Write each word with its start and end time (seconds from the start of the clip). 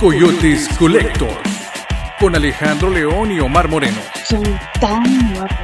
Coyotes 0.00 0.68
Collector 0.78 1.38
con 2.20 2.34
Alejandro 2.36 2.90
León 2.90 3.32
y 3.32 3.40
Omar 3.40 3.66
Moreno. 3.68 3.96
Son 4.24 4.42
tan 4.78 5.32
guapos. 5.32 5.56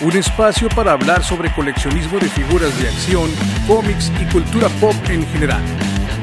Un 0.00 0.12
espacio 0.16 0.68
para 0.70 0.92
hablar 0.92 1.22
sobre 1.22 1.52
coleccionismo 1.52 2.18
de 2.18 2.28
figuras 2.30 2.76
de 2.80 2.88
acción, 2.88 3.30
cómics 3.66 4.10
y 4.20 4.24
cultura 4.32 4.68
pop 4.80 4.94
en 5.10 5.26
general. 5.26 5.60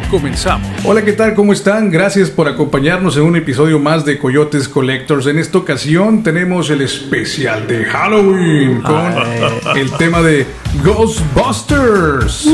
Comenzamos. 0.09 0.67
Hola, 0.83 1.05
¿qué 1.05 1.13
tal? 1.13 1.35
¿Cómo 1.35 1.53
están? 1.53 1.91
Gracias 1.91 2.31
por 2.31 2.47
acompañarnos 2.47 3.15
en 3.15 3.23
un 3.23 3.35
episodio 3.35 3.77
más 3.77 4.05
de 4.05 4.17
Coyotes 4.17 4.67
Collectors. 4.67 5.27
En 5.27 5.37
esta 5.37 5.59
ocasión 5.59 6.23
tenemos 6.23 6.71
el 6.71 6.81
especial 6.81 7.67
de 7.67 7.85
Halloween 7.85 8.81
con 8.81 9.77
el 9.77 9.91
tema 9.97 10.23
de 10.23 10.47
Ghostbusters. 10.83 12.47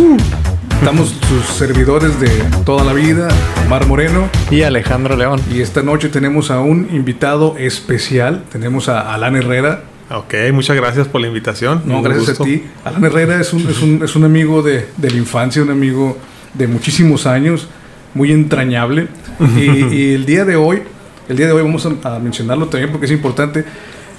Estamos 0.79 1.15
sus 1.27 1.45
servidores 1.57 2.19
de 2.19 2.29
toda 2.63 2.83
la 2.83 2.93
vida, 2.93 3.27
Omar 3.65 3.87
Moreno. 3.87 4.29
Y 4.51 4.61
Alejandro 4.61 5.15
León. 5.15 5.41
Y 5.51 5.61
esta 5.61 5.81
noche 5.81 6.09
tenemos 6.09 6.51
a 6.51 6.59
un 6.59 6.87
invitado 6.93 7.55
especial. 7.57 8.43
Tenemos 8.51 8.87
a 8.87 9.13
Alan 9.13 9.35
Herrera. 9.35 9.83
Ok, 10.11 10.35
muchas 10.53 10.75
gracias 10.75 11.07
por 11.07 11.21
la 11.21 11.27
invitación. 11.27 11.81
No, 11.85 11.97
Un 11.97 12.03
gracias 12.03 12.27
gusto. 12.29 12.43
a 12.43 12.45
ti. 12.45 12.63
Alan 12.83 13.03
Herrera 13.03 13.41
es 13.41 13.51
un, 13.53 13.67
es 13.67 13.81
un, 13.81 14.03
es 14.03 14.15
un 14.15 14.23
amigo 14.25 14.61
de, 14.61 14.87
de 14.97 15.09
la 15.09 15.17
infancia, 15.17 15.61
un 15.63 15.71
amigo 15.71 16.17
de 16.53 16.67
muchísimos 16.67 17.25
años, 17.25 17.67
muy 18.13 18.31
entrañable. 18.31 19.07
Y, 19.57 19.93
y 19.95 20.13
el 20.13 20.25
día 20.25 20.45
de 20.45 20.55
hoy, 20.55 20.83
el 21.27 21.35
día 21.37 21.47
de 21.47 21.53
hoy 21.53 21.63
vamos 21.63 21.87
a, 22.03 22.15
a 22.15 22.19
mencionarlo 22.19 22.67
también 22.67 22.91
porque 22.91 23.07
es 23.07 23.11
importante. 23.11 23.65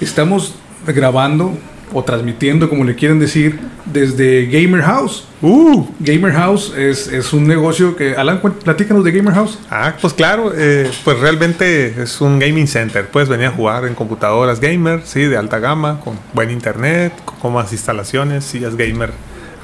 Estamos 0.01 0.57
grabando 0.87 1.57
o 1.93 2.03
transmitiendo, 2.03 2.69
como 2.69 2.85
le 2.85 2.95
quieren 2.95 3.19
decir, 3.19 3.59
desde 3.85 4.47
Gamer 4.47 4.83
House. 4.83 5.27
Uh, 5.43 5.87
Gamer 6.01 6.33
House 6.33 6.73
es, 6.77 7.09
es 7.09 7.33
un 7.33 7.47
negocio 7.47 7.97
que... 7.97 8.17
Alan, 8.17 8.41
platícanos 8.41 9.05
de 9.05 9.13
Gamer 9.13 9.35
House. 9.35 9.59
ah, 9.71 9.95
pues 10.01 10.13
claro, 10.13 10.53
eh, 10.55 10.91
pues 11.05 11.19
realmente 11.21 12.03
es 12.03 12.21
un 12.21 12.39
gaming 12.39 12.67
center. 12.67 13.07
Puedes 13.09 13.29
venir 13.29 13.47
a 13.47 13.51
jugar 13.51 13.85
en 13.85 13.95
computadoras 13.95 14.61
gamer, 14.61 15.03
sí, 15.05 15.23
de 15.23 15.37
alta 15.37 15.59
gama, 15.59 16.01
con 16.01 16.19
buen 16.33 16.51
internet, 16.51 17.13
con 17.25 17.37
cómodas 17.39 17.73
instalaciones, 17.73 18.45
sillas 18.45 18.77
gamer 18.77 19.13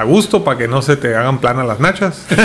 a 0.02 0.04
gusto 0.04 0.44
para 0.44 0.58
que 0.58 0.68
no 0.68 0.82
se 0.82 0.96
te 0.96 1.14
hagan 1.14 1.40
planas 1.40 1.66
las 1.66 1.80
nachas. 1.80 2.26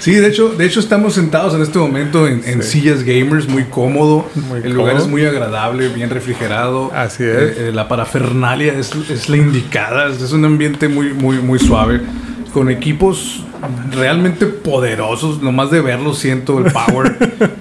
Sí, 0.00 0.14
de 0.14 0.26
hecho, 0.26 0.48
de 0.48 0.66
hecho 0.66 0.80
estamos 0.80 1.14
sentados 1.14 1.54
en 1.54 1.62
este 1.62 1.78
momento 1.78 2.26
en, 2.26 2.42
en 2.44 2.62
sillas 2.62 3.04
gamers, 3.04 3.48
muy 3.48 3.64
cómodo. 3.64 4.28
Muy 4.34 4.60
el 4.64 4.72
lugar 4.72 4.96
es 4.96 5.06
muy 5.06 5.24
agradable, 5.24 5.88
bien 5.88 6.10
refrigerado. 6.10 6.90
Así 6.92 7.22
es. 7.22 7.30
Eh, 7.30 7.54
eh, 7.56 7.72
la 7.72 7.86
parafernalia 7.86 8.72
es, 8.72 8.92
es 9.08 9.28
la 9.28 9.36
indicada. 9.36 10.08
Es 10.08 10.32
un 10.32 10.44
ambiente 10.44 10.88
muy, 10.88 11.12
muy, 11.12 11.38
muy 11.38 11.60
suave. 11.60 12.00
Con 12.52 12.68
equipos 12.68 13.44
realmente 13.92 14.46
poderosos. 14.46 15.42
Nomás 15.42 15.70
de 15.70 15.80
verlos 15.80 16.18
siento 16.18 16.58
el 16.58 16.72
power 16.72 17.16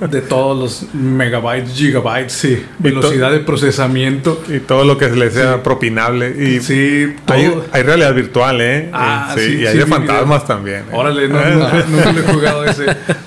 de 0.09 0.21
todos 0.21 0.57
los 0.59 0.93
megabytes, 0.93 1.73
gigabytes 1.73 2.45
y 2.45 2.65
velocidad 2.79 3.31
de 3.31 3.39
procesamiento. 3.39 4.41
y 4.47 4.59
todo 4.59 4.83
lo 4.83 4.97
que 4.97 5.09
le 5.09 5.29
sea 5.31 5.61
propinable. 5.63 6.33
Y 6.37 6.59
Sí, 6.61 7.15
todo. 7.25 7.35
hay, 7.37 7.53
hay 7.71 7.83
realidad 7.83 8.13
virtual, 8.13 8.61
¿eh? 8.61 8.89
Ah, 8.93 9.33
Eh, 9.37 9.39
sí, 9.39 9.57
y 9.61 9.65
hay 9.65 9.73
sí, 9.73 9.77
de 9.79 9.85
fantasmas 9.85 10.45
también. 10.47 10.79
¿eh? 10.81 10.93
Órale, 10.93 11.27
no, 11.27 11.39
no, 11.39 11.69
nunca 11.89 12.11
lo 12.11 12.19
he 12.19 12.33
jugado 12.33 12.65
ese. 12.65 12.85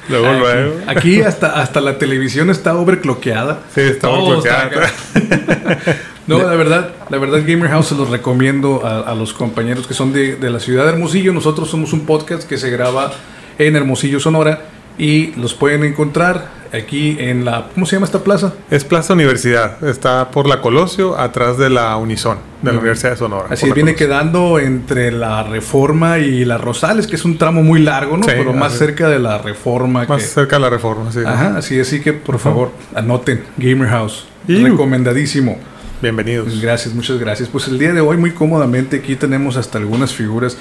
Luego, 0.09 0.27
Aquí- 0.29 0.39
luego. 0.41 0.75
Aquí 0.87 1.21
hasta, 1.23 1.61
hasta 1.61 1.81
la 1.81 1.99
televisión 1.99 2.51
está 2.51 2.75
overclockeada. 2.77 3.61
Sí, 3.75 3.81
está 3.81 4.09
acá. 4.09 4.91
No, 6.27 6.39
la 6.39 6.55
verdad, 6.55 6.91
la 7.11 7.19
verdad 7.19 7.41
Gamer 7.47 7.69
House 7.71 7.89
se 7.89 7.95
los 7.95 8.09
recomiendo 8.11 8.85
a, 8.85 9.01
a 9.01 9.15
los 9.15 9.33
compañeros 9.35 9.87
que 9.87 9.95
son 9.95 10.13
de, 10.13 10.37
de 10.37 10.51
la 10.51 10.59
ciudad 10.61 10.85
de 10.85 10.91
Hermosillo. 10.93 11.33
Nosotros 11.33 11.69
somos 11.71 11.93
un 11.93 12.07
podcast 12.07 12.49
que 12.49 12.57
se 12.57 12.71
graba 12.71 13.13
en 13.59 13.77
Hermosillo, 13.77 14.21
Sonora. 14.21 14.61
Y 14.97 15.33
los 15.35 15.55
pueden 15.55 15.83
encontrar 15.83 16.51
aquí 16.73 17.17
en 17.19 17.45
la... 17.45 17.67
¿Cómo 17.75 17.85
se 17.85 17.97
llama 17.97 18.07
esta 18.07 18.21
plaza? 18.23 18.53
Es 18.71 18.85
Plaza 18.85 19.13
Universidad, 19.15 19.83
está 19.85 20.31
por 20.31 20.47
la 20.49 20.61
Colosio, 20.63 21.19
atrás 21.19 21.59
de 21.59 21.69
la 21.69 21.97
Unison, 21.97 22.39
de 22.63 22.73
la 22.73 22.79
Universidad 22.79 23.11
de 23.11 23.17
Sonora. 23.17 23.47
Así 23.51 23.67
viene 23.73 23.95
Colosio. 23.95 23.97
quedando 24.07 24.59
entre 24.61 25.11
la 25.11 25.43
Reforma 25.43 26.19
y 26.21 26.45
la 26.45 26.59
Rosales, 26.59 27.09
que 27.09 27.17
es 27.17 27.25
un 27.25 27.39
tramo 27.39 27.65
muy 27.65 27.81
largo, 27.81 28.17
¿no? 28.17 28.23
Sí, 28.23 28.31
Pero 28.37 28.53
más 28.53 28.75
cerca 28.79 29.09
de 29.09 29.19
la 29.19 29.39
Reforma. 29.39 30.05
Más 30.09 30.23
que- 30.23 30.29
cerca 30.29 30.57
de 30.57 30.63
la 30.63 30.71
Reforma, 30.71 31.11
sí. 31.11 31.21
Ajá, 31.27 31.57
así 31.59 31.81
así 31.81 32.01
que 32.01 32.13
por 32.13 32.39
favor 32.39 32.71
anoten 32.95 33.43
Gamer 33.57 33.89
House. 33.89 34.27
Recomendadísimo. 34.47 35.59
Bienvenidos. 36.05 36.61
Gracias, 36.61 36.95
muchas 36.95 37.19
gracias. 37.19 37.49
Pues 37.49 37.67
el 37.67 37.79
día 37.79 37.95
de 37.95 38.03
hoy 38.03 38.19
muy 38.19 38.33
cómodamente 38.33 38.99
aquí 38.99 39.17
tenemos 39.17 39.57
hasta 39.57 39.79
algunas 39.79 40.13
figuras. 40.13 40.55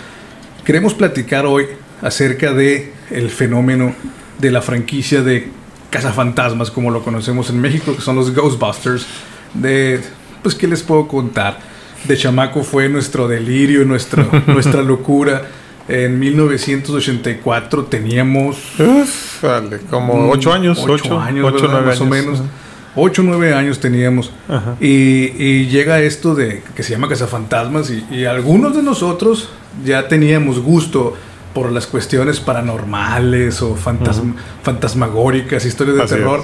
Queremos 0.63 0.93
platicar 0.93 1.45
hoy 1.45 1.65
acerca 2.01 2.53
de 2.53 2.93
el 3.11 3.29
fenómeno 3.29 3.93
de 4.39 4.51
la 4.51 4.61
franquicia 4.61 5.21
de 5.21 5.49
cazafantasmas 5.89 6.71
como 6.71 6.91
lo 6.91 7.03
conocemos 7.03 7.49
en 7.49 7.59
México, 7.59 7.93
que 7.93 8.01
son 8.01 8.15
los 8.15 8.33
Ghostbusters. 8.33 9.05
De 9.53 9.99
pues 10.41 10.55
qué 10.55 10.65
les 10.65 10.81
puedo 10.81 11.09
contar. 11.09 11.59
De 12.05 12.15
chamaco 12.15 12.63
fue 12.63 12.87
nuestro 12.87 13.27
delirio, 13.27 13.83
nuestro, 13.83 14.25
nuestra 14.47 14.81
locura. 14.81 15.41
En 15.89 16.19
1984 16.19 17.83
teníamos. 17.87 18.79
Uf, 18.79 19.41
vale, 19.43 19.79
como 19.89 20.29
8 20.29 20.53
años. 20.53 20.79
8, 20.81 21.19
años, 21.19 21.45
8 21.53 21.67
¿verdad? 21.67 21.85
más 21.85 21.99
años. 21.99 22.01
o 22.01 22.05
menos. 22.05 22.39
Uh 22.39 22.43
-huh. 22.43 22.72
8 22.95 23.21
o 23.21 23.25
9 23.25 23.53
años 23.53 23.79
teníamos. 23.79 24.31
Y, 24.79 25.65
llega 25.67 25.99
esto 26.01 26.35
de 26.35 26.61
que 26.75 26.83
se 26.83 26.91
llama 26.91 27.09
Cazafantasmas 27.09 27.89
y, 27.89 28.05
y 28.11 28.25
algunos 28.25 28.75
de 28.75 28.83
nosotros 28.83 29.49
ya 29.83 30.07
teníamos 30.07 30.59
gusto 30.59 31.15
por 31.53 31.71
las 31.71 31.87
cuestiones 31.87 32.39
paranormales 32.39 33.61
o 33.61 33.75
fantasm 33.75 34.31
uh 34.31 34.33
-huh. 34.33 34.63
fantasmagóricas, 34.63 35.65
historias 35.65 35.97
de 35.97 36.05
terror. 36.05 36.43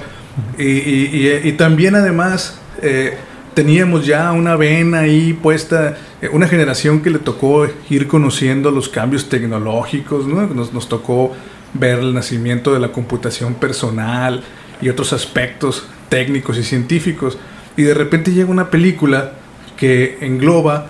Y, 0.56 1.52
también 1.52 1.96
además 1.96 2.58
eh, 2.80 3.14
teníamos 3.54 4.06
ya 4.06 4.32
una 4.32 4.56
vena 4.56 5.00
ahí 5.00 5.32
puesta, 5.32 5.96
eh, 6.22 6.30
una 6.32 6.46
generación 6.46 7.02
que 7.02 7.10
le 7.10 7.18
tocó 7.18 7.66
ir 7.90 8.06
conociendo 8.06 8.70
los 8.70 8.88
cambios 8.88 9.28
tecnológicos, 9.28 10.26
¿no? 10.26 10.46
nos, 10.46 10.72
nos 10.72 10.88
tocó 10.88 11.32
ver 11.74 11.98
el 11.98 12.14
nacimiento 12.14 12.72
de 12.72 12.80
la 12.80 12.88
computación 12.88 13.54
personal 13.54 14.42
y 14.80 14.88
otros 14.88 15.12
aspectos 15.12 15.86
técnicos 16.10 16.58
y 16.58 16.62
científicos. 16.62 17.38
Y 17.78 17.82
de 17.82 17.94
repente 17.94 18.32
llega 18.32 18.50
una 18.50 18.68
película 18.68 19.32
que 19.78 20.18
engloba 20.20 20.88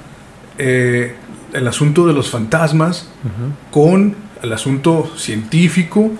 eh, 0.58 1.14
el 1.52 1.68
asunto 1.68 2.08
de 2.08 2.12
los 2.12 2.28
fantasmas 2.30 3.08
con 3.70 4.16
el 4.42 4.52
asunto 4.52 5.10
científico 5.16 6.10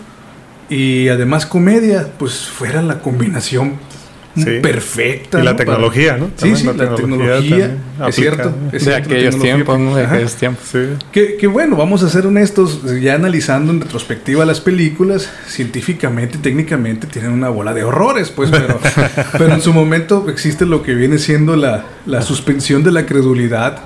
y 0.69 1.09
además 1.09 1.47
comedia, 1.47 2.13
pues 2.17 2.49
fuera 2.49 2.81
la 2.83 3.01
combinación 3.01 3.75
Sí. 4.37 4.61
perfecta. 4.63 5.41
Y 5.41 5.43
la 5.45 5.51
¿no? 5.53 5.57
Para- 5.57 5.67
tecnología, 5.67 6.17
¿no? 6.17 6.27
Sí, 6.27 6.33
También 6.37 6.57
sí, 6.57 6.65
la, 6.67 6.73
la 6.73 6.95
tecnología, 6.95 7.41
tecnología 7.41 8.09
es 8.09 8.15
cierto. 8.15 8.55
es 8.67 8.73
de 8.73 8.79
cierto, 8.81 9.09
aquellos 9.09 9.39
tiempos, 9.41 9.79
¿no? 9.81 9.97
De 9.97 10.07
aquellos 10.07 10.35
tiempos. 10.37 10.65
Sí. 10.71 10.79
Que, 11.11 11.37
que 11.37 11.47
bueno, 11.49 11.77
vamos 11.77 12.03
a 12.05 12.09
ser 12.09 12.27
honestos, 12.27 12.81
ya 13.01 13.15
analizando 13.17 13.73
en 13.73 13.81
retrospectiva 13.81 14.45
las 14.45 14.61
películas, 14.61 15.29
científicamente 15.49 16.39
y 16.39 16.41
técnicamente 16.41 17.07
tienen 17.09 17.33
una 17.33 17.49
bola 17.49 17.75
de 17.75 17.83
horrores, 17.85 18.31
pues, 18.31 18.51
pero, 18.51 18.79
pero 19.39 19.53
en 19.55 19.61
su 19.61 19.73
momento 19.73 20.27
existe 20.29 20.65
lo 20.65 20.83
que 20.83 20.95
viene 20.95 21.19
siendo 21.19 21.57
la, 21.57 21.85
la 22.07 22.23
suspensión 22.23 22.85
de 22.85 22.93
la 22.93 23.07
credulidad 23.07 23.79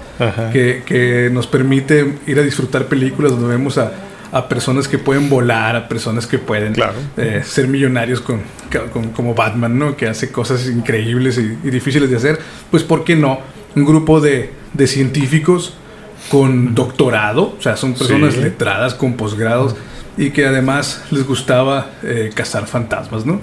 que, 0.53 0.83
que 0.87 1.31
nos 1.33 1.47
permite 1.47 2.15
ir 2.27 2.39
a 2.39 2.43
disfrutar 2.43 2.87
películas 2.87 3.33
donde 3.33 3.49
vemos 3.49 3.79
a, 3.79 3.93
a 4.35 4.49
personas 4.49 4.89
que 4.89 4.99
pueden 4.99 5.31
volar, 5.31 5.77
a 5.77 5.87
personas 5.89 6.27
que 6.27 6.39
pueden 6.39 6.73
Claro. 6.75 6.95
eh, 7.17 7.43
ser 7.45 7.69
millonarios 7.69 8.21
con, 8.21 8.41
con- 8.93 9.11
como 9.11 9.33
Batman, 9.35 9.79
¿no? 9.79 9.97
Que 9.97 10.09
hace 10.09 10.33
cosas 10.33 10.67
increíbles 10.67 11.39
y, 11.39 11.57
y 11.67 11.71
difíciles 11.71 12.11
de 12.11 12.17
hacer. 12.17 12.39
Pues, 12.71 12.83
¿por 12.83 13.05
qué 13.05 13.15
no? 13.15 13.39
Un 13.77 13.85
grupo 13.85 14.21
de, 14.21 14.51
de 14.73 14.87
científicos 14.89 15.75
con 16.31 16.75
doctorado, 16.75 17.55
o 17.59 17.63
sea, 17.63 17.77
son 17.77 17.95
personas 17.95 18.35
Sí. 18.35 18.41
letradas 18.41 18.95
con 18.95 19.15
posgrados 19.15 19.77
y 20.17 20.31
que 20.31 20.47
además 20.47 21.05
les 21.11 21.25
gustaba 21.27 21.91
eh, 22.03 22.31
cazar 22.35 22.67
fantasmas, 22.67 23.25
¿no? 23.27 23.41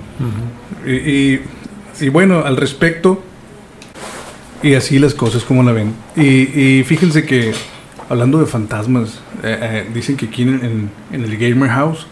y, 0.86 0.92
y- 0.92 1.42
y 2.02 2.10
bueno, 2.10 2.44
al 2.46 2.58
respecto, 2.58 3.22
y 4.64 4.74
así 4.76 5.00
las 5.00 5.14
cosas 5.14 5.44
como 5.44 5.64
la 5.64 5.72
ven. 5.72 5.94
Y, 6.16 6.80
y 6.80 6.84
fíjense 6.84 7.26
que, 7.26 7.54
hablando 8.12 8.40
de 8.40 8.46
fantasmas, 8.46 9.22
eh, 9.42 9.58
eh, 9.62 9.90
dicen 9.94 10.18
que 10.18 10.26
aquí 10.26 10.42
en, 10.44 10.50
en- 10.66 10.90
en 11.14 11.24
el 11.24 11.38
Gamer 11.38 11.70
House 11.70 12.06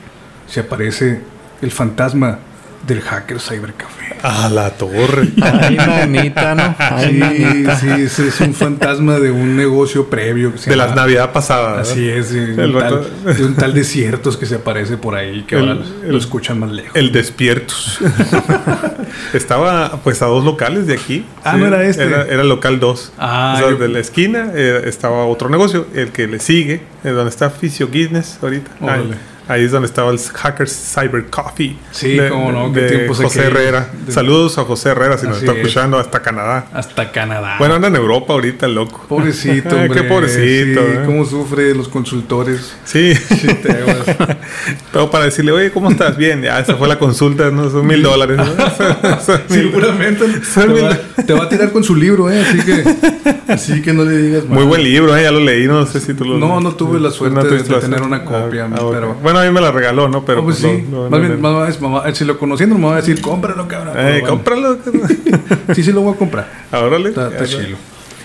se 0.47 0.61
aparece 0.61 1.21
el 1.61 1.71
fantasma 1.71 2.39
del 2.87 3.01
hacker 3.01 3.39
Cybercafé. 3.39 4.17
A 4.23 4.49
la 4.49 4.71
torre. 4.71 5.29
Ay, 5.41 5.77
manita, 5.77 6.55
¿no? 6.55 6.75
Ay, 6.77 7.09
Sí, 7.09 7.13
manita. 7.19 7.75
sí, 7.77 7.87
es 7.89 8.39
un 8.41 8.53
fantasma 8.53 9.19
de 9.19 9.31
un 9.31 9.55
negocio 9.55 10.09
previo. 10.09 10.51
que 10.51 10.57
se 10.57 10.69
de 10.71 10.75
las 10.75 10.95
navidad 10.95 11.31
pasadas. 11.31 11.89
Así 11.91 12.09
es, 12.09 12.31
de 12.33 12.53
El 12.63 12.75
un, 12.75 12.79
tal, 12.81 13.35
de 13.37 13.45
un 13.45 13.55
tal 13.55 13.73
desiertos 13.73 14.35
que 14.37 14.45
se 14.45 14.55
aparece 14.55 14.97
por 14.97 15.15
ahí, 15.15 15.43
que 15.43 15.55
El- 15.55 15.69
ahora 15.69 15.81
el- 16.03 16.11
lo 16.11 16.17
escuchan 16.17 16.59
más 16.59 16.71
lejos. 16.71 16.95
El 16.95 17.11
Despiertos. 17.11 17.99
Estaba 19.33 19.99
pues 20.03 20.21
a 20.21 20.25
dos 20.25 20.43
locales 20.43 20.87
de 20.87 20.93
aquí. 20.93 21.25
Ah, 21.43 21.57
¿no 21.57 21.65
era 21.67 21.83
este? 21.83 22.03
Era, 22.03 22.23
era 22.25 22.41
el 22.41 22.49
local 22.49 22.79
2. 22.79 23.13
Ah, 23.17 23.53
o 23.55 23.59
sea, 23.59 23.69
yo- 23.71 23.77
de 23.77 23.87
la 23.89 23.99
esquina 23.99 24.51
eh, 24.53 24.81
estaba 24.85 25.25
otro 25.25 25.49
negocio. 25.49 25.87
El 25.93 26.09
que 26.11 26.27
le 26.27 26.39
sigue, 26.39 26.81
eh, 27.03 27.09
donde 27.09 27.29
está 27.29 27.49
Fisio 27.49 27.89
Guinness 27.89 28.39
ahorita. 28.41 28.71
Órale. 28.81 29.15
Ahí, 29.49 29.63
es 29.65 29.71
donde 29.71 29.87
estaba 29.87 30.11
el 30.11 30.19
Hackers 30.19 30.71
Cyber 30.93 31.25
Coffee. 31.29 31.75
Sí, 31.91 32.17
cómo 32.29 32.51
no, 32.51 32.71
qué 32.71 32.81
de 32.81 32.89
tiempos 32.89 33.17
José 33.17 33.39
aquellos. 33.41 33.59
Herrera. 33.59 33.89
De- 34.05 34.11
Saludos 34.11 34.57
a 34.59 34.63
José 34.63 34.89
Herrera 34.89 35.17
si 35.17 35.25
nos 35.27 35.39
está 35.39 35.51
es. 35.53 35.57
escuchando 35.57 35.97
hasta 35.97 36.21
Canadá. 36.21 36.67
Hasta 36.71 37.11
Canadá. 37.11 37.55
Bueno, 37.57 37.73
anda 37.75 37.87
en 37.87 37.95
Europa 37.95 38.33
ahorita, 38.33 38.67
loco. 38.67 39.05
pobrecito, 39.09 39.69
Ay, 39.75 39.87
hombre. 39.87 40.01
qué 40.03 40.07
pobrecito, 40.07 40.81
Sí, 40.81 40.87
eh. 40.93 41.01
cómo 41.05 41.25
sufre 41.25 41.73
los 41.75 41.87
consultores. 41.89 42.73
Sí. 42.85 43.13
Pero 44.91 45.09
para 45.11 45.25
decirle, 45.25 45.51
oye, 45.51 45.71
¿cómo 45.71 45.89
estás? 45.89 46.15
Bien, 46.17 46.41
ya, 46.41 46.59
esa 46.59 46.75
fue 46.75 46.87
la 46.87 46.97
consulta, 46.99 47.49
¿no? 47.49 47.69
Son 47.69 47.85
mil 47.85 48.01
dólares. 48.03 48.37
¿no? 48.37 48.45
Son 48.45 49.41
mil- 49.49 49.71
Seguramente 49.71 50.25
Son 50.43 50.67
te 50.67 50.73
mil- 50.73 50.83
va, 50.85 50.97
te 51.25 51.33
va 51.33 51.43
a 51.45 51.49
tirar 51.49 51.71
con 51.71 51.83
su 51.83 51.95
libro, 51.95 52.29
¿eh? 52.31 52.41
Así 52.41 52.59
que, 52.61 53.51
así 53.53 53.81
que 53.81 53.93
no 53.93 54.03
le 54.05 54.17
digas 54.17 54.45
Muy 54.45 54.59
mal. 54.59 54.65
buen 54.67 54.83
libro, 54.83 55.15
¿eh? 55.17 55.23
ya 55.23 55.31
lo 55.31 55.39
leí, 55.39 55.67
no 55.67 55.85
sé 55.85 55.99
si 55.99 56.13
tú 56.13 56.25
lo 56.25 56.37
No, 56.37 56.59
no 56.61 56.73
tuve 56.75 56.99
la 56.99 57.11
suerte 57.11 57.39
de- 57.39 57.57
de 57.57 57.63
tener 57.63 57.81
suerte. 57.81 58.01
una 58.01 58.23
copia, 58.23 58.65
Ah, 58.71 58.75
ah, 58.79 58.87
pero- 58.91 59.13
Bueno, 59.15 59.38
a 59.39 59.45
mí 59.45 59.51
me 59.51 59.61
la 59.61 59.71
regaló, 59.71 60.07
¿no? 60.09 60.23
Pero 60.25 60.41
Oh, 60.41 60.43
pues 60.45 60.59
pues, 60.59 60.71
sí, 60.77 60.85
no- 60.89 61.03
no- 61.05 61.09
más 61.09 61.11
no- 61.11 61.19
bien, 61.19 61.67
es- 61.69 61.81
mamá, 61.81 62.03
si 62.13 62.25
lo 62.25 62.37
conociendo 62.37 62.77
me 62.77 62.85
va 62.87 62.93
a 62.93 62.97
decir, 62.97 63.21
cómpralo, 63.21 63.67
cabrón. 63.67 63.95
Eh, 63.97 64.23
cómpralo. 64.27 64.77
Sí, 65.75 65.83
sí 65.83 65.91
lo 65.91 66.01
voy 66.01 66.13
a 66.13 66.17
comprar. 66.17 66.47
Órale. 66.71 67.09
Está, 67.09 67.27
está 67.29 67.45
Ya, 67.45 67.57
chilo. 67.63 67.77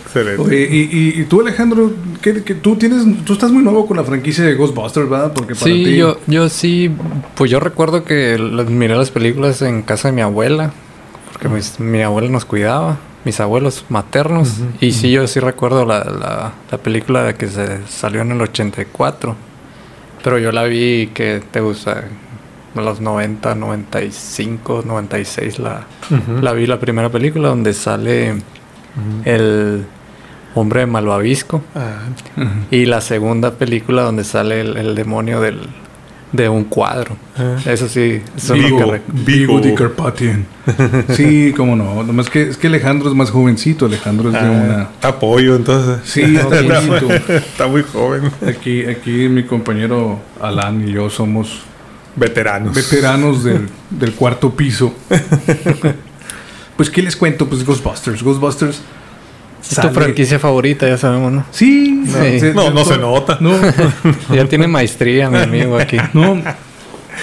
Excelente. 0.06 0.42
Oye, 0.42 0.68
y, 0.70 0.76
y, 0.96 1.20
y 1.20 1.24
tú, 1.24 1.40
Alejandro, 1.40 1.90
¿qué, 2.22 2.42
qué- 2.44 2.54
tú 2.54 2.76
tienes, 2.76 3.02
tú 3.24 3.32
estás 3.32 3.50
muy 3.50 3.62
nuevo 3.64 3.86
con 3.86 3.96
la 3.96 4.04
franquicia 4.04 4.44
de 4.44 4.54
Ghostbusters, 4.54 5.08
¿verdad? 5.10 5.32
Porque 5.34 5.54
para 5.54 5.66
Sí, 5.66 5.84
ti, 5.84 5.96
yo, 5.96 6.18
yo 6.28 6.48
sí, 6.48 6.90
pues 7.34 7.50
yo 7.50 7.58
recuerdo 7.60 8.04
que 8.04 8.38
las- 8.38 8.68
miré 8.70 8.94
las 8.96 9.10
películas 9.10 9.60
en 9.62 9.82
casa 9.82 10.08
de 10.08 10.14
mi 10.14 10.20
abuela, 10.22 10.72
porque 11.32 11.48
mis- 11.48 11.80
mi 11.80 12.00
abuela 12.02 12.28
nos 12.28 12.44
cuidaba, 12.44 12.98
mis 13.24 13.40
abuelos 13.40 13.84
maternos, 13.88 14.52
y 14.80 14.92
sí, 14.92 15.10
yo 15.10 15.26
sí 15.26 15.40
recuerdo 15.40 15.84
la, 15.84 16.04
la, 16.04 16.52
la 16.70 16.78
película 16.78 17.32
que 17.36 17.48
se 17.48 17.80
salió 17.88 18.20
en 18.22 18.30
el 18.32 18.40
84, 18.40 19.34
pero 20.24 20.38
yo 20.38 20.50
la 20.50 20.64
vi 20.64 21.10
que 21.14 21.40
te 21.50 21.60
gusta, 21.60 22.04
en 22.74 22.84
los 22.84 23.00
90, 23.00 23.54
95, 23.54 24.82
96, 24.84 25.58
la, 25.60 25.86
Ujú. 26.10 26.40
la 26.42 26.52
vi 26.54 26.66
la 26.66 26.80
primera 26.80 27.10
película 27.10 27.48
donde 27.50 27.72
sale 27.74 28.42
el 29.24 29.84
hombre 30.54 30.86
malvavisco. 30.86 31.62
Ah. 31.74 31.98
Y 32.70 32.86
la 32.86 33.00
segunda 33.00 33.52
película 33.52 34.02
donde 34.02 34.24
sale 34.24 34.60
el, 34.62 34.76
el 34.76 34.94
demonio 34.94 35.40
del, 35.40 35.60
de 36.34 36.48
un 36.48 36.64
cuadro. 36.64 37.16
Ah. 37.36 37.56
Eso 37.64 37.88
sí, 37.88 38.20
eso 38.36 38.54
es 38.54 38.62
lo 38.62 38.78
Vigo, 38.78 38.94
Vigo. 39.06 39.60
Di 39.60 39.74
Carpathian. 39.74 40.46
Sí, 41.14 41.52
cómo 41.56 41.76
no. 41.76 42.02
Nomás 42.02 42.28
que 42.30 42.48
es 42.48 42.56
que 42.56 42.66
Alejandro 42.66 43.08
es 43.08 43.14
más 43.14 43.30
jovencito. 43.30 43.86
Alejandro 43.86 44.30
es 44.30 44.34
de 44.34 44.40
ah, 44.40 44.50
una. 44.50 44.82
Está 44.94 45.18
pollo, 45.18 45.54
entonces. 45.56 46.00
Sí, 46.04 46.22
está 46.36 46.60
está 47.28 47.66
muy 47.68 47.82
joven. 47.82 48.30
Aquí, 48.46 48.84
aquí 48.86 49.28
mi 49.28 49.44
compañero 49.44 50.18
Alan 50.40 50.88
y 50.88 50.92
yo 50.92 51.08
somos 51.08 51.60
Veteranos. 52.16 52.74
veteranos 52.74 53.44
del, 53.44 53.68
del 53.90 54.12
cuarto 54.14 54.50
piso. 54.50 54.92
Pues, 56.76 56.90
¿qué 56.90 57.02
les 57.02 57.14
cuento? 57.14 57.48
Pues 57.48 57.64
Ghostbusters. 57.64 58.20
Ghostbusters. 58.20 58.80
Es 59.70 59.80
tu 59.80 59.88
franquicia 59.90 60.38
favorita, 60.38 60.86
ya 60.86 60.98
sabemos, 60.98 61.32
¿no? 61.32 61.44
Sí, 61.50 62.04
Sí. 62.38 62.46
No, 62.54 62.70
no 62.70 62.84
se 62.84 62.98
nota. 62.98 63.38
No, 63.40 63.52
Ya 64.34 64.44
tiene 64.46 64.66
maestría, 64.68 65.30
mi 65.30 65.38
amigo, 65.38 65.78
aquí. 65.78 65.96
no. 66.12 66.40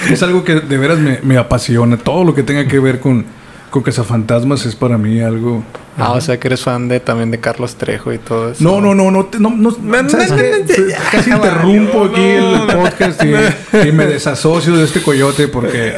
Es 0.09 0.23
algo 0.23 0.43
que 0.43 0.55
de 0.55 0.77
veras 0.77 0.99
me, 0.99 1.19
me 1.21 1.37
apasiona. 1.37 1.97
Todo 1.97 2.23
lo 2.23 2.33
que 2.33 2.43
tenga 2.43 2.65
que 2.67 2.79
ver 2.79 2.99
con, 2.99 3.25
con 3.71 3.81
cazafantasmas 3.83 4.65
es 4.67 4.75
para 4.75 4.97
mí 4.99 5.19
algo. 5.21 5.63
Ah, 5.97 6.13
o 6.13 6.21
sea 6.21 6.39
que 6.39 6.47
eres 6.47 6.61
fan 6.61 6.87
de 6.87 6.99
también 7.01 7.31
de 7.31 7.39
Carlos 7.39 7.75
Trejo 7.75 8.13
y 8.13 8.17
todo 8.17 8.51
eso. 8.51 8.63
No, 8.63 8.79
no, 8.79 8.95
no, 8.95 9.11
no, 9.11 9.25
te- 9.25 9.39
no, 9.39 9.49
no, 9.49 9.71
¿sabes 10.09 10.31
qué? 10.31 10.65
Casi 11.11 11.31
interrumpo 11.31 12.05
aquí 12.05 12.21
el 12.21 12.61
podcast 12.67 13.21
y, 13.23 13.87
y 13.89 13.91
me 13.91 14.05
desasocio 14.05 14.75
de 14.77 14.85
este 14.85 15.01
coyote 15.01 15.47
porque, 15.49 15.93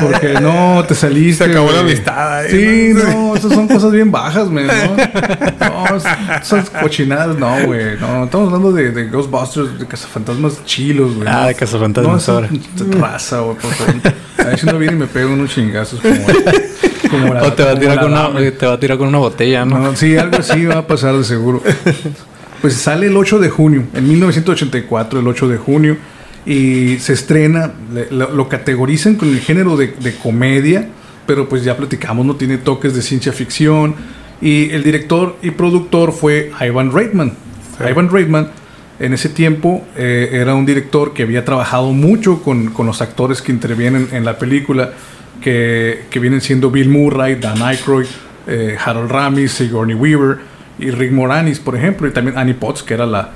porque 0.00 0.34
no 0.40 0.84
te 0.86 0.94
saliste. 0.94 1.44
Se 1.46 1.50
acabó 1.50 1.72
la 1.72 1.80
amistad 1.80 2.38
ahí, 2.40 2.50
Sí, 2.50 2.92
¿no? 2.94 3.04
no, 3.30 3.36
esas 3.36 3.52
son 3.54 3.66
cosas 3.66 3.92
bien 3.92 4.10
bajas, 4.12 4.50
man, 4.50 4.66
¿no? 4.66 5.70
No, 5.90 5.96
es- 5.96 6.04
esas 6.42 6.68
cochinadas, 6.70 7.36
no, 7.38 7.66
güey. 7.66 7.96
No, 7.98 8.24
estamos 8.24 8.46
hablando 8.48 8.72
de, 8.72 8.90
de 8.92 9.08
Ghostbusters, 9.08 9.78
de 9.78 9.86
cazafantasmas 9.86 10.64
chilos, 10.66 11.14
güey. 11.16 11.26
Ah, 11.30 11.46
de 11.48 11.54
cazafantasmas 11.54 12.28
No, 12.28 12.34
ahora. 12.34 12.48
raza, 12.98 13.40
güey, 13.40 13.56
por 13.56 13.70
favor. 13.72 13.94
A 14.38 14.44
ver 14.44 14.58
si 14.58 14.66
no 14.66 14.78
viene 14.78 14.94
y 14.94 14.98
me 14.98 15.06
pega 15.06 15.26
unos 15.28 15.50
chingazos 15.50 16.00
como, 16.00 16.14
como 17.10 17.34
la- 17.34 17.42
O 17.42 17.52
te 17.52 17.62
va, 17.64 17.72
a 17.72 17.78
tirar 17.78 18.00
con 18.00 18.12
una, 18.12 18.30
te 18.52 18.66
va 18.66 18.72
a 18.74 18.80
tirar 18.80 18.98
con 18.98 19.08
una 19.08 19.18
botella, 19.18 19.64
¿no? 19.64 19.78
No, 19.78 19.96
sí, 19.96 20.16
algo 20.16 20.38
así 20.38 20.64
va 20.64 20.78
a 20.78 20.86
pasar 20.86 21.16
de 21.16 21.24
seguro. 21.24 21.62
Pues 22.60 22.74
sale 22.74 23.06
el 23.06 23.16
8 23.16 23.38
de 23.38 23.48
junio, 23.48 23.84
en 23.94 24.06
1984, 24.08 25.20
el 25.20 25.26
8 25.26 25.48
de 25.48 25.56
junio, 25.56 25.96
y 26.44 26.98
se 26.98 27.14
estrena, 27.14 27.72
lo, 28.10 28.30
lo 28.32 28.48
categorizan 28.48 29.14
con 29.16 29.28
el 29.28 29.40
género 29.40 29.76
de, 29.76 29.88
de 29.98 30.14
comedia, 30.16 30.88
pero 31.26 31.48
pues 31.48 31.64
ya 31.64 31.76
platicamos, 31.76 32.26
no 32.26 32.36
tiene 32.36 32.58
toques 32.58 32.94
de 32.94 33.02
ciencia 33.02 33.32
ficción, 33.32 33.94
y 34.42 34.70
el 34.70 34.82
director 34.82 35.36
y 35.42 35.50
productor 35.52 36.12
fue 36.12 36.50
Ivan 36.60 36.92
Reitman. 36.92 37.30
Sí. 37.78 37.84
Ivan 37.90 38.10
Reitman 38.10 38.50
en 38.98 39.14
ese 39.14 39.30
tiempo 39.30 39.82
eh, 39.96 40.28
era 40.32 40.54
un 40.54 40.66
director 40.66 41.14
que 41.14 41.22
había 41.22 41.44
trabajado 41.44 41.92
mucho 41.92 42.42
con, 42.42 42.70
con 42.70 42.86
los 42.86 43.00
actores 43.00 43.40
que 43.40 43.52
intervienen 43.52 44.08
en 44.12 44.24
la 44.26 44.38
película, 44.38 44.92
que, 45.40 46.04
que 46.10 46.18
vienen 46.20 46.40
siendo 46.40 46.70
Bill 46.70 46.88
Murray, 46.88 47.36
Dan 47.36 47.62
Aykroyd, 47.62 48.06
eh, 48.46 48.76
Harold 48.84 49.10
Ramis, 49.10 49.52
Sigourney 49.52 49.94
Weaver 49.94 50.38
y 50.78 50.90
Rick 50.90 51.12
Moranis, 51.12 51.58
por 51.58 51.76
ejemplo, 51.76 52.08
y 52.08 52.10
también 52.12 52.38
Annie 52.38 52.54
Potts, 52.54 52.82
que 52.82 52.94
era 52.94 53.06
la, 53.06 53.30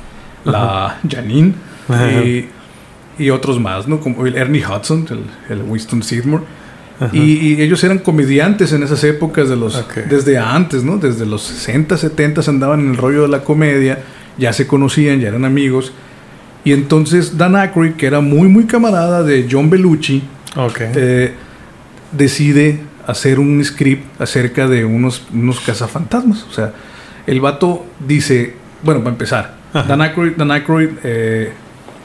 la 0.45 0.99
Janine, 1.09 1.55
y, 1.89 2.47
y 3.19 3.31
otros 3.31 3.61
más, 3.61 3.87
¿no? 3.87 4.01
Como 4.01 4.27
el 4.27 4.35
Ernie 4.37 4.65
Hudson, 4.65 5.07
el, 5.11 5.57
el 5.57 5.63
Winston 5.63 6.03
Sidmore. 6.03 6.45
Y, 7.13 7.19
y 7.19 7.61
ellos 7.61 7.83
eran 7.83 7.99
comediantes 7.99 8.73
en 8.73 8.83
esas 8.85 9.03
épocas 9.05 9.49
de 9.49 9.57
los 9.57 9.85
desde 10.09 10.39
antes, 10.39 10.85
¿no? 10.85 10.97
Desde 10.97 11.27
los 11.27 11.43
60, 11.43 11.97
70 11.99 12.41
andaban 12.49 12.81
en 12.81 12.91
el 12.91 12.97
rollo 12.97 13.23
de 13.23 13.29
la 13.29 13.41
comedia, 13.41 13.99
ya 14.39 14.53
se 14.53 14.67
conocían, 14.67 15.21
ya 15.21 15.29
eran 15.29 15.45
amigos. 15.45 15.93
Y 16.65 16.73
entonces 16.73 17.37
Dan 17.37 17.57
Aykroyd, 17.57 17.95
que 17.95 18.07
era 18.07 18.21
muy 18.21 18.49
muy 18.49 18.65
camarada 18.65 19.23
de 19.23 19.47
John 19.51 19.69
Belushi, 19.69 20.23
Ok. 20.57 20.81
eh, 20.81 21.35
decide 22.17 22.81
hacer 23.07 23.39
un 23.39 23.63
script 23.65 24.21
acerca 24.21 24.67
de 24.69 24.85
unos, 24.85 25.27
unos 25.33 25.61
cazafantasmas. 25.61 26.45
O 26.45 26.53
sea, 26.53 26.73
el 27.27 27.41
vato 27.41 27.85
dice, 28.07 28.55
bueno, 28.83 29.01
para 29.01 29.11
empezar, 29.13 29.55
Ajá. 29.73 29.87
Dan 29.89 30.01
Aykroyd, 30.03 30.33
Dan 30.37 30.51
Aykroyd, 30.51 30.89
eh, 31.03 31.53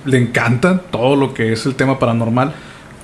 le 0.05 0.17
encanta 0.17 0.79
todo 0.91 1.15
lo 1.15 1.33
que 1.33 1.53
es 1.53 1.65
el 1.65 1.75
tema 1.75 1.99
paranormal. 1.99 2.53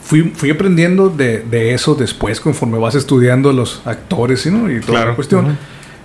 Fui, 0.04 0.24
fui 0.36 0.50
aprendiendo 0.52 1.10
de, 1.10 1.40
de 1.40 1.74
eso 1.74 1.96
después, 1.96 2.40
conforme 2.40 2.78
vas 2.78 2.96
estudiando 2.96 3.50
a 3.50 3.54
los 3.54 3.82
actores 3.86 4.46
¿no? 4.48 4.70
y 4.72 4.80
toda 4.80 4.92
Claro. 4.94 5.10
la 5.12 5.16
cuestión. 5.16 5.58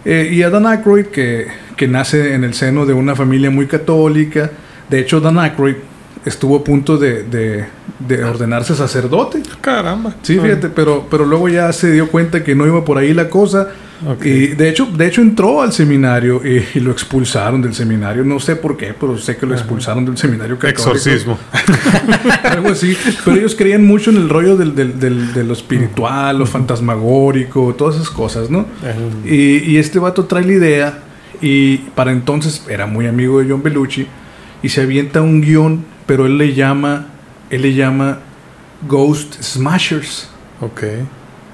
Eh, 0.05 0.31
y 0.33 0.43
a 0.43 0.51
Dan 0.51 0.67
Aykroyd, 0.67 1.07
que, 1.07 1.49
que 1.77 1.87
nace 1.87 2.35
en 2.35 2.45
el 2.45 2.55
seno 2.55 2.87
de 2.87 2.95
una 2.95 3.15
familia 3.15 3.51
muy 3.51 3.67
católica. 3.67 4.51
De 4.89 5.01
hecho, 5.01 5.21
Dan 5.21 5.39
Aykroyd 5.39 5.77
estuvo 6.25 6.57
a 6.57 6.65
punto 6.65 6.97
de, 6.99 7.23
de- 7.25 7.65
de 7.99 8.25
ordenarse 8.25 8.75
sacerdote. 8.75 9.43
Caramba. 9.61 10.15
Sí, 10.23 10.39
fíjate, 10.39 10.69
pero, 10.69 11.07
pero 11.11 11.25
luego 11.27 11.49
ya 11.49 11.73
se 11.73 11.93
dio 11.93 12.09
cuenta 12.11 12.43
que 12.45 12.55
no 12.55 12.67
iba 12.67 12.85
por 12.85 12.99
ahí 12.99 13.13
la 13.15 13.29
cosa. 13.29 13.69
Ok. 14.07 14.25
Y 14.25 14.47
de 14.49 14.71
hecho, 14.71 14.87
de 14.87 15.07
hecho 15.07 15.21
entró 15.21 15.61
al 15.61 15.73
seminario 15.75 16.41
y, 16.43 16.65
y 16.75 16.81
lo 16.81 16.91
expulsaron 16.91 17.61
del 17.61 17.75
seminario. 17.75 18.25
No 18.25 18.41
sé 18.41 18.57
por 18.57 18.79
qué, 18.79 18.95
pero 18.99 19.19
sé 19.19 19.37
que 19.37 19.45
lo 19.45 19.55
expulsaron 19.55 20.07
del 20.07 20.17
seminario 20.17 20.57
católico. 20.59 20.81
Exorcismo. 20.81 21.39
Algo 22.45 22.71
así. 22.71 22.97
Pero 23.25 23.37
ellos 23.37 23.55
creían 23.55 23.85
mucho 23.87 24.11
en 24.11 24.17
el 24.17 24.29
rollo 24.31 24.57
del, 24.57 24.75
del- 24.75 24.99
del- 24.99 25.33
de 25.35 25.45
lo 25.45 25.53
espiritual, 25.53 26.39
lo 26.39 26.47
fantasmagórico, 26.47 27.75
todas 27.77 27.97
esas 27.97 28.11
cosas, 28.11 28.49
¿no? 28.51 28.67
Y, 29.25 29.59
y 29.73 29.77
este 29.77 29.99
vato 29.99 30.25
trae 30.25 30.45
la 30.45 30.53
idea 30.53 30.99
y 31.43 31.79
para 31.95 32.13
entonces 32.13 32.65
era 32.69 32.87
muy 32.87 33.07
amigo 33.07 33.41
de 33.41 33.51
John 33.51 33.63
Belushi 33.63 34.07
y 34.63 34.69
se 34.69 34.83
avienta 34.83 35.21
un 35.23 35.41
guion, 35.41 35.85
pero 36.11 36.27
él 36.27 36.39
le 36.39 36.55
llama, 36.55 37.07
él 37.51 37.63
le 37.63 37.73
llama 37.73 38.19
Ghost 38.89 39.41
Smashers. 39.41 40.29
Ok. 40.61 40.83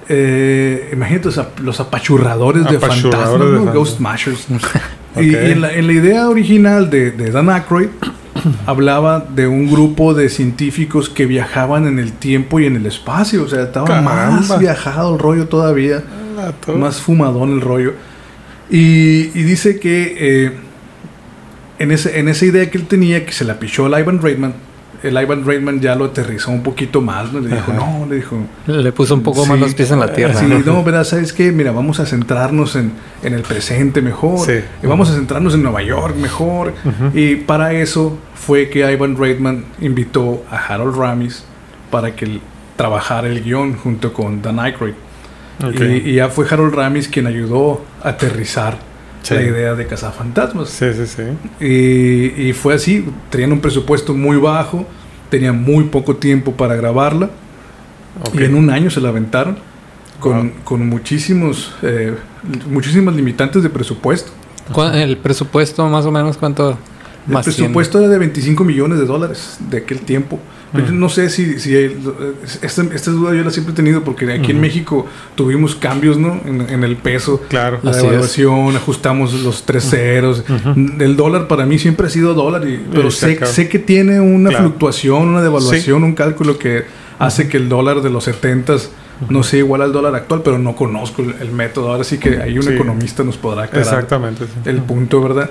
Eh, 0.08 0.90
imagínate 0.94 1.26
los, 1.26 1.36
ap- 1.36 1.60
los 1.60 1.78
apachurradores, 1.78 2.64
de 2.64 2.78
fantasmas, 2.78 3.12
de 3.12 3.38
¿no? 3.38 3.44
fantasmas. 3.44 3.74
Ghost 3.74 3.96
Smashers. 3.98 4.46
Y, 5.18 5.30
y 5.30 5.34
en, 5.34 5.60
la, 5.62 5.72
en 5.72 5.86
la 5.86 5.92
idea 5.94 6.28
original 6.28 6.90
de, 6.90 7.10
de 7.10 7.30
Dan 7.30 7.48
Aykroyd 7.50 7.88
hablaba 8.66 9.26
de 9.34 9.46
un 9.46 9.70
grupo 9.70 10.12
de 10.14 10.28
científicos 10.30 11.08
que 11.10 11.24
viajaban 11.26 11.86
en 11.86 11.98
el 11.98 12.12
tiempo 12.12 12.60
y 12.60 12.66
en 12.66 12.76
el 12.76 12.84
espacio. 12.86 13.42
O 13.44 13.48
sea, 13.48 13.62
estaba 13.64 13.86
Caramba. 13.86 14.30
más 14.30 14.58
viajado 14.58 15.14
el 15.14 15.18
rollo 15.18 15.48
todavía 15.48 16.02
más 16.78 16.96
fumadón 17.00 17.52
el 17.52 17.60
rollo. 17.62 17.92
Y, 18.70 19.30
y 19.38 19.42
dice 19.42 19.78
que 19.80 20.16
eh, 20.18 20.52
en, 21.78 21.90
ese, 21.92 22.18
en 22.18 22.28
esa 22.28 22.44
idea 22.44 22.70
que 22.70 22.78
él 22.78 22.86
tenía, 22.86 23.24
que 23.26 23.32
se 23.32 23.44
la 23.44 23.58
pichó 23.58 23.86
el 23.86 24.00
Ivan 24.00 24.20
Reitman, 24.22 24.54
el 25.02 25.20
Ivan 25.22 25.44
Reitman 25.44 25.80
ya 25.80 25.94
lo 25.94 26.06
aterrizó 26.06 26.50
un 26.50 26.62
poquito 26.62 27.00
más, 27.00 27.32
¿no? 27.32 27.38
Le 27.40 27.54
dijo, 27.54 27.72
no, 27.72 28.06
le 28.08 28.16
dijo... 28.16 28.38
Le 28.66 28.90
puso 28.92 29.14
un 29.14 29.22
poco 29.22 29.44
más 29.46 29.56
Sí. 29.58 29.62
los 29.64 29.74
pies 29.74 29.90
en 29.90 30.00
la 30.00 30.12
tierra. 30.12 30.34
Sí, 30.34 30.46
¿no? 30.46 30.58
no, 30.60 30.82
¿verdad? 30.82 31.04
¿Sabes 31.04 31.32
qué? 31.32 31.52
Mira, 31.52 31.70
vamos 31.70 32.00
a 32.00 32.06
centrarnos 32.06 32.74
en, 32.76 32.92
en 33.22 33.34
el 33.34 33.42
presente 33.42 34.00
mejor. 34.00 34.46
Sí. 34.46 34.60
Y 34.82 34.86
vamos 34.86 35.10
a 35.10 35.14
centrarnos 35.14 35.54
en 35.54 35.62
Nueva 35.62 35.82
York 35.82 36.16
mejor. 36.16 36.72
Y 37.12 37.36
para 37.36 37.72
eso 37.74 38.18
fue 38.34 38.68
que 38.70 38.90
Ivan 38.90 39.16
Reitman 39.16 39.64
invitó 39.80 40.42
a 40.50 40.56
Harold 40.56 40.96
Ramis 40.96 41.44
para 41.90 42.16
que 42.16 42.40
trabajara 42.76 43.28
el 43.28 43.42
guion 43.44 43.74
junto 43.76 44.12
con 44.12 44.40
Dan 44.42 44.58
Aykroyd. 44.58 44.94
Ok. 45.62 45.80
Y, 45.80 46.10
y 46.10 46.14
ya 46.14 46.28
fue 46.30 46.46
Harold 46.50 46.74
Ramis 46.74 47.06
quien 47.08 47.26
ayudó 47.26 47.84
a 48.02 48.08
aterrizar 48.10 48.78
Sí. 49.28 49.34
la 49.34 49.42
idea 49.42 49.74
de 49.74 49.86
Cazafantasmas. 49.86 50.68
Sí, 50.68 50.86
sí, 50.94 51.06
sí. 51.06 51.22
Y, 51.64 52.48
y 52.48 52.52
fue 52.52 52.74
así, 52.74 53.04
tenían 53.30 53.52
un 53.52 53.60
presupuesto 53.60 54.14
muy 54.14 54.36
bajo, 54.36 54.86
tenían 55.30 55.62
muy 55.62 55.84
poco 55.84 56.16
tiempo 56.16 56.52
para 56.52 56.76
grabarla 56.76 57.30
y 58.32 58.42
en 58.44 58.54
un 58.54 58.70
año 58.70 58.88
se 58.90 59.00
la 59.00 59.08
aventaron 59.10 59.58
con, 60.20 60.32
Wow. 60.48 60.50
con 60.64 60.88
muchísimos, 60.88 61.74
eh, 61.82 62.14
muchísimas 62.70 63.14
limitantes 63.14 63.62
de 63.62 63.68
presupuesto. 63.70 64.30
¿Cuál- 64.72 64.94
El 64.96 65.16
presupuesto 65.18 65.88
más 65.88 66.06
o 66.06 66.10
menos 66.12 66.36
cuánto 66.38 66.78
El 67.28 67.40
presupuesto 67.42 67.98
era 67.98 68.08
de 68.08 68.18
25 68.18 68.62
millones 68.64 68.98
de 68.98 69.06
dólares 69.06 69.58
de 69.70 69.78
aquel 69.78 70.00
tiempo. 70.00 70.38
Pero 70.72 70.86
yo 70.88 70.92
no 70.92 71.08
sé 71.08 71.30
si, 71.30 71.58
si 71.58 71.74
esta, 72.60 72.82
esta 72.92 73.10
duda 73.10 73.34
yo 73.34 73.42
la 73.44 73.50
siempre 73.50 73.72
he 73.72 73.76
tenido 73.76 74.02
porque 74.04 74.30
aquí 74.32 74.50
en 74.50 74.56
Ujú. 74.58 74.60
México 74.62 75.06
tuvimos 75.34 75.74
cambios 75.76 76.18
¿no? 76.18 76.40
en, 76.44 76.60
en 76.68 76.84
el 76.84 76.96
peso. 76.96 77.40
Claro. 77.48 77.78
La 77.82 77.92
devaluación, 77.92 78.76
ajustamos 78.76 79.32
los 79.42 79.62
tres 79.62 79.88
ceros. 79.88 80.44
El 80.98 81.16
dólar 81.16 81.48
para 81.48 81.64
mí 81.66 81.78
siempre 81.78 82.08
ha 82.08 82.10
sido 82.10 82.34
dólar, 82.34 82.66
y, 82.68 82.84
pero 82.92 83.10
sé, 83.10 83.44
sé 83.46 83.68
que 83.68 83.78
tiene 83.78 84.20
una 84.20 84.50
Claro. 84.50 84.64
fluctuación, 84.64 85.28
una 85.28 85.40
devaluación, 85.42 86.04
un 86.04 86.14
cálculo 86.14 86.58
que 86.58 86.84
hace 87.18 87.48
que 87.48 87.56
el 87.56 87.68
dólar 87.68 88.02
de 88.02 88.10
los 88.10 88.24
70 88.24 88.76
no 89.30 89.42
sea 89.44 89.60
igual 89.60 89.80
al 89.80 89.92
dólar 89.92 90.14
actual, 90.14 90.42
pero 90.44 90.58
no 90.58 90.76
conozco 90.76 91.22
el, 91.22 91.36
el 91.40 91.52
método. 91.52 91.90
Ahora 91.90 92.04
sí 92.04 92.18
que 92.18 92.42
ahí 92.42 92.58
un 92.58 92.64
Sí. 92.64 92.70
economista 92.74 93.24
nos 93.24 93.38
podrá 93.38 93.62
aclarar 93.64 93.86
Exactamente. 93.94 94.44
sí. 94.44 94.50
el 94.68 94.82
punto, 94.82 95.22
¿verdad? 95.22 95.48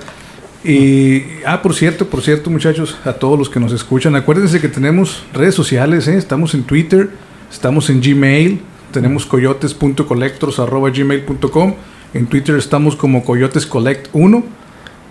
Y, 0.66 1.22
ah, 1.46 1.62
por 1.62 1.74
cierto, 1.74 2.08
por 2.08 2.22
cierto, 2.22 2.50
muchachos, 2.50 2.98
a 3.04 3.12
todos 3.12 3.38
los 3.38 3.48
que 3.48 3.60
nos 3.60 3.72
escuchan, 3.72 4.16
acuérdense 4.16 4.60
que 4.60 4.68
tenemos 4.68 5.22
redes 5.32 5.54
sociales, 5.54 6.08
¿eh? 6.08 6.16
Estamos 6.16 6.54
en 6.54 6.64
Twitter, 6.64 7.10
estamos 7.52 7.88
en 7.88 8.00
Gmail, 8.00 8.60
tenemos 8.90 9.26
coyotes.collectors.gmail.com, 9.26 11.74
en 12.14 12.26
Twitter 12.26 12.56
estamos 12.56 12.96
como 12.96 13.24
coyotescollect1 13.24 14.42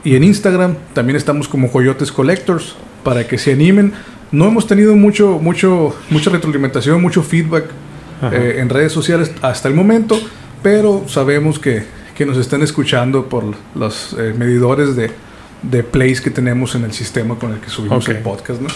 y 0.03 0.17
en 0.17 0.25
Instagram 0.25 0.75
también 0.93 1.15
estamos 1.15 1.47
como 1.47 1.71
Coyotes 1.71 2.11
Collectors, 2.11 2.75
para 3.05 3.25
que 3.25 3.37
se 3.37 3.53
animen. 3.53 3.93
No 4.33 4.47
hemos 4.47 4.67
tenido 4.67 4.97
mucho, 4.97 5.39
mucho, 5.39 5.95
mucha 6.09 6.31
retroalimentación, 6.31 7.01
mucho 7.01 7.23
feedback 7.23 7.63
eh, 8.33 8.57
en 8.59 8.67
redes 8.67 8.91
sociales 8.91 9.31
hasta 9.41 9.69
el 9.69 9.73
momento, 9.73 10.19
pero 10.61 11.05
sabemos 11.07 11.59
que, 11.59 11.85
que 12.13 12.25
nos 12.25 12.37
están 12.37 12.61
escuchando 12.61 13.29
por 13.29 13.45
los 13.73 14.17
eh, 14.19 14.33
medidores 14.37 14.97
de, 14.97 15.11
de 15.71 15.83
plays 15.83 16.21
que 16.21 16.29
tenemos 16.31 16.75
en 16.75 16.83
el 16.83 16.93
sistema 16.93 17.35
con 17.35 17.53
el 17.53 17.59
que 17.59 17.69
subimos 17.69 18.03
Ok. 18.03 18.09
el 18.15 18.17
podcast, 18.23 18.61
¿no? 18.61 18.67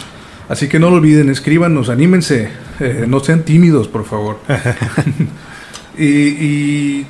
Así 0.48 0.68
que 0.68 0.80
no 0.80 0.90
lo 0.90 0.96
olviden, 0.98 1.30
escríbanos, 1.30 1.90
anímense, 1.90 2.50
eh, 2.80 3.06
no 3.08 3.20
sean 3.20 3.44
tímidos, 3.44 3.88
por 3.88 4.06
favor. 4.06 4.40
y, 5.98 6.04
y, 6.06 7.06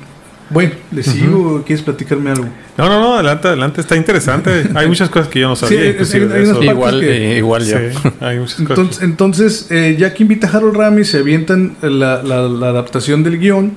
bueno, 0.50 0.72
les 0.90 1.06
sigo, 1.06 1.62
¿quieres 1.64 1.82
platicarme 1.84 2.30
algo? 2.30 2.46
No, 2.76 2.88
no, 2.88 3.00
no, 3.00 3.14
adelante, 3.14 3.48
adelante. 3.48 3.80
Está 3.80 3.94
interesante. 3.96 4.68
Hay 4.74 4.88
muchas 4.88 5.08
cosas 5.08 5.28
que 5.28 5.40
yo 5.40 5.48
no 5.48 5.56
sabía. 5.56 5.80
Sí, 5.80 5.88
inclusive, 5.90 6.26
hay- 6.34 6.38
hay 6.38 6.42
eso. 6.50 6.62
Igual, 6.62 7.00
que- 7.00 7.34
eh, 7.34 7.38
igual 7.38 7.64
yo. 7.64 7.76
Sí, 7.78 8.08
hay 8.20 8.38
muchas 8.38 8.56
cosas. 8.62 8.68
Entonces, 8.78 9.02
entonces 9.02 9.66
eh, 9.70 9.96
ya 9.98 10.12
que 10.12 10.22
invita 10.24 10.48
a 10.48 10.56
Harold 10.56 10.76
Ramis, 10.76 11.08
se 11.10 11.18
avientan 11.18 11.76
la, 11.82 12.22
la- 12.22 12.48
la 12.48 12.68
adaptación 12.68 13.22
del 13.22 13.38
guion. 13.38 13.72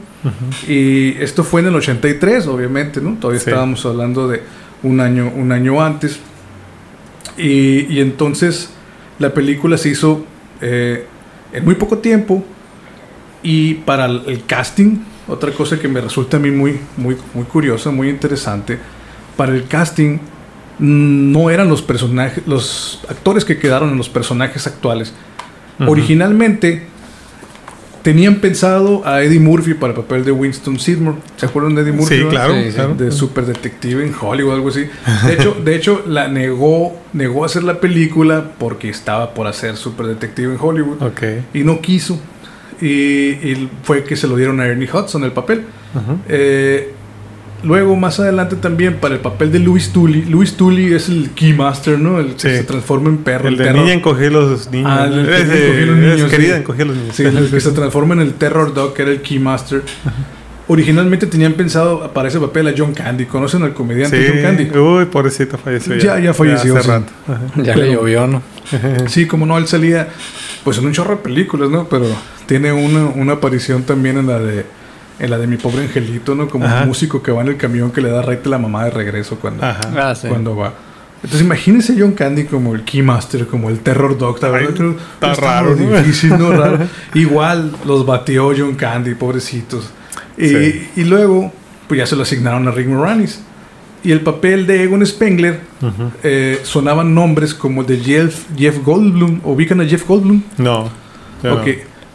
Y 0.69 1.17
esto 1.21 1.43
fue 1.43 1.59
en 1.61 1.67
el 1.67 1.75
83, 1.75 2.47
obviamente, 2.47 3.01
¿no? 3.01 3.15
Todavía 3.19 3.41
Sí. 3.41 3.49
estábamos 3.49 3.85
hablando 3.85 4.27
de 4.29 4.41
un 4.83 4.99
año, 4.99 5.31
un 5.35 5.51
año 5.51 5.81
antes. 5.81 6.19
Y, 7.37 7.91
y 7.93 7.99
entonces 7.99 8.69
la 9.19 9.33
película 9.33 9.77
se 9.77 9.89
hizo 9.89 10.25
eh, 10.61 11.07
en 11.51 11.65
muy 11.65 11.75
poco 11.75 11.97
tiempo. 11.97 12.43
Y 13.41 13.75
para 13.75 14.05
el, 14.05 14.23
el 14.27 14.45
casting, 14.45 14.99
otra 15.27 15.51
cosa 15.51 15.79
que 15.79 15.87
me 15.87 15.99
resulta 15.99 16.37
a 16.37 16.39
mí 16.39 16.51
muy, 16.51 16.79
muy, 16.97 17.17
muy 17.33 17.43
curiosa, 17.45 17.91
muy 17.91 18.09
interesante, 18.09 18.77
para 19.35 19.53
el 19.53 19.67
casting 19.67 20.19
no 20.79 21.49
eran 21.49 21.69
los 21.69 21.81
personajes, 21.81 22.45
los 22.47 23.01
actores 23.09 23.45
que 23.45 23.57
quedaron 23.57 23.91
en 23.91 23.97
los 23.97 24.09
personajes 24.09 24.67
actuales. 24.67 25.13
Originalmente 25.79 26.87
tenían 28.03 28.35
pensado 28.35 29.01
a 29.05 29.23
Eddie 29.23 29.39
Murphy 29.39 29.73
para 29.73 29.93
el 29.93 29.99
papel 29.99 30.23
de 30.25 30.31
Winston 30.31 30.77
Sidmore. 30.79 31.17
¿Se 31.37 31.45
acuerdan 31.47 31.73
de 31.73 31.81
Eddie 31.81 31.93
Murphy? 31.93 32.17
Sí, 32.19 32.23
claro. 32.29 32.53
Sí, 32.53 32.65
sí. 32.67 32.73
claro. 32.75 32.93
de 32.95 33.11
super 33.11 33.45
detective 33.45 34.05
en 34.05 34.13
Hollywood, 34.19 34.53
algo 34.53 34.69
así. 34.69 34.85
De 35.25 35.33
hecho, 35.33 35.55
de 35.63 35.75
hecho 35.75 36.03
la 36.05 36.27
negó, 36.27 36.95
negó 37.13 37.45
hacer 37.45 37.63
la 37.63 37.79
película 37.79 38.51
porque 38.59 38.89
estaba 38.89 39.33
por 39.33 39.47
hacer 39.47 39.77
super 39.77 40.05
detective 40.05 40.53
en 40.53 40.59
Hollywood 40.61 41.01
Ok. 41.01 41.23
y 41.55 41.63
no 41.63 41.81
quiso. 41.81 42.19
Y, 42.81 42.87
y 42.89 43.69
fue 43.83 44.03
que 44.03 44.15
se 44.15 44.27
lo 44.27 44.35
dieron 44.35 44.59
a 44.59 44.65
Ernie 44.67 44.89
Hudson 44.91 45.23
el 45.23 45.31
papel. 45.31 45.63
Ujú. 45.95 46.17
Eh, 46.27 46.93
luego, 47.63 47.95
más 47.95 48.19
adelante 48.19 48.55
también, 48.55 48.95
para 48.99 49.15
el 49.15 49.21
papel 49.21 49.51
de 49.51 49.59
Louis 49.59 49.89
Tully. 49.91 50.25
Louis 50.25 50.53
Tully 50.55 50.93
es 50.93 51.09
el 51.09 51.31
Keymaster, 51.31 51.97
¿no? 51.99 52.19
El 52.19 52.33
que 52.35 52.39
Sí. 52.39 52.57
se 52.57 52.63
transforma 52.63 53.09
en 53.09 53.17
perro. 53.19 53.47
El 53.47 53.57
de 53.57 53.63
terror- 53.65 53.81
niña 53.81 53.93
encogía 53.93 54.29
los 54.29 54.69
niños. 54.71 54.91
Ah, 54.91 55.05
el 55.05 55.25
que 55.25 55.37
encogía 55.41 55.85
los 55.85 55.97
niños, 55.97 56.31
Querida 56.31 56.53
sí. 56.55 56.59
encogía 56.61 56.85
los 56.85 56.95
niños. 56.97 57.15
Sí, 57.15 57.23
el 57.23 57.49
que 57.49 57.59
se 57.59 57.71
transforma 57.71 58.13
en 58.15 58.21
el 58.21 58.33
Terror 58.33 58.73
Dog, 58.73 58.93
que 58.93 59.01
era 59.03 59.11
el 59.11 59.21
Keymaster. 59.21 59.81
Originalmente 60.65 61.27
tenían 61.27 61.53
pensado 61.53 62.13
para 62.13 62.29
ese 62.29 62.39
papel 62.39 62.69
a 62.69 62.73
John 62.75 62.93
Candy. 62.93 63.25
¿Conocen 63.25 63.63
al 63.63 63.73
comediante 63.73 64.17
Sí. 64.25 64.31
John 64.33 64.41
Candy? 64.41 64.77
Uy, 64.79 65.05
pobrecito, 65.05 65.57
falleció. 65.57 65.95
Ya- 65.97 66.19
ya 66.19 66.33
falleció, 66.33 66.73
hace 66.77 66.83
sí. 66.83 66.89
rato. 66.89 67.11
Ajá. 67.27 67.41
Ya 67.57 67.73
Pero- 67.73 67.85
le 67.85 67.91
llovió, 67.93 68.27
¿no? 68.27 68.41
Sí, 69.07 69.27
como 69.27 69.45
no, 69.45 69.57
él 69.57 69.67
salía 69.67 70.07
pues 70.63 70.77
en 70.77 70.85
un 70.85 70.93
chorro 70.93 71.17
de 71.17 71.21
películas, 71.21 71.69
¿no? 71.69 71.85
Pero 71.89 72.05
tiene 72.45 72.71
una, 72.71 73.05
una 73.07 73.33
aparición 73.33 73.83
también 73.83 74.17
en 74.17 74.27
la 74.27 74.39
de 74.39 74.65
en 75.23 75.29
la 75.31 75.37
de 75.37 75.47
mi 75.47 75.57
pobre 75.57 75.81
angelito, 75.83 76.35
¿no? 76.35 76.47
Como 76.49 76.65
Ajá. 76.65 76.81
un 76.81 76.87
músico 76.89 77.23
que 77.23 77.31
va 77.31 77.41
en 77.41 77.47
el 77.47 77.57
camión 77.57 77.91
que 77.91 78.01
le 78.01 78.09
da 78.09 78.21
raite 78.21 78.47
a 78.47 78.51
la 78.51 78.57
mamá 78.59 78.83
de 78.85 78.91
regreso 78.91 79.37
cuando, 79.39 79.65
Ajá. 79.65 79.79
Ah, 79.97 80.13
sí. 80.15 80.27
cuando 80.27 80.55
va. 80.55 80.73
Entonces 81.23 81.41
imagínense 81.41 81.95
John 81.97 82.11
Candy 82.11 82.43
como 82.43 82.75
el 82.75 82.83
Keymaster, 82.83 83.47
como 83.47 83.69
el 83.69 83.79
Terror 83.79 84.17
la 84.21 84.27
Ay, 84.57 84.65
está 84.67 85.33
raro, 85.35 85.75
¿no? 85.75 85.97
difícil, 85.97 86.31
¿no? 86.37 86.51
Raro. 86.57 86.79
Igual 87.13 87.71
los 87.85 88.05
batió 88.05 88.51
John 88.57 88.75
Candy, 88.75 89.15
pobrecitos. 89.15 89.89
Y, 90.37 90.47
Sí. 90.49 90.89
y 90.97 91.03
luego, 91.05 91.53
pues 91.87 91.99
ya 91.99 92.05
se 92.05 92.17
lo 92.17 92.23
asignaron 92.23 92.67
a 92.67 92.71
Rick 92.71 92.87
Moranis. 92.87 93.41
Y 94.03 94.11
el 94.11 94.19
papel 94.19 94.67
de 94.67 94.83
Egon 94.83 95.05
Spengler 95.05 95.61
Ujú. 95.81 96.11
eh, 96.23 96.59
sonaban 96.63 97.15
nombres 97.15 97.53
como 97.53 97.85
de 97.85 97.97
Jeff, 97.99 98.43
Jeff 98.57 98.83
Goldblum. 98.83 99.39
¿Ubican 99.45 99.79
a 99.79 99.85
Jeff 99.85 100.05
Goldblum? 100.05 100.41
No. 100.57 100.89
Ok. 101.49 101.67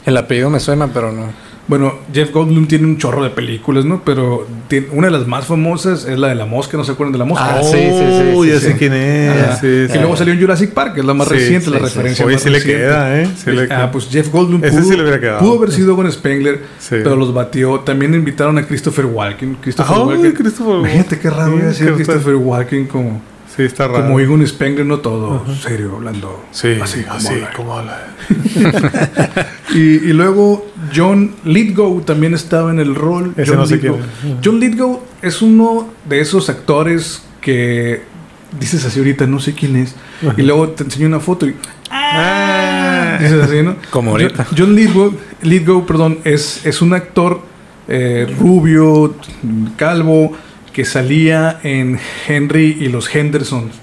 El 0.04 0.16
apellido 0.18 0.50
me 0.50 0.60
suena, 0.60 0.88
pero 0.88 1.12
no. 1.12 1.47
Bueno, 1.68 1.96
Jeff 2.14 2.32
Goldblum 2.32 2.66
tiene 2.66 2.86
un 2.86 2.96
chorro 2.96 3.22
de 3.22 3.28
películas, 3.28 3.84
¿no? 3.84 4.00
Pero 4.02 4.46
tiene- 4.68 4.86
una 4.92 5.08
de 5.08 5.12
las 5.12 5.26
más 5.26 5.44
famosas 5.46 6.06
es 6.06 6.18
la 6.18 6.28
de 6.28 6.34
la 6.34 6.46
mosca, 6.46 6.78
¿no 6.78 6.82
se 6.84 6.92
acuerdan 6.92 7.12
de 7.12 7.18
la 7.18 7.26
mosca? 7.26 7.58
Ah, 7.58 7.62
sí, 7.62 7.76
sí, 7.76 7.90
sí, 7.90 8.32
Oh, 8.34 8.42
sí, 8.42 8.50
ya 8.50 8.58
sí. 8.58 8.66
sé 8.66 8.76
quién 8.78 8.94
es. 8.94 9.54
Sí, 9.56 9.60
que 9.60 9.88
sí. 9.92 9.98
luego 9.98 10.16
salió 10.16 10.32
en 10.32 10.40
Jurassic 10.40 10.70
Park, 10.72 10.94
que 10.94 11.00
es 11.00 11.06
la 11.06 11.12
más 11.12 11.28
reciente, 11.28 11.68
la 11.70 11.78
referencia 11.78 12.24
Oye, 12.24 12.36
más 12.36 12.42
sí 12.42 12.48
le 12.48 12.58
reciente. 12.58 12.82
queda, 12.84 13.20
¿eh? 13.22 13.28
Le 13.46 13.62
ah, 13.64 13.66
queda. 13.66 13.90
pues 13.90 14.08
Jeff 14.10 14.30
Goldblum 14.32 14.62
pudo, 14.62 14.82
sí 14.82 14.96
le 14.96 15.02
hubiera 15.02 15.20
quedado. 15.20 15.40
pudo 15.40 15.58
haber 15.58 15.70
sido 15.72 15.94
con 15.94 16.10
Spengler, 16.10 16.60
pero 16.88 17.16
los 17.16 17.34
batió. 17.34 17.80
También 17.80 18.14
invitaron 18.14 18.56
a 18.56 18.66
Christopher 18.66 19.04
Walken. 19.04 19.56
Christopher 19.60 19.98
Walken. 19.98 20.32
Christopher 20.32 20.66
Walken. 20.72 20.80
Imagínate 20.90 21.18
qué 21.18 21.28
raro 21.30 21.52
hubiera 21.54 21.74
sido 21.74 21.94
Christopher 21.96 22.36
Walken 22.36 22.86
como, 22.86 23.20
Sí, 23.58 23.64
está 23.64 23.88
raro. 23.88 24.04
como 24.04 24.20
Egon 24.20 24.46
Spengler, 24.46 24.86
no 24.86 25.00
todo 25.00 25.44
serio, 25.60 25.96
hablando. 25.96 26.44
Sí, 26.52 26.78
así, 26.80 27.04
así, 27.10 27.34
como 27.56 27.76
habla. 27.76 28.14
Y, 29.74 29.80
y 29.80 30.12
luego 30.14 30.66
John 30.96 31.34
Lithgow 31.44 32.00
también 32.00 32.32
estaba 32.32 32.70
en 32.70 32.78
el 32.80 32.94
rol. 32.94 33.34
Ese 33.36 33.50
John 33.54 33.60
no 33.60 33.66
Lithgow. 33.66 33.98
John 34.42 34.60
Lithgow 34.60 35.02
es 35.20 35.42
uno 35.42 35.88
de 36.08 36.20
esos 36.20 36.48
actores 36.48 37.22
que 37.42 38.00
dices 38.58 38.82
así 38.86 38.98
ahorita, 38.98 39.26
no 39.26 39.40
sé 39.40 39.52
quién 39.54 39.76
es. 39.76 39.94
Y 40.38 40.42
luego 40.42 40.68
te 40.70 40.84
enseño 40.84 41.06
una 41.08 41.20
foto 41.20 41.46
y 41.46 41.54
Ah. 41.90 43.18
dices 43.20 43.42
así, 43.42 43.62
¿no? 43.62 43.76
Como 43.90 44.12
ahorita. 44.12 44.44
John, 44.46 44.56
John 44.58 44.74
Lithgow, 44.76 45.14
Lithgow, 45.42 45.84
perdón, 45.84 46.18
es, 46.24 46.64
es 46.64 46.80
un 46.80 46.94
actor 46.94 47.42
eh, 47.88 48.34
rubio, 48.38 49.16
calvo, 49.76 50.32
que 50.78 50.84
salía 50.84 51.58
en 51.64 51.98
Henry 52.28 52.76
y 52.78 52.86
los 52.86 53.12
Hendersons, 53.12 53.74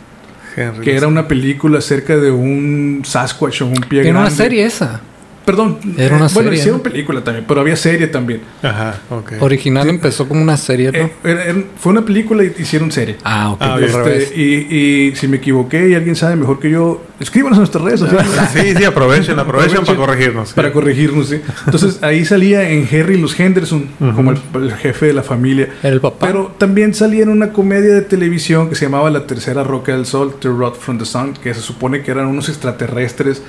Henry. 0.55 0.85
que 0.85 0.95
era 0.95 1.09
una 1.09 1.27
película 1.27 1.79
acerca 1.79 2.15
de 2.15 2.31
un 2.31 3.01
Sasquatch 3.03 3.63
o 3.63 3.65
un 3.65 3.81
pie 3.81 4.07
Era 4.07 4.17
una 4.17 4.29
serie 4.29 4.63
esa. 4.63 5.01
Perdón, 5.45 5.77
Era 5.97 6.15
una 6.15 6.25
eh, 6.25 6.29
bueno, 6.33 6.49
serie, 6.49 6.53
hicieron 6.59 6.77
¿no? 6.79 6.83
película 6.83 7.23
también, 7.23 7.45
pero 7.47 7.61
había 7.61 7.75
serie 7.75 8.07
también. 8.07 8.41
Ajá, 8.63 8.95
ok. 9.09 9.33
Original 9.41 9.87
empezó 9.89 10.27
como 10.27 10.41
una 10.41 10.57
serie, 10.57 10.91
¿no? 10.91 10.97
Eh, 10.97 11.11
era- 11.23 11.43
era- 11.45 11.63
fue 11.79 11.91
una 11.91 12.03
película 12.03 12.43
y 12.43 12.51
hicieron 12.57 12.91
serie. 12.91 13.17
ah, 13.23 13.51
ok. 13.51 13.61
Ah. 13.61 13.77
Este, 13.79 14.41
y, 14.41 14.75
y 15.09 15.15
si 15.15 15.27
me 15.27 15.37
equivoqué 15.37 15.89
y 15.89 15.93
alguien 15.93 16.15
sabe 16.15 16.35
mejor 16.35 16.59
que 16.59 16.69
yo, 16.71 17.03
escríbanos 17.19 17.57
en 17.57 17.61
nuestras 17.61 17.83
redes 17.83 17.99
sociales. 17.99 18.27
Sí, 18.53 18.73
sí, 18.75 18.83
aprovechen, 18.83 19.37
aprovechen 19.39 19.85
para 19.85 19.97
corregirnos. 19.97 20.49
sí. 20.49 20.55
Para 20.55 20.71
corregirnos, 20.73 21.29
sí. 21.29 21.41
Entonces 21.65 21.99
ahí 22.01 22.25
salía 22.25 22.67
en 22.69 22.87
Harry 22.91 23.17
los 23.19 23.39
Henderson, 23.39 23.87
como 24.15 24.31
el, 24.31 24.39
el 24.55 24.73
jefe 24.73 25.05
de 25.07 25.13
la 25.13 25.23
familia. 25.23 25.69
Era 25.83 25.93
el 25.93 26.01
papá. 26.01 26.25
Pero 26.27 26.55
también 26.57 26.93
salía 26.95 27.21
en 27.23 27.29
una 27.29 27.53
comedia 27.53 27.93
de 27.93 28.01
televisión 28.01 28.67
que 28.67 28.75
se 28.75 28.85
llamaba 28.85 29.09
La 29.11 29.27
Tercera 29.27 29.63
Roca 29.63 29.91
del 29.95 30.05
Sol, 30.07 30.35
The 30.39 30.47
Rod 30.49 30.73
from 30.73 30.97
the 30.97 31.05
Sun, 31.05 31.33
que 31.33 31.53
se 31.53 31.61
supone 31.61 32.01
que 32.01 32.09
eran 32.11 32.25
unos 32.25 32.49
extraterrestres 32.49 33.43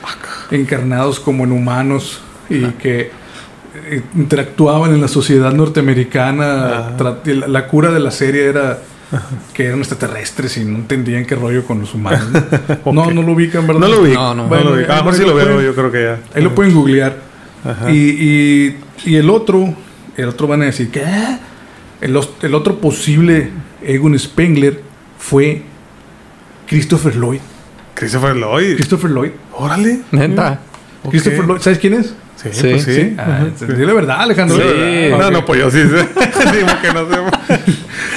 encarnados 0.50 1.20
como 1.20 1.44
en 1.44 1.52
humanos 1.52 1.85
y 2.48 2.62
que 2.72 3.10
eh, 3.88 4.02
interactuaban 4.14 4.92
en 4.94 5.00
la 5.00 5.08
sociedad 5.08 5.52
norteamericana. 5.52 6.92
La, 6.98 7.46
la 7.46 7.66
cura 7.68 7.90
de 7.90 8.00
la 8.00 8.10
serie 8.10 8.44
era 8.46 8.78
que 9.54 9.66
eran 9.66 9.78
extraterrestres 9.78 10.56
y 10.56 10.64
no 10.64 10.76
entendían 10.78 11.24
qué 11.24 11.34
rollo 11.36 11.64
con 11.64 11.80
los 11.80 11.94
humanos. 11.94 12.26
¿no? 12.84 12.92
No, 12.92 13.10
no 13.10 13.22
lo 13.22 13.32
ubican, 13.32 13.66
¿verdad? 13.66 13.80
No 13.80 13.88
lo 13.88 14.02
vi. 14.02 14.12
No, 14.12 14.34
no. 14.34 14.42
no 14.44 14.48
Bueno, 14.48 14.70
lo 14.70 14.76
vi. 14.76 14.84
A 14.84 14.86
lo 14.88 14.94
mejor 14.94 15.12
ahí 15.12 15.18
sí 15.18 15.24
lo 15.26 15.34
veo, 15.34 15.46
pueden- 15.46 15.64
yo 15.64 15.74
creo 15.74 15.92
que 15.92 16.02
ya. 16.02 16.18
Ahí 16.34 16.42
lo 16.42 16.54
pueden 16.54 16.74
googlear. 16.74 17.16
Ajá. 17.64 17.90
Y, 17.90 17.96
y, 17.96 18.76
y 19.04 19.16
el 19.16 19.28
otro, 19.30 19.74
el 20.16 20.28
otro 20.28 20.46
van 20.46 20.62
a 20.62 20.66
decir 20.66 20.90
que 20.90 21.02
el, 22.00 22.18
el 22.42 22.54
otro 22.54 22.78
posible 22.80 23.50
Egon 23.82 24.18
Spengler 24.18 24.80
fue 25.18 25.62
Christopher 26.68 27.14
Lloyd. 27.16 27.40
Christopher 27.94 28.36
Lloyd. 28.36 28.74
Christopher 28.76 29.10
Lloyd. 29.10 29.30
Órale. 29.54 30.00
Neta. 30.10 30.60
Christopher 31.10 31.46
Lloyd, 31.46 31.60
¿sabes 31.60 31.78
quién 31.78 31.94
es? 31.94 32.14
Sí, 32.36 32.48
Sí, 32.52 32.68
pues 32.70 32.82
sí. 32.84 32.94
Sí. 32.94 33.16
Ah, 33.18 33.46
la 33.68 33.92
verdad, 33.94 34.20
Alejandro. 34.20 34.56
Sí. 34.58 35.08
No, 35.10 35.16
Ok. 35.26 35.32
no, 35.32 35.44
pues 35.46 35.60
yo 35.60 35.70
sí 35.70 35.78
sé. 35.82 35.96
Digo 36.56 36.68
que 36.82 36.92
no 36.92 37.08
sé. 37.08 37.60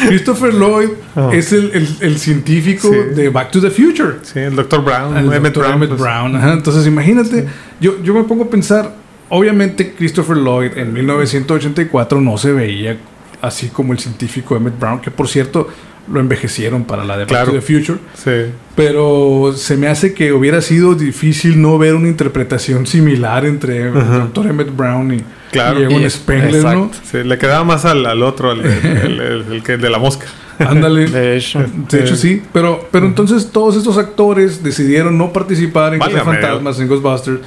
Christopher 0.07 0.53
Lloyd 0.53 0.89
Oh. 1.15 1.31
es 1.31 1.51
el, 1.53 1.71
el- 1.73 1.95
el 2.01 2.17
científico 2.19 2.89
Sí. 2.91 3.15
de 3.15 3.29
Back 3.29 3.51
to 3.51 3.61
the 3.61 3.69
Future. 3.71 4.17
Sí, 4.21 4.39
el 4.39 4.55
Dr. 4.55 4.83
Brown. 4.83 5.17
El 5.17 5.31
Emmett. 5.33 5.55
Brown. 5.57 5.73
Emmett 5.73 5.89
pues. 5.89 6.01
Brown, 6.01 6.35
ajá. 6.35 6.53
Entonces, 6.53 6.85
imagínate, 6.87 7.45
yo, 7.79 8.01
yo 8.03 8.13
me 8.13 8.23
pongo 8.23 8.43
a 8.45 8.49
pensar, 8.49 8.93
obviamente 9.29 9.93
Christopher 9.97 10.37
Lloyd 10.37 10.77
en 10.77 10.93
1984 10.93 12.21
no 12.21 12.37
se 12.37 12.51
veía 12.53 12.97
así 13.41 13.69
como 13.69 13.93
el 13.93 13.99
científico 13.99 14.55
Emmett 14.55 14.77
Brown, 14.79 14.99
que 14.99 15.11
por 15.11 15.27
cierto 15.27 15.67
lo 16.11 16.19
envejecieron 16.19 16.83
para 16.85 17.03
la 17.05 17.15
de 17.17 17.23
Back 17.25 17.29
Claro. 17.29 17.51
to 17.51 17.59
the 17.59 17.61
Future, 17.61 17.99
Sí. 18.15 18.51
pero 18.75 19.53
se 19.55 19.77
me 19.77 19.87
hace 19.87 20.13
que 20.13 20.33
hubiera 20.33 20.61
sido 20.61 20.95
difícil 20.95 21.61
no 21.61 21.77
ver 21.77 21.95
una 21.95 22.07
interpretación 22.07 22.87
similar 22.87 23.45
entre 23.45 23.89
el 23.89 23.97
Ajá. 23.97 24.17
Dr. 24.33 24.47
Emmett 24.47 24.75
Brown 24.75 25.13
y, 25.13 25.23
Claro. 25.51 25.79
y 25.79 25.83
Egon 25.83 26.01
Y- 26.03 26.09
Spengler, 26.09 26.63
¿no? 26.63 26.85
exacto. 26.85 26.97
Sí, 27.11 27.23
le 27.23 27.37
quedaba 27.37 27.63
más 27.63 27.85
al, 27.85 28.05
al 28.05 28.23
otro, 28.23 28.51
al, 28.51 28.59
el, 28.61 28.85
el- 28.85 29.19
el- 29.21 29.53
el 29.53 29.63
que 29.63 29.77
de 29.77 29.89
la 29.89 29.99
mosca. 29.99 30.25
Ándale. 30.59 31.05
De 31.09 31.37
hecho. 31.37 31.63
De 31.89 32.01
hecho, 32.01 32.15
sí. 32.15 32.41
Pero, 32.51 32.87
pero 32.91 33.05
entonces 33.05 33.49
todos 33.51 33.77
estos 33.77 33.97
actores 33.97 34.61
decidieron 34.63 35.17
no 35.17 35.31
participar 35.31 35.93
en 35.93 35.99
Válgame 35.99 36.23
Fantasmas, 36.25 36.79
en 36.79 36.87
Ghostbusters. 36.87 37.39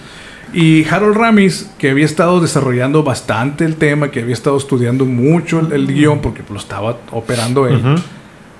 Y 0.55 0.85
Harold 0.87 1.17
Ramis, 1.17 1.71
que 1.79 1.91
había 1.91 2.05
estado 2.05 2.39
desarrollando 2.41 3.03
bastante 3.03 3.65
el 3.65 3.77
tema, 3.77 4.11
que 4.11 4.21
había 4.21 4.35
estado 4.35 4.57
estudiando 4.59 5.07
mucho 5.07 5.61
el, 5.61 5.73
el 5.73 5.87
guion, 5.87 6.21
porque 6.21 6.43
lo 6.51 6.59
estaba 6.59 6.99
operando 7.11 7.67
él, 7.67 7.77
Ujú. 7.77 7.95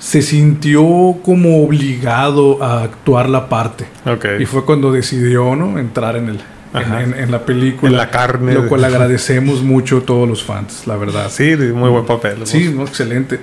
Se 0.03 0.21
sintió 0.21 0.83
como 1.25 1.63
obligado 1.63 2.61
a 2.61 2.83
actuar 2.83 3.29
la 3.29 3.49
parte. 3.49 3.85
Ok. 4.05 4.25
Y 4.41 4.47
fue 4.47 4.65
cuando 4.65 4.91
decidió 4.91 5.55
¿no? 5.55 5.79
entrar 5.79 6.17
en, 6.17 6.29
el, 6.31 6.41
en, 6.75 6.77
Ajá. 6.83 7.03
en- 7.05 7.15
en 7.15 7.31
la 7.31 7.47
película. 7.47 7.89
En 7.93 7.97
la 7.97 8.11
carne. 8.11 8.53
Lo 8.53 8.67
cual 8.69 8.85
agradecemos 8.85 9.63
mucho 9.63 9.99
a 9.99 10.01
todos 10.01 10.29
los 10.29 10.43
fans, 10.43 10.89
la 10.89 10.97
verdad. 10.97 11.31
Sí, 11.31 11.55
muy 11.73 11.89
buen 11.91 12.05
papel. 12.05 12.39
Sí, 12.45 12.73
no, 12.75 12.83
excelente. 12.83 13.39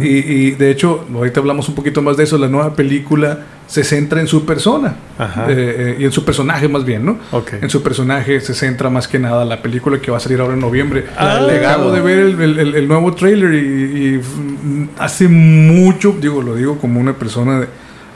Y, 0.00 0.06
y, 0.08 0.50
de 0.52 0.70
hecho, 0.70 1.06
ahorita 1.14 1.40
hablamos 1.40 1.68
un 1.68 1.74
poquito 1.74 2.02
más 2.02 2.16
de 2.16 2.24
eso. 2.24 2.36
La 2.38 2.48
nueva 2.48 2.74
película 2.74 3.46
se 3.66 3.84
centra 3.84 4.20
en 4.20 4.26
su 4.26 4.44
persona 4.46 4.96
eh, 5.20 5.44
eh, 5.48 5.96
y 6.00 6.04
en 6.04 6.10
su 6.12 6.24
personaje, 6.24 6.68
más 6.68 6.84
bien, 6.84 7.04
¿no? 7.04 7.18
Ok. 7.32 7.52
En 7.60 7.68
su 7.70 7.82
personaje 7.82 8.40
se 8.40 8.54
centra 8.54 8.90
más 8.90 9.06
que 9.06 9.18
nada 9.18 9.44
la 9.44 9.60
película 9.62 10.00
que 10.00 10.10
va 10.10 10.16
a 10.16 10.20
salir 10.20 10.40
ahora 10.40 10.54
en 10.54 10.60
noviembre. 10.60 11.04
Ah. 11.16 11.40
Le 11.46 11.58
acabo 11.64 11.92
de 11.92 12.00
ver 12.00 12.18
el, 12.18 12.40
el- 12.40 12.58
el- 12.58 12.74
el 12.74 12.88
nuevo 12.88 13.12
trailer 13.14 13.52
y, 13.54 13.58
y, 13.58 14.18
mm, 14.18 14.88
hace 14.98 15.28
mucho, 15.28 16.16
digo, 16.20 16.42
lo 16.42 16.54
digo 16.56 16.78
como 16.78 16.98
una 16.98 17.12
persona 17.14 17.60
de- 17.60 17.68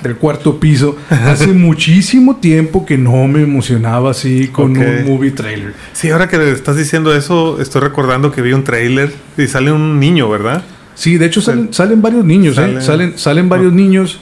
del 0.02 0.16
cuarto 0.16 0.58
piso, 0.58 0.96
hace 1.10 1.48
muchísimo 1.52 2.36
tiempo 2.36 2.84
que 2.84 2.98
no 2.98 3.28
me 3.28 3.42
emocionaba 3.42 4.10
así 4.10 4.48
con 4.48 4.76
un 4.76 5.04
movie 5.06 5.30
trailer. 5.30 5.74
Sí, 5.92 6.10
ahora 6.10 6.28
que 6.28 6.50
estás 6.50 6.76
diciendo 6.76 7.14
eso, 7.14 7.60
estoy 7.60 7.82
recordando 7.82 8.32
que 8.32 8.42
vi 8.42 8.52
un 8.52 8.64
tráiler 8.64 9.12
y 9.38 9.46
sale 9.46 9.70
un 9.70 10.00
niño, 10.00 10.28
¿verdad? 10.28 10.64
Sí, 10.94 11.16
de 11.18 11.26
hecho 11.26 11.40
salen, 11.40 11.72
salen 11.72 12.02
varios 12.02 12.24
niños, 12.24 12.56
¿eh? 12.58 12.60
Salen- 12.60 12.82
salen, 12.82 13.18
salen 13.18 13.48
varios 13.48 13.72
niños 13.72 14.20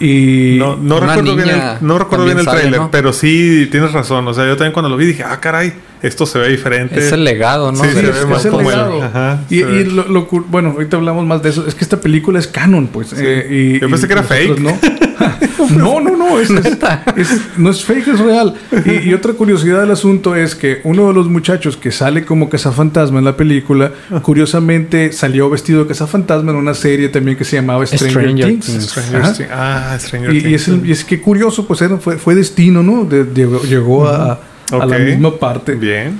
y 0.00 0.56
No, 0.58 0.76
no 0.76 0.98
recuerdo 1.00 1.36
bien 1.36 1.48
el, 1.48 1.60
no 1.80 1.98
recuerdo 1.98 2.24
bien 2.24 2.38
el 2.38 2.44
sale, 2.44 2.70
¿no? 2.70 2.90
pero 2.90 3.12
sí 3.12 3.68
tienes 3.70 3.92
razón. 3.92 4.26
O 4.26 4.34
sea, 4.34 4.46
yo 4.46 4.56
también 4.56 4.72
cuando 4.72 4.88
lo 4.88 4.96
vi 4.96 5.06
dije, 5.06 5.22
ah, 5.24 5.38
caray, 5.40 5.72
esto 6.02 6.26
se 6.26 6.38
ve 6.38 6.48
diferente. 6.48 6.98
Es 6.98 7.12
el 7.12 7.22
legado, 7.24 7.70
¿no? 7.70 7.82
Sí, 7.84 7.90
Sí, 7.90 8.00
se 8.00 8.08
es, 8.10 8.20
ve 8.20 8.26
más 8.26 8.40
es 8.40 8.44
el 8.46 8.50
como 8.52 8.70
el- 8.70 8.76
legado. 8.76 9.02
ajá, 9.02 9.40
y, 9.48 9.62
y 9.62 9.84
lo, 9.84 10.08
lo 10.08 10.26
cu- 10.26 10.44
bueno, 10.48 10.70
ahorita 10.70 10.96
hablamos 10.96 11.24
más 11.26 11.42
de 11.42 11.50
eso. 11.50 11.64
Es 11.68 11.74
que 11.76 11.84
esta 11.84 12.00
película 12.00 12.38
es 12.40 12.48
canon, 12.48 12.88
pues. 12.88 13.12
eh, 13.16 13.46
y- 13.48 13.80
Yo 13.80 13.88
pensé 13.88 14.06
y 14.06 14.08
que 14.08 14.12
era 14.14 14.22
fake. 14.24 14.58
No, 14.60 14.76
no, 15.76 16.00
no, 16.00 16.16
no, 16.16 16.38
es, 16.38 16.50
es- 16.50 16.78
es- 17.16 17.40
no 17.58 17.70
es 17.70 17.84
fake, 17.84 18.08
es 18.08 18.20
real. 18.20 18.54
Y, 18.86 19.08
y 19.10 19.14
otra 19.14 19.32
curiosidad 19.32 19.80
del 19.80 19.90
asunto 19.90 20.34
es 20.36 20.54
que 20.54 20.80
uno 20.84 21.08
de 21.08 21.14
los 21.14 21.28
muchachos 21.28 21.76
que 21.76 21.90
sale 21.90 22.24
como 22.24 22.48
cazafantasma 22.48 23.18
en 23.18 23.24
la 23.24 23.36
película, 23.36 23.92
curiosamente 24.22 25.12
salió 25.12 25.50
vestido 25.50 25.82
de 25.82 25.88
cazafantasma 25.88 26.50
en 26.52 26.56
una 26.56 26.74
serie 26.74 27.08
también 27.08 27.36
que 27.36 27.44
se 27.44 27.56
llamaba 27.56 27.84
Stranger, 27.86 28.10
Stranger 28.22 28.46
Things. 28.48 28.66
Things. 28.66 28.84
Stranger. 28.90 29.48
Ah, 29.52 29.96
Stranger 30.00 30.32
Y, 30.34 30.38
y 30.38 30.40
Things. 30.42 30.54
es, 30.62 30.68
el- 30.68 30.86
y 30.86 30.92
es 30.92 31.04
que 31.04 31.20
curioso, 31.20 31.66
pues 31.66 31.80
era- 31.82 31.98
fue, 31.98 32.16
fue 32.18 32.34
destino, 32.34 32.82
¿no? 32.82 33.04
De- 33.04 33.26
llegó 33.34 33.62
llegó 33.62 34.06
a, 34.08 34.40
a 34.70 34.86
la 34.86 34.98
misma 34.98 35.36
parte. 35.38 35.74
Bien. 35.74 36.18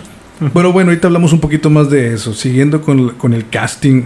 Pero 0.52 0.72
bueno, 0.72 0.90
ahorita 0.90 1.06
hablamos 1.06 1.32
un 1.32 1.40
poquito 1.40 1.70
más 1.70 1.88
de 1.88 2.14
eso. 2.14 2.34
Siguiendo 2.34 2.80
con, 2.82 3.10
con 3.10 3.32
el 3.32 3.48
casting. 3.48 4.02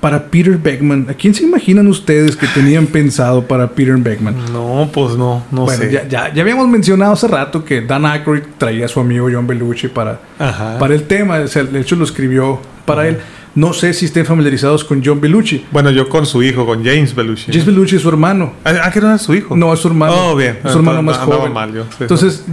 Para 0.00 0.24
Peter 0.24 0.56
Beckman, 0.56 1.06
¿a 1.10 1.14
quién 1.14 1.34
se 1.34 1.42
imaginan 1.44 1.86
ustedes 1.86 2.34
que 2.34 2.46
tenían 2.46 2.86
pensado 2.86 3.46
para 3.46 3.68
Peter 3.68 3.96
Beckman? 3.98 4.34
No, 4.50 4.88
pues 4.92 5.14
no, 5.16 5.44
no 5.50 5.64
bueno, 5.64 5.82
sé. 5.82 5.92
ya, 5.92 6.08
ya, 6.08 6.32
ya 6.32 6.42
habíamos 6.42 6.66
mencionado 6.68 7.12
hace 7.12 7.28
rato 7.28 7.64
que 7.64 7.82
Dan 7.82 8.06
Aykroyd 8.06 8.42
traía 8.56 8.86
a 8.86 8.88
su 8.88 8.98
amigo 9.00 9.28
John 9.30 9.46
Belushi 9.46 9.88
para, 9.88 10.18
Ajá. 10.38 10.78
para 10.78 10.94
el 10.94 11.02
tema. 11.02 11.40
O 11.40 11.48
sea, 11.48 11.64
de 11.64 11.80
hecho, 11.80 11.96
lo 11.96 12.04
escribió 12.04 12.60
para 12.86 13.08
él. 13.08 13.18
No 13.54 13.72
sé 13.72 13.92
si 13.94 14.04
estén 14.04 14.24
familiarizados 14.24 14.84
con 14.84 15.02
John 15.04 15.20
Belushi. 15.20 15.66
Bueno, 15.72 15.90
yo 15.90 16.08
con 16.08 16.24
su 16.24 16.42
hijo, 16.42 16.64
con 16.64 16.84
James 16.84 17.14
Belushi. 17.14 17.50
James 17.50 17.66
Belushi 17.66 17.96
es 17.96 18.02
su 18.02 18.08
hermano. 18.08 18.52
Ah, 18.64 18.74
ah, 18.84 18.90
que 18.90 19.00
no 19.00 19.08
era 19.08 19.18
su 19.18 19.34
hijo. 19.34 19.56
No, 19.56 19.72
es 19.72 19.80
su 19.80 19.88
hermano. 19.88 20.14
Oh, 20.14 20.36
bien. 20.36 20.58
Es 20.64 20.70
su 20.70 20.78
hermano 20.78 21.02
más 21.02 21.18
joven. 21.18 21.52
mal 21.52 21.72
yo, 21.72 21.84
sí. 21.84 21.96
Entonces, 22.00 22.44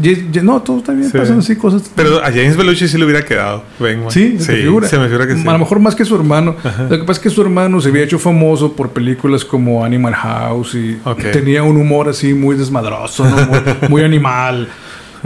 no, 0.41 0.61
todo 0.61 0.79
está 0.79 0.93
bien. 0.93 1.09
Sí. 1.09 1.17
Pasan 1.17 1.39
así 1.39 1.55
cosas. 1.55 1.91
Pero 1.95 2.17
a 2.17 2.31
James 2.31 2.57
Belushi 2.57 2.87
sí 2.87 2.97
le 2.97 3.05
hubiera 3.05 3.23
quedado. 3.23 3.63
Sí, 4.09 4.39
se, 4.39 4.55
figura. 4.55 4.87
Se 4.87 4.97
me 4.97 5.07
figura 5.07 5.27
que 5.27 5.35
sí. 5.35 5.47
A 5.47 5.51
lo 5.51 5.59
mejor 5.59 5.79
más 5.79 5.95
que 5.95 6.03
su 6.03 6.15
hermano. 6.15 6.55
Lo 6.89 6.97
que 6.97 7.03
pasa 7.03 7.13
es 7.13 7.19
que 7.19 7.29
su 7.29 7.41
hermano 7.41 7.79
se 7.79 7.89
había 7.89 8.03
hecho 8.03 8.17
famoso 8.17 8.73
por 8.73 8.89
películas 8.89 9.45
como 9.45 9.85
Animal 9.85 10.15
House 10.15 10.75
y 10.75 10.97
tenía 11.31 11.63
un 11.63 11.77
humor 11.77 12.09
así 12.09 12.33
muy 12.33 12.55
desmadroso, 12.55 13.23
¿no? 13.23 13.35
muy, 13.45 13.59
muy 13.89 14.03
animal. 14.03 14.67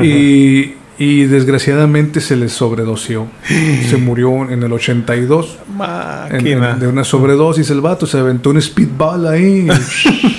Y, 0.01 0.73
y 0.99 1.23
desgraciadamente 1.23 2.21
se 2.21 2.35
le 2.35 2.47
sobredoseó. 2.49 3.27
Se 3.89 3.97
murió 3.97 4.49
en 4.51 4.61
el 4.63 4.71
82. 4.71 5.57
en- 6.29 6.47
en- 6.47 6.79
de 6.79 6.87
una 6.87 7.03
sobredosis 7.03 7.69
el 7.71 7.81
vato 7.81 8.05
se 8.05 8.19
aventó 8.19 8.51
un 8.51 8.61
speedball 8.61 9.27
ahí. 9.27 9.67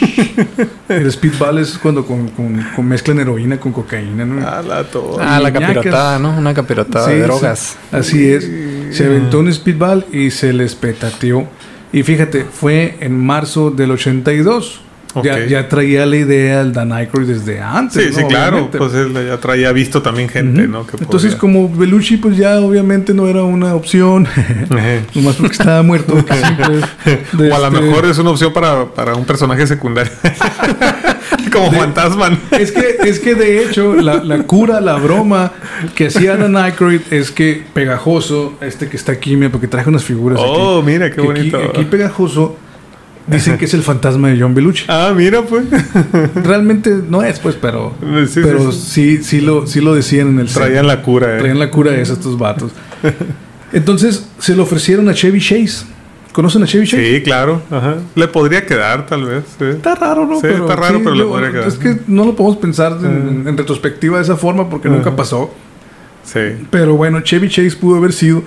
el 0.88 1.10
speedball 1.12 1.58
es 1.58 1.78
cuando 1.78 2.04
con, 2.04 2.28
con- 2.28 2.62
con 2.76 2.86
mezclan 2.86 3.18
heroína 3.20 3.58
con 3.58 3.72
cocaína, 3.72 4.24
¿no? 4.24 4.46
A 4.46 4.62
la. 4.62 4.86
Ah, 5.20 5.40
la 5.40 5.52
capirotada, 5.52 6.18
¿no? 6.18 6.36
Una 6.36 6.54
capirotada 6.54 7.06
Sí, 7.06 7.12
de 7.12 7.16
sí. 7.18 7.22
drogas. 7.22 7.76
Así 7.90 8.28
es. 8.28 8.48
Se 8.96 9.06
aventó 9.06 9.40
un 9.40 9.52
speedball 9.52 10.04
y 10.12 10.30
se 10.30 10.52
les 10.52 10.74
petateó. 10.74 11.46
Y 11.92 12.02
fíjate, 12.02 12.44
fue 12.44 12.96
en 13.00 13.18
marzo 13.18 13.70
del 13.70 13.90
82. 13.90 14.80
Ya, 15.22 15.44
ya 15.46 15.68
traía 15.68 16.06
la 16.06 16.16
idea 16.16 16.60
el 16.62 16.72
Dan 16.72 16.92
Aykroyd 16.92 17.26
desde 17.28 17.60
antes. 17.60 18.02
Sí, 18.02 18.10
¿no? 18.12 18.18
sí, 18.18 18.24
claro. 18.24 18.56
Obviamente. 18.66 18.78
Pues 18.78 18.94
él 18.94 19.12
ya 19.28 19.38
traía 19.38 19.72
visto 19.72 20.00
también 20.02 20.28
gente. 20.28 20.66
¿no? 20.68 20.86
Que 20.86 20.96
Entonces, 20.98 21.34
podía- 21.34 21.38
como 21.40 21.68
Belushi, 21.68 22.16
pues 22.16 22.36
ya 22.36 22.58
obviamente 22.60 23.12
no 23.14 23.28
era 23.28 23.42
una 23.42 23.74
opción. 23.74 24.26
Nomás 25.14 25.36
porque 25.36 25.52
estaba 25.52 25.82
muerto. 25.82 26.14
siempre- 26.14 27.18
de 27.32 27.50
O 27.50 27.54
a 27.54 27.58
lo 27.58 27.66
este- 27.68 27.80
mejor 27.80 28.04
es 28.06 28.18
una 28.18 28.30
opción 28.30 28.52
para, 28.52 28.86
para 28.86 29.14
un 29.14 29.24
personaje 29.24 29.66
secundario. 29.66 30.12
Como 31.52 31.70
Fantasman. 31.72 32.38
Es 32.52 32.72
que, 32.72 32.96
es 33.04 33.18
que 33.20 33.34
de 33.34 33.62
hecho, 33.64 33.94
la, 33.94 34.22
la 34.24 34.42
cura, 34.44 34.80
la 34.80 34.96
broma 34.96 35.52
que 35.94 36.06
hacía 36.06 36.36
Dan 36.36 36.56
Aykroyd 36.56 37.00
es 37.10 37.30
que 37.30 37.62
Pegajoso, 37.74 38.54
este 38.60 38.88
que 38.88 38.96
está 38.96 39.12
aquí, 39.12 39.36
mira, 39.36 39.50
porque 39.50 39.68
traje 39.68 39.88
unas 39.88 40.04
figuras 40.04 40.38
Oh, 40.42 40.78
aquí. 40.78 40.86
mira, 40.90 41.10
qué 41.10 41.16
que 41.16 41.20
aquí- 41.20 41.26
bonito. 41.50 41.58
Aquí, 41.58 41.84
Pegajoso 41.84 42.56
dicen 43.26 43.56
que 43.58 43.64
es 43.66 43.74
el 43.74 43.82
fantasma 43.82 44.28
de 44.28 44.40
John 44.40 44.54
Belushi. 44.54 44.84
Ah, 44.88 45.12
mira, 45.16 45.42
pues. 45.42 45.64
Realmente 46.34 46.90
no 47.08 47.22
es, 47.22 47.38
pues, 47.38 47.54
pero, 47.60 47.94
Sí, 48.28 48.40
pero 48.42 48.72
sí. 48.72 49.18
sí, 49.18 49.22
sí, 49.24 49.40
lo, 49.40 49.66
sí 49.66 49.80
lo 49.80 49.94
decían 49.94 50.28
en 50.28 50.40
el. 50.40 50.46
Traían 50.48 50.86
la 50.86 51.02
cura, 51.02 51.36
eh. 51.36 51.38
Traían 51.38 51.58
la 51.58 51.70
cura 51.70 51.92
de 51.92 52.02
esos 52.02 52.18
estos 52.18 52.38
vatos. 52.38 52.72
Entonces 53.72 54.26
se 54.38 54.54
lo 54.54 54.64
ofrecieron 54.64 55.08
a 55.08 55.14
Chevy 55.14 55.40
Chase, 55.40 55.86
¿Conocen 56.32 56.62
a 56.62 56.66
Chevy 56.66 56.86
Chase? 56.86 57.16
Sí, 57.16 57.22
claro. 57.22 57.60
Ajá. 57.70 57.96
Le 58.14 58.26
podría 58.26 58.64
quedar, 58.64 59.04
tal 59.06 59.24
vez. 59.24 59.44
sí. 59.58 59.64
Está 59.66 59.94
raro, 59.94 60.26
¿no? 60.26 60.40
Sí, 60.40 60.46
está 60.46 60.76
raro, 60.76 60.98
pero 61.02 61.12
le 61.14 61.18
yo- 61.20 61.28
podría 61.28 61.50
quedar. 61.52 61.68
Es 61.68 61.74
que 61.74 61.98
no 62.06 62.24
lo 62.24 62.34
podemos 62.34 62.56
pensar 62.58 62.96
en, 63.02 63.44
en 63.46 63.56
retrospectiva 63.58 64.16
de 64.16 64.22
esa 64.24 64.36
forma 64.36 64.68
porque 64.70 64.88
nunca 64.88 65.14
pasó. 65.14 65.52
Sí. 66.24 66.40
Pero 66.70 66.94
bueno, 66.96 67.20
Chevy 67.20 67.48
Chase 67.50 67.76
pudo 67.76 67.96
haber 67.96 68.12
sido. 68.14 68.42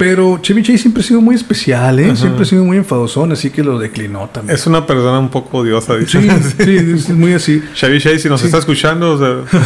Pero 0.00 0.38
Chevy 0.40 0.62
Chase 0.62 0.78
siempre 0.78 1.02
ha 1.02 1.06
sido 1.06 1.20
muy 1.20 1.34
especial, 1.34 2.00
¿eh? 2.00 2.06
Ajá. 2.06 2.16
Siempre 2.16 2.42
ha 2.42 2.44
sido 2.46 2.64
muy 2.64 2.78
enfadosón, 2.78 3.32
así 3.32 3.50
que 3.50 3.62
lo 3.62 3.78
declinó 3.78 4.30
también. 4.30 4.56
Es 4.56 4.66
una 4.66 4.86
persona 4.86 5.18
un 5.18 5.28
poco 5.28 5.58
odiosa, 5.58 5.94
dice. 5.96 6.22
Sí, 6.22 6.54
sí, 6.64 6.76
es 6.94 7.08
muy 7.10 7.34
así. 7.34 7.62
Chevy 7.74 8.00
Chase, 8.00 8.20
si 8.20 8.28
nos 8.30 8.42
está 8.42 8.56
escuchando, 8.56 9.12
o 9.12 9.18
sea, 9.18 9.60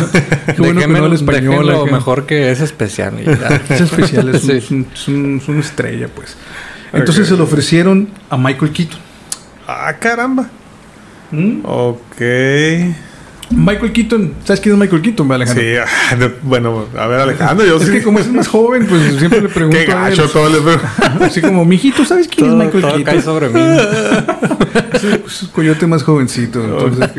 Qué 0.47 0.53
bueno 0.61 0.81
que 0.81 0.89
no 0.89 1.15
español. 1.15 1.71
Acá. 1.71 1.93
mejor 1.93 2.27
que 2.27 2.51
es 2.51 2.61
especial. 2.61 3.15
Es 3.71 3.81
especial, 3.81 4.29
es, 4.35 4.43
un- 4.45 4.51
Sí. 4.51 4.57
es 4.57 4.71
un- 4.73 4.87
es 4.93 5.09
un- 5.09 5.39
es 5.41 5.49
una 5.49 5.61
estrella, 5.61 6.09
pues. 6.13 6.37
Entonces 6.93 7.29
se 7.29 7.37
lo 7.37 7.45
ofrecieron 7.45 8.09
a 8.29 8.37
Michael 8.37 8.73
Keaton. 8.73 8.99
ah, 9.69 9.93
caramba. 10.01 10.49
¿Mm? 11.31 11.61
Ok. 11.65 12.21
Michael 13.51 13.93
Keaton, 13.93 14.33
¿sabes 14.45 14.61
quién 14.61 14.75
es 14.75 14.81
Michael 14.81 15.03
Keaton, 15.03 15.31
Alejandro? 15.31 15.63
Sí, 15.63 15.71
ah, 15.77 16.29
bueno, 16.43 16.87
a 16.99 17.07
ver, 17.07 17.21
Alejandro, 17.21 17.67
yo 17.67 17.77
Es 17.77 17.85
sí. 17.87 17.93
que 17.93 18.03
como 18.03 18.19
es 18.19 18.31
más 18.33 18.49
joven, 18.49 18.87
pues 18.87 19.17
siempre 19.19 19.41
le 19.43 19.49
pregunto 19.51 19.77
Qué 19.85 19.93
a 19.93 20.09
él. 20.09 20.17
gacho 20.17 20.29
todo 20.31 20.49
le 20.49 20.61
pregunto. 20.61 20.87
Así 21.25 21.41
como, 21.41 21.65
mijito, 21.65 22.05
¿sabes 22.05 22.27
quién 22.29 22.49
todo 22.49 22.59
es 22.61 22.65
Michael 22.67 22.83
todo 22.83 22.93
cae 22.95 23.05
Keaton? 23.05 23.23
sobre 23.23 23.49
mí. 23.51 23.61
Es 25.27 25.43
un 25.43 25.49
coyote 25.51 25.87
más 25.87 26.03
jovencito. 26.03 26.65
Entonces, 26.65 27.11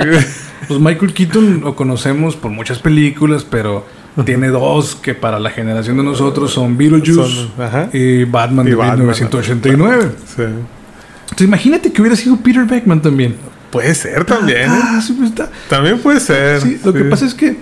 pues 0.67 0.79
Michael 0.79 1.13
Keaton 1.13 1.61
lo 1.61 1.75
conocemos 1.75 2.35
por 2.35 2.49
muchas 2.51 2.79
películas, 2.79 3.45
pero 3.47 3.85
tiene 4.25 4.47
dos 4.47 4.95
que 4.95 5.13
para 5.13 5.39
la 5.39 5.51
generación 5.51 5.97
de 5.97 6.03
nosotros 6.03 6.51
son 6.51 6.77
Beetlejuice 6.77 7.13
Son- 7.13 7.89
y 7.93 8.23
Batman 8.23 8.65
Y 8.65 8.71
de 8.71 8.75
Batman, 8.75 8.99
1989. 8.99 10.11
Sí. 10.25 10.41
Entonces, 10.41 11.47
imagínate 11.47 11.91
que 11.91 12.01
hubiera 12.01 12.15
sido 12.15 12.37
Peter 12.37 12.63
Beckman 12.65 13.01
también. 13.01 13.35
Puede 13.75 13.95
ser 13.95 14.25
también. 14.25 14.71
¿eh? 14.71 14.79
Ah, 14.81 15.01
sí, 15.05 15.13
pues, 15.17 15.29
está. 15.29 15.49
También 15.69 15.99
puede 15.99 16.19
ser. 16.19 16.61
Sí, 16.61 16.79
lo 16.83 16.93
que 16.93 17.03
pasa 17.05 17.25
es 17.25 17.33
que 17.33 17.57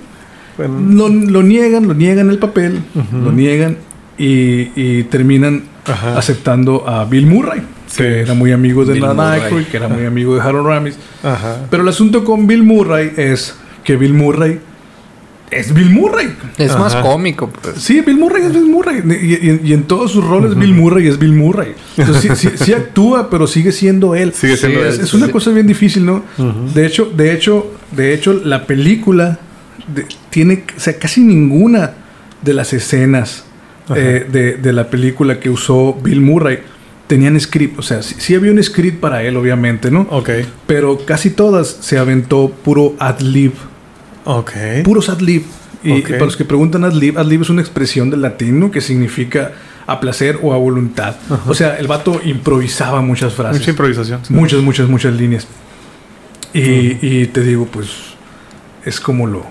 Bueno, 0.57 0.79
lo, 0.79 1.09
lo 1.09 1.43
niegan, 1.43 1.87
lo 1.87 1.93
niegan 1.93 2.29
el 2.29 2.39
papel, 2.39 2.79
lo 3.11 3.31
niegan 3.31 3.77
y, 4.17 4.69
y 4.75 5.03
terminan 5.03 5.63
Ajá. 5.85 6.17
aceptando 6.17 6.87
a 6.87 7.05
Bill 7.05 7.25
Murray, 7.25 7.61
Sí. 7.87 7.97
que 8.03 8.21
era 8.21 8.33
muy 8.33 8.51
amigo 8.51 8.85
de 8.85 8.99
Murray. 8.99 9.41
Aykroyd, 9.41 9.65
que 9.65 9.77
era 9.77 9.87
muy 9.87 10.05
amigo 10.05 10.35
de 10.35 10.41
Harold 10.41 10.67
Ramis. 10.67 10.95
Ajá. 11.23 11.57
Pero 11.69 11.83
el 11.83 11.89
asunto 11.89 12.23
con 12.23 12.47
Bill 12.47 12.63
Murray 12.63 13.11
es 13.17 13.55
que 13.83 13.95
Bill 13.97 14.13
Murray 14.13 14.59
es 15.55 15.73
Bill 15.73 15.89
Murray. 15.89 16.29
Es 16.57 16.77
más 16.77 16.95
cómico, 16.95 17.49
pues. 17.49 17.75
Sí, 17.81 18.01
Bill 18.01 18.17
Murray 18.17 18.43
es 18.43 18.53
Bill 18.53 18.65
Murray. 18.65 19.01
Y, 19.05 19.33
y- 19.33 19.61
y 19.63 19.73
en 19.73 19.83
todos 19.83 20.11
sus 20.11 20.23
roles, 20.25 20.55
Bill 20.55 20.73
Murray 20.73 21.07
es 21.07 21.17
Bill 21.19 21.33
Murray. 21.33 21.73
Entonces, 21.97 22.37
sí, 22.37 22.49
sí- 22.49 22.63
sí 22.65 22.73
actúa, 22.81 23.29
pero 23.29 23.47
sigue 23.47 23.71
siendo 23.71 24.15
él. 24.15 24.33
Sigue 24.33 24.57
siendo 24.57 24.79
Sí, 24.81 24.85
él. 24.87 24.93
Es, 24.93 24.99
es 24.99 25.13
una 25.13 25.27
Sí. 25.27 25.31
cosa 25.31 25.51
bien 25.51 25.67
difícil, 25.67 26.05
¿no? 26.05 26.23
De 26.73 26.85
hecho, 26.85 27.05
de 27.15 27.33
hecho, 27.33 27.71
de 27.91 28.13
hecho, 28.13 28.33
la 28.33 28.65
película 28.65 29.39
de- 29.93 30.05
tiene, 30.29 30.63
o 30.75 30.79
sea, 30.79 30.97
casi 30.97 31.21
ninguna 31.21 31.93
de 32.41 32.53
las 32.53 32.73
escenas 32.73 33.45
eh, 33.95 34.25
de, 34.31 34.53
de 34.57 34.73
la 34.73 34.89
película 34.89 35.39
que 35.41 35.49
usó 35.49 35.93
Bill 36.01 36.21
Murray 36.21 36.59
tenían 37.07 37.37
script. 37.39 37.77
O 37.79 37.81
sea, 37.81 38.01
sí, 38.01 38.15
sí 38.17 38.33
había 38.33 38.49
un 38.51 38.63
script 38.63 38.99
para 39.01 39.23
él, 39.23 39.35
obviamente, 39.35 39.91
¿no? 39.91 40.07
Ok. 40.09 40.29
Pero 40.67 40.99
casi 41.05 41.29
todas 41.31 41.67
se 41.81 41.97
aventó 41.97 42.49
puro 42.63 42.95
ad 42.97 43.19
lib. 43.19 43.51
Ok. 44.25 44.51
Puros 44.83 45.09
ad 45.09 45.19
lib. 45.19 45.43
Y, 45.83 46.01
para 46.01 46.25
los 46.25 46.37
que 46.37 46.45
preguntan 46.45 46.85
ad 46.85 46.93
lib, 46.93 47.17
ad 47.19 47.25
lib 47.25 47.41
es 47.41 47.49
una 47.49 47.61
expresión 47.61 48.09
del 48.09 48.21
latín 48.21 48.59
¿no? 48.59 48.71
que 48.71 48.79
significa 48.79 49.51
a 49.85 49.99
placer 49.99 50.39
o 50.41 50.53
a 50.53 50.57
voluntad. 50.57 51.15
O 51.45 51.53
sea, 51.53 51.77
el 51.77 51.87
vato 51.87 52.21
improvisaba 52.23 53.01
muchas 53.01 53.33
frases. 53.33 53.59
Mucha 53.59 53.71
improvisación. 53.71 54.19
sí. 54.25 54.33
Muchas, 54.33 54.61
muchas, 54.61 54.87
muchas 54.87 55.13
líneas. 55.13 55.47
Y, 56.53 56.97
y 57.01 57.27
te 57.27 57.41
digo, 57.41 57.65
pues, 57.65 57.89
es 58.85 58.99
como 58.99 59.27
lo... 59.27 59.45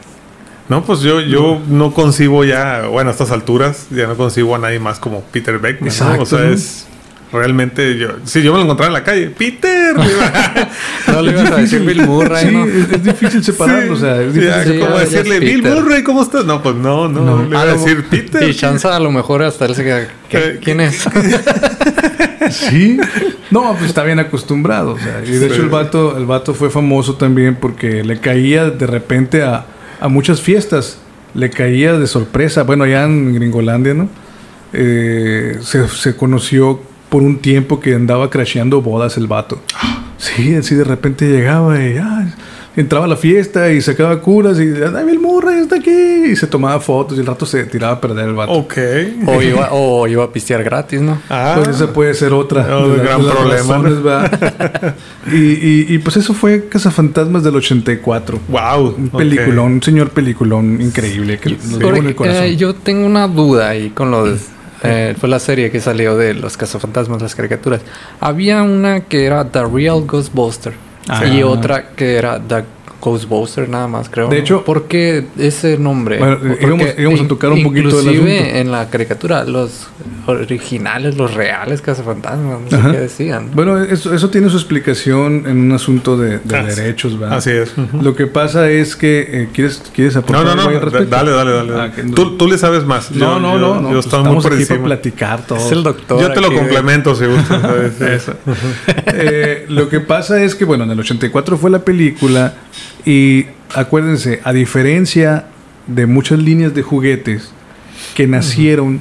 No, 0.68 0.84
pues 0.84 1.00
yo, 1.00 1.20
yo 1.20 1.60
no 1.68 1.92
concibo 1.92 2.44
ya, 2.44 2.86
bueno, 2.86 3.10
a 3.10 3.12
estas 3.12 3.30
alturas, 3.30 3.88
ya 3.90 4.06
no 4.06 4.16
concibo 4.16 4.54
a 4.54 4.58
nadie 4.58 4.78
más 4.78 4.98
como 4.98 5.20
Peter 5.20 5.58
Beckman. 5.58 5.88
¿no? 5.88 5.90
Exacto, 5.90 6.22
O 6.22 6.26
sea, 6.26 6.38
¿no? 6.38 6.52
es 6.52 6.86
realmente 7.32 7.96
yo. 7.96 8.08
Si 8.24 8.42
yo 8.42 8.52
me 8.52 8.58
lo 8.58 8.64
encontrara 8.64 8.88
en 8.88 8.92
la 8.94 9.04
calle, 9.04 9.28
Peter. 9.30 9.96
No 11.08 11.20
le 11.20 11.32
ibas 11.32 11.50
a 11.50 11.56
decir 11.56 11.80
Bill 11.80 12.06
Murray, 12.06 12.46
sí, 12.46 12.52
¿no? 12.54 12.64
es, 12.64 12.90
es 12.92 13.02
difícil 13.02 13.42
separarlo, 13.44 13.94
o 13.94 13.96
sea, 13.96 14.22
es 14.22 14.32
difícil 14.32 14.48
ya, 14.54 14.64
Sí, 14.64 14.78
¿Cómo 14.78 14.90
ya, 14.90 14.96
ya 14.96 15.00
decirle, 15.10 15.40
Bill 15.40 15.62
Peter. 15.62 15.82
Murray, 15.82 16.02
¿cómo 16.02 16.22
estás? 16.22 16.44
No, 16.44 16.62
pues 16.62 16.74
no, 16.76 17.08
no, 17.08 17.20
No. 17.20 17.42
le 17.42 17.48
iba 17.48 17.60
a 17.62 17.66
decir 17.66 18.04
Peter. 18.08 18.42
Y 18.48 18.54
chanza 18.54 18.96
a 18.96 19.00
lo 19.00 19.10
mejor 19.10 19.42
hasta 19.42 19.66
él 19.66 19.74
se 19.74 19.84
queda. 19.84 20.06
¿qué- 20.28 20.38
Eh, 20.38 20.58
¿Quién 20.62 20.80
es? 20.80 21.04
Sí. 22.50 22.98
No, 23.50 23.74
pues 23.74 23.84
está 23.90 24.02
bien 24.02 24.18
acostumbrado. 24.18 24.92
O 24.92 24.98
sea, 24.98 25.22
y 25.26 25.30
de 25.32 25.46
hecho 25.46 25.60
el 25.62 25.68
vato, 25.68 26.16
el 26.16 26.24
vato 26.24 26.54
fue 26.54 26.70
famoso 26.70 27.16
también 27.16 27.54
porque 27.54 28.02
le 28.02 28.18
caía 28.18 28.70
de 28.70 28.86
repente 28.86 29.42
a, 29.42 29.66
a 30.00 30.08
muchas 30.08 30.40
fiestas. 30.40 30.96
Le 31.34 31.50
caía 31.50 31.92
de 31.98 32.06
sorpresa. 32.06 32.62
Bueno, 32.62 32.84
allá 32.84 33.04
en 33.04 33.34
Gringolandia, 33.34 33.92
¿no? 33.92 34.08
Eh, 34.72 35.58
se, 35.60 35.86
se 35.88 36.16
conoció 36.16 36.80
por 37.12 37.22
un 37.22 37.36
tiempo 37.40 37.78
que 37.78 37.94
andaba 37.94 38.30
crasheando 38.30 38.80
bodas 38.80 39.18
el 39.18 39.26
vato. 39.26 39.60
Sí, 40.16 40.54
así 40.54 40.74
de 40.74 40.84
repente 40.84 41.26
llegaba 41.28 41.78
y 41.78 41.98
ah, 41.98 42.24
entraba 42.74 43.04
a 43.04 43.08
la 43.08 43.16
fiesta 43.16 43.70
y 43.70 43.82
sacaba 43.82 44.18
curas 44.22 44.58
y 44.58 44.62
¡Ay, 44.62 45.04
Bill 45.04 45.20
Murray 45.20 45.60
está 45.60 45.76
aquí! 45.76 45.90
Y 46.30 46.36
se 46.36 46.46
tomaba 46.46 46.80
fotos 46.80 47.18
y 47.18 47.20
el 47.20 47.26
rato 47.26 47.44
se 47.44 47.64
tiraba 47.64 47.92
a 47.94 48.00
perder 48.00 48.30
el 48.30 48.34
vato. 48.34 48.52
Ok. 48.52 48.78
O 49.26 49.42
iba, 49.42 49.68
o 49.72 50.08
iba 50.08 50.24
a 50.24 50.32
pistear 50.32 50.64
gratis, 50.64 51.02
¿no? 51.02 51.20
Ah, 51.28 51.56
Pues 51.56 51.68
esa 51.76 51.92
puede 51.92 52.14
ser 52.14 52.32
otra. 52.32 52.64
De 52.64 52.96
las- 52.96 53.02
gran 53.04 53.26
las 53.26 53.34
problema, 53.36 53.78
¿no? 53.78 55.36
y, 55.36 55.36
y, 55.36 55.86
y, 55.90 55.98
pues 55.98 56.16
eso 56.16 56.32
fue 56.32 56.66
Cazafantasmas 56.70 57.44
del 57.44 57.56
84. 57.56 58.40
wow. 58.48 58.94
Un 58.96 59.10
peliculón, 59.10 59.72
un 59.72 59.82
señor 59.82 60.08
peliculón 60.12 60.80
increíble 60.80 61.38
que 61.38 61.50
nos 61.50 61.78
en 61.78 62.06
el 62.06 62.14
corazón. 62.14 62.44
Eh, 62.44 62.56
yo 62.56 62.74
tengo 62.74 63.04
una 63.04 63.28
duda 63.28 63.68
ahí 63.68 63.90
con 63.90 64.10
lo 64.10 64.24
de... 64.24 64.38
eh, 64.82 65.14
fue 65.18 65.28
la 65.28 65.38
serie 65.38 65.70
que 65.70 65.80
salió 65.80 66.16
de 66.16 66.34
los 66.34 66.56
cazafantasmas, 66.56 67.22
las 67.22 67.34
caricaturas. 67.34 67.80
Había 68.20 68.62
una 68.62 69.00
que 69.00 69.24
era 69.26 69.44
The 69.44 69.64
Real 69.66 70.04
Ghostbuster 70.06 70.74
Ah. 71.08 71.24
y 71.26 71.42
otra 71.42 71.90
que 71.96 72.16
era 72.16 72.38
The 72.40 72.62
Ghostbuster 73.02 73.68
nada 73.68 73.88
más, 73.88 74.08
creo. 74.08 74.28
De 74.28 74.38
hecho- 74.38 74.64
¿por 74.64 74.84
qué 74.84 75.26
ese 75.36 75.76
nombre? 75.76 76.18
Bueno, 76.18 76.38
íbamos- 76.60 76.86
íbamos 76.96 77.20
a 77.20 77.26
tocar 77.28 77.50
un 77.50 77.64
poquito 77.64 77.88
del 77.96 78.06
inclusive 78.14 78.38
asunto. 78.38 78.56
en 78.58 78.70
la 78.70 78.88
caricatura, 78.90 79.44
los 79.44 79.88
originales, 80.26 81.16
los 81.16 81.34
reales 81.34 81.82
cazafantasmas, 81.82 82.60
no 82.60 82.70
sé 82.70 82.76
Ajá. 82.76 82.92
qué 82.92 82.98
decían. 82.98 83.50
Bueno, 83.54 83.78
eso, 83.82 84.14
eso 84.14 84.30
tiene 84.30 84.48
su 84.50 84.56
explicación 84.56 85.44
en 85.48 85.58
un 85.60 85.72
asunto 85.72 86.16
de, 86.16 86.36
Ah, 86.54 86.62
derechos, 86.62 87.18
¿verdad? 87.18 87.38
Así 87.38 87.50
es. 87.50 87.72
Lo 88.00 88.14
que 88.14 88.26
pasa 88.28 88.70
es 88.70 88.94
que... 88.94 89.26
eh, 89.28 89.48
¿quieres, 89.52 89.82
¿Quieres 89.92 90.14
aportar 90.16 90.44
No, 90.44 90.54
no, 90.54 90.62
no. 90.62 90.68
al 90.68 90.74
da- 90.74 90.80
respecto? 90.80 91.06
Dale, 91.16 91.30
dale, 91.32 91.52
dale. 91.52 91.72
Ah, 91.80 91.92
que 91.92 92.02
tú, 92.04 92.36
tú 92.36 92.46
le 92.46 92.56
sabes 92.56 92.84
más. 92.84 93.10
No, 93.10 93.18
Yo- 93.34 93.40
no, 93.40 93.52
yo- 93.54 93.58
no, 93.58 93.74
no. 93.80 93.88
Yo 93.88 93.94
pues 93.94 94.06
estoy 94.06 94.20
muy 94.20 94.28
estamos 94.28 94.42
por 94.44 94.52
aquí 94.52 94.64
para 94.64 94.74
encima. 94.76 94.86
platicar 94.86 95.46
todo. 95.46 95.58
Es 95.58 95.72
el 95.72 95.82
doctor. 95.82 96.20
Yo 96.20 96.30
te 96.32 96.40
lo 96.40 96.46
aquí 96.46 96.54
de- 96.54 96.60
complemento, 96.60 97.14
si 97.16 97.26
gustas. 97.26 98.00
Eso. 98.00 98.34
Eh, 99.06 99.66
lo 99.68 99.88
que 99.88 100.00
pasa 100.00 100.40
es 100.42 100.54
que, 100.54 100.64
bueno, 100.64 100.84
en 100.84 100.90
el 100.92 101.00
84 101.00 101.56
fue 101.58 101.70
la 101.70 101.80
película 101.80 102.54
y 103.04 103.46
acuérdense, 103.74 104.40
a 104.44 104.52
diferencia 104.52 105.46
de 105.86 106.06
muchas 106.06 106.38
líneas 106.38 106.74
de 106.74 106.82
juguetes 106.82 107.52
que 108.14 108.26
nacieron 108.26 109.00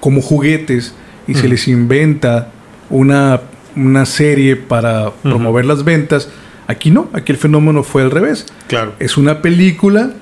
como 0.00 0.20
juguetes 0.22 0.94
y 1.26 1.34
se 1.34 1.48
les 1.48 1.68
inventa 1.68 2.50
una, 2.88 3.40
una 3.76 4.06
serie 4.06 4.56
para 4.56 5.10
promover 5.22 5.64
las 5.66 5.84
ventas, 5.84 6.30
aquí 6.66 6.90
no, 6.90 7.10
aquí 7.12 7.32
el 7.32 7.38
fenómeno 7.38 7.82
fue 7.82 8.02
al 8.02 8.10
revés. 8.10 8.46
Claro. 8.66 8.94
Es 8.98 9.16
una 9.16 9.42
película 9.42 10.12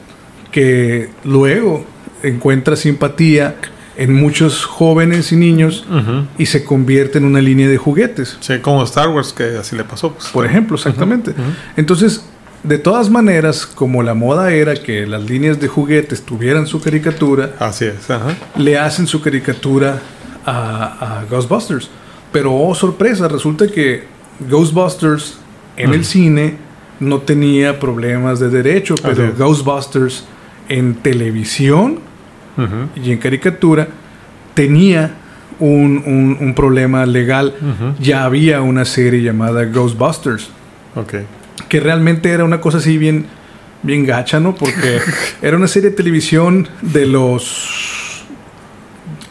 que 0.50 1.10
luego 1.24 1.86
encuentra 2.22 2.76
simpatía 2.76 3.56
en 3.96 4.14
muchos 4.14 4.64
jóvenes 4.64 5.32
y 5.32 5.36
niños 5.36 5.86
y 6.38 6.46
se 6.46 6.64
convierte 6.64 7.18
en 7.18 7.24
una 7.24 7.40
línea 7.40 7.68
de 7.68 7.76
juguetes. 7.76 8.36
Sí, 8.40 8.58
como 8.60 8.82
Star 8.84 9.08
Wars, 9.08 9.32
que 9.32 9.56
así 9.58 9.76
le 9.76 9.84
pasó. 9.84 10.12
Pues. 10.12 10.28
Por 10.28 10.44
ejemplo, 10.44 10.76
exactamente. 10.76 11.34
Entonces, 11.76 12.24
de 12.66 12.79
todas 12.79 13.11
maneras, 13.11 13.64
como 13.66 14.02
la 14.02 14.14
moda 14.14 14.52
era 14.52 14.74
que 14.74 15.07
las 15.07 15.22
líneas 15.29 15.61
de 15.61 15.68
juguetes 15.68 16.22
tuvieran 16.22 16.66
su 16.66 16.81
caricatura, 16.81 17.52
Así 17.59 17.85
es. 17.87 18.11
Ajá. 18.11 18.35
le 18.57 18.79
hacen 18.79 19.07
su 19.07 19.20
caricatura 19.20 20.00
a, 20.44 21.18
a 21.20 21.24
Ghostbusters. 21.31 21.88
Pero, 22.33 22.55
oh 22.55 22.74
sorpresa, 22.74 23.29
resulta 23.29 23.66
que 23.68 24.05
Ghostbusters 24.50 25.38
en 25.76 25.92
el 25.94 26.05
cine 26.05 26.57
no 27.00 27.18
tenía 27.20 27.79
problemas 27.79 28.40
de 28.40 28.48
derecho, 28.48 28.94
pero. 29.02 29.33
Ghostbusters 29.37 30.24
en 30.68 30.94
televisión 30.96 32.00
y 33.02 33.12
en 33.12 33.18
caricatura 33.18 33.87
tenía 34.55 35.14
un, 35.61 36.02
un- 36.07 36.37
un 36.40 36.55
problema 36.55 37.05
legal. 37.07 37.55
Ya 38.00 38.24
había 38.24 38.61
una 38.62 38.85
serie 38.85 39.22
llamada 39.22 39.64
Ghostbusters, 39.66 40.48
Ok. 40.94 41.14
Que 41.68 41.80
realmente 41.80 42.30
era 42.30 42.44
una 42.44 42.60
cosa 42.60 42.78
así 42.78 42.98
bien, 42.98 43.26
bien 43.82 44.04
gacha, 44.06 44.40
¿no? 44.40 44.54
Porque 44.54 45.00
era 45.42 45.56
una 45.56 45.68
serie 45.68 45.90
de 45.90 45.96
televisión 45.96 46.68
de 46.82 47.06
los... 47.06 48.24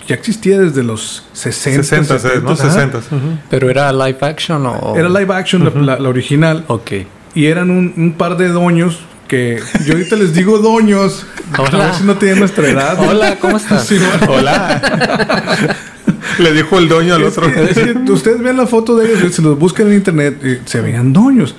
ya 0.07 0.15
existía 0.15 0.59
desde 0.59 0.83
los 0.83 1.25
60, 1.33 1.83
60, 1.83 2.19
70, 2.19 2.41
¿no? 2.41 2.51
ajá. 2.51 2.71
60. 2.71 2.97
ujú. 2.97 3.37
¿Pero 3.49 3.69
era 3.69 3.91
live 3.91 4.17
action 4.21 4.65
o...? 4.65 4.93
Era 4.97 5.09
live 5.09 5.33
action, 5.33 5.63
la- 5.65 5.81
la, 5.81 5.99
la 5.99 6.09
original. 6.09 6.63
Ok. 6.67 6.91
Y 7.35 7.45
eran 7.45 7.69
un, 7.71 7.93
un 7.97 8.13
par 8.13 8.37
de 8.37 8.47
doños 8.49 8.99
que 9.27 9.59
yo 9.85 9.93
ahorita 9.93 10.15
les 10.15 10.33
digo 10.33 10.59
doños. 10.59 11.25
A 11.53 11.61
Hola. 11.63 11.77
ver 11.85 11.95
si 11.95 12.03
no 12.03 12.15
tienen 12.15 12.39
nuestra 12.39 12.67
edad. 12.69 12.97
Hola, 12.99 13.37
¿cómo 13.39 13.57
estás? 13.57 13.85
Sí, 13.87 13.97
bueno. 13.97 14.33
Hola. 14.33 15.75
Le 16.39 16.53
dijo 16.53 16.77
el 16.77 16.87
dueño 16.87 17.15
al 17.15 17.23
Es 17.23 17.37
otro. 17.37 17.51
que- 17.53 17.63
es 17.63 17.73
que 17.77 17.95
ustedes 18.11 18.41
ven 18.41 18.57
la 18.57 18.67
foto 18.67 18.95
de 18.97 19.11
ellos, 19.13 19.33
se 19.33 19.41
los 19.41 19.57
buscan 19.57 19.87
en 19.87 19.93
internet, 19.95 20.37
y 20.43 20.69
se 20.69 20.81
veían 20.81 21.13
doños. 21.13 21.55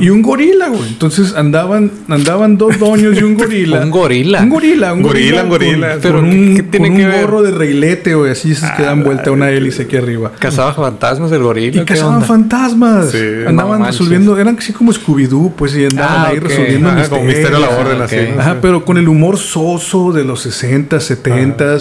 Y 0.00 0.10
un 0.10 0.22
gorila, 0.22 0.68
güey. 0.68 0.86
Entonces 0.88 1.34
andaban, 1.34 1.90
andaban 2.08 2.56
dos 2.56 2.78
doños 2.78 3.18
y 3.20 3.24
un 3.24 3.34
gorila. 3.34 3.80
Un 3.84 3.90
gorila. 3.90 4.40
Un 4.42 4.48
gorila, 4.48 4.92
un 4.92 5.02
Gorila, 5.02 5.42
gorila. 5.42 5.42
un 5.42 5.48
gorila. 5.48 5.92
Con, 5.94 6.00
Pero, 6.02 6.14
con 6.20 6.24
un, 6.28 6.54
¿qué 6.56 6.62
tiene 6.62 6.88
con 6.88 6.96
que 6.96 7.04
un 7.04 7.10
ver? 7.10 7.20
gorro 7.22 7.42
de 7.42 7.50
reilete, 7.50 8.14
güey. 8.14 8.30
Así 8.30 8.52
es 8.52 8.62
que 8.76 8.82
dan 8.84 9.02
vuelta 9.02 9.30
a 9.30 9.32
una 9.32 9.50
hélice 9.50 9.82
aquí 9.82 9.96
arriba. 9.96 10.30
¿Cazaba 10.38 10.72
fantasmas 10.72 11.32
el 11.32 11.42
gorila? 11.42 11.82
Y 11.82 11.84
¿Qué 11.84 11.84
cazaban 11.94 12.14
onda? 12.16 12.26
fantasmas. 12.26 13.10
Sí, 13.10 13.18
andaban 13.46 13.80
no 13.80 13.86
resolviendo, 13.86 14.38
eran 14.38 14.56
así 14.58 14.72
como 14.72 14.92
Scooby-Doo, 14.92 15.52
pues, 15.56 15.74
y 15.76 15.84
andaban 15.84 16.14
Ah, 16.16 16.28
ahí 16.28 16.38
resolviendo 16.38 16.88
Ajá, 16.88 17.08
como 17.08 17.24
misterios. 17.24 17.50
misterio 17.50 17.56
a 17.56 17.60
la 17.60 17.78
orden, 17.82 18.00
Ah, 18.00 18.04
así. 18.04 18.16
ok. 18.18 18.34
¿no? 18.36 18.40
Ajá, 18.40 18.56
pero 18.62 18.84
con 18.84 18.98
el 18.98 19.08
humor 19.08 19.36
soso 19.38 20.12
de 20.12 20.24
los 20.24 20.40
60, 20.42 21.00
70 21.00 21.78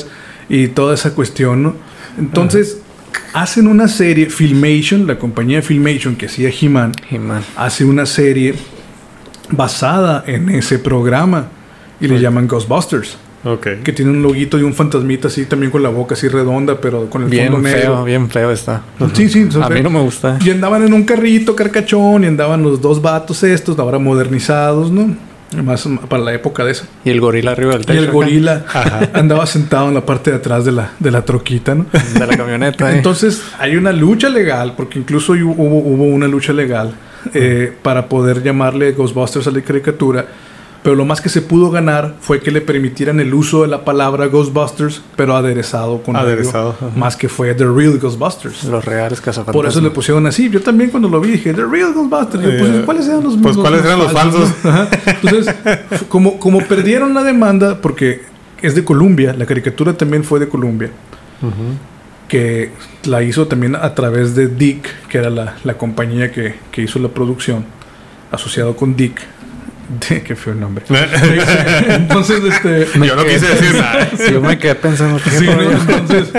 y 0.50 0.68
toda 0.70 0.96
esa 0.96 1.14
cuestión, 1.14 1.62
¿no? 1.64 1.76
Entonces, 2.18 2.80
hacen 3.34 3.68
una 3.68 3.88
serie, 3.88 4.30
Filmation, 4.30 5.08
la 5.08 5.18
compañía 5.20 5.62
Filmation 5.62 6.16
que 6.16 6.28
hacía 6.28 6.50
He-Man, 6.50 6.94
He-Man. 7.10 7.42
hace 7.58 7.84
una 7.86 8.06
serie 8.06 8.56
basada 9.52 10.24
en 10.28 10.50
ese 10.50 10.80
programa 10.80 11.48
y 12.00 12.08
le 12.08 12.20
llaman 12.20 12.48
Ghostbusters, 12.48 13.18
Ok. 13.44 13.68
que 13.84 13.94
tiene 13.94 14.12
un 14.12 14.22
loguito 14.24 14.58
y 14.58 14.64
un 14.64 14.74
fantasmita 14.74 15.28
así 15.28 15.46
también 15.46 15.72
con 15.72 15.84
la 15.84 15.90
boca 15.90 16.16
así 16.16 16.28
redonda, 16.28 16.82
pero 16.82 17.10
con 17.10 17.24
el 17.24 17.30
Bien 17.30 17.52
fondo 17.52 17.68
feo, 17.70 17.78
negro. 17.78 18.04
bien 18.04 18.30
feo 18.30 18.52
está. 18.52 18.82
Sí, 19.14 19.30
sí, 19.30 19.48
A 19.62 19.70
mí 19.70 19.82
no 19.82 19.90
me 19.92 20.02
gusta. 20.02 20.40
y 20.44 20.50
andaban 20.50 20.84
en 20.84 20.94
un 20.94 21.04
carrito 21.04 21.56
carcachón 21.56 22.24
y 22.24 22.28
andaban 22.28 22.64
los 22.64 22.82
dos 22.82 23.02
vatos 23.02 23.44
estos, 23.44 23.78
ahora 23.78 24.00
modernizados, 24.00 24.92
¿no? 24.92 25.16
Más 25.64 25.88
para 26.10 26.24
la 26.24 26.34
época 26.34 26.66
de 26.66 26.72
esa. 26.72 26.86
Y 27.06 27.12
el 27.12 27.22
gorila 27.22 27.52
arriba 27.52 27.74
del 27.74 27.82
Y 27.82 27.86
techo. 27.86 28.00
el 28.00 28.06
acá, 28.06 28.14
gorila 28.14 28.66
andaba 29.14 29.46
sentado 29.46 29.88
en 29.88 29.94
la 29.94 30.06
parte 30.06 30.32
de 30.32 30.38
atrás 30.38 30.66
de 30.66 30.72
la, 30.72 30.92
de 31.00 31.12
la 31.12 31.24
troquita, 31.24 31.76
¿no? 31.76 31.86
De 32.14 32.28
la 32.28 32.36
camioneta. 32.36 32.92
eh. 32.92 32.98
Entonces 32.98 33.42
hay 33.60 33.76
una 33.78 33.92
lucha 33.92 34.28
legal, 34.30 34.74
porque 34.76 35.00
incluso 35.00 35.34
hubo, 35.34 35.54
hubo 35.64 36.04
una 36.06 36.28
lucha 36.28 36.52
legal 36.52 36.94
eh, 37.34 37.74
para 37.82 38.08
poder 38.10 38.44
llamarle 38.44 38.92
Ghostbusters 38.94 39.48
a 39.48 39.52
la 39.52 39.62
caricatura. 39.62 40.26
Pero 40.86 40.96
lo 40.96 41.04
más 41.04 41.20
que 41.20 41.30
se 41.30 41.42
pudo 41.42 41.72
ganar 41.72 42.14
fue 42.22 42.42
que 42.42 42.52
le 42.52 42.62
permitieran 42.62 43.20
el 43.20 43.34
uso 43.34 43.64
de 43.64 43.68
la 43.68 43.84
palabra 43.84 44.28
Ghostbusters, 44.28 45.02
pero 45.16 45.36
aderezado 45.36 46.04
con 46.04 46.16
Aderezado, 46.16 46.76
más 46.96 47.18
que 47.18 47.28
fue 47.28 47.56
The 47.56 47.66
Real 47.66 47.98
Ghostbusters. 47.98 48.66
Los 48.66 48.86
reales 48.86 49.20
cazafantasmas. 49.20 49.56
Por 49.56 49.66
eso 49.66 49.82
le 49.82 49.90
pusieron 49.90 50.28
así. 50.28 50.48
Yo 50.48 50.62
también 50.62 50.92
cuando 50.92 51.10
lo 51.10 51.20
vi 51.20 51.32
dije, 51.32 51.56
The 51.56 51.66
Real 51.66 51.92
Ghostbusters. 51.92 52.44
Yo, 52.44 52.50
pues, 52.60 52.70
Eh, 52.70 52.82
¿Cuáles 52.86 53.08
eran 53.08 53.24
los 53.24 53.36
pues, 53.38 53.58
¿cuáles 53.58 53.84
eran 53.84 53.98
los 53.98 54.12
falsos? 54.12 54.48
no? 54.64 54.88
Entonces, 55.24 55.56
como, 56.08 56.38
como 56.38 56.60
perdieron 56.60 57.16
la 57.16 57.24
demanda, 57.24 57.82
porque 57.82 58.22
es 58.62 58.76
de 58.76 58.84
Columbia, 58.84 59.34
la 59.36 59.48
caricatura 59.48 59.94
también 59.98 60.24
fue 60.24 60.40
de 60.40 60.48
Columbia, 60.48 60.92
que 62.28 62.70
la 63.06 63.24
hizo 63.24 63.48
también 63.48 63.76
a 63.76 63.96
través 63.96 64.36
de 64.36 64.50
Dick, 64.50 64.88
que 65.08 65.18
era 65.18 65.32
la, 65.32 65.56
la 65.64 65.80
compañía 65.80 66.32
que, 66.32 66.54
que 66.72 66.84
hizo 66.84 67.00
la 67.00 67.08
producción, 67.10 67.66
asociado 68.32 68.76
con 68.76 68.96
Dick. 68.96 69.20
Qué 70.26 70.36
feo 70.36 70.54
el 70.54 70.60
nombre. 70.60 70.86
Entonces, 71.90 72.42
este... 72.44 72.88
Yo 73.00 73.16
no 73.16 73.24
quise 73.24 73.48
decir 73.48 73.76
nada. 73.76 74.10
Sí, 74.18 74.34
yo 74.34 74.42
me 74.42 74.58
quedé 74.58 74.76
pensando. 74.76 75.20
¿qué 75.24 75.30
Sí, 75.30 75.48
entonces, 75.48 76.34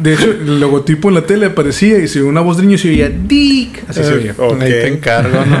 de 0.00 0.14
hecho, 0.14 0.30
el 0.30 0.60
logotipo 0.60 1.08
en 1.08 1.14
la 1.14 1.22
tele 1.22 1.46
aparecía 1.46 1.98
y 1.98 2.08
si 2.08 2.20
una 2.20 2.40
voz 2.40 2.56
de 2.56 2.64
niño 2.64 2.78
se 2.78 2.88
oía 2.88 3.08
Dick, 3.08 3.84
así 3.88 4.02
se 4.02 4.12
oía. 4.12 4.34
Ok. 4.36 4.60
Ahí 4.60 4.70
te 4.70 4.88
encargo, 4.88 5.38
¿no? 5.44 5.56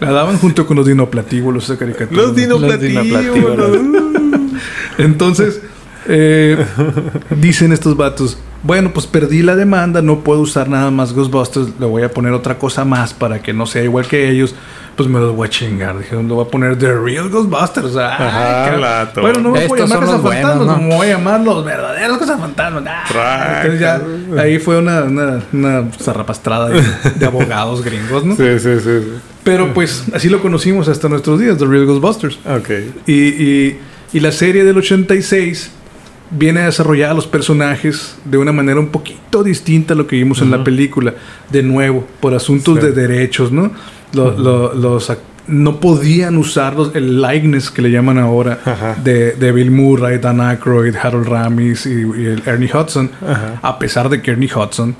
La 0.00 0.12
daban 0.12 0.38
junto 0.38 0.66
con 0.66 0.76
los 0.76 0.86
dinoplatíbulos 0.86 1.64
esa 1.64 1.78
caricatura. 1.78 2.22
Los 2.22 2.36
dinoplatíbulos. 2.36 3.22
dinoplatíbulos. 3.22 4.32
Entonces, 4.98 5.60
eh, 6.08 6.64
dicen 7.30 7.72
estos 7.72 7.96
vatos, 7.96 8.38
bueno, 8.66 8.92
pues 8.92 9.06
perdí 9.06 9.42
la 9.42 9.56
demanda, 9.56 10.02
no 10.02 10.20
puedo 10.20 10.40
usar 10.40 10.68
nada 10.68 10.90
más 10.90 11.12
Ghostbusters, 11.12 11.68
le 11.78 11.86
voy 11.86 12.02
a 12.02 12.10
poner 12.10 12.32
otra 12.32 12.58
cosa 12.58 12.84
más 12.84 13.14
para 13.14 13.40
que 13.40 13.52
no 13.52 13.66
sea 13.66 13.82
igual 13.82 14.06
que 14.06 14.28
ellos. 14.28 14.54
Pues 14.96 15.10
me 15.10 15.20
los 15.20 15.36
voy 15.36 15.46
a 15.46 15.50
chingar. 15.50 15.98
Dijeron, 15.98 16.26
le 16.26 16.32
voy 16.32 16.46
a 16.46 16.48
poner 16.48 16.78
The 16.78 16.90
Real 16.98 17.28
Ghostbusters. 17.28 17.94
Ay, 17.96 18.26
Ajá, 18.26 19.12
to- 19.12 19.20
bueno, 19.20 19.40
no 19.40 19.50
me 19.50 19.66
voy 19.66 19.78
a 19.78 19.82
llamar 19.84 19.98
son 19.98 20.06
los 20.06 20.22
cazafantasmas, 20.22 20.56
buenos, 20.56 20.66
¿no? 20.80 20.88
me 20.88 20.94
voy 20.96 21.06
a 21.06 21.10
llamar 21.18 21.40
los 21.42 21.64
verdaderos 21.66 22.16
cazafantasmas. 22.18 22.82
Ah, 22.86 23.04
Traca. 23.06 23.56
Entonces 23.66 23.80
ya 23.80 24.42
ahí 24.42 24.58
fue 24.58 24.78
una, 24.78 25.02
una, 25.02 25.42
una 25.52 25.84
zarrapastrada 26.00 26.70
de, 26.70 26.82
de 27.14 27.26
abogados 27.26 27.84
gringos, 27.84 28.24
¿no? 28.24 28.36
Sí, 28.36 28.58
sí, 28.58 28.70
sí. 28.80 28.80
sí. 28.84 29.12
Pero 29.44 29.74
pues 29.74 30.04
así 30.14 30.30
lo 30.30 30.40
conocimos 30.40 30.88
hasta 30.88 31.10
nuestros 31.10 31.40
días, 31.40 31.58
The 31.58 31.66
Real 31.66 31.84
Ghostbusters. 31.84 32.38
Ok. 32.46 32.70
Y, 33.06 33.12
y- 33.12 33.78
y 34.14 34.20
la 34.20 34.32
serie 34.32 34.64
del 34.64 34.78
86 34.78 35.72
viene 36.30 36.60
a 36.60 36.64
desarrollar 36.66 37.10
a 37.10 37.14
los 37.14 37.26
personajes 37.26 38.16
de 38.24 38.38
una 38.38 38.52
manera 38.52 38.80
un 38.80 38.88
poquito 38.88 39.42
distinta 39.44 39.94
a 39.94 39.96
lo 39.96 40.06
que 40.06 40.16
vimos 40.16 40.40
en 40.42 40.50
la 40.50 40.64
película. 40.64 41.14
De 41.50 41.62
nuevo, 41.62 42.06
por 42.20 42.34
asuntos 42.34 42.78
Sí. 42.80 42.86
de 42.86 42.92
derechos, 42.92 43.52
¿no? 43.52 43.70
Lo- 44.12 44.36
lo- 44.36 44.74
los 44.74 45.12
no 45.48 45.78
podían 45.78 46.36
usar 46.38 46.74
los- 46.74 46.92
el 46.96 47.22
likeness 47.22 47.70
que 47.70 47.80
le 47.80 47.90
llaman 47.92 48.18
ahora 48.18 48.58
de, 49.04 49.32
de 49.32 49.52
Bill 49.52 49.70
Murray, 49.70 50.18
Dan 50.18 50.40
Aykroyd, 50.40 50.96
Harold 50.96 51.28
Ramis 51.28 51.86
y, 51.86 51.90
y 51.90 52.26
el 52.26 52.42
Ernie 52.46 52.68
Hudson. 52.74 53.10
Ajá. 53.24 53.60
A 53.62 53.78
pesar 53.78 54.08
de 54.08 54.20
que 54.20 54.32
Ernie 54.32 54.50
Hudson 54.52 54.96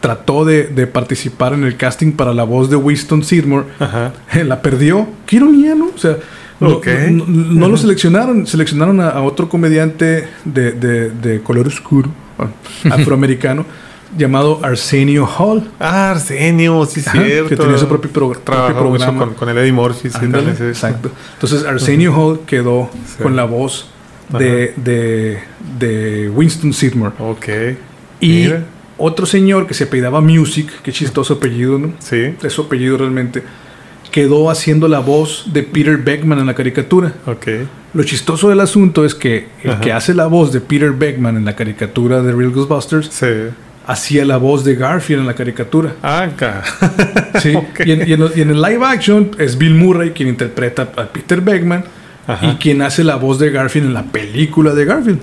trató 0.00 0.44
de, 0.44 0.64
de 0.64 0.86
participar 0.86 1.54
en 1.54 1.64
el 1.64 1.76
casting 1.78 2.12
para 2.12 2.34
la 2.34 2.44
voz 2.44 2.68
de 2.68 2.76
Winston 2.76 3.24
Sidmore, 3.24 3.64
Ajá. 3.78 4.12
la 4.44 4.60
perdió. 4.60 5.08
Qué 5.24 5.36
ironía, 5.36 5.74
¿no? 5.74 5.86
O 5.94 5.98
sea, 5.98 6.16
no, 6.60 6.68
Ok. 6.76 6.86
no- 7.10 7.68
lo 7.68 7.76
seleccionaron. 7.76 8.46
Seleccionaron 8.46 9.00
a, 9.00 9.10
a 9.10 9.22
otro 9.22 9.48
comediante 9.48 10.28
de, 10.44 10.72
de- 10.72 11.10
de 11.10 11.40
color 11.42 11.66
oscuro, 11.66 12.08
afroamericano, 12.90 13.64
llamado 14.16 14.60
Arsenio 14.62 15.26
Hall. 15.26 15.68
Ah, 15.80 16.10
Arsenio, 16.12 16.84
sí, 16.86 17.00
Ajá, 17.04 17.22
cierto. 17.24 17.48
que 17.48 17.56
tenía 17.56 17.78
su 17.78 17.88
propio, 17.88 18.10
programa. 18.10 19.18
con, 19.18 19.34
con 19.34 19.48
el 19.48 19.58
Eddie 19.58 19.72
Murphy. 19.72 20.08
Sí, 20.10 20.16
Ándale, 20.20 20.44
tal 20.44 20.52
vez, 20.52 20.58
sí. 20.58 20.64
exacto. 20.64 21.10
Entonces 21.34 21.64
Arsenio 21.64 22.12
Hall 22.14 22.40
quedó 22.46 22.90
Sí. 23.06 23.22
con 23.22 23.34
la 23.36 23.44
voz 23.44 23.88
de, 24.30 24.72
de, 24.76 25.38
de 25.78 26.28
Winston 26.30 26.72
Sidmore. 26.72 27.12
Ok. 27.18 27.46
Y 28.20 28.28
Mira. 28.44 28.64
otro 28.96 29.26
señor 29.26 29.66
que 29.66 29.74
se 29.74 29.84
apellidaba 29.84 30.20
Music, 30.20 30.70
qué 30.82 30.92
chistoso 30.92 31.34
apellido, 31.34 31.78
¿no? 31.78 31.92
Sí. 31.98 32.34
Es 32.42 32.52
su 32.52 32.62
apellido 32.62 32.96
realmente. 32.96 33.42
Quedó 34.14 34.48
haciendo 34.48 34.86
la 34.86 35.00
voz 35.00 35.46
de 35.52 35.64
Peter 35.64 35.96
Beckman 35.96 36.38
en 36.38 36.46
la 36.46 36.54
caricatura. 36.54 37.12
Ok. 37.26 37.48
Lo 37.94 38.04
chistoso 38.04 38.48
del 38.48 38.60
asunto 38.60 39.04
es 39.04 39.12
que 39.12 39.48
el 39.64 39.72
Ajá. 39.72 39.80
que 39.80 39.92
hace 39.92 40.14
la 40.14 40.26
voz 40.26 40.52
de 40.52 40.60
Peter 40.60 40.92
Beckman 40.92 41.36
en 41.36 41.44
la 41.44 41.56
caricatura 41.56 42.22
de 42.22 42.30
Real 42.32 42.52
Ghostbusters 42.52 43.08
Sí. 43.08 43.26
hacía 43.88 44.24
la 44.24 44.36
voz 44.36 44.62
de 44.64 44.76
Garfield 44.76 45.22
en 45.22 45.26
la 45.26 45.34
caricatura. 45.34 45.94
Ah, 46.00 46.28
Sí. 47.42 47.54
Y, 47.84 47.90
en, 47.90 48.08
y 48.08 48.12
en- 48.12 48.30
y 48.36 48.40
en 48.42 48.50
el 48.50 48.62
live 48.62 48.84
action 48.86 49.32
es 49.36 49.58
Bill 49.58 49.74
Murray 49.74 50.10
quien 50.12 50.28
interpreta 50.28 50.82
a 50.96 51.06
Peter 51.06 51.40
Beckman 51.40 51.84
Ajá. 52.28 52.46
y 52.52 52.54
quien 52.54 52.82
hace 52.82 53.02
la 53.02 53.16
voz 53.16 53.40
de 53.40 53.50
Garfield 53.50 53.88
en 53.88 53.94
la 53.94 54.04
película 54.04 54.74
de 54.74 54.84
Garfield. 54.84 55.18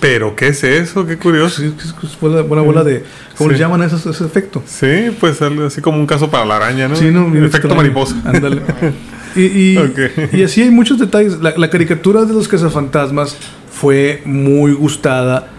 Pero, 0.00 0.36
¿qué 0.36 0.48
es 0.48 0.62
eso? 0.62 1.06
Qué 1.06 1.16
curioso. 1.16 1.62
Es, 1.64 2.20
buena 2.20 2.62
bola 2.62 2.84
de. 2.84 3.02
¿Cómo 3.36 3.48
Sí. 3.50 3.54
le 3.54 3.58
llaman 3.60 3.82
a 3.82 3.86
esos- 3.86 4.04
ese 4.06 4.24
efecto? 4.24 4.62
Sí, 4.66 5.10
pues 5.18 5.40
así 5.40 5.80
como 5.80 5.98
un 5.98 6.06
caso 6.06 6.30
para 6.30 6.44
la 6.44 6.56
araña, 6.56 6.86
¿no? 6.88 6.96
Sí, 6.96 7.06
no, 7.10 7.30
bien 7.30 7.44
Efecto 7.44 7.68
extraño. 7.68 7.76
mariposa. 7.76 8.16
Ándale. 8.24 8.62
Y, 9.36 9.74
y, 9.74 9.76
Ok. 9.76 9.98
y 10.32 10.42
así 10.44 10.62
hay 10.62 10.70
muchos 10.70 10.98
detalles. 10.98 11.40
La, 11.42 11.52
la 11.58 11.68
caricatura 11.68 12.24
de 12.24 12.32
los 12.32 12.48
cazafantasmas 12.48 13.36
fue 13.70 14.22
muy 14.24 14.72
gustada 14.72 15.50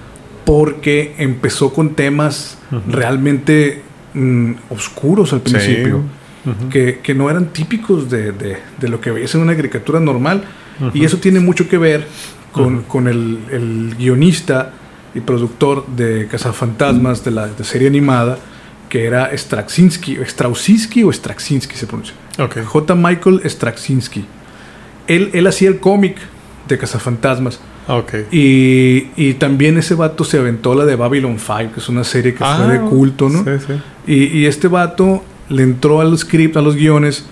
porque 0.45 1.13
empezó 1.19 1.71
con 1.71 1.93
temas 1.93 2.57
realmente 2.87 3.83
mm, 4.15 4.53
oscuros 4.69 5.31
al 5.33 5.41
Sí. 5.45 5.51
principio. 5.51 6.01
Que, 6.71 7.01
que 7.03 7.13
no 7.13 7.29
eran 7.29 7.47
típicos 7.53 8.09
de, 8.09 8.31
de- 8.31 8.57
de 8.79 8.87
lo 8.87 8.99
que 8.99 9.11
veías 9.11 9.35
en 9.35 9.41
una 9.41 9.55
caricatura 9.55 9.99
normal. 9.99 10.43
Y 10.95 11.05
eso 11.05 11.17
tiene 11.17 11.39
mucho 11.39 11.69
que 11.69 11.77
ver 11.77 12.07
con, 12.57 12.81
con 12.83 13.07
el, 13.07 13.39
el 13.51 13.95
guionista 13.97 14.73
y 15.15 15.21
productor 15.21 15.85
de 15.87 16.27
Cazafantasmas 16.27 17.23
de 17.23 17.31
la 17.31 17.47
de 17.47 17.63
serie 17.63 17.87
animada, 17.87 18.37
que 18.89 19.05
era 19.05 19.31
Straczynski, 19.35 20.17
Strausinski 20.25 21.03
o 21.03 21.11
Straczynski 21.11 21.75
se 21.75 21.87
pronuncia. 21.87 22.13
Ok. 22.39 22.63
J. 22.63 22.95
Michael 22.95 23.41
Straczynski. 23.49 24.25
Él, 25.07 25.29
él 25.33 25.47
hacía 25.47 25.69
el 25.69 25.79
cómic 25.79 26.17
de 26.67 26.77
Cazafantasmas. 26.77 27.59
Ok. 27.87 28.13
Y, 28.31 29.07
y 29.15 29.33
también 29.35 29.77
ese 29.77 29.95
vato 29.95 30.23
se 30.23 30.37
aventó 30.37 30.75
la 30.75 30.85
de 30.85 30.95
Babylon 30.95 31.37
5, 31.39 31.73
que 31.73 31.79
es 31.79 31.89
una 31.89 32.03
serie 32.03 32.33
que 32.33 32.43
fue 32.43 32.67
de 32.67 32.79
culto, 32.81 33.29
¿no? 33.29 33.39
Ah, 33.47 33.57
Sí, 33.59 33.65
sí. 34.05 34.13
Y, 34.13 34.39
y 34.39 34.45
este 34.45 34.67
vato 34.67 35.23
le 35.49 35.63
entró 35.63 36.01
al 36.01 36.17
script, 36.17 36.57
a 36.57 36.61
los 36.61 36.75
guiones, 36.75 37.25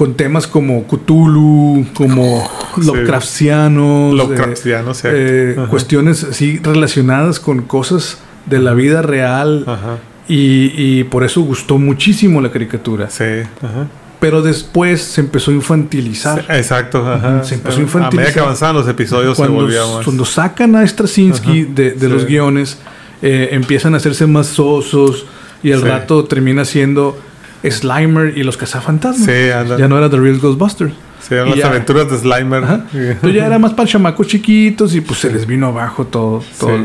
con 0.00 0.14
temas 0.14 0.46
como 0.46 0.86
Cthulhu, 0.86 1.84
como 1.92 2.42
Lovecraftianos, 2.78 4.14
Lovecraftianos, 4.14 4.96
sí. 4.96 5.08
eh, 5.10 5.54
Ajá. 5.58 5.68
cuestiones 5.68 6.24
así 6.24 6.58
relacionadas 6.62 7.38
con 7.38 7.60
cosas 7.62 8.16
de 8.46 8.60
la 8.60 8.72
vida 8.72 9.02
real. 9.02 9.64
Ajá. 9.66 9.98
Y, 10.26 10.72
y 10.76 11.04
por 11.04 11.22
eso 11.24 11.42
gustó 11.42 11.76
muchísimo 11.76 12.40
la 12.40 12.50
caricatura. 12.50 13.10
Sí. 13.10 13.24
Ajá. 13.62 13.88
Pero 14.20 14.40
después 14.40 15.02
se 15.02 15.20
empezó 15.20 15.50
a 15.50 15.54
infantilizar. 15.54 16.46
Exacto. 16.48 17.06
Ajá. 17.06 17.44
Se 17.44 17.56
empezó 17.56 17.76
a 17.76 17.80
A 17.80 17.84
medida 17.84 17.98
infantilizar. 17.98 18.32
que 18.34 18.40
avanzaban 18.40 18.76
los 18.76 18.88
episodios 18.88 19.36
se 19.36 19.42
cuando, 19.42 19.62
volvía 19.62 19.80
más. 19.86 20.04
cuando 20.04 20.24
sacan 20.24 20.76
a 20.76 20.86
Straczynski 20.86 21.62
Ajá, 21.62 21.72
de, 21.74 21.90
de 21.92 22.00
sí. 22.00 22.06
los 22.08 22.24
guiones, 22.24 22.78
eh, 23.20 23.50
empiezan 23.52 23.92
a 23.92 23.98
hacerse 23.98 24.26
más 24.26 24.46
sosos 24.46 25.26
y 25.62 25.72
al 25.72 25.80
Sí. 25.80 25.86
rato 25.88 26.24
termina 26.24 26.64
siendo 26.64 27.18
Slimer 27.68 28.36
y 28.38 28.42
los 28.42 28.56
cazafantasmas. 28.56 29.26
Sí, 29.26 29.48
ya 29.78 29.88
no 29.88 29.98
era 29.98 30.08
The 30.08 30.18
Real 30.18 30.38
Ghostbusters. 30.38 30.92
Sí, 31.20 31.34
eran 31.34 31.50
las 31.50 31.58
ya- 31.58 31.66
aventuras 31.68 32.10
de 32.10 32.18
Slimer. 32.18 32.64
Ajá. 32.64 32.84
Entonces 32.92 33.34
ya 33.34 33.46
era 33.46 33.58
más 33.58 33.74
para 33.74 33.88
chamacos 33.88 34.26
chiquitos 34.26 34.94
y 34.94 35.00
pues 35.02 35.18
se 35.20 35.30
les 35.30 35.46
vino 35.46 35.66
abajo 35.68 36.06
todo. 36.06 36.42
todo. 36.58 36.76
Sí. 36.76 36.84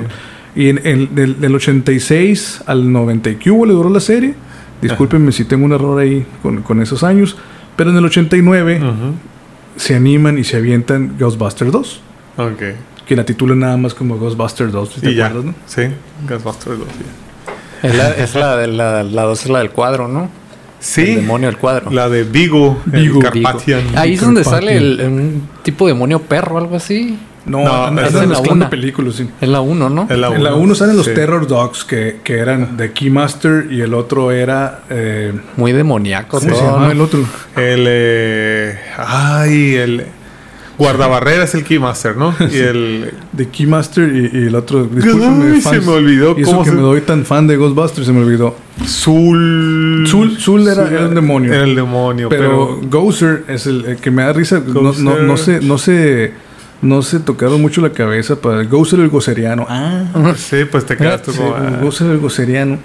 Y 0.57 0.69
en, 0.69 0.81
en- 0.85 1.15
del, 1.15 1.39
del 1.39 1.55
86 1.55 2.61
al 2.65 2.91
90 2.91 3.29
y 3.31 3.35
que 3.35 3.51
hubo 3.51 3.65
le 3.65 3.73
duró 3.73 3.89
la 3.89 3.99
serie. 3.99 4.33
Discúlpenme 4.81 5.31
si 5.31 5.45
tengo 5.45 5.65
un 5.65 5.71
error 5.71 5.99
ahí 5.99 6.25
con, 6.43 6.61
con 6.61 6.81
esos 6.81 7.03
años. 7.03 7.37
Pero 7.75 7.91
en 7.91 7.97
el 7.97 8.05
89 8.05 8.77
Ujú. 8.81 8.91
se 9.77 9.95
animan 9.95 10.37
y 10.37 10.43
se 10.43 10.57
avientan 10.57 11.15
Ghostbusters 11.19 11.71
2. 11.71 12.01
Ok. 12.37 12.61
Que 13.05 13.15
la 13.15 13.23
titulan 13.25 13.59
nada 13.59 13.77
más 13.77 13.93
como 13.93 14.17
Ghostbusters 14.17 14.71
2. 14.71 14.89
si 14.95 15.01
¿Te 15.01 15.11
Y 15.11 15.15
ya. 15.15 15.27
acuerdas, 15.27 15.45
no? 15.45 15.55
Sí, 15.65 15.81
Ghostbusters 16.27 16.79
2. 16.79 16.87
ya. 16.87 17.89
Es 17.89 17.95
la, 17.95 18.09
es 18.11 18.35
la, 18.35 18.57
de- 18.57 18.67
la, 18.67 19.03
la 19.03 19.21
dos 19.23 19.43
es 19.43 19.49
la 19.49 19.59
del 19.59 19.69
cuadro, 19.71 20.07
¿no? 20.07 20.29
Sí. 20.85 21.01
El 21.01 21.15
demonio 21.15 21.47
del 21.49 21.57
cuadro. 21.57 21.89
La 21.89 22.09
de 22.09 22.23
Vigo, 22.23 22.79
Vigo. 22.85 23.17
el 23.19 23.23
Carpathian. 23.23 23.81
Ahí 23.95 24.13
es 24.13 24.21
donde 24.21 24.43
Carpathian. 24.43 24.69
sale 24.69 24.77
el, 24.77 25.01
un 25.09 25.49
tipo 25.63 25.87
demonio 25.87 26.19
perro, 26.21 26.57
algo 26.59 26.75
así. 26.75 27.17
No, 27.47 27.63
No, 27.91 28.01
es 28.01 28.13
la 28.13 28.21
mezclando 28.25 28.53
una. 28.65 28.69
películas, 28.69 29.15
sí. 29.15 29.29
Es 29.41 29.49
la 29.49 29.61
1, 29.61 29.89
¿no? 29.89 30.07
En 30.09 30.19
la 30.21 30.27
En 30.27 30.43
la 30.43 30.53
uno. 30.55 30.63
1 30.63 30.75
salen 30.75 30.95
los 30.97 31.05
Sí. 31.05 31.13
Terror 31.13 31.45
Dogs, 31.47 31.83
que, 31.85 32.19
que 32.23 32.37
eran 32.39 32.75
de 32.77 32.91
Keymaster, 32.91 33.67
y 33.71 33.81
el 33.81 33.93
otro 33.93 34.31
era. 34.31 34.81
Eh, 34.89 35.31
Muy 35.57 35.71
demoníaco 35.71 36.39
¿Cómo 36.39 36.49
todo, 36.51 36.59
se 36.59 36.65
llama 36.65 36.85
¿no? 36.85 36.91
el 36.91 37.01
otro? 37.01 37.19
El. 37.55 37.85
eh, 37.87 38.79
ay, 38.97 39.75
el. 39.75 40.05
Guardabarrera 40.77 41.43
es 41.45 41.55
el 41.55 41.63
Keymaster, 41.63 42.17
¿no? 42.17 42.35
Y 42.51 42.57
el. 42.57 43.13
De 43.31 43.47
Keymaster 43.49 44.09
y, 44.13 44.37
y 44.37 44.47
el 44.47 44.55
otro. 44.55 44.87
Ay, 44.93 45.61
se 45.61 45.79
me 45.81 45.87
olvidó 45.91 46.35
Y 46.37 46.41
eso 46.41 46.51
cómo 46.51 46.63
que 46.63 46.69
se- 46.71 46.75
me 46.75 46.81
doy 46.81 47.01
tan 47.01 47.25
fan 47.25 47.47
de 47.47 47.55
Ghostbusters, 47.57 48.05
se 48.07 48.13
me 48.13 48.21
olvidó. 48.21 48.55
Zul. 48.85 50.05
Zul- 50.07 50.37
Zul 50.39 50.67
era- 50.67 50.89
era 50.89 51.05
el 51.05 51.15
demonio. 51.15 51.53
Era 51.53 51.63
el 51.63 51.75
demonio, 51.75 52.29
Pero, 52.29 52.77
pero. 52.81 52.89
Gozer 52.89 53.43
es 53.47 53.67
el, 53.67 53.85
el 53.85 53.95
que 53.97 54.11
me 54.11 54.23
da 54.23 54.33
risa. 54.33 54.61
No, 54.65 54.91
no, 54.93 55.19
no 55.19 55.37
se, 55.37 55.61
no 55.61 55.77
se. 55.77 56.33
No 56.81 57.01
se 57.01 57.19
tocaron 57.19 57.61
mucho 57.61 57.81
la 57.81 57.91
cabeza 57.91 58.35
para 58.41 58.63
Gozer 58.65 58.99
el 58.99 59.07
goceriano. 59.09 59.65
Ah, 59.69 60.03
sí, 60.37 60.65
pues 60.69 60.85
te 60.85 60.97
quedas 60.97 61.21
tú 61.23 61.31
sí, 61.31 61.37
como. 61.37 61.55
ah, 61.55 61.79
Gozer 61.81 62.11
el 62.11 62.17
goceriano. 62.19 62.77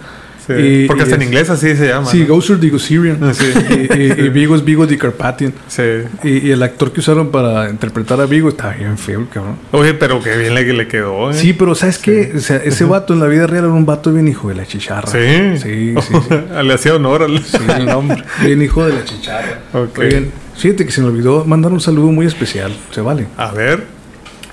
Sí. 0.56 0.84
Porque 0.86 1.02
hasta 1.02 1.14
en 1.16 1.22
inglés 1.22 1.50
así 1.50 1.76
se 1.76 1.88
llama. 1.88 2.06
Sí, 2.06 2.20
¿no? 2.26 2.34
Gozer 2.34 2.58
the 2.60 2.68
Goserian. 2.70 3.34
Sí. 3.34 3.44
Y, 3.70 3.74
y- 4.02 4.26
y 4.26 4.28
Vigo 4.30 4.54
es 4.56 4.64
Vigo 4.64 4.86
the 4.86 4.96
Carpathian. 4.98 5.52
Sí. 5.68 5.82
Y, 6.24 6.48
y 6.48 6.50
el 6.52 6.62
actor 6.62 6.92
que 6.92 7.00
usaron 7.00 7.30
para 7.30 7.68
interpretar 7.70 8.20
a 8.20 8.26
Vigo 8.26 8.48
está 8.48 8.70
bien 8.70 8.96
feo, 8.98 9.26
cabrón. 9.32 9.56
Oye, 9.72 9.94
pero 9.94 10.22
qué 10.22 10.36
bien 10.36 10.54
le, 10.54 10.72
le 10.72 10.88
quedó, 10.88 11.30
¿eh? 11.30 11.34
Sí, 11.34 11.52
pero 11.52 11.74
¿sabes 11.74 11.98
qué? 11.98 12.32
O 12.36 12.40
sea, 12.40 12.56
ese 12.56 12.84
vato 12.84 13.12
en 13.14 13.20
la 13.20 13.26
vida 13.26 13.46
real 13.46 13.64
era 13.64 13.72
un 13.72 13.86
vato 13.86 14.12
bien 14.12 14.28
hijo 14.28 14.48
de 14.48 14.54
la 14.54 14.66
chicharra. 14.66 15.06
Sí. 15.10 15.58
Sí, 15.58 15.94
sí, 16.00 16.14
sí. 16.28 16.34
le 16.64 16.74
hacía 16.74 16.94
honor 16.94 17.22
al. 17.22 17.42
El 17.76 17.86
nombre. 17.86 18.22
Bien 18.44 18.62
hijo 18.62 18.84
de 18.86 18.94
la 18.94 19.04
chicharra. 19.04 19.60
Ok. 19.72 19.98
Oigan, 19.98 20.26
fíjate 20.56 20.84
que 20.86 20.92
se 20.92 21.00
me 21.00 21.08
olvidó 21.08 21.44
mandar 21.44 21.72
un 21.72 21.80
saludo 21.80 22.08
muy 22.12 22.26
especial. 22.26 22.72
Se 22.90 23.00
vale. 23.00 23.26
A 23.36 23.52
ver. 23.52 23.84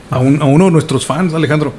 A, 0.10 0.20
un- 0.20 0.42
a 0.42 0.46
uno 0.46 0.66
de 0.66 0.72
nuestros 0.72 1.06
fans, 1.06 1.34
Alejandro, 1.34 1.74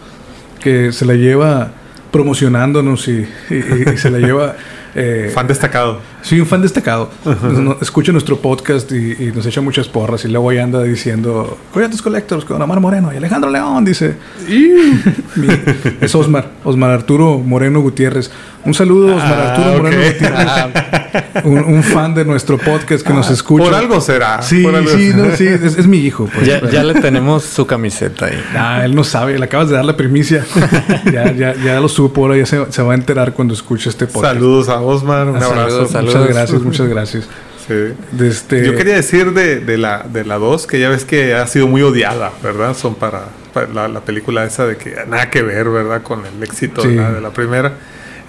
que 0.60 0.92
se 0.92 1.04
la 1.06 1.14
lleva 1.14 1.70
promocionándonos 2.10 3.08
y, 3.08 3.12
y- 3.50 3.54
y- 3.54 3.84
y 3.94 3.96
se 3.98 4.10
la 4.10 4.18
lleva... 4.18 4.56
eh, 4.94 5.30
Fan 5.34 5.46
destacado. 5.46 6.00
Sí, 6.22 6.40
un 6.40 6.46
fan 6.46 6.60
destacado. 6.62 7.10
Nos- 7.24 7.80
escucha 7.82 8.10
nuestro 8.10 8.38
podcast 8.38 8.90
y, 8.92 9.12
y 9.24 9.32
nos 9.34 9.46
echa 9.46 9.60
muchas 9.60 9.86
porras. 9.88 10.24
Y 10.24 10.28
luego 10.28 10.50
ahí 10.50 10.58
anda 10.58 10.82
diciendo: 10.82 11.56
Coyotes 11.72 12.02
Collectors 12.02 12.44
con 12.44 12.60
Omar 12.60 12.80
Moreno 12.80 13.12
y 13.12 13.16
Alejandro 13.16 13.50
León. 13.50 13.84
Dice: 13.84 14.16
Es 16.00 16.14
Osmar, 16.14 16.50
Osmar 16.64 16.90
Arturo 16.90 17.38
Moreno 17.38 17.80
Gutiérrez. 17.80 18.30
Un 18.64 18.74
saludo, 18.74 19.16
Osmar 19.16 19.32
Ah, 19.40 19.50
Arturo. 19.54 19.82
Moreno 19.82 20.02
Gutiérrez. 20.04 21.44
Un, 21.44 21.58
un 21.58 21.82
fan 21.82 22.14
de 22.14 22.24
nuestro 22.24 22.58
podcast 22.58 23.06
que 23.06 23.12
nos 23.14 23.30
escucha. 23.30 23.64
Por 23.64 23.74
algo 23.74 24.00
será. 24.00 24.42
Sí, 24.42 24.62
por 24.62 24.74
algo 24.74 24.90
sí, 24.90 25.10
será. 25.12 25.22
no, 25.28 25.36
sí, 25.36 25.46
es, 25.46 25.62
es 25.78 25.86
mi 25.86 25.98
hijo. 25.98 26.28
pues. 26.34 26.46
Ya, 26.46 26.60
ya 26.68 26.82
le 26.84 26.94
tenemos 26.94 27.44
su 27.44 27.66
camiseta 27.66 28.26
ahí. 28.26 28.42
Ah, 28.56 28.84
él 28.84 28.94
no 28.94 29.04
sabe, 29.04 29.38
le 29.38 29.44
acabas 29.44 29.68
de 29.68 29.76
dar 29.76 29.84
la 29.84 29.96
primicia. 29.96 30.44
ya, 31.12 31.32
ya, 31.32 31.54
ya 31.54 31.80
lo 31.80 31.88
supo, 31.88 32.22
ahora 32.22 32.36
ya 32.36 32.44
se, 32.46 32.70
se 32.70 32.82
va 32.82 32.92
a 32.92 32.94
enterar 32.96 33.32
cuando 33.32 33.54
escuche 33.54 33.88
este 33.88 34.06
podcast. 34.06 34.34
Saludos 34.34 34.68
a 34.68 34.80
Osmar, 34.80 35.28
un 35.28 35.36
Ah, 35.36 35.46
abrazo. 35.46 35.86
saludos, 35.86 35.90
saludos. 35.90 36.14
Muchas 36.16 36.28
gracias, 36.34 36.62
muchas 36.62 36.88
gracias. 36.88 37.28
Sí. 37.66 37.74
De 38.12 38.28
este, 38.28 38.64
Yo 38.66 38.74
quería 38.74 38.94
decir 38.96 39.32
de, 39.34 39.60
de 39.60 39.76
la 39.78 40.02
de 40.10 40.24
la 40.24 40.38
2 40.38 40.66
que 40.66 40.80
ya 40.80 40.88
ves 40.88 41.04
que 41.04 41.34
ha 41.34 41.46
sido 41.46 41.66
muy 41.68 41.82
odiada, 41.82 42.32
¿verdad? 42.42 42.74
Son 42.74 42.94
para, 42.94 43.24
para 43.52 43.68
la, 43.68 43.88
la 43.88 44.00
película 44.00 44.44
esa 44.44 44.66
de 44.66 44.76
que 44.76 44.94
nada 45.06 45.28
que 45.30 45.42
ver, 45.42 45.68
¿verdad? 45.68 46.02
Con 46.02 46.20
el 46.24 46.42
éxito 46.42 46.82
de, 46.82 46.96
la, 46.96 47.12
de 47.12 47.20
la 47.20 47.30
primera. 47.30 47.72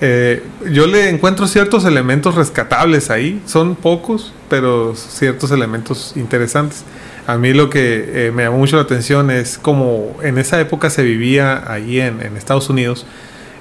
Eh, 0.01 0.43
yo 0.71 0.87
le 0.87 1.09
encuentro 1.09 1.45
ciertos 1.47 1.83
elementos 1.85 2.35
rescatables 2.35 3.09
ahí. 3.09 3.41
Son 3.45 3.75
pocos, 3.75 4.33
pero 4.49 4.95
ciertos 4.95 5.51
elementos 5.51 6.13
interesantes. 6.15 6.83
A 7.27 7.37
mí 7.37 7.53
lo 7.53 7.69
que 7.69 8.27
eh, 8.27 8.31
me 8.33 8.43
llamó 8.43 8.57
mucho 8.57 8.75
la 8.77 8.83
atención 8.83 9.29
es 9.29 9.57
como 9.57 10.17
en 10.23 10.37
esa 10.37 10.59
época 10.59 10.89
se 10.89 11.03
vivía 11.03 11.63
ahí 11.71 11.99
en, 11.99 12.21
en 12.21 12.37
Estados 12.37 12.69
Unidos. 12.69 13.05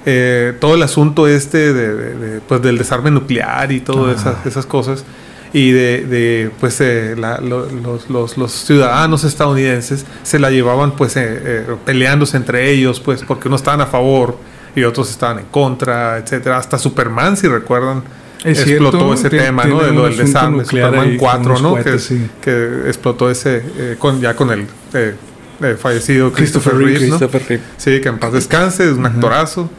eh, 0.05 0.53
todo 0.61 0.75
el 0.75 0.81
asunto 0.83 1.27
este 1.27 1.73
de, 1.73 1.93
de- 1.93 2.13
de, 2.15 2.39
pues 2.41 2.61
del 2.61 2.77
desarme 2.77 3.11
nuclear 3.11 3.71
y 3.73 3.81
todas 3.81 4.25
Ah. 4.25 4.29
esas, 4.39 4.45
esas 4.45 4.65
cosas 4.65 5.03
y 5.51 5.71
de, 5.71 6.05
de, 6.05 6.51
pues 6.61 6.79
eh, 6.79 7.15
la- 7.17 7.39
lo- 7.41 7.69
los, 7.69 8.09
los- 8.09 8.37
los 8.37 8.51
ciudadanos 8.53 9.25
estadounidenses 9.25 10.05
se 10.23 10.39
la 10.39 10.51
llevaban 10.51 10.95
pues 10.95 11.17
eh, 11.17 11.21
eh, 11.27 11.65
peleándose 11.85 12.37
entre 12.37 12.71
ellos 12.71 13.01
pues 13.01 13.23
porque 13.23 13.49
unos 13.49 13.59
estaban 13.59 13.81
a 13.81 13.87
favor 13.87 14.37
y 14.79 14.83
otros 14.83 15.09
estaban 15.09 15.39
en 15.39 15.45
contra 15.45 16.17
etcétera 16.17 16.57
hasta 16.57 16.77
Superman 16.77 17.37
si 17.37 17.47
recuerdan 17.47 18.03
Es 18.43 18.59
explotó 18.59 18.97
cierto, 18.97 19.13
ese 19.13 19.29
tema 19.29 19.65
¿no? 19.65 19.81
de 19.81 19.91
lo 19.91 20.05
del 20.05 20.17
desarme 20.17 20.65
Superman 20.65 20.99
ahí 20.99 21.17
con 21.17 21.17
4 21.17 21.59
unos 21.59 21.61
¿no? 21.61 21.83
que, 21.83 21.99
sí. 21.99 22.29
que 22.41 22.87
explotó 22.87 23.29
ese 23.29 23.63
eh, 23.77 23.95
con, 23.99 24.19
ya 24.21 24.35
con 24.35 24.51
el 24.51 24.67
eh, 24.93 25.15
eh, 25.61 25.75
fallecido 25.77 26.31
Christopher 26.31 26.73
Christopher, 26.73 26.73
Reeve, 26.73 26.99
Reeves 26.99 27.09
¿no? 27.09 27.17
Christopher 27.17 27.43
Reeve. 27.47 27.63
Sí, 27.77 28.01
que 28.01 28.09
en 28.09 28.17
paz 28.17 28.33
descanse, 28.33 28.85
es 28.85 28.93
un 28.93 29.05
Ajá. 29.05 29.15
actorazo. 29.15 29.69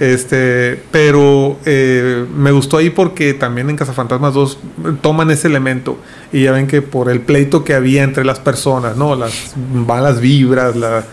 Este, 0.00 0.82
pero 0.90 1.56
eh, 1.64 2.26
me 2.36 2.50
gustó 2.50 2.78
ahí 2.78 2.90
porque 2.90 3.32
también 3.32 3.70
en 3.70 3.76
Cazafantasmas 3.76 4.34
2 4.34 4.58
toman 5.00 5.30
ese 5.30 5.46
elemento 5.46 5.98
y 6.32 6.42
ya 6.42 6.52
ven 6.52 6.66
que 6.66 6.82
por 6.82 7.08
el 7.08 7.20
pleito 7.20 7.64
que 7.64 7.74
había 7.74 8.02
entre 8.02 8.24
las 8.24 8.40
personas, 8.40 8.96
¿no? 8.96 9.14
Las 9.14 9.54
malas 9.56 10.20
vibras, 10.20 10.74
la, 10.76 11.04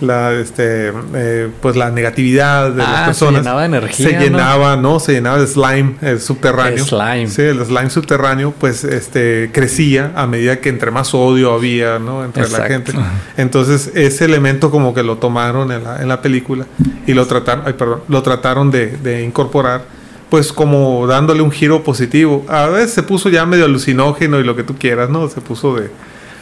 la 0.00 0.32
este, 0.32 0.92
eh, 1.14 1.48
pues 1.60 1.76
la 1.76 1.90
negatividad 1.90 2.70
de 2.72 2.82
Ah, 2.82 2.86
las 2.92 3.00
se 3.00 3.06
personas. 3.06 3.40
llenaba 3.42 3.60
de 3.60 3.66
energía, 3.66 4.06
Se 4.08 4.14
¿no? 4.14 4.20
llenaba, 4.20 4.76
¿no? 4.76 5.00
Se 5.00 5.12
llenaba 5.12 5.38
de 5.38 5.46
slime 5.46 5.94
el 6.02 6.20
subterráneo. 6.20 6.82
El 6.84 6.88
slime. 6.88 7.26
Sí, 7.28 7.42
el 7.42 7.64
slime 7.64 7.90
subterráneo, 7.90 8.52
pues, 8.58 8.84
este, 8.84 9.50
crecía 9.52 10.12
a 10.16 10.26
medida 10.26 10.60
que 10.60 10.68
entre 10.68 10.90
más 10.90 11.14
odio 11.14 11.52
había, 11.52 11.98
¿no? 11.98 12.24
Entre 12.24 12.48
la 12.48 12.66
gente. 12.66 12.92
Entonces, 13.36 13.90
ese 13.94 14.24
elemento 14.24 14.70
como 14.70 14.94
que 14.94 15.02
lo 15.02 15.18
tomaron 15.18 15.72
en 15.72 15.84
la, 15.84 16.02
en 16.02 16.08
la 16.08 16.22
película 16.22 16.66
y 17.06 17.14
lo 17.14 17.26
trataron, 17.26 17.64
ay, 17.66 17.74
perdón, 17.74 18.00
lo 18.08 18.22
trataron 18.22 18.70
de, 18.70 18.96
de 18.98 19.22
incorporar, 19.22 19.84
pues 20.28 20.52
como 20.52 21.06
dándole 21.06 21.42
un 21.42 21.50
giro 21.50 21.82
positivo. 21.82 22.44
A 22.48 22.66
veces 22.66 22.92
se 22.92 23.02
puso 23.02 23.28
ya 23.28 23.44
medio 23.46 23.64
alucinógeno 23.64 24.38
y 24.38 24.44
lo 24.44 24.54
que 24.56 24.62
tú 24.62 24.76
quieras, 24.78 25.10
¿no? 25.10 25.28
Se 25.28 25.40
puso 25.40 25.74
de, 25.76 25.90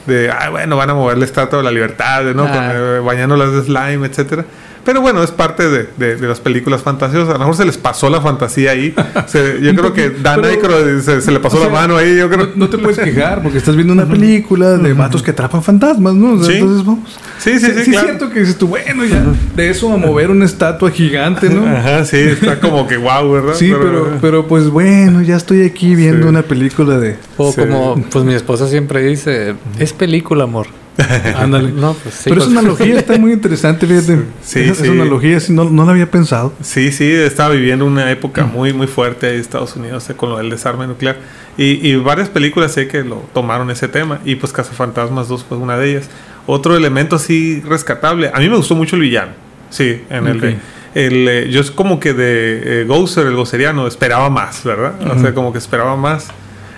de 0.08 0.30
ah, 0.30 0.48
bueno, 0.50 0.76
van 0.76 0.90
a 0.90 0.94
mover 0.94 1.18
la 1.18 1.24
estatua 1.24 1.58
de 1.58 1.64
la 1.64 1.70
libertad, 1.70 2.24
¿no? 2.34 2.44
Ah. 2.44 2.52
Con, 2.52 2.64
eh, 2.72 3.00
bañándolas 3.00 3.52
de 3.52 3.62
slime, 3.62 4.06
etcétera. 4.06 4.44
Pero 4.88 5.02
bueno, 5.02 5.22
es 5.22 5.30
parte 5.32 5.68
de, 5.68 5.86
de- 5.98 6.16
de 6.16 6.26
las 6.26 6.40
películas 6.40 6.80
fantasiosas. 6.82 7.28
A 7.28 7.32
lo 7.34 7.40
mejor 7.40 7.56
se 7.56 7.66
les 7.66 7.76
pasó 7.76 8.08
la 8.08 8.22
fantasía 8.22 8.70
ahí. 8.70 8.94
Se- 9.26 9.60
yo 9.60 9.74
creo 9.74 9.92
que 9.92 10.08
Dan 10.08 10.42
Aykroyd 10.42 11.00
se, 11.00 11.20
se 11.20 11.30
le 11.30 11.40
pasó 11.40 11.58
O 11.58 11.60
sea, 11.60 11.68
la 11.68 11.74
mano 11.74 11.98
ahí, 11.98 12.16
yo 12.16 12.30
creo. 12.30 12.46
No, 12.46 12.52
no 12.56 12.70
te 12.70 12.78
puedes 12.78 12.98
quejar 12.98 13.42
porque 13.42 13.58
estás 13.58 13.76
viendo 13.76 13.92
una 13.92 14.06
película 14.06 14.78
de 14.78 14.94
vatos 14.94 15.22
que 15.22 15.32
atrapan 15.32 15.62
fantasmas, 15.62 16.14
¿no? 16.14 16.32
O 16.32 16.38
sea, 16.42 16.46
Sí. 16.54 16.58
Entonces, 16.60 16.86
vamos. 16.86 17.18
Sí, 17.38 17.58
sí, 17.60 17.66
sí, 17.66 17.84
sí, 17.84 17.90
claro. 17.90 18.06
es 18.08 18.16
cierto 18.16 18.30
que 18.32 18.40
dices 18.40 18.56
tú, 18.56 18.66
bueno, 18.68 19.04
ya 19.04 19.22
de 19.54 19.68
eso 19.68 19.92
a 19.92 19.98
mover 19.98 20.30
una 20.30 20.46
estatua 20.46 20.90
gigante, 20.90 21.50
¿no? 21.50 21.66
Ajá, 21.66 22.06
sí, 22.06 22.16
está 22.16 22.58
como 22.58 22.88
que 22.88 22.96
wow, 22.96 23.30
¿verdad? 23.30 23.52
Sí, 23.56 23.70
pero, 23.78 24.16
pero 24.22 24.46
pues 24.48 24.70
bueno, 24.70 25.20
ya 25.20 25.36
estoy 25.36 25.64
aquí 25.66 25.94
viendo 25.96 26.22
Sí. 26.22 26.28
una 26.30 26.40
película 26.40 26.98
de... 26.98 27.16
O 27.36 27.52
Sí. 27.52 27.60
como, 27.60 28.02
pues 28.10 28.24
mi 28.24 28.32
esposa 28.32 28.66
siempre 28.68 29.02
dice, 29.04 29.54
es 29.78 29.92
película, 29.92 30.44
amor. 30.44 30.66
Ándale. 31.36 31.70
No, 31.72 31.94
pues 31.94 32.14
sí. 32.14 32.20
Pero 32.24 32.36
pues- 32.36 32.48
esa 32.50 32.58
analogía 32.58 32.98
está 32.98 33.16
muy 33.18 33.32
interesante, 33.32 33.86
fíjate. 33.86 34.18
Sí, 34.42 34.60
esa, 34.60 34.72
esa 34.72 34.84
sí. 34.84 34.90
analogía 34.90 35.40
sí, 35.40 35.52
no, 35.52 35.64
no 35.64 35.84
la 35.84 35.92
había 35.92 36.10
pensado. 36.10 36.52
Sí, 36.62 36.90
sí, 36.92 37.10
estaba 37.10 37.54
viviendo 37.54 37.84
una 37.86 38.10
época 38.10 38.44
muy, 38.44 38.72
muy 38.72 38.86
fuerte 38.86 39.26
ahí 39.28 39.34
en 39.34 39.40
Estados 39.40 39.76
Unidos 39.76 40.08
eh, 40.10 40.14
con 40.14 40.30
lo 40.30 40.38
del 40.38 40.50
desarme 40.50 40.86
nuclear. 40.86 41.16
Y, 41.56 41.86
y 41.88 41.96
varias 41.96 42.28
películas 42.28 42.72
sé 42.72 42.88
que 42.88 43.04
lo 43.04 43.16
tomaron 43.32 43.70
ese 43.70 43.88
tema. 43.88 44.20
Y 44.24 44.36
pues 44.36 44.52
Cazafantasmas 44.52 45.28
2 45.28 45.44
fue 45.48 45.56
una 45.58 45.76
de 45.78 45.90
ellas. 45.90 46.08
Otro 46.46 46.76
elemento 46.76 47.16
así 47.16 47.60
rescatable. 47.60 48.30
A 48.34 48.38
mí 48.40 48.48
me 48.48 48.56
gustó 48.56 48.74
mucho 48.74 48.96
el 48.96 49.02
villano. 49.02 49.32
Sí, 49.70 50.02
en 50.10 50.26
el 50.26 50.36
Ok. 50.36 50.42
de. 50.42 50.56
El, 50.94 51.28
eh, 51.28 51.48
yo 51.50 51.60
es 51.60 51.70
como 51.70 52.00
que 52.00 52.14
de 52.14 52.80
eh, 52.82 52.84
Gozer, 52.86 53.26
el 53.26 53.36
goceriano, 53.36 53.86
esperaba 53.86 54.30
más, 54.30 54.64
¿verdad? 54.64 54.94
O 55.14 55.20
sea, 55.20 55.34
como 55.34 55.52
que 55.52 55.58
esperaba 55.58 55.94
más. 55.96 56.28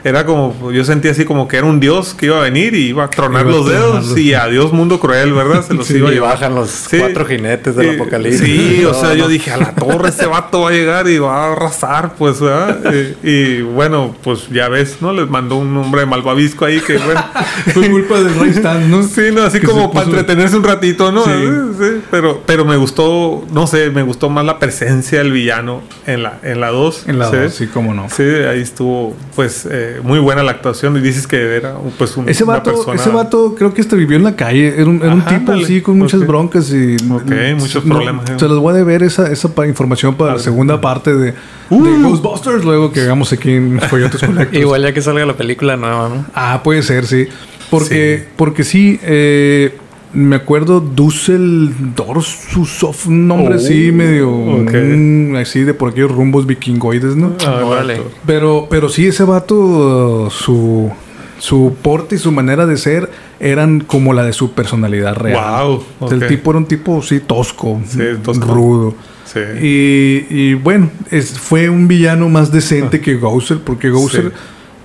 Era 0.05 0.25
como, 0.25 0.71
yo 0.73 0.85
sentía 0.85 1.11
así 1.11 1.25
como 1.25 1.47
que 1.49 1.57
era 1.59 1.67
un 1.67 1.81
dios 1.81 2.15
que 2.15 2.27
iba 2.27 2.39
a 2.39 2.43
venir 2.43 2.75
y 2.75 2.89
iba 2.89 3.05
a 3.05 3.11
tronar 3.11 3.43
Iba 3.47 3.51
a 3.55 3.57
los 3.57 3.67
dedos 3.69 3.85
tronarlos. 3.91 4.19
y 4.19 4.35
adiós 4.35 4.73
mundo 4.73 4.99
cruel, 5.01 5.33
¿verdad? 5.33 5.65
Se 5.67 5.75
los 5.75 5.87
Sí, 5.87 5.97
iba 5.99 6.09
a 6.09 6.13
y 6.13 6.15
llevar. 6.15 6.31
bajan 6.35 6.55
los 6.55 6.71
Sí. 6.71 6.99
cuatro 6.99 7.27
jinetes 7.27 7.77
del 7.77 7.91
Sí, 7.91 7.95
apocalipsis. 7.97 8.41
Sí, 8.41 8.85
o 8.85 8.95
sea, 8.95 9.15
yo 9.15 9.29
dije, 9.29 9.51
a 9.51 9.57
la 9.59 9.75
torre 9.75 10.09
este 10.09 10.27
vato 10.27 10.63
va 10.63 10.71
a 10.71 10.73
llegar 10.73 11.09
y 11.09 11.19
va 11.19 11.45
a 11.49 11.53
arrasar, 11.53 12.15
pues, 12.17 12.41
¿verdad? 12.41 12.81
y, 13.23 13.29
y, 13.31 13.63
bueno, 13.63 14.15
pues 14.23 14.49
ya 14.51 14.69
ves, 14.69 14.99
¿no? 15.01 15.13
Les 15.13 15.29
mandó 15.29 15.57
un 15.57 15.77
hombre 15.77 16.07
malvavisco 16.07 16.65
ahí 16.65 16.81
que, 16.81 16.97
bueno. 16.99 17.23
Fue 17.75 17.89
culpa 17.91 18.21
del 18.21 18.35
Rey 18.39 18.51
Stan, 18.51 18.91
¿no? 18.91 19.03
Sí, 19.03 19.23
no, 19.33 19.43
así 19.43 19.61
Que 19.61 19.67
como 19.67 19.93
para 19.93 20.07
entretenerse 20.07 20.57
un 20.57 20.65
ratito, 20.65 21.13
¿no? 21.13 21.25
Sí. 21.25 21.31
Sí, 21.79 22.01
pero, 22.11 22.43
pero 22.47 22.65
me 22.65 22.77
gustó, 22.77 23.45
no 23.53 23.67
sé, 23.67 23.91
me 23.91 24.03
gustó 24.03 24.29
más 24.31 24.45
la 24.45 24.59
presencia 24.59 25.19
del 25.19 25.33
villano 25.33 25.83
en 26.07 26.23
la 26.23 26.39
en 26.43 26.61
la 26.61 26.69
2. 26.71 27.05
En 27.09 27.19
la 27.19 27.29
dos, 27.31 27.55
sí, 27.55 27.67
cómo 27.67 27.95
no. 27.95 28.09
Sí, 28.11 28.23
ahí 28.23 28.61
estuvo, 28.61 29.15
pues, 29.37 29.67
eh, 29.71 29.90
muy 30.03 30.19
buena 30.19 30.43
la 30.43 30.53
actuación. 30.53 30.97
Y 30.97 31.01
dices 31.01 31.27
que 31.27 31.57
era, 31.57 31.75
pues, 31.99 32.17
un, 32.17 32.29
Ese 32.29 32.45
una 32.45 32.55
vato, 32.55 32.73
persona- 32.75 32.95
ese 33.01 33.11
vato 33.11 33.55
creo 33.57 33.73
que 33.75 33.81
hasta 33.81 33.97
vivió 33.97 34.17
en 34.17 34.25
la 34.25 34.37
calle. 34.37 34.75
Era 34.77 34.87
un, 34.87 35.03
era 35.03 35.15
un 35.15 35.21
Ajá, 35.21 35.39
tipo 35.39 35.53
así 35.53 35.81
con 35.81 35.99
muchas 35.99 36.27
broncas 36.27 36.71
y 36.73 36.97
Ok, 37.11 37.31
muchos 37.59 37.85
no, 37.85 37.95
problemas, 37.97 38.29
eh. 38.31 38.35
Se 38.39 38.49
los 38.49 38.59
voy 38.59 38.73
a 38.75 38.77
deber 38.77 39.03
esa, 39.03 39.31
esa 39.31 39.51
información 39.67 40.15
para 40.17 40.35
la 40.35 40.39
segunda 40.39 40.81
parte 40.81 41.15
de, 41.15 41.33
de 41.33 41.35
Uh. 41.71 42.03
Ghostbusters, 42.11 42.65
luego 42.65 42.93
que 42.93 43.01
hagamos 43.03 43.33
aquí 43.33 43.51
en 43.53 43.79
Coyotes 43.91 44.21
Collectors. 44.21 44.57
Igual 44.61 44.83
ya 44.83 44.93
que 44.93 45.03
salga 45.03 45.25
la 45.27 45.37
película 45.37 45.77
nueva, 45.77 46.09
¿no? 46.09 46.27
Ah, 46.35 46.61
puede 46.63 46.83
ser, 46.83 47.07
sí. 47.07 47.27
Porque 47.71 48.19
Sí. 48.25 48.33
porque 48.37 48.65
sí, 48.65 48.99
eh, 49.03 49.77
me 50.13 50.37
acuerdo 50.37 50.81
Dusseldorf, 50.81 53.07
un 53.07 53.29
nombre 53.29 53.55
Oh, 53.55 53.59
así 53.59 53.93
medio 53.93 54.31
mm, 54.31 55.37
así 55.37 55.61
de 55.65 55.75
por 55.75 55.91
aquellos 55.91 56.11
rumbos 56.11 56.47
vikingoides, 56.47 57.17
¿no? 57.17 57.35
Ah, 57.47 57.79
actor. 57.81 58.11
Pero, 58.27 58.67
pero 58.71 58.89
sí, 58.89 59.07
ese 59.07 59.25
vato, 59.25 60.29
su, 60.31 60.91
su 61.39 61.77
porte 61.83 62.17
y 62.17 62.19
su 62.19 62.33
manera 62.33 62.67
de 62.67 62.77
ser 62.77 63.11
eran 63.39 63.81
como 63.81 64.13
la 64.13 64.25
de 64.25 64.33
su 64.33 64.53
personalidad 64.53 65.15
real. 65.17 65.79
Wow. 66.01 66.11
El 66.11 66.27
tipo 66.27 66.51
era 66.51 66.59
un 66.59 66.67
tipo, 66.67 67.03
sí, 67.03 67.21
tosco, 67.21 67.81
Sí, 67.87 67.99
tosco. 68.23 68.53
rudo. 68.53 68.95
Sí. 69.25 69.39
Y, 69.63 70.27
y 70.29 70.55
bueno, 70.55 70.91
es- 71.11 71.39
fue 71.39 71.71
un 71.71 71.87
villano 71.87 72.29
más 72.29 72.51
decente 72.51 73.01
que 73.01 73.15
Gouser, 73.15 73.59
porque 73.61 73.89
Gouser 73.91 74.25
Sí. 74.25 74.31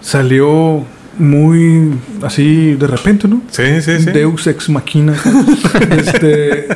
salió 0.01 0.83
muy 1.17 1.91
así 2.21 2.73
de 2.75 2.87
repente, 2.87 3.27
¿no? 3.27 3.41
Sí, 3.49 3.81
sí, 3.81 3.99
sí. 3.99 4.05
Deus 4.11 4.47
ex 4.47 4.69
machina. 4.69 5.13
este, 5.97 6.67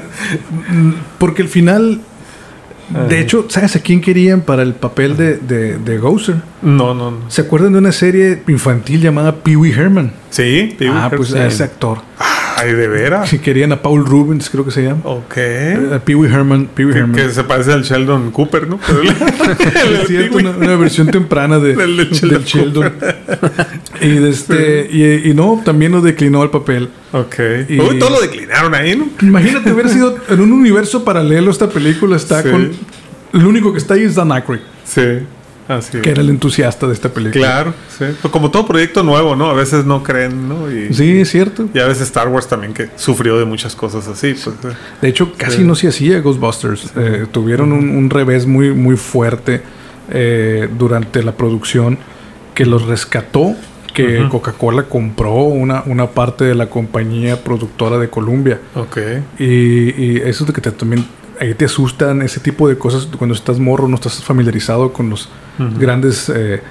porque 1.18 1.42
al 1.44 1.48
final, 1.50 2.00
de 3.10 3.20
hecho, 3.20 3.46
¿sabes 3.50 3.76
a 3.76 3.82
quién 3.82 4.02
querían 4.02 4.42
para 4.42 4.64
el 4.64 4.74
papel 4.74 5.16
de, 5.18 5.38
de, 5.38 5.78
de 5.78 5.98
Gouser? 5.98 6.38
No, 6.62 6.94
no, 6.94 7.12
no. 7.12 7.30
¿Se 7.30 7.42
acuerdan 7.42 7.74
de 7.74 7.80
una 7.80 7.92
serie 7.92 8.42
infantil 8.48 9.02
llamada 9.02 9.36
Pee 9.36 9.56
Wee 9.56 9.72
Herman? 9.72 10.12
Sí, 10.30 10.76
Pee 10.78 10.90
Wee 10.90 10.98
ah, 10.98 11.12
pues 11.16 11.34
a 11.34 11.46
ese 11.48 11.64
actor. 11.64 12.00
Ay, 12.58 12.74
de 12.74 12.90
veras. 12.90 13.30
Si 13.30 13.40
querían 13.40 13.72
a 13.72 13.82
Paul 13.82 14.06
Rubens, 14.06 14.50
creo 14.50 14.66
que 14.66 14.72
se 14.72 14.84
llama. 14.84 15.00
Ok. 15.06 15.34
Eh, 15.38 16.00
Pee 16.04 16.14
Wee 16.16 16.30
Herman. 16.30 16.68
Pee 16.68 16.86
Wee 16.86 16.92
Que, 16.94 17.00
Herman. 17.00 17.16
que 17.16 17.30
se 17.30 17.44
parece 17.46 17.72
al 17.72 17.84
Sheldon 17.84 18.32
Cooper, 18.32 18.68
¿no? 18.68 18.78
Pero 18.86 19.02
el- 19.02 19.08
el 19.08 19.96
Es 20.02 20.08
cierto, 20.08 20.38
una, 20.40 20.50
una 20.52 20.76
versión 20.76 21.08
temprana 21.08 21.58
de, 21.60 21.74
Del 21.78 21.96
de 21.96 22.06
del 22.06 22.14
Sheldon 22.14 22.44
Sheldon. 22.44 22.94
Y, 24.02 24.28
este, 24.28 24.88
y, 24.91 25.30
y 25.30 25.34
no, 25.34 25.62
también 25.64 25.91
lo 25.91 26.02
declinó 26.02 26.41
al 26.41 26.50
papel. 26.50 26.89
Ok. 27.12 27.36
Y- 27.68 27.80
Uy, 27.80 28.00
todo 28.00 28.10
lo 28.12 28.22
declinaron 28.22 28.74
ahí, 28.76 28.95
¿no? 28.95 29.08
Imagínate 29.22 29.72
hubiera 29.72 29.89
sido 29.89 30.16
en 30.30 30.39
un 30.41 30.52
universo 30.52 31.04
paralelo 31.04 31.52
esta 31.52 31.70
película 31.70 32.16
está 32.16 32.41
Sí. 32.43 32.50
con 32.50 32.72
el 33.34 33.45
único 33.45 33.72
que 33.72 33.78
está 33.80 33.93
ahí 33.95 34.04
es 34.04 34.16
Dan 34.16 34.32
Aykroyd, 34.32 34.60
Sí. 34.84 35.02
Así. 35.68 36.00
que 36.00 36.10
era 36.10 36.22
el 36.22 36.30
entusiasta 36.30 36.88
de 36.88 36.93
esta 36.93 37.10
película. 37.10 37.45
Claro, 37.45 37.74
sí. 37.95 38.06
Pues 38.22 38.32
como 38.32 38.50
todo 38.50 38.66
proyecto 38.66 39.04
nuevo, 39.04 39.36
¿no? 39.36 39.52
A 39.52 39.54
veces 39.54 39.86
no 39.86 40.02
creen, 40.02 40.50
¿no? 40.50 40.72
Y, 40.72 40.91
Sí, 40.95 41.20
es 41.20 41.30
cierto. 41.30 41.70
y 41.72 41.78
a 41.78 41.86
veces 41.86 42.04
Star 42.08 42.28
Wars 42.28 42.47
también 42.47 42.74
que 42.74 42.89
sufrió 42.95 43.38
de 43.38 43.45
muchas 43.45 43.76
cosas 43.76 44.08
así. 44.08 44.34
Pues, 44.34 44.47
eh. 44.47 44.76
De 45.00 45.08
hecho, 45.10 45.32
casi 45.38 45.58
Sí. 45.58 45.64
no 45.64 45.76
se 45.76 45.88
hacía 45.89 46.22
Ghostbusters. 46.22 46.91
Eh, 46.95 47.28
tuvieron 47.32 47.72
un, 47.72 47.89
un 47.91 48.10
revés 48.10 48.47
muy, 48.47 48.72
muy 48.72 48.97
fuerte 48.97 49.62
eh, 50.10 50.68
durante 50.76 51.22
la 51.22 51.34
producción 51.34 52.00
que 52.56 52.66
los 52.66 52.88
rescató. 52.88 53.54
Que. 53.94 54.28
Coca-Cola 54.30 54.84
compró 54.84 55.34
una, 55.44 55.84
una 55.86 56.08
parte 56.08 56.46
de 56.46 56.56
la 56.56 56.68
compañía 56.68 57.44
productora 57.44 57.98
de 57.98 58.10
Columbia. 58.10 58.60
Ok. 58.76 58.98
Y, 59.40 59.46
y 59.46 60.22
eso 60.24 60.46
de 60.46 60.54
que 60.54 60.62
te, 60.62 60.72
también 60.72 61.06
ahí 61.40 61.54
te 61.54 61.66
asustan 61.66 62.22
ese 62.22 62.40
tipo 62.40 62.68
de 62.68 62.78
cosas 62.78 63.08
cuando 63.18 63.34
estás 63.36 63.60
morro, 63.60 63.88
no 63.88 63.96
estás 63.96 64.22
familiarizado 64.24 64.92
con 64.94 65.10
los 65.10 65.30
grandes 65.80 66.30
eh, 66.30 66.62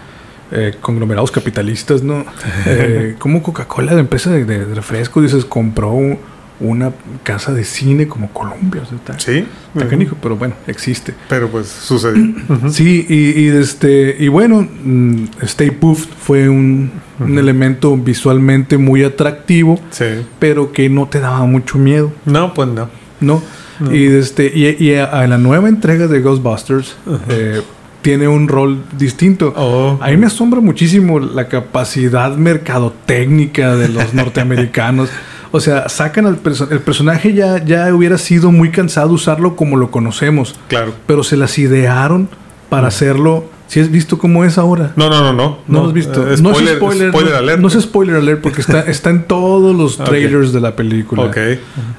eh, 0.51 0.75
conglomerados 0.81 1.31
capitalistas, 1.31 2.03
¿no? 2.03 2.25
Eh, 2.67 3.17
como 3.19 3.43
Coca-Cola, 3.43 3.93
la 3.95 4.01
empresa 4.01 4.31
de, 4.31 4.45
de 4.45 4.75
refrescos, 4.75 5.23
dices, 5.23 5.45
compró 5.45 5.91
un- 5.93 6.19
una 6.61 6.91
casa 7.23 7.53
de 7.53 7.65
cine 7.65 8.09
como 8.09 8.33
Colombia. 8.33 8.83
O 8.83 8.87
sea, 8.87 8.97
está, 8.99 9.19
Sí. 9.19 9.45
está 9.69 9.81
Ujú. 9.81 9.89
canijo, 9.89 10.17
pero 10.21 10.37
bueno, 10.37 10.55
existe. 10.67 11.15
Pero 11.29 11.49
pues 11.49 11.69
sucedió. 11.69 12.25
Sí, 12.71 13.07
y, 13.09 13.41
y, 13.43 13.49
este, 13.49 14.17
y 14.19 14.29
bueno, 14.29 14.67
mm, 14.85 15.25
Stay 15.43 15.71
Puft 15.71 16.09
fue 16.21 16.49
un, 16.49 16.91
un 17.21 17.39
elemento 17.39 17.97
visualmente 17.97 18.77
muy 18.79 19.05
atractivo, 19.05 19.81
Sí. 19.91 20.05
pero 20.39 20.73
que 20.73 20.89
no 20.89 21.07
te 21.09 21.21
daba 21.21 21.45
mucho 21.47 21.79
miedo. 21.79 22.13
No, 22.25 22.53
pues 22.55 22.69
no. 22.69 22.89
¿no? 23.21 23.43
No. 23.81 23.95
Y, 23.95 24.07
este, 24.07 24.51
y, 24.53 24.85
y 24.85 24.95
a, 24.95 25.05
a 25.05 25.27
la 25.29 25.39
nueva 25.39 25.69
entrega 25.69 26.09
de 26.09 26.21
Ghostbusters 26.21 26.97
eh, 27.29 27.61
tiene 28.03 28.27
un 28.27 28.49
rol 28.49 28.83
distinto. 28.99 29.53
Oh. 29.57 29.99
A 30.03 30.09
mí 30.11 30.17
me 30.17 30.27
asombra 30.27 30.61
muchísimo 30.61 31.21
la 31.21 31.47
capacidad 31.47 32.37
mercadotécnica 32.37 33.77
de 33.77 33.89
los 33.89 34.15
norteamericanos. 34.15 35.11
O 35.51 35.61
sea, 35.61 35.89
sacan 35.89 36.27
al 36.27 36.37
perso- 36.37 36.69
el 36.71 36.81
personaje 36.81 37.33
ya, 37.35 37.65
ya 37.65 37.93
hubiera 37.95 38.19
sido 38.19 38.51
muy 38.53 38.71
cansado 38.71 39.13
usarlo 39.13 39.57
como 39.57 39.77
lo 39.77 39.91
conocemos, 39.91 40.55
Claro. 40.69 40.93
pero 41.07 41.23
se 41.25 41.37
las 41.37 41.59
idearon 41.59 42.29
para 42.69 42.89
hacerlo. 42.89 43.45
Si 43.67 43.81
has 43.81 43.91
visto 43.91 44.17
cómo 44.19 44.45
es 44.47 44.57
ahora. 44.57 44.93
No, 44.97 45.11
no, 45.11 45.21
no, 45.21 45.33
no. 45.35 45.59
No, 45.69 45.83
lo 45.83 45.89
has 45.89 45.93
visto. 45.93 46.23
Eh, 46.23 46.37
no 46.41 46.53
es 46.53 46.57
spoiler. 46.59 47.09
spoiler 47.11 47.33
no, 47.33 47.39
alert. 47.39 47.61
no 47.61 47.69
es 47.69 47.75
spoiler 47.75 48.17
alert 48.17 48.41
porque 48.41 48.63
está, 48.63 48.81
está 48.81 49.11
en 49.11 49.25
todos 49.25 49.77
los 49.77 49.99
trailers 50.05 50.53
de 50.55 50.61
la 50.61 50.75
película. 50.75 51.25
Ok. 51.25 51.37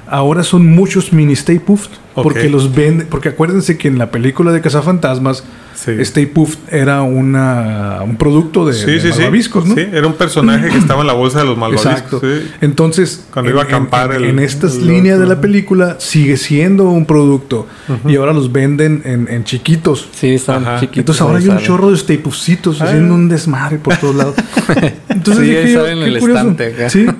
Ahora 0.08 0.42
son 0.42 0.66
muchos 0.66 1.12
mini 1.12 1.34
Stay 1.34 1.60
Puft. 1.60 1.90
Porque 2.22 2.48
los 2.50 2.74
venden. 2.74 3.06
Porque 3.08 3.30
acuérdense 3.30 3.76
que 3.78 3.88
en 3.88 3.98
la 3.98 4.10
película 4.10 4.52
de 4.52 4.60
Cazafantasmas, 4.60 5.44
Sí. 5.72 5.92
Stay 6.00 6.26
Puft 6.26 6.58
era 6.70 7.00
una, 7.00 8.00
un 8.04 8.16
producto 8.18 8.66
de, 8.66 8.74
Sí, 8.74 8.84
de 8.84 9.00
sí, 9.00 9.06
sí. 9.12 9.18
malvaviscos, 9.20 9.64
¿no? 9.64 9.74
Sí, 9.74 9.80
era 9.90 10.06
un 10.06 10.12
personaje 10.12 10.68
que 10.68 10.76
estaba 10.78 11.00
en 11.00 11.06
la 11.06 11.14
bolsa 11.14 11.38
de 11.38 11.46
los 11.46 11.56
malvaviscos. 11.56 11.90
Exacto. 11.92 12.20
sí. 12.20 12.50
Entonces, 12.60 13.24
Cuando 13.32 13.50
iba 13.50 13.62
a 13.62 13.64
acampar 13.64 14.10
en, 14.12 14.16
el- 14.24 14.28
en 14.30 14.38
estas 14.40 14.74
el- 14.76 14.88
líneas 14.88 15.18
de 15.18 15.26
la 15.26 15.40
película 15.40 15.96
sigue 15.98 16.36
siendo 16.36 16.90
un 16.90 17.06
producto 17.06 17.66
y 18.06 18.16
ahora 18.16 18.34
los 18.34 18.52
venden 18.52 19.00
en, 19.06 19.26
en 19.30 19.44
chiquitos. 19.44 20.06
Sí, 20.12 20.34
están 20.34 20.64
Ajá. 20.64 20.80
chiquitos. 20.80 20.98
Entonces 20.98 21.22
ahora 21.22 21.38
hay 21.38 21.44
un 21.44 21.50
salen. 21.52 21.64
chorro 21.66 21.88
de 21.88 21.96
Stay 21.96 22.18
Pufcitos 22.18 22.82
Ah. 22.82 22.84
haciendo 22.84 23.14
un 23.14 23.30
desmadre 23.30 23.78
por 23.78 23.96
todos 23.96 24.14
lados. 24.16 24.34
Entonces 25.08 25.44
Sí, 25.46 25.50
dije 25.50 25.72
yo, 25.72 25.86
en 25.86 25.98
qué 26.00 26.04
el 26.04 26.18
curioso. 26.18 26.40
estante. 26.50 26.90
Sí. 26.90 27.06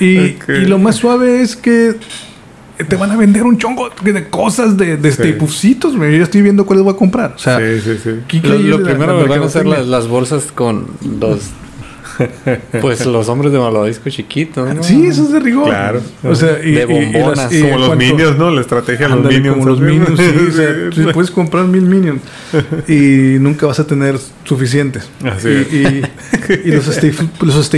Y 0.00 0.66
lo 0.66 0.78
más 0.78 0.96
suave 0.96 1.40
es 1.42 1.56
que 1.56 1.94
te 2.88 2.96
van 2.96 3.10
a 3.10 3.16
vender 3.16 3.42
un 3.44 3.58
chongo 3.58 3.90
de 4.02 4.28
cosas 4.28 4.76
de, 4.76 4.96
de 4.96 5.10
Sí. 5.12 5.16
Güey. 5.96 6.12
Yo 6.12 6.18
ya 6.18 6.24
estoy 6.24 6.42
viendo 6.42 6.64
cuáles 6.66 6.84
voy 6.84 6.94
a 6.94 6.96
comprar. 6.96 7.34
O 7.36 7.38
sea, 7.38 7.58
sí, 7.58 7.80
sí, 7.82 7.98
sí. 8.02 8.08
Lo, 8.10 8.36
increíble 8.36 8.68
lo 8.70 8.78
la- 8.78 8.88
primero 8.88 9.22
que 9.22 9.28
van 9.28 9.42
a 9.42 9.46
hacer 9.46 9.66
las, 9.66 9.86
bolsas 10.08 10.50
con 10.52 10.86
los 11.20 11.50
pues 12.82 13.06
los 13.06 13.28
hombres 13.28 13.52
de 13.52 13.58
malvavisco 13.58 14.10
chiquitos, 14.10 14.74
¿no? 14.74 14.82
Sí, 14.82 15.06
eso 15.06 15.22
es 15.24 15.32
de 15.32 15.40
rigor. 15.40 15.68
Claro. 15.68 16.00
O 16.24 16.34
sea, 16.34 16.58
y, 16.62 16.72
De 16.72 16.80
y- 16.80 16.94
y 16.94 17.12
las- 17.12 17.12
bombonas. 17.12 17.52
y 17.52 17.62
Como 17.62 17.78
los 17.78 17.86
cuanto- 17.88 18.04
minions, 18.04 18.38
¿no? 18.38 18.50
La 18.50 18.60
estrategia 18.60 19.08
de 19.08 19.14
los 19.16 19.24
minions. 19.24 19.56
como 19.56 19.66
los 19.68 19.80
minions, 19.80 20.18
sí, 20.18 20.24
o 20.48 20.52
sea, 20.56 20.68
Sí. 20.92 21.02
sí, 21.04 21.08
puedes 21.12 21.30
comprar 21.30 21.64
mil 21.66 21.82
minions 21.82 22.20
y 22.88 23.38
nunca 23.40 23.66
vas 23.66 23.80
a 23.80 23.86
tener 23.86 24.18
suficientes. 24.44 25.08
Así 25.24 25.48
y, 25.48 25.52
es. 25.52 25.72
y- 26.64 26.68
y 26.68 26.72
los 26.72 26.86
Stay, 26.96 27.14
los 27.40 27.70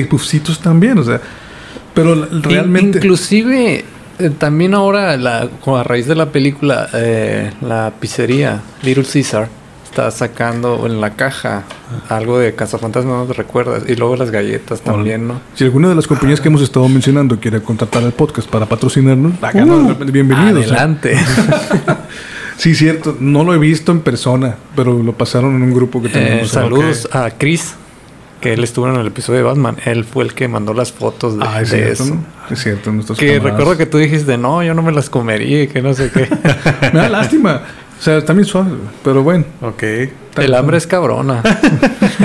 también, 0.61 0.99
o 0.99 1.05
sea, 1.05 1.21
pero 1.95 2.27
realmente 2.43 2.99
Inclusive 2.99 3.85
eh, 4.19 4.31
también 4.31 4.75
ahora 4.75 5.17
la, 5.17 5.49
con- 5.61 5.79
a 5.79 5.83
raíz 5.83 6.07
de 6.07 6.15
la 6.15 6.27
película 6.31 6.89
eh, 6.95 7.53
la 7.61 7.93
pizzería 8.01 8.61
Little 8.83 9.05
Caesar 9.05 9.49
está 9.85 10.11
sacando 10.11 10.87
en 10.87 11.01
la 11.01 11.11
caja 11.11 11.63
algo 12.09 12.39
de 12.41 12.53
Cazafantasmas, 12.55 13.15
¿no 13.17 13.25
te 13.27 13.33
recuerdas? 13.35 13.85
Y 13.89 13.95
luego 13.95 14.17
las 14.17 14.33
galletas 14.33 14.81
también, 14.81 15.29
¿no? 15.29 15.41
Si 15.55 15.63
alguna 15.63 15.89
de 15.89 15.95
las 15.95 16.09
compañías 16.09 16.41
que 16.41 16.49
hemos 16.49 16.63
estado 16.63 16.89
mencionando 16.89 17.39
quiere 17.39 17.63
contratar 17.63 18.03
al 18.03 18.11
podcast 18.13 18.49
para 18.51 18.67
patrocinarnos, 18.67 19.35
no, 19.55 19.83
de 19.83 19.89
repente, 19.91 20.13
bienvenidos. 20.13 20.65
¿eh? 20.67 20.71
Adelante. 20.71 21.17
Sí, 22.57 22.75
cierto. 22.77 23.17
No 23.19 23.43
lo 23.43 23.53
he 23.53 23.59
visto 23.59 23.91
en 23.91 23.99
persona, 24.01 24.55
pero 24.77 25.03
lo 25.03 25.13
pasaron 25.13 25.57
en 25.57 25.63
un 25.63 25.75
grupo 25.75 26.01
que 26.01 26.07
Eh, 26.07 26.13
tenemos. 26.13 26.51
saludos 26.51 27.09
a 27.13 27.29
Chris, 27.33 27.75
que 28.45 28.53
él 28.53 28.63
estuvo 28.63 28.87
en 28.89 28.97
el 28.97 29.07
episodio 29.07 29.39
de 29.39 29.45
Batman. 29.45 29.77
Él 29.87 30.05
fue 30.05 30.23
el 30.23 30.35
que 30.35 30.49
mandó 30.49 30.75
las 30.75 30.93
fotos 30.93 31.39
de, 31.39 31.45
Ah, 31.47 31.63
es 31.63 31.71
de 31.71 31.79
cierto. 31.79 32.03
eso. 32.05 32.15
¿no? 32.15 32.25
Es 32.51 32.63
cierto. 32.63 32.93
Nuestros 32.93 33.19
Que 33.19 33.27
camaradas. 33.39 33.53
recuerdo 33.59 33.79
que 33.79 33.87
tú 33.87 33.97
dijiste, 33.97 34.37
no, 34.37 34.63
yo 34.63 34.75
no 34.75 34.83
me 34.83 34.93
las 34.93 35.09
comería 35.09 35.63
y 35.63 35.69
que 35.69 35.81
no 35.81 35.95
sé 35.95 36.11
qué. 36.13 36.29
Me 36.93 36.99
da 37.01 37.09
lástima. 37.09 37.63
O 38.05 38.21
sea, 38.21 38.21
bien 38.35 38.45
suave, 38.45 38.73
pero 39.03 39.23
bueno, 39.23 39.47
Ok. 39.63 39.83
el 40.37 40.55
hambre 40.55 40.77
es 40.77 40.87
cabrona. 40.87 41.41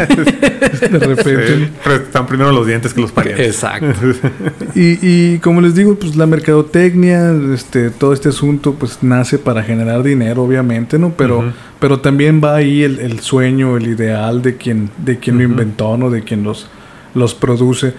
de 0.91 0.99
repente. 0.99 1.47
Sí, 1.47 1.69
pero 1.81 1.95
están 1.95 2.27
primero 2.27 2.51
los 2.51 2.67
dientes 2.67 2.93
que 2.93 2.99
los 2.99 3.13
parientes. 3.13 3.47
Exacto. 3.47 3.87
Y, 4.75 4.99
y 5.01 5.39
como 5.39 5.61
les 5.61 5.75
digo, 5.75 5.95
pues 5.95 6.17
la 6.17 6.25
mercadotecnia, 6.25 7.31
este, 7.53 7.91
todo 7.91 8.11
este 8.11 8.27
asunto, 8.27 8.73
pues 8.73 8.99
nace 9.03 9.39
para 9.39 9.63
generar 9.63 10.03
dinero, 10.03 10.43
obviamente, 10.43 10.99
¿no? 10.99 11.13
Pero, 11.15 11.53
pero 11.79 12.01
también 12.01 12.41
va 12.43 12.55
ahí 12.55 12.83
el, 12.83 12.99
el 12.99 13.21
sueño, 13.21 13.77
el 13.77 13.87
ideal 13.87 14.41
de 14.41 14.57
quien, 14.57 14.89
de 14.97 15.17
quien 15.17 15.37
lo 15.37 15.45
inventó, 15.45 15.95
¿no? 15.95 16.09
De 16.09 16.23
quien 16.23 16.43
los, 16.43 16.67
los 17.15 17.35
produce. 17.35 17.93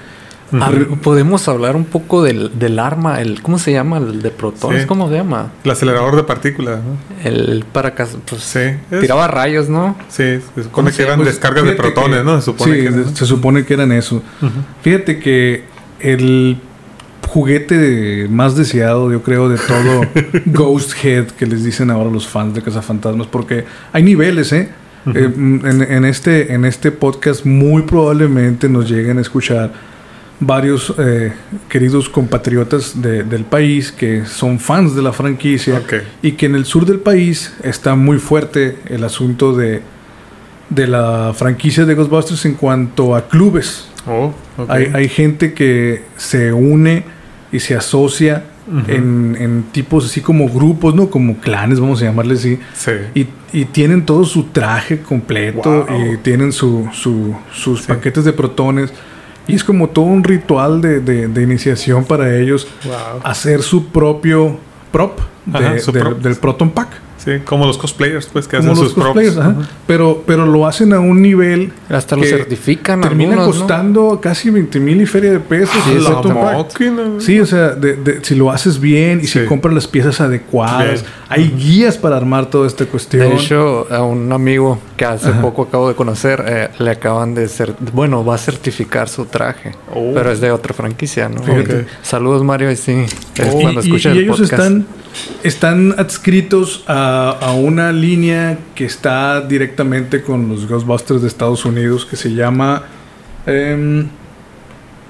Podemos 1.03 1.47
hablar 1.49 1.77
un 1.77 1.85
poco 1.85 2.23
del, 2.23 2.59
del 2.59 2.79
arma, 2.79 3.21
el 3.21 3.41
¿cómo 3.43 3.59
se 3.59 3.73
llama? 3.73 3.99
El 3.99 4.21
de 4.23 4.31
protones, 4.31 4.83
Sí. 4.83 4.87
¿cómo 4.89 5.09
se 5.09 5.15
llama? 5.17 5.53
El 5.65 5.71
acelerador 5.71 6.17
de 6.17 6.25
partículas, 6.25 6.81
¿no? 6.83 6.97
El 7.29 7.65
para 7.73 7.95
pues, 7.95 8.11
Sí. 8.43 8.59
es- 8.91 9.01
tiraba 9.01 9.29
rayos, 9.29 9.69
¿no? 9.69 9.97
Sí, 10.09 10.41
se 10.55 10.63
supone 10.65 10.91
que 10.93 11.03
eran 11.03 11.17
Pues, 11.19 11.29
descargas 11.31 11.65
de 11.65 11.73
protones, 11.73 12.19
que- 12.19 12.25
¿no? 12.25 12.37
Se 12.41 12.45
supone 12.47 12.75
sí, 12.77 12.83
que 12.83 12.91
¿no? 12.91 13.09
se 13.17 13.27
supone 13.27 13.65
que 13.65 13.75
eran 13.75 13.93
eso. 13.93 14.23
Fíjate 14.83 15.19
que 15.21 15.65
el 16.01 16.59
juguete 17.29 18.27
más 18.29 18.57
deseado, 18.57 19.11
yo 19.13 19.23
creo, 19.23 19.49
de 19.49 19.57
todo 19.57 20.03
Ghost 20.47 20.93
Head 21.05 21.27
que 21.29 21.47
les 21.47 21.63
dicen 21.65 21.91
ahora 21.91 22.11
los 22.11 22.27
fans 22.27 22.55
de 22.55 22.63
Cazafantasmas, 22.63 23.27
porque 23.29 23.65
hay 23.93 24.03
niveles, 24.03 24.53
¿eh? 24.53 24.69
Eh, 25.15 25.33
en, 25.35 25.65
en 25.89 26.05
este, 26.05 26.53
en 26.53 26.65
este 26.67 26.91
podcast 26.93 27.47
muy 27.47 27.83
probablemente 27.83 28.69
nos 28.69 28.91
lleguen 28.91 29.17
a 29.19 29.21
escuchar 29.23 29.73
varios 30.41 30.95
eh, 30.99 31.33
queridos 31.69 32.09
compatriotas 32.09 33.01
de- 33.03 33.23
del 33.25 33.45
país 33.45 33.93
que 33.93 34.25
son 34.25 34.59
fans 34.59 34.95
de 34.95 35.03
la 35.03 35.13
franquicia 35.13 35.83
y 36.23 36.33
que 36.33 36.47
en 36.47 36.55
el 36.55 36.65
sur 36.65 36.87
del 36.87 36.99
país 37.01 37.53
está 37.63 37.95
muy 37.95 38.19
fuerte 38.19 38.79
el 38.89 39.05
asunto 39.05 39.55
de, 39.55 39.83
de 40.71 40.87
la 40.87 41.33
franquicia 41.35 41.85
de 41.85 41.95
Ghostbusters 41.95 42.45
en 42.47 42.55
cuanto 42.55 43.15
a 43.15 43.29
clubes. 43.29 43.87
Oh. 44.07 44.33
Hay, 44.69 44.91
hay 44.95 45.09
gente 45.09 45.53
que 45.53 46.05
se 46.17 46.53
une 46.53 47.05
y 47.53 47.61
se 47.61 47.75
asocia 47.75 48.45
en, 48.87 49.37
en 49.39 49.65
tipos 49.73 50.07
así 50.07 50.21
como 50.21 50.49
grupos, 50.49 50.95
¿no? 50.95 51.11
Como 51.11 51.37
clanes, 51.39 51.81
vamos 51.81 52.01
a 52.01 52.05
llamarle 52.07 52.35
así. 52.35 52.59
Sí. 52.73 52.93
Y, 53.15 53.27
y 53.53 53.65
tienen 53.67 54.07
todo 54.07 54.25
su 54.25 54.45
traje 54.45 55.01
completo 55.01 55.87
Wow. 55.87 56.15
y 56.15 56.17
tienen 56.19 56.53
su, 56.53 56.89
su- 56.93 57.35
sus 57.53 57.81
Sí. 57.81 57.89
paquetes 57.89 58.25
de 58.25 58.33
protones. 58.33 58.93
Y 59.47 59.55
es 59.55 59.65
como 59.65 59.89
todo 59.89 60.05
un 60.05 60.23
ritual 60.23 60.81
de, 60.81 61.01
de- 61.01 61.29
de 61.29 61.43
iniciación 61.43 62.05
para 62.05 62.37
ellos 62.37 62.69
Wow. 62.85 63.21
hacer 63.25 63.63
su 63.63 63.87
propio 63.89 64.59
prop, 64.93 65.19
de- 65.47 65.59
Ajá, 65.59 65.79
su 65.79 65.93
del- 65.93 66.03
prop. 66.03 66.19
del 66.19 66.37
Proton 66.37 66.71
Pack. 66.71 66.89
Sí, 67.23 67.33
como 67.45 67.67
los 67.67 67.77
cosplayers, 67.77 68.27
pues, 68.27 68.49
que 68.49 68.57
Como 68.57 68.73
hacen 68.73 68.83
los 68.85 68.93
sus 68.93 69.03
props. 69.03 69.15
cosplayers, 69.15 69.37
ajá. 69.37 69.55
pero, 69.87 70.23
pero 70.27 70.47
lo 70.47 70.67
hacen 70.67 70.93
a 70.95 71.01
un 71.01 71.21
nivel 71.21 71.71
Hasta 71.91 72.17
lo 72.17 72.25
certifican 72.25 73.03
termina 73.03 73.33
algunos, 73.35 73.55
¿no? 73.57 73.61
costando 73.61 74.21
casi 74.23 74.49
20 74.49 74.81
mil 74.81 75.03
y 75.03 75.07
feria 75.07 75.33
de 75.33 75.41
pesos. 75.41 75.77
Sí, 75.85 75.93
el 75.93 77.43
o 77.43 77.47
sea, 77.47 77.71
de- 77.71 77.97
de- 77.97 78.25
si 78.25 78.35
lo 78.35 78.51
haces 78.51 78.81
bien 78.81 79.21
y 79.23 79.27
si 79.27 79.45
compras 79.45 79.75
las 79.75 79.87
piezas 79.87 80.21
adecuadas, 80.21 81.03
Bien. 81.03 81.13
hay 81.29 81.49
guías 81.51 81.99
para 81.99 82.17
armar 82.17 82.47
toda 82.47 82.67
esta 82.67 82.87
cuestión. 82.87 83.29
De 83.29 83.35
hecho, 83.37 83.87
a 83.93 84.03
un 84.03 84.33
amigo 84.33 84.79
que 84.97 85.05
hace 85.05 85.29
Ajá. 85.29 85.43
poco 85.43 85.63
acabo 85.63 85.89
de 85.89 85.95
conocer, 85.95 86.43
eh, 86.47 86.69
le 86.79 86.91
acaban 86.91 87.35
de 87.35 87.49
ser, 87.49 87.75
bueno, 87.93 88.25
va 88.25 88.37
a 88.37 88.39
certificar 88.39 89.09
su 89.09 89.27
traje, 89.27 89.73
Oh. 89.95 90.13
pero 90.15 90.31
es 90.33 90.41
de 90.41 90.51
otra 90.53 90.73
franquicia, 90.75 91.29
¿no? 91.29 91.43
Saludos 92.03 92.43
Mario, 92.45 92.71
y 92.71 92.77
sí, 92.77 92.93
es 93.37 93.55
Y- 93.55 93.61
cuando 93.61 93.81
y, 93.83 93.85
escucha 93.85 94.09
y 94.09 94.13
el 94.13 94.25
ellos 94.25 94.41
podcast. 94.41 94.53
están, 94.55 94.87
están 95.43 95.95
adscritos 95.99 96.85
a, 96.87 97.10
a 97.31 97.53
una 97.55 97.93
línea 97.93 98.59
que 98.75 98.85
está 98.85 99.41
directamente 99.41 100.23
con 100.23 100.49
los 100.49 100.67
Ghostbusters 100.69 101.21
de 101.23 101.29
Estados 101.29 101.65
Unidos 101.65 102.07
que 102.07 102.17
se 102.17 102.33
llama... 102.33 102.83
em, 103.47 104.07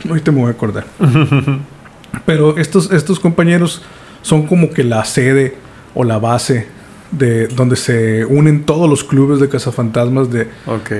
ahorita 0.08 0.32
me 0.32 0.40
voy 0.40 0.48
a 0.48 0.52
acordar. 0.52 0.86
Pero 2.26 2.56
estos, 2.58 2.90
estos 2.90 3.20
compañeros 3.20 3.82
son 4.22 4.46
como 4.46 4.70
que 4.70 4.82
la 4.84 5.04
sede 5.04 5.56
o 5.94 6.04
la 6.04 6.18
base 6.18 6.66
de 7.12 7.48
donde 7.48 7.76
se 7.76 8.24
unen 8.24 8.64
todos 8.64 8.88
los 8.88 9.02
clubes 9.04 9.40
de 9.40 9.48
cazafantasmas 9.48 10.30
de, 10.30 10.48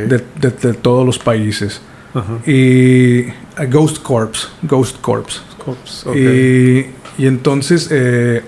de, 0.06 0.24
de- 0.40 0.50
de 0.50 0.74
todos 0.74 1.06
los 1.06 1.18
países. 1.18 1.80
Ajá. 2.14 2.38
Y 2.50 3.26
a 3.56 3.64
Ghost 3.70 3.98
Corps. 4.02 4.50
Ghost 4.62 5.00
Corps. 5.00 5.42
Y, 6.16 6.86
y 7.22 7.26
entonces, 7.26 7.88
eh, 7.92 8.42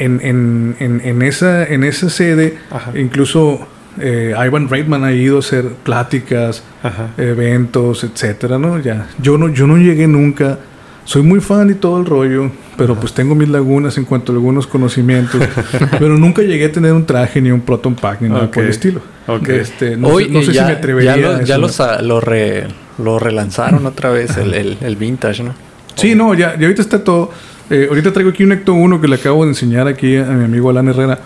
en, 0.00 0.20
en, 0.22 0.76
en, 0.80 1.00
en 1.04 1.22
esa, 1.22 1.64
en 1.64 1.84
esa 1.84 2.10
sede, 2.10 2.58
Ajá. 2.70 2.92
incluso 2.98 3.60
eh, 4.00 4.34
Ivan 4.46 4.68
Reitman 4.68 5.04
ha 5.04 5.12
ido 5.12 5.36
a 5.36 5.40
hacer 5.40 5.64
pláticas, 5.84 6.62
Ajá. 6.82 7.10
eventos, 7.18 8.02
etcétera, 8.04 8.58
¿no? 8.58 8.78
Ya, 8.80 9.06
yo 9.22 9.38
no, 9.38 9.48
yo 9.48 9.66
no 9.66 9.76
llegué 9.76 10.06
nunca. 10.08 10.58
Soy 11.04 11.22
muy 11.22 11.40
fan 11.40 11.70
y 11.70 11.74
todo 11.74 11.98
el 11.98 12.06
rollo, 12.06 12.52
pero 12.76 12.94
pues 12.94 13.12
tengo 13.14 13.34
mis 13.34 13.48
lagunas 13.48 13.96
en 13.98 14.04
cuanto 14.04 14.30
a 14.32 14.34
algunos 14.36 14.66
conocimientos. 14.66 15.40
pero 15.98 16.16
nunca 16.18 16.42
llegué 16.42 16.66
a 16.66 16.72
tener 16.72 16.92
un 16.92 17.04
traje 17.04 17.40
ni 17.40 17.50
un 17.50 17.62
Proton 17.62 17.94
Pack 17.96 18.20
ni 18.20 18.28
nada 18.28 18.44
Ok. 18.44 18.52
por 18.54 18.64
el 18.64 18.70
estilo. 18.70 19.00
Ok. 19.26 19.48
Este, 19.48 19.96
no 19.96 20.08
Hoy 20.08 20.24
sé, 20.26 20.30
no 20.30 20.42
sé 20.42 20.52
ya, 20.52 20.62
si 20.62 20.66
me 20.72 20.76
atrevería 20.78 21.16
ya, 21.16 21.22
lo, 21.22 21.28
a 21.36 21.42
ya 21.42 21.54
eso. 21.54 21.60
lo 21.60 21.68
sa- 21.68 22.02
lo, 22.02 22.20
re- 22.20 22.66
lo 23.02 23.18
relanzaron 23.18 23.86
otra 23.86 24.10
vez, 24.10 24.36
el, 24.36 24.54
el, 24.54 24.78
el 24.80 24.96
vintage, 24.96 25.42
¿no? 25.42 25.54
Sí, 25.96 26.14
no, 26.14 26.32
ya, 26.34 26.54
ya 26.56 26.66
ahorita 26.66 26.82
está 26.82 27.02
todo. 27.02 27.30
Eh, 27.70 27.86
ahorita 27.88 28.12
traigo 28.12 28.30
aquí 28.30 28.44
un 28.44 28.52
Ecto 28.52 28.74
1 28.74 29.00
que 29.00 29.08
le 29.08 29.14
acabo 29.16 29.44
de 29.44 29.50
enseñar 29.50 29.86
aquí 29.88 30.16
a 30.16 30.24
mi 30.24 30.44
amigo 30.44 30.70
Alan 30.70 30.88
Herrera 30.88 31.18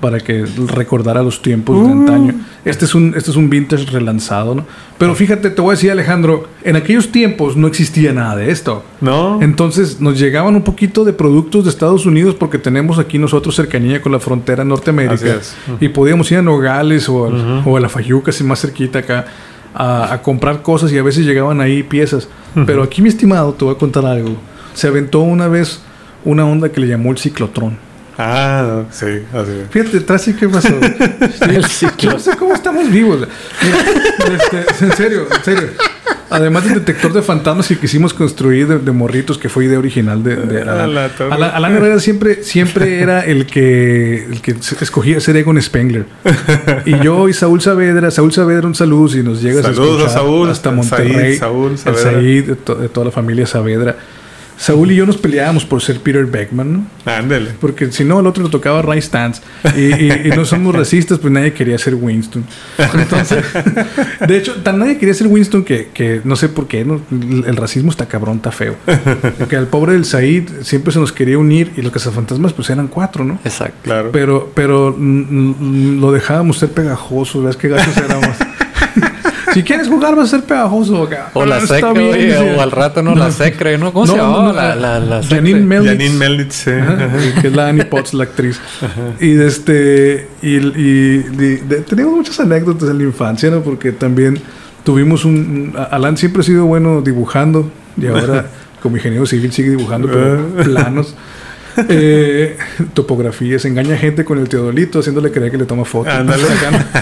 para 0.00 0.18
que 0.18 0.44
recordara 0.66 1.22
los 1.22 1.42
tiempos 1.42 1.86
de 1.86 1.92
antaño. 1.92 2.34
Este 2.64 2.86
es 2.86 2.94
un 2.96 3.14
este 3.16 3.30
es 3.30 3.36
un 3.36 3.48
vintage 3.48 3.86
relanzado, 3.86 4.52
¿no? 4.56 4.66
Pero 4.98 5.14
fíjate, 5.14 5.48
te 5.50 5.60
voy 5.60 5.70
a 5.70 5.74
decir 5.74 5.92
Alejandro, 5.92 6.48
en 6.64 6.74
aquellos 6.74 7.12
tiempos 7.12 7.56
no 7.56 7.68
existía 7.68 8.12
nada 8.12 8.34
de 8.34 8.50
esto. 8.50 8.82
No. 9.00 9.40
Entonces 9.40 10.00
nos 10.00 10.18
llegaban 10.18 10.56
un 10.56 10.62
poquito 10.62 11.04
de 11.04 11.12
productos 11.12 11.62
de 11.62 11.70
Estados 11.70 12.04
Unidos 12.04 12.34
porque 12.34 12.58
tenemos 12.58 12.98
aquí 12.98 13.16
nosotros 13.16 13.54
cercanía 13.54 14.02
con 14.02 14.10
la 14.10 14.18
frontera 14.18 14.64
Norteamérica 14.64 15.36
es. 15.36 15.54
y 15.80 15.88
podíamos 15.88 16.32
ir 16.32 16.38
a 16.38 16.42
Nogales 16.42 17.08
o, 17.08 17.26
al- 17.26 17.62
o 17.64 17.76
a 17.76 17.80
la 17.80 17.88
Fayuca, 17.88 18.32
si 18.32 18.42
más 18.42 18.60
cerquita 18.60 18.98
acá, 18.98 19.26
a, 19.72 20.12
a 20.14 20.20
comprar 20.22 20.62
cosas 20.62 20.90
y 20.92 20.98
a 20.98 21.02
veces 21.04 21.24
llegaban 21.24 21.60
ahí 21.60 21.84
piezas. 21.84 22.26
Pero 22.66 22.82
aquí, 22.82 23.02
mi 23.02 23.08
estimado, 23.08 23.52
te 23.52 23.64
voy 23.64 23.74
a 23.76 23.78
contar 23.78 24.04
algo. 24.04 24.30
Se 24.74 24.88
aventó 24.88 25.20
una 25.20 25.46
vez 25.46 25.80
una 26.24 26.44
onda 26.46 26.70
que 26.70 26.80
le 26.80 26.86
llamó 26.88 27.10
el 27.10 27.18
ciclotrón. 27.18 27.76
Ah, 28.18 28.82
sí, 28.90 29.06
así 29.32 29.50
es. 29.62 29.68
Fíjate, 29.70 29.96
atrás 29.98 30.22
sí 30.24 30.34
que 30.34 30.48
pasó. 30.48 30.74
El 31.48 31.64
ciclo. 31.64 32.12
No 32.12 32.18
sé 32.18 32.36
cómo 32.36 32.54
estamos 32.54 32.90
vivos. 32.90 33.26
Mira, 33.62 34.36
este, 34.36 34.84
en 34.84 34.92
serio, 34.92 35.26
en 35.34 35.44
serio. 35.44 35.68
Además 36.28 36.64
del 36.64 36.74
detector 36.74 37.12
de 37.12 37.20
fantasmas 37.20 37.68
que 37.68 37.76
quisimos 37.78 38.14
construir 38.14 38.66
de, 38.66 38.78
de 38.78 38.92
morritos, 38.92 39.36
que 39.36 39.50
fue 39.50 39.66
idea 39.66 39.78
original 39.78 40.22
de, 40.22 40.36
de 40.36 40.62
A 40.62 40.84
Alan. 40.84 41.10
Alan, 41.30 41.50
Alan 41.54 41.72
Herrera 41.74 42.00
siempre, 42.00 42.42
siempre 42.42 43.00
era 43.02 43.20
el 43.20 43.44
que, 43.44 44.24
el 44.24 44.40
que 44.40 44.52
escogía 44.80 45.20
ser 45.20 45.36
Egon 45.36 45.60
Spengler. 45.60 46.06
Y 46.86 46.98
yo 47.04 47.28
y 47.28 47.34
Saúl 47.34 47.60
Saavedra, 47.60 48.10
Saúl 48.10 48.32
Saavedra, 48.32 48.66
un 48.66 48.74
saludo 48.74 49.08
si 49.08 49.22
nos 49.22 49.42
llegas 49.42 49.62
Saludos 49.62 49.80
a 49.80 50.04
a 50.04 50.06
escuchar 50.06 50.10
Saúl, 50.22 50.48
hasta 50.50 50.68
a 50.70 50.72
Monterrey. 50.72 51.36
Saúl 51.36 51.72
el 51.72 51.78
Saavedra. 51.78 52.12
Said, 52.12 52.44
de, 52.46 52.56
to- 52.56 52.74
de 52.76 52.88
toda 52.88 53.06
la 53.06 53.12
familia 53.12 53.46
Saavedra. 53.46 53.96
Saúl 54.62 54.92
y 54.92 54.94
yo 54.94 55.06
nos 55.06 55.16
peleábamos 55.16 55.64
por 55.64 55.82
ser 55.82 55.98
Peter 55.98 56.24
Beckman, 56.24 56.72
¿no? 56.72 56.86
Ándale. 57.12 57.50
Porque 57.60 57.90
si 57.90 58.04
no, 58.04 58.20
el 58.20 58.26
otro 58.28 58.44
le 58.44 58.48
tocaba 58.50 58.80
Ray 58.80 59.02
Stantz. 59.02 59.40
Y, 59.76 59.80
y- 59.80 60.20
y 60.26 60.28
no 60.36 60.44
somos 60.44 60.72
racistas, 60.72 61.18
pues 61.18 61.32
nadie 61.32 61.52
quería 61.52 61.76
ser 61.78 61.96
Winston. 61.96 62.44
Entonces, 62.94 63.44
de 64.28 64.36
hecho, 64.36 64.54
tan 64.62 64.78
nadie 64.78 64.98
quería 64.98 65.14
ser 65.14 65.26
Winston 65.26 65.64
que, 65.64 65.88
que 65.92 66.20
no 66.22 66.36
sé 66.36 66.48
por 66.48 66.68
qué, 66.68 66.84
¿no? 66.84 67.00
el, 67.10 67.44
el 67.46 67.56
racismo 67.56 67.90
está 67.90 68.06
cabrón, 68.06 68.36
está 68.36 68.52
feo. 68.52 68.76
Que 69.48 69.56
al 69.56 69.66
pobre 69.66 69.94
del 69.94 70.04
Said 70.04 70.44
siempre 70.62 70.92
se 70.92 71.00
nos 71.00 71.10
quería 71.12 71.38
unir 71.38 71.72
y 71.76 71.82
los 71.82 71.90
cazafantasmas 71.92 72.52
pues 72.52 72.70
eran 72.70 72.86
cuatro, 72.86 73.24
¿no? 73.24 73.40
Exacto. 73.44 73.78
Claro. 73.82 74.10
Pero, 74.12 74.52
pero 74.54 74.94
mm, 74.96 75.96
mm, 75.96 76.00
lo 76.00 76.12
dejábamos 76.12 76.58
ser 76.58 76.70
pegajoso, 76.70 77.42
¿ves 77.42 77.56
qué 77.56 77.68
gachos 77.68 77.96
éramos? 77.96 78.36
Si 79.54 79.62
quieres 79.62 79.88
jugar 79.88 80.16
vas 80.16 80.28
a 80.32 80.36
ser 80.38 80.46
pegajoso. 80.46 81.02
acá. 81.04 81.30
O 81.34 81.44
la 81.44 81.56
Ah, 81.56 81.60
secre, 81.66 81.92
bien, 81.92 82.14
oye, 82.14 82.24
dice. 82.26 82.54
o 82.56 82.60
al 82.62 82.70
rato 82.70 83.02
no, 83.02 83.14
la 83.14 83.30
secre, 83.30 83.76
¿no? 83.78 83.92
¿Cómo 83.92 84.06
se 84.06 84.16
No, 84.16 84.22
llamaba 84.22 84.44
no, 84.44 84.52
la, 84.52 84.98
la? 85.00 85.22
Janine 85.22 85.60
Melnitz. 85.60 85.90
Janine 85.92 86.14
Melnitz, 86.16 86.54
sí. 86.54 86.70
Ajá, 86.70 87.08
que 87.40 87.48
es 87.48 87.54
la 87.54 87.68
Annie 87.68 87.84
Potts, 87.84 88.14
la 88.14 88.24
actriz. 88.24 88.60
Y 89.20 89.32
de 89.34 89.46
este 89.46 90.28
y, 90.42 90.56
y 90.56 91.18
de- 91.18 91.62
de- 91.68 91.80
tenemos 91.82 92.14
muchas 92.14 92.40
anécdotas 92.40 92.88
en 92.88 92.98
la 92.98 93.04
infancia, 93.04 93.50
¿no? 93.50 93.60
Porque 93.62 93.92
también 93.92 94.40
tuvimos 94.84 95.24
un, 95.24 95.74
Alan 95.90 96.16
siempre 96.16 96.40
ha 96.40 96.44
sido 96.44 96.64
bueno 96.66 97.02
dibujando 97.02 97.70
y 97.96 98.06
ahora 98.06 98.46
como 98.82 98.96
ingeniero 98.96 99.26
civil 99.26 99.52
sigue 99.52 99.70
dibujando 99.70 100.08
pero 100.08 100.64
planos. 100.64 101.14
Eh, 101.88 102.58
topografías, 102.92 103.64
engaña 103.64 103.96
gente 103.96 104.24
con 104.26 104.38
el 104.38 104.46
teodolito 104.48 104.98
haciéndole 104.98 105.30
creer 105.30 105.50
que 105.52 105.56
le 105.58 105.64
toma 105.64 105.84
fotos. 105.86 106.12
Ándale. 106.12 106.42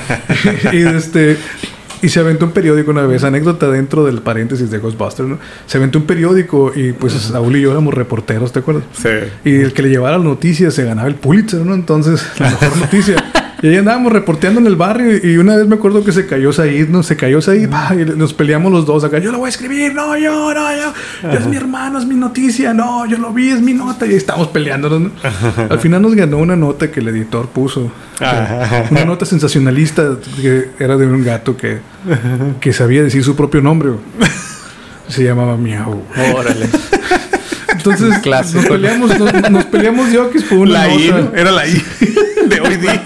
y 0.72 0.76
este 0.96 1.36
y 2.03 2.09
se 2.09 2.20
aventó 2.20 2.46
un 2.46 2.53
periódico 2.53 2.90
una 2.90 3.07
vez, 3.07 3.24
anécdota 3.24 3.70
dentro 3.70 4.05
del 4.05 4.22
paréntesis 4.22 4.70
de 4.70 4.78
Ghostbusters, 4.78 5.28
¿no? 5.28 5.38
Se 5.66 5.78
aventó 5.78 5.98
un 5.98 6.07
periódico 6.07 6.72
y 6.74 6.92
pues 6.92 7.12
Saúl 7.14 7.57
y 7.57 7.62
yo 7.62 7.70
éramos 7.70 7.94
reporteros, 7.94 8.53
¿te 8.53 8.61
acuerdas? 8.61 8.84
Sí. 8.92 9.09
Y 9.44 9.57
el 9.57 9.72
que 9.72 9.82
le 9.82 9.90
llevara 9.90 10.16
las 10.16 10.24
noticias 10.24 10.74
se 10.74 10.84
ganaba 10.84 11.09
el 11.09 11.16
Pulitzer, 11.16 11.61
¿no? 11.61 11.74
Entonces, 11.74 12.24
la 12.38 12.51
mejor 12.51 12.76
noticia. 12.78 13.16
Y 13.63 13.69
ahí 13.69 13.77
andábamos 13.77 14.13
reporteando 14.13 14.59
en 14.61 14.67
el 14.67 14.77
barrio 14.77 15.21
y 15.23 15.37
una 15.37 15.55
vez 15.57 15.67
me 15.67 15.75
acuerdo 15.75 16.03
que 16.03 16.13
se 16.13 16.27
cayó 16.27 16.53
Said, 16.53 16.89
¿no? 16.89 17.03
Se 17.03 17.17
cayó 17.17 17.43
Said 17.43 17.69
y 17.69 18.17
nos 18.17 18.33
peleamos 18.33 18.73
los 18.73 18.87
dos 18.87 19.05
acá. 19.05 19.19
Yo 19.19 19.31
lo 19.33 19.39
voy 19.39 19.47
a 19.47 19.51
escribir, 19.51 19.95
no, 19.95 20.17
yo, 20.17 20.55
no, 20.55 20.77
yo. 20.77 20.93
Yo 21.23 21.39
es 21.39 21.47
mi 21.47 21.57
hermano, 21.57 21.99
es 21.99 22.07
mi 22.07 22.15
noticia, 22.15 22.73
no, 22.73 23.05
yo 23.07 23.19
lo 23.19 23.33
vi, 23.33 23.51
es 23.51 23.61
mi 23.61 23.75
nota. 23.75 24.07
Y 24.07 24.11
ahí 24.11 24.17
estábamos 24.17 24.49
peleándonos, 24.49 25.01
¿no? 25.01 25.11
Al 25.69 25.79
final 25.79 26.01
nos 26.01 26.15
ganó 26.15 26.39
una 26.39 26.57
nota 26.57 26.91
que 26.91 27.01
el 27.01 27.09
editor 27.09 27.49
puso. 27.49 27.93
Una 28.91 29.05
nota 29.05 29.27
sensacionalista 29.27 30.17
que 30.41 30.71
era 30.79 30.97
de 30.97 31.07
un 31.07 31.23
gato 31.23 31.57
que, 31.57 31.81
que 32.61 32.73
sabía 32.73 33.03
decir 33.03 33.23
su 33.23 33.37
propio 33.37 33.61
nombre. 33.61 33.91
Se 35.09 35.23
llamaba 35.25 35.57
Miau. 35.57 36.03
Órale. 36.35 36.67
Entonces 37.69 38.19
Clásico. 38.19 38.61
nos 38.61 38.71
peleamos, 38.71 39.19
nos, 39.19 39.51
nos 39.51 39.65
peleamos 39.65 40.11
diokis 40.11 40.45
por 40.45 40.59
una 40.59 40.87
La 40.87 40.95
I, 40.95 41.09
nota. 41.09 41.21
¿no? 41.23 41.35
Era 41.35 41.51
la 41.51 41.67
I 41.67 41.83
de 42.47 42.61
hoy 42.61 42.77
día. 42.77 43.03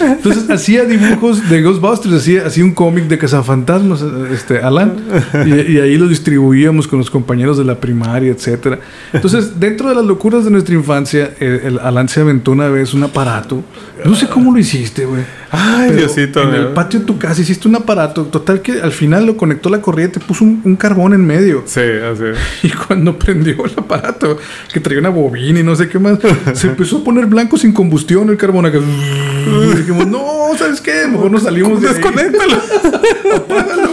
Entonces 0.00 0.48
hacía 0.50 0.84
dibujos 0.84 1.48
de 1.48 1.62
Ghostbusters, 1.62 2.14
hacía, 2.14 2.46
hacía 2.46 2.64
un 2.64 2.72
cómic 2.72 3.04
de 3.04 3.18
cazafantasmas, 3.18 4.04
este, 4.32 4.58
Alan, 4.58 4.96
y, 5.44 5.72
y 5.72 5.80
ahí 5.80 5.96
lo 5.96 6.08
distribuíamos 6.08 6.86
con 6.86 6.98
los 6.98 7.10
compañeros 7.10 7.58
de 7.58 7.64
la 7.64 7.76
primaria, 7.80 8.30
etcétera. 8.30 8.78
Entonces, 9.12 9.58
dentro 9.58 9.88
de 9.88 9.94
las 9.94 10.04
locuras 10.04 10.44
de 10.44 10.50
nuestra 10.50 10.74
infancia, 10.74 11.32
el, 11.40 11.60
el 11.64 11.78
Alan 11.78 12.08
se 12.08 12.20
aventó 12.20 12.52
una 12.52 12.68
vez 12.68 12.94
un 12.94 13.02
aparato. 13.04 13.62
No 14.04 14.14
sé 14.14 14.28
cómo 14.28 14.52
lo 14.52 14.58
hiciste, 14.58 15.04
güey. 15.06 15.22
Ay, 15.50 15.86
Pero 15.88 16.00
Diosito. 16.00 16.42
En 16.42 16.54
el 16.54 16.66
patio 16.68 17.00
de 17.00 17.06
tu 17.06 17.18
casa 17.18 17.40
hiciste 17.40 17.66
un 17.68 17.76
aparato. 17.76 18.24
Total 18.24 18.60
que 18.60 18.80
al 18.80 18.92
final 18.92 19.26
lo 19.26 19.36
conectó 19.36 19.70
la 19.70 19.80
corriente, 19.80 20.20
puso 20.20 20.44
un, 20.44 20.60
un 20.64 20.76
carbón 20.76 21.14
en 21.14 21.24
medio. 21.24 21.62
Sí, 21.66 21.80
así. 21.80 22.24
Y 22.66 22.70
cuando 22.70 23.18
prendió 23.18 23.64
el 23.64 23.72
aparato, 23.76 24.38
que 24.72 24.80
traía 24.80 25.00
una 25.00 25.08
bobina 25.08 25.60
y 25.60 25.62
no 25.62 25.74
sé 25.76 25.88
qué 25.88 25.98
más, 25.98 26.18
se 26.54 26.66
empezó 26.68 26.98
a 26.98 27.04
poner 27.04 27.26
blanco 27.26 27.56
sin 27.56 27.72
combustión 27.72 28.28
el 28.28 28.36
carbón. 28.36 28.66
acá. 28.66 28.78
Y 29.16 29.76
dijimos, 29.76 30.06
no, 30.06 30.24
¿sabes 30.58 30.80
qué? 30.80 31.06
Mejor 31.08 31.30
nos 31.30 31.42
salimos 31.44 31.80
de. 31.80 31.88
Desconéctalo. 31.88 32.56
Apágalo. 33.36 33.90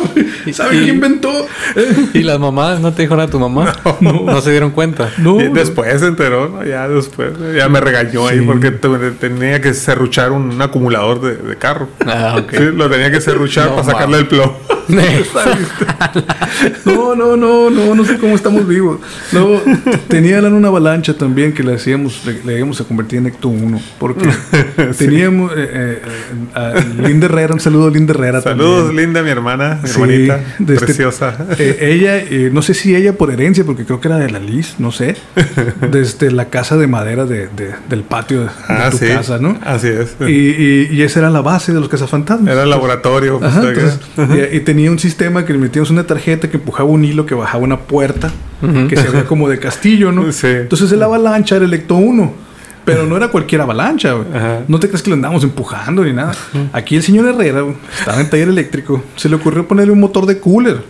¿Sabes 0.51 0.81
quién 0.81 0.95
inventó? 0.95 1.31
Eh, 1.75 2.07
¿Y 2.13 2.23
las 2.23 2.37
mamás? 2.39 2.79
¿No 2.79 2.91
te 2.93 3.03
dijo 3.03 3.15
nada 3.15 3.29
tu 3.29 3.39
mamá? 3.39 3.73
No. 4.01 4.41
se 4.41 4.51
dieron 4.51 4.71
cuenta. 4.71 5.09
no. 5.17 5.39
Y 5.41 5.47
después 5.49 5.99
se 5.99 6.07
enteró, 6.07 6.49
¿no? 6.49 6.63
Ya 6.65 6.87
después. 6.87 7.31
Ya 7.55 7.69
me 7.69 7.79
regañó 7.79 8.27
ahí 8.27 8.39
Sí. 8.39 8.45
porque 8.45 8.71
te- 8.71 9.11
tenía 9.11 9.61
que 9.61 9.73
serruchar 9.73 10.31
un 10.31 10.61
acumulador 10.61 11.21
de, 11.21 11.35
de 11.37 11.55
carro. 11.55 11.87
Ah. 12.05 12.41
Sí, 12.51 12.57
lo 12.75 12.89
tenía 12.89 13.11
que 13.11 13.21
serruchar 13.21 13.69
No, 13.69 13.75
para 13.77 13.85
sacarle 13.87 14.17
el 14.19 14.27
plomo. 14.27 14.57
No, 16.85 17.15
no, 17.15 17.37
no, 17.37 17.69
no, 17.69 17.95
no 17.95 18.05
sé 18.05 18.17
cómo 18.17 18.35
estamos 18.35 18.67
vivos. 18.67 18.99
Luego 19.31 19.61
tenía 20.07 20.39
una 20.41 20.67
avalancha 20.67 21.13
también 21.15 21.53
que 21.53 21.63
le 21.63 21.73
hacíamos, 21.75 22.25
le, 22.25 22.43
le 22.43 22.57
íbamos 22.57 22.81
a 22.81 22.83
convertir 22.83 23.19
en 23.19 23.27
Ecto 23.27 23.47
1. 23.49 23.79
Porque 23.99 24.29
teníamos 25.13 25.51
eh, 25.55 25.55
eh, 25.73 26.01
a 26.55 26.73
Linda 27.07 27.25
Herrera, 27.27 27.53
un 27.53 27.59
saludo 27.59 27.87
a 27.87 27.91
Linda 27.91 28.13
Herrera 28.13 28.41
Saludos, 28.41 28.85
también. 28.87 29.05
linda, 29.07 29.23
mi 29.23 29.29
hermana, 29.29 29.79
mi 29.81 29.87
Sí, 29.89 29.93
hermanita, 30.01 30.39
de 30.59 30.73
este- 30.73 30.85
preciosa. 30.85 31.37
Eh, 31.57 31.77
ella, 31.81 32.17
eh, 32.17 32.49
no 32.51 32.61
sé 32.61 32.73
si 32.73 32.95
ella 32.95 33.13
por 33.13 33.31
herencia, 33.31 33.63
porque 33.63 33.85
creo 33.85 33.99
que 34.01 34.07
era 34.07 34.17
de 34.17 34.29
la 34.29 34.39
Liz, 34.39 34.75
no 34.79 34.91
sé, 34.91 35.15
desde 35.91 36.31
la 36.31 36.45
casa 36.45 36.77
de 36.77 36.87
madera 36.87 37.25
de, 37.25 37.47
de- 37.47 37.73
del 37.89 38.01
patio 38.03 38.41
de, 38.43 38.49
ah, 38.67 38.89
tu 38.91 38.97
sí. 38.97 39.07
casa, 39.07 39.37
¿no? 39.39 39.57
Así 39.63 39.87
es. 39.87 40.15
Y, 40.21 40.25
y- 40.31 40.87
y 40.91 41.01
esa 41.03 41.19
era 41.19 41.29
la 41.29 41.41
base 41.41 41.73
de 41.73 41.79
los 41.79 41.89
cazafantasmas. 41.89 42.51
Era 42.53 42.63
el 42.63 42.69
laboratorio. 42.69 43.39
pues, 43.39 43.51
Ajá, 43.51 43.67
entonces, 43.69 43.99
y, 44.53 44.57
y 44.57 44.59
tenía 44.61 44.91
un 44.91 44.99
sistema 44.99 45.45
que 45.45 45.53
le 45.53 45.59
metíamos 45.59 45.89
una 45.91 46.05
tarjeta 46.05 46.49
que 46.49 46.57
empujaba 46.57 46.89
un 46.89 47.03
hilo 47.05 47.25
que 47.25 47.35
bajaba 47.35 47.63
una 47.63 47.79
puerta 47.79 48.31
que 48.89 48.95
se 48.95 49.09
veía 49.09 49.25
como 49.25 49.49
de 49.49 49.59
castillo, 49.59 50.11
¿no? 50.13 50.31
Sí. 50.31 50.47
Entonces 50.47 50.89
el 50.93 51.03
avalancha 51.03 51.57
era 51.57 51.65
el 51.65 51.73
Ecto 51.73 51.95
1. 51.95 52.33
Pero 52.85 53.05
no 53.05 53.15
era 53.15 53.29
cualquier 53.29 53.61
avalancha, 53.61 54.13
güey. 54.13 54.27
No 54.67 54.79
te 54.79 54.87
crees 54.87 55.01
que 55.01 55.09
lo 55.09 55.15
andábamos 55.15 55.43
empujando 55.43 56.03
ni 56.03 56.13
nada. 56.13 56.33
Aquí 56.73 56.95
el 56.95 57.03
señor 57.03 57.27
Herrera 57.27 57.61
güey, 57.61 57.75
estaba 57.97 58.19
en 58.19 58.29
taller 58.29 58.49
eléctrico. 58.49 59.03
Se 59.15 59.29
le 59.29 59.35
ocurrió 59.35 59.67
ponerle 59.67 59.93
un 59.93 59.99
motor 59.99 60.25
de 60.25 60.39
cooler 60.39 60.83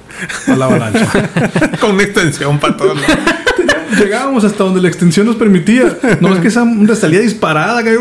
a 0.47 0.55
la 0.55 0.65
avalancha. 0.65 1.29
Con 1.79 1.91
una 1.91 2.03
extensión 2.03 2.59
para 2.59 2.77
todo. 2.77 2.95
¿no? 2.95 3.01
Llegábamos 3.99 4.43
hasta 4.43 4.63
donde 4.63 4.81
la 4.81 4.87
extensión 4.87 5.25
nos 5.25 5.35
permitía. 5.35 5.97
No 6.19 6.33
es 6.33 6.39
que 6.39 6.47
esa 6.47 6.63
onda 6.63 6.95
salía 6.95 7.19
disparada. 7.19 7.83
Que, 7.83 7.97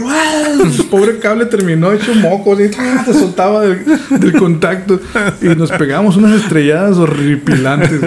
pobre 0.90 1.18
cable 1.18 1.46
terminó 1.46 1.92
hecho 1.92 2.14
mocos 2.14 2.60
y 2.60 2.70
¡ah! 2.78 3.02
se 3.04 3.14
soltaba 3.14 3.62
del, 3.62 3.84
del 4.10 4.32
contacto. 4.34 5.00
Y 5.40 5.46
nos 5.48 5.70
pegamos 5.72 6.16
unas 6.16 6.40
estrelladas 6.42 6.96
horripilantes. 6.96 8.00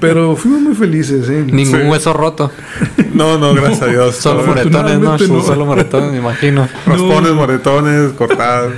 Pero 0.00 0.36
fuimos 0.36 0.60
muy 0.62 0.74
felices. 0.74 1.28
¿eh? 1.28 1.44
Ningún 1.50 1.80
Sí. 1.80 1.86
hueso 1.86 2.12
roto. 2.12 2.50
No, 3.14 3.38
no, 3.38 3.54
gracias 3.54 3.82
a 3.82 3.86
Dios. 3.86 4.16
Solo 4.16 4.44
moretones, 4.46 4.98
no. 4.98 5.18
Solo 5.42 5.66
moretones, 5.66 6.12
me 6.12 6.18
imagino. 6.18 6.68
Raspones, 6.86 7.32
moretones, 7.32 8.12
cortadas. 8.12 8.72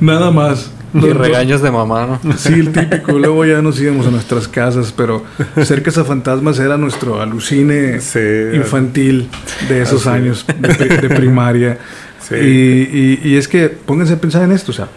Nada 0.00 0.30
más. 0.30 0.70
Y 0.94 0.98
No, 0.98 1.06
no. 1.08 1.14
regaños 1.14 1.60
de 1.62 1.70
mamá, 1.70 2.18
¿no? 2.22 2.36
Sí, 2.38 2.54
el 2.54 2.72
típico. 2.72 3.12
Luego 3.18 3.44
ya 3.44 3.60
nos 3.60 3.78
íbamos 3.80 4.06
a 4.06 4.10
nuestras 4.10 4.48
casas, 4.48 4.92
pero 4.96 5.22
Cercas 5.64 5.98
a 5.98 6.04
Fantasmas 6.04 6.58
era 6.58 6.76
nuestro 6.78 7.20
alucine 7.20 8.00
Sí. 8.00 8.18
infantil 8.54 9.28
de 9.68 9.82
esos 9.82 10.06
Así 10.06 10.16
años 10.16 10.46
de, 10.46 10.68
pri- 10.74 10.96
de 10.96 11.08
primaria. 11.14 11.78
Sí. 12.20 12.34
Y, 12.36 13.18
y- 13.24 13.28
y 13.32 13.36
es 13.36 13.48
que 13.48 13.68
pónganse 13.68 14.14
a 14.14 14.20
pensar 14.20 14.42
en 14.42 14.52
esto, 14.52 14.72
o 14.72 14.74
sea, 14.74 14.88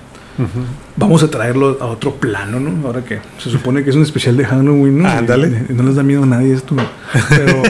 vamos 0.95 1.21
a 1.23 1.29
traerlo 1.29 1.77
a 1.81 1.85
otro 1.85 2.15
plano, 2.15 2.59
¿no? 2.59 2.87
Ahora 2.87 3.03
que 3.03 3.19
se 3.37 3.49
supone 3.49 3.83
que 3.83 3.89
es 3.89 3.95
un 3.95 4.01
especial 4.03 4.37
de 4.37 4.45
Halloween, 4.45 4.99
¿no? 5.03 5.09
Ándale. 5.09 5.65
Y, 5.69 5.71
y 5.73 5.75
no 5.75 5.83
les 5.83 5.95
da 5.95 6.03
miedo 6.03 6.23
a 6.23 6.25
nadie 6.25 6.53
esto, 6.53 6.73
¿no? 6.75 6.83
Pero 7.29 7.61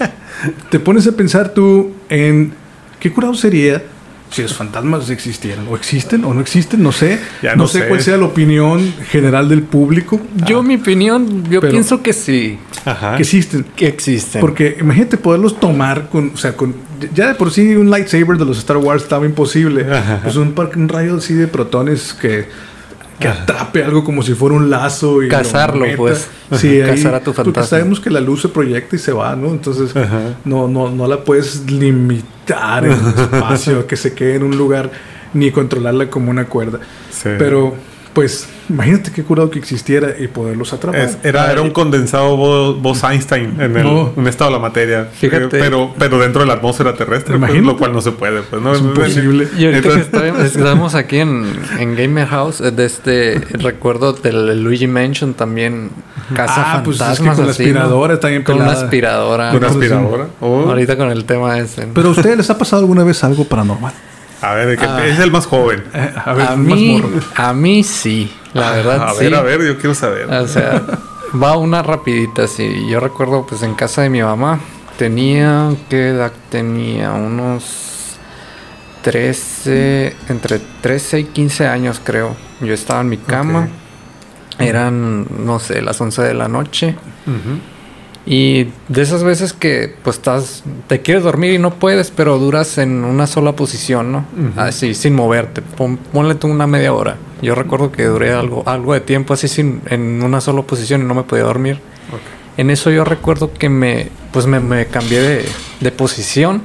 te 0.70 0.80
pones 0.80 1.06
a 1.06 1.12
pensar 1.12 1.50
tú 1.50 1.92
en 2.08 2.52
qué 3.00 3.12
curado 3.12 3.34
sería 3.34 3.82
si 4.30 4.42
los 4.42 4.54
fantasmas 4.54 5.08
existieran, 5.10 5.66
o 5.68 5.76
existen 5.76 6.24
o 6.24 6.34
no 6.34 6.40
existen, 6.40 6.82
no 6.82 6.92
sé. 6.92 7.18
Ya 7.42 7.56
no, 7.56 7.62
no 7.62 7.68
sé, 7.68 7.80
sé. 7.80 7.88
cuál 7.88 8.00
sea 8.02 8.16
la 8.16 8.26
opinión 8.26 8.92
general 9.10 9.48
del 9.48 9.62
público. 9.62 10.20
Yo, 10.46 10.62
mi 10.62 10.76
opinión, 10.76 11.44
yo 11.50 11.60
Pero- 11.60 11.70
pienso 11.72 12.02
que 12.02 12.12
sí. 12.12 12.58
Ajá. 12.84 13.16
que 13.16 13.22
existen. 13.22 13.64
Que 13.76 13.86
existen. 13.88 14.40
Porque 14.40 14.76
imagínate 14.80 15.16
poderlos 15.16 15.58
tomar 15.58 16.08
con, 16.08 16.32
o 16.34 16.36
sea, 16.36 16.56
con 16.56 16.74
ya 17.14 17.28
de 17.28 17.34
por 17.34 17.50
sí 17.52 17.74
un 17.76 17.90
lightsaber 17.90 18.36
de 18.38 18.44
los 18.44 18.58
Star 18.58 18.76
Wars 18.78 19.02
estaba 19.04 19.24
imposible. 19.24 19.86
Ajá. 19.92 20.20
Pues 20.22 20.36
un, 20.36 20.52
par- 20.52 20.70
un 20.76 20.88
rayo 20.88 21.16
así 21.16 21.34
de 21.34 21.46
protones 21.46 22.12
que, 22.12 22.46
que 23.18 23.28
atrape 23.28 23.82
algo 23.84 24.04
como 24.04 24.22
si 24.22 24.34
fuera 24.34 24.54
un 24.54 24.70
lazo 24.70 25.22
y 25.22 25.26
lo 25.28 25.36
Cazarlo, 25.36 25.84
pues. 25.96 26.28
Sí, 26.52 26.80
ahí, 26.80 26.90
Cazar 26.90 27.14
a 27.16 27.20
tu 27.20 27.32
Porque 27.32 27.44
fantasma. 27.52 27.66
sabemos 27.66 28.00
que 28.00 28.10
la 28.10 28.20
luz 28.20 28.42
se 28.42 28.48
proyecta 28.48 28.96
y 28.96 28.98
se 28.98 29.12
va, 29.12 29.34
¿no? 29.36 29.48
Entonces 29.48 29.94
Ajá. 29.96 30.36
no, 30.44 30.68
no, 30.68 30.90
no 30.90 31.06
la 31.06 31.24
puedes 31.24 31.70
limitar 31.70 32.84
en 32.84 32.92
el 32.92 32.98
espacio, 33.32 33.86
que 33.86 33.96
se 33.96 34.14
quede 34.14 34.36
en 34.36 34.42
un 34.44 34.56
lugar, 34.56 34.90
ni 35.34 35.50
controlarla 35.50 36.08
como 36.10 36.30
una 36.30 36.46
cuerda. 36.46 36.78
Sí. 37.10 37.30
Pero, 37.38 37.74
pues, 38.18 38.48
imagínate 38.68 39.10
qué 39.12 39.22
curado 39.24 39.50
que 39.50 39.58
existiera 39.58 40.14
y 40.18 40.28
poderlos 40.28 40.72
atrapar. 40.72 41.00
Es- 41.00 41.18
era, 41.22 41.50
era 41.52 41.62
un 41.62 41.70
condensado 41.70 42.36
voz, 42.36 42.80
voz 42.82 43.02
Einstein 43.04 43.60
en 43.60 43.76
el 43.76 43.82
No. 43.84 44.12
en 44.16 44.26
estado 44.26 44.50
de 44.50 44.56
la 44.56 44.62
materia. 44.62 45.08
Fíjate. 45.12 45.44
Eh, 45.44 45.48
Pero, 45.60 45.94
pero 45.98 46.18
dentro 46.18 46.40
de 46.42 46.46
la 46.46 46.54
atmósfera 46.54 46.94
terrestre, 46.94 47.38
pues, 47.38 47.54
lo 47.62 47.76
cual 47.76 47.92
no 47.92 48.00
se 48.00 48.12
puede. 48.12 48.42
Pues, 48.42 48.60
¿no? 48.62 48.72
Es 48.72 48.80
imposible. 48.80 49.48
Y 49.56 49.64
ahorita 49.66 49.88
Entonces- 49.88 50.06
que 50.08 50.16
estoy- 50.28 50.46
estamos 50.46 50.94
aquí 50.94 51.18
en, 51.18 51.44
en 51.78 51.94
Gamer 51.96 52.26
House, 52.26 52.60
eh, 52.60 52.70
de 52.70 52.84
este 52.86 53.40
recuerdo 53.52 54.12
del 54.12 54.62
Luigi 54.62 54.86
Mansion 54.86 55.34
también 55.34 55.90
casa 56.34 56.54
Ah, 56.74 56.82
pues 56.84 57.00
es 57.00 57.20
que 57.20 57.26
con 57.26 57.26
la 57.26 57.32
así, 57.32 57.42
¿no? 57.44 57.50
aspiradora 57.50 58.14
está 58.14 58.28
bien 58.28 58.42
con 58.42 58.56
una 58.56 58.72
aspiradora. 58.72 59.52
Una 59.54 59.66
aspiradora. 59.68 60.26
Oh. 60.40 60.64
Ahorita 60.68 60.96
con 60.96 61.10
el 61.10 61.24
tema 61.24 61.58
ese. 61.58 61.86
¿no? 61.86 61.94
Pero 61.94 62.08
a 62.08 62.10
ustedes 62.12 62.36
les 62.36 62.50
ha 62.50 62.58
pasado 62.58 62.80
alguna 62.82 63.04
vez 63.04 63.22
algo 63.24 63.44
paranormal. 63.44 63.92
A 64.40 64.54
ver, 64.54 64.78
que 64.78 64.84
Ah. 64.84 65.04
es 65.06 65.18
el 65.18 65.30
más 65.32 65.46
joven. 65.46 65.84
Eh, 65.92 66.12
a 66.24 66.32
ver, 66.32 66.46
a 66.46 66.50
más 66.50 66.58
mí, 66.58 67.00
morro. 67.02 67.20
a 67.36 67.52
mí 67.52 67.82
sí, 67.82 68.32
la 68.52 68.70
verdad 68.72 69.02
a 69.08 69.14
sí. 69.14 69.24
ver, 69.24 69.34
a 69.34 69.42
ver, 69.42 69.62
yo 69.62 69.76
quiero 69.78 69.94
saber. 69.94 70.26
O 70.32 70.46
sea, 70.46 70.82
va 71.42 71.56
una 71.56 71.82
rapidita, 71.82 72.46
sí. 72.46 72.86
Yo 72.88 73.00
recuerdo, 73.00 73.46
pues, 73.46 73.62
en 73.62 73.74
casa 73.74 74.02
de 74.02 74.10
mi 74.10 74.22
mamá, 74.22 74.60
tenía, 74.96 75.70
¿qué 75.88 76.08
edad 76.10 76.32
tenía? 76.50 77.12
Unos 77.12 78.16
13, 79.02 80.16
entre 80.28 80.58
13 80.80 81.20
y 81.20 81.24
15 81.24 81.66
años 81.66 82.00
creo. 82.02 82.36
Yo 82.60 82.74
estaba 82.74 83.00
en 83.00 83.08
mi 83.08 83.16
cama. 83.18 83.68
Eran, 84.58 85.26
no 85.46 85.60
sé, 85.60 85.80
las 85.82 86.00
11 86.00 86.22
de 86.22 86.34
la 86.34 86.48
noche. 86.48 86.96
Ujú. 87.26 87.60
Y 88.30 88.68
de 88.88 89.00
esas 89.00 89.24
veces 89.24 89.54
que 89.54 89.94
pues 90.04 90.16
estás, 90.16 90.62
te 90.86 91.00
quieres 91.00 91.22
dormir 91.24 91.54
y 91.54 91.58
no 91.58 91.72
puedes, 91.76 92.10
pero 92.10 92.38
duras 92.38 92.76
en 92.76 93.02
una 93.04 93.26
sola 93.26 93.52
posición, 93.56 94.12
¿no? 94.12 94.26
Así, 94.58 94.92
sin 94.94 95.14
moverte. 95.14 95.62
Pon- 95.62 95.96
ponle 96.12 96.34
tú 96.34 96.46
una 96.48 96.66
media 96.66 96.92
hora. 96.92 97.16
Yo 97.40 97.54
recuerdo 97.54 97.90
que 97.90 98.04
duré 98.04 98.34
algo, 98.34 98.64
algo 98.66 98.92
de 98.92 99.00
tiempo 99.00 99.32
así 99.32 99.48
sin, 99.48 99.80
en 99.88 100.22
una 100.22 100.42
sola 100.42 100.60
posición 100.60 101.00
y 101.00 101.04
no 101.04 101.14
me 101.14 101.22
podía 101.22 101.44
dormir. 101.44 101.80
En 102.58 102.68
eso 102.68 102.90
yo 102.90 103.02
recuerdo 103.04 103.54
que 103.54 103.70
me, 103.70 104.08
pues 104.30 104.46
me, 104.46 104.60
me 104.60 104.84
cambié 104.86 105.22
de, 105.22 105.44
de 105.80 105.90
posición 105.90 106.60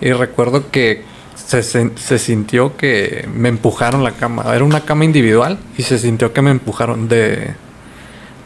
y 0.00 0.12
recuerdo 0.12 0.70
que 0.70 1.02
se, 1.34 1.62
se 1.62 2.18
sintió 2.18 2.74
que 2.76 3.28
me 3.34 3.50
empujaron 3.50 4.02
la 4.02 4.12
cama. 4.12 4.44
Era 4.54 4.64
una 4.64 4.80
cama 4.86 5.04
individual 5.04 5.58
y 5.76 5.82
se 5.82 5.98
sintió 5.98 6.32
que 6.32 6.40
me 6.40 6.52
empujaron 6.52 7.08
de, 7.08 7.54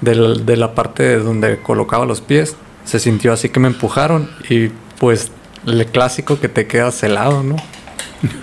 de, 0.03 0.15
la, 0.15 0.35
de 0.35 0.57
la 0.59 0.75
parte 0.75 1.03
de 1.03 1.19
donde 1.19 1.59
colocaba 1.59 2.05
los 2.05 2.21
pies. 2.21 2.55
Se 2.85 2.99
sintió 2.99 3.33
así 3.33 3.49
que 3.49 3.59
me 3.61 3.69
empujaron 3.69 4.29
y 4.51 4.69
pues 4.99 5.31
el 5.67 5.87
clásico 5.87 6.39
que 6.41 6.49
te 6.49 6.67
quedas 6.67 7.03
helado, 7.03 7.43
¿no? 7.43 7.57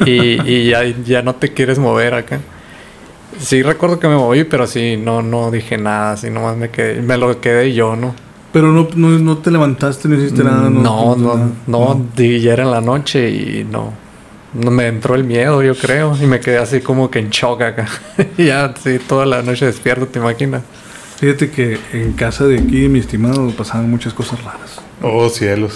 Y, 0.06 0.42
y 0.50 0.70
ya, 0.70 0.84
ya 1.06 1.22
no 1.22 1.36
te 1.36 1.54
quieres 1.54 1.78
mover 1.80 2.14
acá. 2.14 2.40
Sí 3.38 3.62
recuerdo 3.64 4.00
que 4.00 4.08
me 4.08 4.16
moví, 4.16 4.44
pero 4.44 4.68
sí, 4.68 4.98
no, 4.98 5.22
no 5.22 5.52
dije 5.52 5.78
nada, 5.78 6.14
así 6.14 6.30
nomás 6.30 6.58
me 6.58 6.70
quedé, 6.70 7.02
me 7.02 7.16
lo 7.18 7.40
quedé 7.40 7.74
yo, 7.74 7.96
¿no? 7.96 8.14
Pero 8.52 8.72
no, 8.72 8.88
no, 8.96 9.10
no 9.20 9.38
te 9.38 9.52
levantaste, 9.52 10.08
no 10.10 10.16
hiciste 10.16 10.44
nada. 10.44 10.70
No, 10.70 11.16
no, 11.16 11.36
nada. 11.36 11.50
no, 11.68 12.06
di- 12.16 12.42
ya 12.42 12.54
era 12.54 12.64
en 12.64 12.72
la 12.72 12.82
noche 12.82 13.30
y 13.30 13.64
no, 13.70 13.94
no 14.54 14.72
me 14.72 14.88
entró 14.88 15.14
el 15.16 15.24
miedo, 15.24 15.62
yo 15.62 15.76
creo, 15.76 16.18
y 16.20 16.26
me 16.26 16.40
quedé 16.40 16.58
así 16.58 16.82
como 16.82 17.12
que 17.12 17.20
en 17.20 17.30
shock 17.30 17.62
acá. 17.62 17.86
y 18.38 18.46
ya, 18.48 18.74
sí, 18.82 19.00
toda 19.08 19.26
la 19.26 19.44
noche 19.44 19.66
despierto, 19.68 20.08
¿te 20.08 20.20
imaginas? 20.20 20.64
Fíjate 21.20 21.52
que 21.52 21.78
en 21.94 22.14
casa 22.14 22.46
de 22.46 22.60
aquí, 22.60 22.88
mi 22.88 23.00
estimado, 23.00 23.50
pasaban 23.52 23.90
muchas 23.90 24.14
cosas 24.14 24.42
raras. 24.44 24.80
Oh, 25.02 25.28
cielos. 25.30 25.74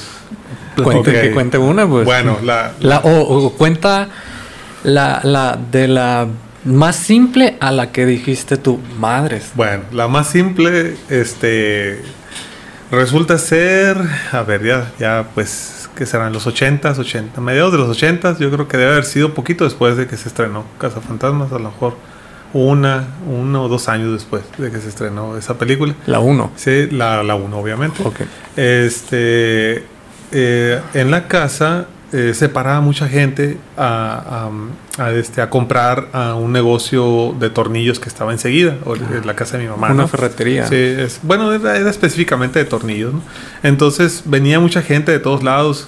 Cuente, 0.82 1.12
Ok. 1.12 1.22
que 1.22 1.32
cuente 1.32 1.58
una, 1.58 1.88
pues. 1.88 2.06
Bueno, 2.06 2.38
la, 2.44 2.72
La, 2.80 3.00
o, 3.00 3.20
o 3.46 3.52
cuenta 3.54 4.08
la, 4.84 5.20
la 5.24 5.60
de 5.72 5.88
la 5.88 6.28
más 6.66 6.96
simple 6.96 7.58
a 7.60 7.72
la 7.72 7.92
que 7.92 8.06
dijiste 8.06 8.56
tú, 8.58 8.80
madres. 9.00 9.52
Bueno, 9.56 9.84
la 9.92 10.08
más 10.08 10.28
simple, 10.28 10.96
este, 11.10 12.02
resulta 12.90 13.38
ser, 13.38 13.98
a 14.32 14.42
ver, 14.44 14.64
ya, 14.64 14.92
ya, 14.98 15.28
pues, 15.34 15.90
que 15.96 16.06
serán 16.06 16.32
los 16.32 16.48
80s, 16.48 16.98
80, 16.98 17.42
mediados 17.42 17.74
de 17.74 17.78
los 17.80 18.02
80s, 18.02 18.40
yo 18.40 18.50
creo 18.50 18.68
que 18.70 18.78
debe 18.78 18.94
haber 18.94 19.04
sido 19.06 19.34
poquito 19.34 19.66
después 19.66 19.98
de 19.98 20.08
que 20.08 20.16
se 20.16 20.30
estrenó 20.30 20.64
Casa 20.80 21.02
Fantasmas, 21.02 21.52
a 21.52 21.56
lo 21.60 21.70
mejor 21.70 21.98
una, 22.54 23.08
uno 23.28 23.64
o 23.64 23.68
dos 23.68 23.90
años 23.90 24.14
después 24.14 24.44
de 24.58 24.70
que 24.72 24.80
se 24.80 24.90
estrenó 24.90 25.36
esa 25.38 25.58
película. 25.58 25.96
La 26.06 26.20
uno. 26.20 26.52
Sí, 26.56 26.88
la, 26.92 27.24
la 27.24 27.36
uno, 27.36 27.58
obviamente. 27.60 28.02
Ok. 28.04 28.22
Este, 28.56 29.84
eh, 30.32 30.80
en 30.94 31.12
la 31.12 31.28
casa 31.28 31.88
eh, 32.12 32.34
se 32.36 32.50
paraba 32.50 32.80
mucha 32.82 33.08
gente 33.08 33.58
a, 33.78 34.50
a- 34.98 35.04
a, 35.04 35.12
este, 35.12 35.42
a 35.42 35.50
comprar 35.50 36.10
a 36.14 36.36
un 36.36 36.52
negocio 36.52 37.36
de 37.40 37.50
tornillos 37.50 38.00
que 38.00 38.08
estaba 38.10 38.32
enseguida, 38.32 38.78
o 38.86 38.96
en 38.96 39.26
la 39.26 39.36
casa 39.36 39.58
de 39.58 39.64
mi 39.64 39.70
mamá. 39.72 39.88
Una 39.92 40.04
¿no? 40.04 40.08
ferretería. 40.08 40.68
Sí, 40.68 40.76
es, 40.76 41.20
bueno, 41.24 41.52
era, 41.52 41.78
era 41.78 41.90
específicamente 41.90 42.60
de 42.60 42.66
tornillos. 42.66 43.14
¿no? 43.14 43.22
Entonces 43.64 44.22
venía 44.26 44.60
mucha 44.60 44.84
gente 44.84 45.12
de 45.12 45.18
todos 45.20 45.42
lados 45.44 45.88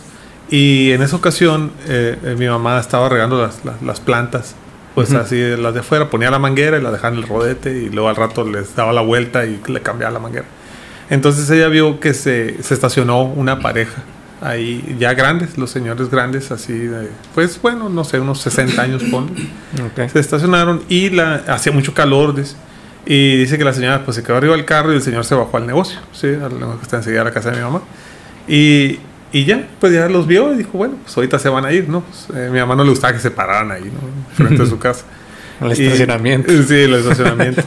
y 0.49 0.91
en 0.91 1.03
esa 1.03 1.15
ocasión 1.15 1.71
eh, 1.87 2.17
eh, 2.23 2.35
mi 2.39 2.47
mamá 2.47 2.79
estaba 2.79 3.07
regando 3.09 3.39
las, 3.39 3.63
las- 3.63 3.81
las 3.83 3.99
plantas. 3.99 4.55
Pues 4.95 5.09
Ujú. 5.09 5.19
así, 5.19 5.39
las 5.57 5.73
de 5.73 5.81
afuera, 5.81 6.09
ponía 6.09 6.31
la 6.31 6.39
manguera 6.39 6.77
y 6.77 6.81
la 6.81 6.91
dejaba 6.91 7.13
en 7.15 7.21
el 7.21 7.27
rodete 7.27 7.71
y 7.77 7.89
luego 7.89 8.09
al 8.09 8.15
rato 8.15 8.49
les 8.49 8.75
daba 8.75 8.93
la 8.93 9.01
vuelta 9.01 9.45
y 9.45 9.61
le 9.67 9.81
cambiaba 9.81 10.11
la 10.13 10.19
manguera. 10.19 10.45
Entonces 11.09 11.49
ella 11.49 11.67
vio 11.67 11.99
que 11.99 12.13
se, 12.13 12.63
se 12.63 12.73
estacionó 12.73 13.23
una 13.23 13.59
pareja 13.59 14.01
ahí, 14.41 14.95
ya 14.99 15.13
grandes, 15.13 15.57
los 15.57 15.69
señores 15.69 16.09
grandes, 16.09 16.51
así, 16.51 16.73
de, 16.73 17.09
pues 17.33 17.61
bueno, 17.61 17.89
no 17.89 18.03
sé, 18.03 18.19
unos 18.19 18.41
60 18.41 18.81
años, 18.81 19.03
ponle. 19.03 19.31
Ok. 19.83 20.09
Se 20.11 20.19
estacionaron 20.19 20.83
y 20.87 21.09
la, 21.09 21.43
hacía 21.47 21.71
mucho 21.71 21.93
calor. 21.93 22.35
dice, 22.35 22.55
y 23.05 23.37
dice 23.37 23.57
que 23.57 23.63
la 23.63 23.73
señora 23.73 24.03
pues 24.03 24.15
se 24.15 24.23
quedó 24.23 24.37
arriba 24.37 24.55
del 24.55 24.65
carro 24.65 24.91
y 24.91 24.95
el 24.95 25.01
señor 25.01 25.25
se 25.25 25.35
bajó 25.35 25.57
al 25.57 25.67
negocio, 25.67 25.99
¿sí? 26.11 26.27
al 26.27 26.59
negocio 26.59 26.77
que 26.77 26.83
está 26.83 26.97
enseguida 26.97 27.19
de 27.19 27.25
la 27.25 27.31
casa 27.31 27.51
de 27.51 27.57
mi 27.57 27.63
mamá. 27.63 27.81
Y, 28.47 28.99
y 29.31 29.45
ya, 29.45 29.67
pues 29.79 29.93
ya 29.93 30.07
los 30.07 30.27
vio 30.27 30.53
y 30.53 30.57
dijo, 30.57 30.71
bueno, 30.77 30.95
pues 31.03 31.15
ahorita 31.17 31.39
se 31.39 31.49
van 31.49 31.65
a 31.65 31.71
ir, 31.73 31.89
¿no? 31.89 32.01
Pues, 32.01 32.27
eh, 32.37 32.49
mi 32.51 32.59
mamá 32.59 32.75
no 32.75 32.83
le 32.83 32.89
gustaba 32.91 33.13
que 33.13 33.19
se 33.19 33.31
pararan 33.31 33.71
ahí, 33.71 33.83
¿no? 33.85 34.35
Frente 34.35 34.63
a 34.63 34.65
su 34.65 34.77
casa. 34.79 35.05
El 35.61 35.67
Y- 35.79 35.85
estacionamiento. 35.85 36.51
sí, 36.67 36.73
el 36.75 36.93
estacionamiento. 36.95 37.61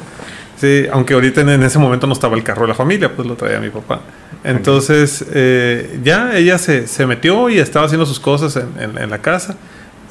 sí, 0.57 0.85
aunque 0.93 1.15
ahorita 1.15 1.41
en, 1.43 1.49
en 1.51 1.63
ese 1.63 1.79
momento 1.79 2.07
no 2.07 2.13
estaba 2.15 2.37
el 2.37 2.43
carro 2.43 2.63
de 2.63 2.69
la 2.69 2.75
familia, 2.75 3.15
pues 3.15 3.27
lo 3.29 3.35
traía 3.35 3.61
mi 3.61 3.71
papá. 3.71 4.01
Entonces, 4.45 5.25
eh, 5.35 5.99
ya 6.05 6.37
ella 6.37 6.59
se, 6.59 6.87
se 6.87 7.07
metió 7.07 7.51
y 7.51 7.59
estaba 7.59 7.87
haciendo 7.87 8.07
sus 8.07 8.21
cosas 8.21 8.57
en, 8.57 8.69
en- 8.83 8.99
en 8.99 9.11
la 9.11 9.19
casa. 9.19 9.57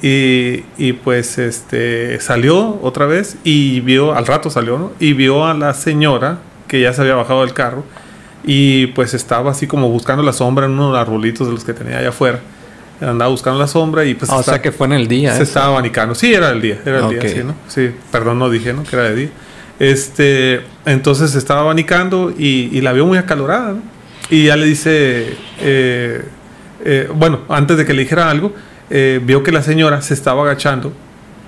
Y, 0.01 0.63
y, 0.77 0.93
pues 0.93 1.39
este 1.39 2.19
salió 2.19 2.79
otra 2.83 3.07
vez 3.07 3.35
y 3.43 3.79
vio, 3.79 4.13
al 4.13 4.27
rato 4.27 4.51
salió, 4.51 4.77
¿no? 4.77 4.91
Y 4.99 5.13
vio 5.13 5.43
a 5.47 5.55
la 5.55 5.73
señora 5.73 6.37
que 6.67 6.79
ya 6.81 6.93
se 6.93 7.01
había 7.01 7.15
bajado 7.15 7.41
del 7.41 7.53
carro 7.55 7.83
y 8.47 8.87
pues 8.87 9.13
estaba 9.13 9.51
así 9.51 9.67
como 9.67 9.89
buscando 9.89 10.23
la 10.23 10.33
sombra 10.33 10.65
en 10.65 10.71
uno 10.71 10.87
de 10.87 10.91
los 10.93 10.99
arbolitos 10.99 11.45
de 11.45 11.53
los 11.53 11.63
que 11.63 11.73
tenía 11.73 11.99
allá 11.99 12.09
afuera. 12.09 12.39
Andaba 12.99 13.29
buscando 13.29 13.59
la 13.59 13.67
sombra 13.67 14.05
y 14.05 14.15
pues 14.15 14.31
Ah, 14.31 14.37
o 14.37 14.43
sea 14.43 14.59
que 14.59 14.71
fue 14.71 14.87
en 14.87 14.93
el 14.93 15.07
día. 15.07 15.29
se 15.31 15.43
eso. 15.43 15.43
estaba 15.43 15.67
abanicando. 15.67 16.15
Sí, 16.15 16.33
era 16.33 16.49
el 16.49 16.61
día, 16.61 16.79
era 16.83 17.05
el 17.07 17.09
día, 17.19 17.29
sí, 17.29 17.43
¿no? 17.43 17.53
Sí, 17.67 17.91
perdón, 18.11 18.39
no 18.39 18.49
dije, 18.49 18.73
¿no? 18.73 18.83
Que 18.83 18.95
era 18.95 19.05
de 19.05 19.15
día. 19.15 19.29
Este, 19.79 20.61
entonces 20.85 21.29
se 21.31 21.37
estaba 21.37 21.61
abanicando 21.61 22.31
y, 22.35 22.69
y 22.75 22.81
la 22.81 22.93
vio 22.93 23.05
muy 23.05 23.19
acalorada, 23.19 23.73
¿no? 23.73 23.81
Y 24.31 24.45
ya 24.45 24.55
le 24.55 24.65
dice, 24.65 25.37
eh, 25.61 26.23
eh, 26.83 27.09
bueno, 27.13 27.41
antes 27.49 27.77
de 27.77 27.85
que 27.85 27.93
le 27.93 28.01
dijera 28.01 28.29
algo, 28.31 28.53
eh, 28.89 29.19
vio 29.23 29.43
que 29.43 29.51
la 29.51 29.61
señora 29.61 30.01
se 30.01 30.13
estaba 30.15 30.41
agachando 30.41 30.91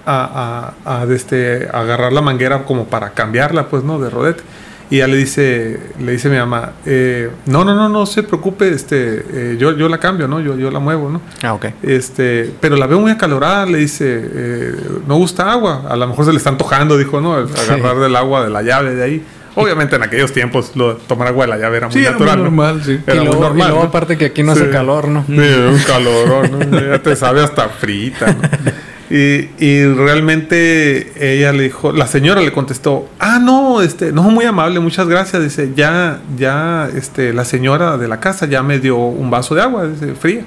a, 0.05 0.73
a, 0.85 1.01
a, 1.01 1.05
de 1.07 1.15
este, 1.15 1.67
a 1.73 1.79
agarrar 1.81 2.13
la 2.13 2.21
manguera 2.21 2.63
como 2.65 2.85
para 2.85 3.09
cambiarla, 3.11 3.67
pues, 3.69 3.83
¿no? 3.83 3.99
De 3.99 4.09
rodete. 4.09 4.43
Y 4.91 4.97
ya 4.97 5.07
le 5.07 5.17
dice, 5.17 5.79
le 5.99 6.13
dice 6.13 6.29
mi 6.29 6.37
mamá, 6.37 6.71
eh, 6.85 7.29
no, 7.45 7.63
no, 7.63 7.75
no, 7.75 7.89
no 7.89 8.05
se 8.07 8.23
preocupe, 8.23 8.69
este, 8.69 9.23
eh, 9.31 9.57
yo, 9.59 9.77
yo 9.77 9.87
la 9.87 9.99
cambio, 9.99 10.27
¿no? 10.27 10.39
Yo, 10.39 10.57
yo 10.57 10.71
la 10.71 10.79
muevo, 10.79 11.09
¿no? 11.11 11.21
Ah, 11.43 11.53
ok. 11.53 11.67
Este, 11.83 12.51
pero 12.59 12.75
la 12.75 12.87
veo 12.87 12.99
muy 12.99 13.11
acalorada, 13.11 13.67
le 13.67 13.77
dice, 13.77 14.05
eh, 14.07 14.75
no 15.07 15.17
gusta 15.17 15.51
agua, 15.51 15.83
a 15.87 15.95
lo 15.95 16.07
mejor 16.07 16.25
se 16.25 16.31
le 16.31 16.37
está 16.37 16.49
antojando, 16.49 16.97
dijo, 16.97 17.21
¿no? 17.21 17.35
Agarrar 17.35 17.99
del 17.99 18.15
agua 18.15 18.43
de 18.43 18.49
la 18.49 18.63
llave 18.63 18.95
de 18.95 19.03
ahí. 19.03 19.23
Obviamente 19.55 19.95
en 19.95 20.03
aquellos 20.03 20.31
tiempos 20.31 20.71
lo, 20.75 20.95
tomar 20.95 21.27
agua 21.27 21.45
de 21.45 21.49
la 21.49 21.57
llave 21.57 21.77
era 21.77 21.87
muy 21.87 21.93
Sí, 21.93 21.99
era 21.99 22.11
muy 22.11 22.19
natural. 22.21 22.37
¿no? 22.37 22.43
normal, 22.45 22.81
sí. 22.83 22.99
Era 23.05 23.15
y 23.15 23.19
muy 23.19 23.27
luego, 23.27 23.41
normal. 23.43 23.67
y 23.67 23.69
luego 23.69 23.83
¿no? 23.83 23.89
aparte 23.89 24.17
que 24.17 24.25
aquí 24.25 24.41
no 24.41 24.53
hace 24.53 24.69
calor, 24.69 25.07
¿no? 25.07 25.25
Sí, 25.27 25.33
un 25.33 25.79
calorón, 25.85 26.71
¿no? 26.71 26.79
Ya 26.79 27.01
te 27.03 27.15
sabe 27.15 27.43
hasta 27.43 27.67
frita, 27.69 28.33
¿no? 28.33 28.41
Y, 29.09 29.85
realmente 29.85 31.13
ella 31.19 31.51
le 31.51 31.63
dijo, 31.63 31.91
la 31.91 32.05
señora 32.05 32.41
le 32.41 32.51
contestó, 32.51 33.09
ah, 33.17 33.39
no, 33.39 33.81
este, 33.81 34.11
no, 34.11 34.23
muy 34.23 34.45
amable, 34.45 34.79
muchas 34.79 35.07
gracias. 35.07 35.41
Dice, 35.41 35.71
ya, 35.75 36.19
ya, 36.37 36.87
este, 36.95 37.33
la 37.33 37.43
señora 37.43 37.97
de 37.97 38.07
la 38.07 38.19
casa 38.19 38.45
ya 38.45 38.61
me 38.61 38.77
dio 38.79 38.97
un 38.97 39.31
vaso 39.31 39.55
de 39.55 39.63
agua, 39.63 39.89
fría. 40.19 40.43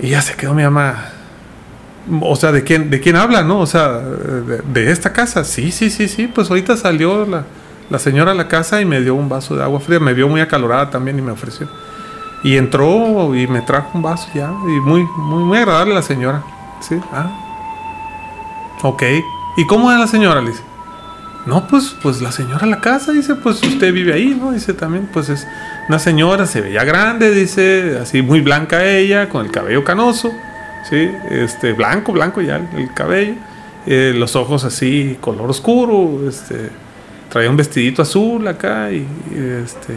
Y 0.00 0.08
ya 0.08 0.22
se 0.22 0.34
quedó 0.34 0.54
mi 0.54 0.64
mamá. 0.64 1.10
O 2.20 2.34
sea, 2.34 2.50
¿de 2.50 2.64
quién, 2.64 2.90
de 2.90 3.00
quién 3.00 3.14
habla, 3.14 3.44
no? 3.44 3.60
O 3.60 3.66
sea, 3.66 3.92
de, 4.00 4.60
de 4.72 4.90
esta 4.90 5.12
casa. 5.12 5.44
Sí, 5.44 5.70
sí, 5.70 5.90
sí, 5.90 6.08
sí. 6.08 6.26
Pues 6.26 6.50
ahorita 6.50 6.76
salió 6.76 7.24
la, 7.26 7.44
la 7.90 7.98
señora 8.00 8.32
a 8.32 8.34
la 8.34 8.48
casa 8.48 8.80
y 8.80 8.84
me 8.84 9.00
dio 9.00 9.14
un 9.14 9.28
vaso 9.28 9.54
de 9.54 9.62
agua 9.62 9.78
fría. 9.78 10.00
Me 10.00 10.14
vio 10.14 10.28
muy 10.28 10.40
acalorada 10.40 10.90
también 10.90 11.16
y 11.16 11.22
me 11.22 11.30
ofreció. 11.30 11.68
Y 12.42 12.56
entró 12.56 13.34
y 13.36 13.46
me 13.46 13.62
trajo 13.62 13.90
un 13.94 14.02
vaso 14.02 14.28
ya. 14.34 14.52
Y 14.66 14.80
muy, 14.80 15.04
muy, 15.16 15.44
muy 15.44 15.58
agradable 15.58 15.94
la 15.94 16.02
señora. 16.02 16.42
Sí, 16.80 16.96
ah. 17.12 17.30
Ok. 18.82 19.02
¿Y 19.56 19.66
cómo 19.66 19.90
es 19.92 19.98
la 19.98 20.06
señora? 20.06 20.40
Le 20.40 20.50
dice. 20.50 20.62
No, 21.46 21.66
pues, 21.68 21.94
pues 22.02 22.22
la 22.22 22.32
señora 22.32 22.66
la 22.66 22.80
casa, 22.80 23.12
dice, 23.12 23.34
pues 23.34 23.62
usted 23.62 23.92
vive 23.92 24.14
ahí, 24.14 24.36
¿no? 24.38 24.52
Dice 24.52 24.72
también, 24.72 25.08
pues 25.12 25.28
es 25.28 25.46
una 25.88 25.98
señora, 25.98 26.46
se 26.46 26.62
veía 26.62 26.84
grande, 26.84 27.34
dice, 27.34 27.98
así 28.00 28.22
muy 28.22 28.40
blanca 28.40 28.86
ella, 28.86 29.28
con 29.28 29.44
el 29.44 29.52
cabello 29.52 29.84
canoso, 29.84 30.32
¿sí? 30.88 31.10
Este, 31.30 31.74
blanco, 31.74 32.12
blanco 32.12 32.40
ya 32.40 32.56
el, 32.56 32.68
el 32.78 32.94
cabello, 32.94 33.34
eh, 33.86 34.14
los 34.16 34.36
ojos 34.36 34.64
así, 34.64 35.18
color 35.20 35.50
oscuro, 35.50 36.26
este, 36.26 36.70
traía 37.28 37.50
un 37.50 37.56
vestidito 37.58 38.00
azul 38.00 38.46
acá 38.48 38.90
y, 38.90 39.06
y, 39.30 39.62
este, 39.62 39.94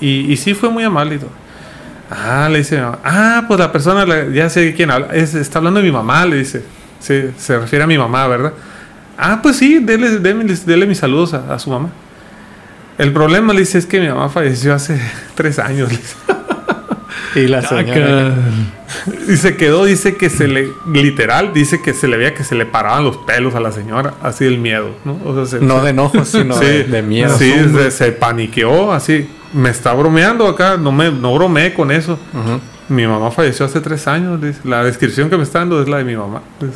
y, 0.00 0.36
sí 0.36 0.54
fue 0.54 0.68
muy 0.68 0.84
amable 0.84 1.16
y. 1.16 1.43
Ah, 2.10 2.48
le 2.50 2.58
dice, 2.58 2.76
mi 2.76 2.82
mamá, 2.82 2.98
ah, 3.04 3.44
pues 3.48 3.58
la 3.58 3.72
persona, 3.72 4.04
la- 4.06 4.28
ya 4.28 4.48
sé 4.50 4.74
quién 4.74 4.90
habla, 4.90 5.08
es- 5.14 5.34
está 5.34 5.58
hablando 5.58 5.80
de 5.80 5.86
mi 5.86 5.92
mamá, 5.92 6.24
le 6.26 6.36
dice, 6.36 6.62
sí, 7.00 7.30
se 7.36 7.58
refiere 7.58 7.84
a 7.84 7.86
mi 7.86 7.96
mamá, 7.98 8.26
¿verdad? 8.28 8.52
Ah, 9.16 9.40
pues 9.42 9.56
sí, 9.56 9.78
dele, 9.80 10.86
mis 10.86 10.98
saludos 10.98 11.34
a, 11.34 11.54
a 11.54 11.58
su 11.58 11.70
mamá. 11.70 11.88
El 12.98 13.12
problema, 13.12 13.52
le 13.52 13.60
dice, 13.60 13.78
es 13.78 13.86
que 13.86 14.00
mi 14.00 14.08
mamá 14.08 14.28
falleció 14.28 14.74
hace 14.74 15.00
tres 15.34 15.58
años. 15.58 15.90
le 15.90 15.98
dice. 15.98 16.14
Y 17.36 17.48
la 17.48 17.62
señora. 17.62 18.32
Y 19.28 19.36
se 19.36 19.56
quedó, 19.56 19.84
dice 19.84 20.14
que 20.16 20.30
se 20.30 20.46
le, 20.46 20.68
literal, 20.92 21.52
dice 21.52 21.82
que 21.82 21.92
se 21.92 22.06
le 22.06 22.16
veía 22.16 22.32
que 22.32 22.44
se 22.44 22.54
le 22.54 22.64
paraban 22.64 23.02
los 23.02 23.16
pelos 23.16 23.56
a 23.56 23.60
la 23.60 23.72
señora, 23.72 24.14
así 24.22 24.44
del 24.44 24.58
miedo, 24.58 24.90
¿no? 25.04 25.18
O 25.24 25.34
sea, 25.34 25.58
se- 25.58 25.64
No 25.66 25.82
de 25.82 25.90
enojo, 25.90 26.24
sino 26.24 26.54
Sí, 26.58 26.64
de, 26.64 26.84
de 26.84 27.02
miedo. 27.02 27.36
Sí, 27.36 27.52
se, 27.74 27.90
se 27.90 28.12
paniqueó 28.12 28.92
así. 28.92 29.28
Me 29.54 29.70
está 29.70 29.92
bromeando 29.94 30.46
acá, 30.48 30.76
no 30.76 30.92
me 30.92 31.10
no 31.10 31.34
bromeé 31.34 31.72
con 31.72 31.90
eso. 31.90 32.18
Mi 32.88 33.06
mamá 33.06 33.30
falleció 33.30 33.64
hace 33.64 33.80
tres 33.80 34.06
años. 34.06 34.40
dice. 34.42 34.58
La 34.64 34.84
descripción 34.84 35.30
que 35.30 35.36
me 35.38 35.42
está 35.44 35.60
dando 35.60 35.80
es 35.80 35.88
la 35.88 35.98
de 35.98 36.04
mi 36.04 36.16
mamá. 36.16 36.42
dice. 36.60 36.74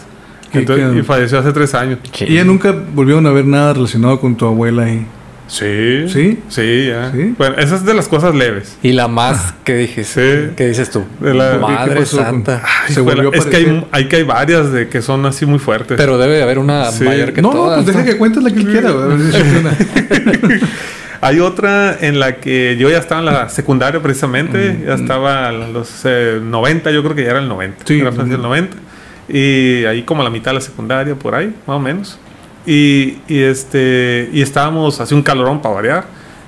Entonces, 0.53 0.97
y 0.97 1.03
falleció 1.03 1.39
hace 1.41 1.53
tres 1.53 1.75
años. 1.75 1.99
Y 2.21 2.35
ya 2.37 2.45
nunca 2.45 2.75
volvieron 2.95 3.27
a 3.27 3.31
ver 3.33 3.45
nada 3.47 3.75
relacionado 3.75 4.19
con 4.21 4.35
tu 4.37 4.47
abuela 4.47 4.85
ahí. 4.85 5.07
Sí. 5.47 6.05
¿Sí? 6.09 6.39
Sí, 6.49 6.87
ya. 6.89 7.11
¿Sí? 7.11 7.35
Bueno, 7.37 7.57
esa 7.59 7.75
es 7.77 7.85
de 7.85 7.95
las 7.95 8.07
cosas 8.07 8.35
leves. 8.35 8.77
Y 8.83 8.93
la 8.93 9.09
más 9.09 9.55
que 9.65 9.75
dije, 9.77 10.05
Sí. 10.05 10.53
¿qué 10.57 10.69
dices 10.69 10.91
tú? 10.91 11.05
De 11.21 11.35
la- 11.35 11.53
¿Qué 11.53 11.59
Madre 11.59 12.07
santa. 12.07 12.63
Ay, 12.87 12.95
Se 12.95 13.01
volvió 13.01 13.33
es 13.33 13.45
que 13.47 13.57
hay, 13.57 13.87
hay 13.93 14.09
que 14.09 14.17
hay 14.17 14.23
varias 14.25 14.73
de 14.73 14.89
que 14.89 15.03
son 15.03 15.25
así 15.27 15.45
muy 15.47 15.59
fuertes. 15.59 15.97
Pero 15.97 16.17
debe 16.19 16.37
de 16.37 16.43
haber 16.43 16.59
una 16.59 16.91
Sí. 16.93 17.05
mayor 17.05 17.33
que 17.33 17.43
no, 17.43 17.49
no, 17.51 17.55
todas. 17.57 17.77
pues 17.83 17.87
deja 17.87 17.99
¿no? 18.01 18.05
que 18.05 18.17
cuentes 18.19 18.43
la 18.43 18.51
que 18.51 18.61
él 18.61 18.67
quiera. 18.69 18.91
Hay 21.21 21.41
otra 21.41 21.97
en 22.01 22.21
la 22.21 22.37
que 22.37 22.77
yo 22.79 22.89
ya 22.91 22.99
estaba 22.99 23.21
en 23.21 23.27
la 23.27 23.49
secundaria 23.49 24.01
precisamente, 24.01 24.73
Mm, 24.73 24.87
ya 24.87 24.95
estaba 24.95 25.49
a 25.49 25.53
los 25.53 26.03
eh, 26.05 26.41
90, 26.43 26.91
yo 26.91 27.03
creo 27.03 27.15
que 27.15 27.25
ya 27.25 27.31
era 27.31 27.39
el 27.41 27.49
90. 27.49 27.85
Sí. 27.87 28.01
Era 28.01 28.13
fácil 28.13 28.35
el 28.35 28.43
90. 28.43 28.77
Y 29.29 29.85
ahí 29.85 30.03
como 30.03 30.23
a 30.23 30.25
la 30.25 30.31
mitad 30.31 30.53
de 30.53 30.57
la 30.57 30.61
secundaria, 30.61 31.15
por 31.15 31.35
ahí, 31.35 31.55
más 31.67 31.77
o 31.77 31.81
menos. 31.81 32.19
Y, 32.67 33.19
y 33.29 33.41
este, 33.43 34.31
y 34.33 34.43
estábamos, 34.43 35.01
hace 35.01 35.15
un 35.15 35.23
calorón 35.23 35.61
para 35.61 35.75
variar. 35.75 36.05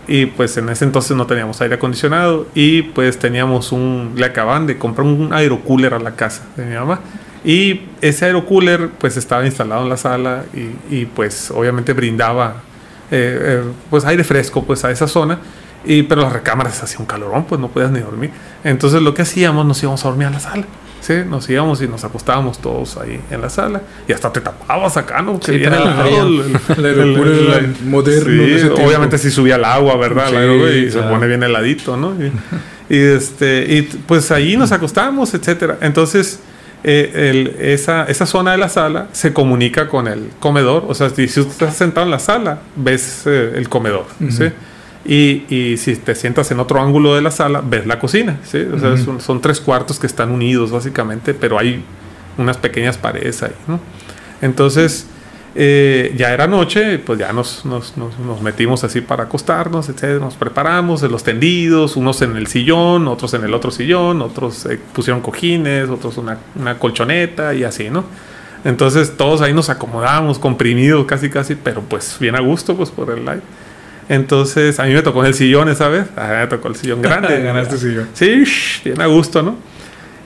Y 0.06 0.26
pues 0.26 0.56
en 0.56 0.68
ese 0.68 0.84
entonces 0.84 1.16
no 1.16 1.26
teníamos 1.26 1.60
aire 1.60 1.74
acondicionado. 1.74 2.46
Y 2.54 2.82
pues 2.82 3.18
teníamos 3.18 3.72
un, 3.72 4.12
le 4.16 4.26
acaban 4.26 4.66
de 4.66 4.78
comprar 4.78 5.06
un 5.06 5.32
aerocooler 5.32 5.94
a 5.94 5.98
la 5.98 6.12
casa 6.12 6.42
de 6.56 6.64
mi 6.64 6.74
mamá. 6.74 7.00
Y 7.44 7.82
ese 8.00 8.26
aerocooler 8.26 8.90
pues 8.98 9.16
estaba 9.16 9.44
instalado 9.46 9.82
en 9.82 9.88
la 9.88 9.96
sala 9.96 10.44
y, 10.54 10.94
y, 10.94 11.06
pues 11.06 11.50
obviamente 11.50 11.94
brindaba 11.94 12.62
eh, 13.10 13.62
pues 13.90 14.04
aire 14.04 14.24
fresco 14.24 14.64
pues 14.64 14.84
a 14.84 14.90
esa 14.90 15.06
zona. 15.08 15.38
Y, 15.84 16.02
pero 16.02 16.20
las 16.22 16.32
recámaras 16.34 16.82
hacía 16.82 16.98
un 16.98 17.06
calorón, 17.06 17.44
pues 17.44 17.58
no 17.60 17.68
podías 17.68 17.90
ni 17.90 18.00
dormir. 18.00 18.30
Entonces 18.64 19.00
lo 19.00 19.14
que 19.14 19.22
hacíamos, 19.22 19.64
nos 19.64 19.82
íbamos 19.82 20.04
a 20.04 20.08
dormir 20.08 20.26
a 20.26 20.30
la 20.30 20.40
sala. 20.40 20.64
¿sí? 21.00 21.14
Nos 21.26 21.48
íbamos 21.48 21.80
y 21.80 21.88
nos 21.88 22.04
acostábamos 22.04 22.58
todos 22.58 22.98
ahí 22.98 23.18
en 23.30 23.40
la 23.40 23.48
sala. 23.48 23.80
Y 24.06 24.12
hasta 24.12 24.30
te 24.30 24.42
tapabas 24.42 24.98
acá, 24.98 25.22
¿no? 25.22 25.40
Sí, 25.42 25.52
viene 25.56 25.78
el- 25.78 26.58
El 26.78 27.76
moderno 27.84 28.44
Sí, 28.44 28.82
obviamente 28.84 29.16
si 29.16 29.30
subía 29.30 29.56
el 29.56 29.64
agua, 29.64 29.96
¿verdad? 29.96 30.26
Sí, 30.28 30.78
y 30.78 30.90
se 30.90 30.98
claro. 30.98 31.10
pone 31.14 31.26
bien 31.26 31.42
heladito, 31.42 31.96
¿no? 31.96 32.12
Y, 32.22 32.30
y, 32.94 32.98
este, 32.98 33.64
y 33.68 33.82
pues 34.06 34.30
ahí 34.30 34.56
nos 34.58 34.72
acostamos, 34.72 35.32
etcétera. 35.32 35.78
Entonces, 35.80 36.40
eh, 36.84 37.30
el- 37.30 37.56
esa, 37.60 38.04
esa 38.04 38.26
zona 38.26 38.52
de 38.52 38.58
la 38.58 38.68
sala 38.68 39.08
se 39.12 39.32
comunica 39.32 39.88
con 39.88 40.08
el 40.08 40.30
comedor. 40.40 40.84
O 40.88 40.94
sea, 40.94 41.10
si, 41.10 41.28
si 41.28 41.42
tú 41.42 41.50
estás 41.50 41.76
sentado 41.76 42.04
en 42.06 42.10
la 42.10 42.18
sala, 42.18 42.60
ves 42.76 43.22
eh, 43.26 43.52
el 43.56 43.68
comedor, 43.68 44.06
¿sí? 44.30 44.44
Y, 45.04 45.44
y 45.54 45.76
si 45.78 45.96
te 45.96 46.14
sientas 46.14 46.50
en 46.50 46.60
otro 46.60 46.80
ángulo 46.80 47.14
de 47.14 47.22
la 47.22 47.30
sala, 47.30 47.62
ves 47.64 47.86
la 47.86 47.98
cocina, 47.98 48.38
¿sí? 48.44 48.58
O 48.72 48.78
sea, 48.78 48.90
Ujú. 48.94 49.04
son, 49.04 49.20
son 49.20 49.40
tres 49.40 49.60
cuartos 49.60 49.98
que 49.98 50.06
están 50.06 50.30
unidos, 50.30 50.70
básicamente, 50.70 51.32
pero 51.34 51.58
hay 51.58 51.82
unas 52.38 52.56
pequeñas 52.58 52.96
paredes 52.98 53.42
ahí, 53.42 53.52
¿no? 53.66 53.80
Entonces, 54.42 55.06
eh, 55.54 56.14
ya 56.16 56.32
era 56.32 56.46
noche, 56.46 56.98
pues 56.98 57.18
ya 57.18 57.32
nos, 57.32 57.64
nos, 57.64 57.96
nos- 57.96 58.18
nos 58.18 58.40
metimos 58.42 58.84
así 58.84 59.00
para 59.00 59.24
acostarnos, 59.24 59.88
etcétera, 59.88 60.18
nos 60.20 60.34
preparamos, 60.34 61.00
de 61.00 61.08
los 61.08 61.24
tendidos, 61.24 61.96
unos 61.96 62.22
en 62.22 62.36
el 62.36 62.46
sillón, 62.46 63.08
otros 63.08 63.34
en 63.34 63.44
el 63.44 63.52
otro 63.54 63.70
sillón, 63.70 64.22
otros 64.22 64.66
eh, 64.66 64.78
pusieron 64.92 65.20
cojines, 65.22 65.88
otros 65.88 66.16
una, 66.18 66.38
una 66.54 66.78
colchoneta 66.78 67.52
y 67.54 67.64
así, 67.64 67.90
¿no? 67.90 68.04
Entonces 68.64 69.16
todos 69.16 69.40
ahí 69.40 69.52
nos 69.54 69.70
acomodamos, 69.70 70.38
comprimidos 70.38 71.06
casi 71.06 71.30
casi, 71.30 71.54
pero 71.54 71.80
pues 71.82 72.16
bien 72.20 72.36
a 72.36 72.40
gusto 72.40 72.76
pues 72.76 72.90
por 72.90 73.10
el 73.10 73.20
live. 73.24 73.40
Entonces 74.08 74.78
a 74.80 74.84
mí 74.84 74.92
me 74.92 75.02
tocó 75.02 75.20
en 75.20 75.26
el 75.28 75.34
sillón 75.34 75.68
esa 75.68 75.88
vez, 75.88 76.06
a 76.16 76.26
mí 76.28 76.36
me 76.40 76.46
tocó 76.48 76.68
el 76.68 76.76
sillón 76.76 77.00
grande. 77.00 77.40
Ganaste 77.42 77.78
sillón. 77.78 78.08
Sí, 78.12 78.44
bien 78.84 79.00
a 79.00 79.06
gusto, 79.06 79.42
¿no? 79.42 79.56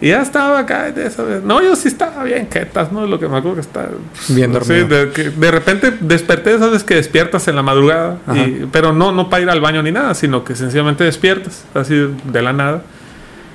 Y 0.05 0.09
ya 0.11 0.21
estaba 0.21 0.59
acá 0.59 0.93
de 0.93 1.07
esa 1.07 1.23
vez. 1.23 1.43
No, 1.43 1.63
yo 1.63 1.75
sí 1.77 1.89
estaba 1.89 2.25
bien 2.25 2.45
quietas, 2.47 2.93
¿no? 2.93 3.07
Lo 3.07 3.19
que 3.19 3.27
me 3.27 3.39
acuerdo 3.39 3.55
que 3.55 3.61
estaba... 3.63 3.89
Bien 4.29 4.53
dormido. 4.53 4.83
Sí, 4.83 4.85
de, 4.95 5.11
que 5.13 5.31
de 5.31 5.51
repente 5.51 5.95
desperté, 5.99 6.59
sabes 6.59 6.85
que 6.85 6.97
despiertas 6.97 7.49
en 7.49 7.57
la 7.57 7.63
madrugada, 7.63 8.19
y- 8.35 8.67
pero 8.71 8.93
no, 8.93 9.13
no 9.13 9.31
para 9.31 9.43
ir 9.45 9.49
al 9.49 9.63
baño 9.63 9.83
ni 9.83 9.93
nada, 9.93 10.13
sino 10.15 10.45
que 10.45 10.55
sencillamente 10.57 11.05
despiertas, 11.05 11.65
así 11.73 11.95
de 12.25 12.43
la 12.43 12.53
nada. 12.53 12.83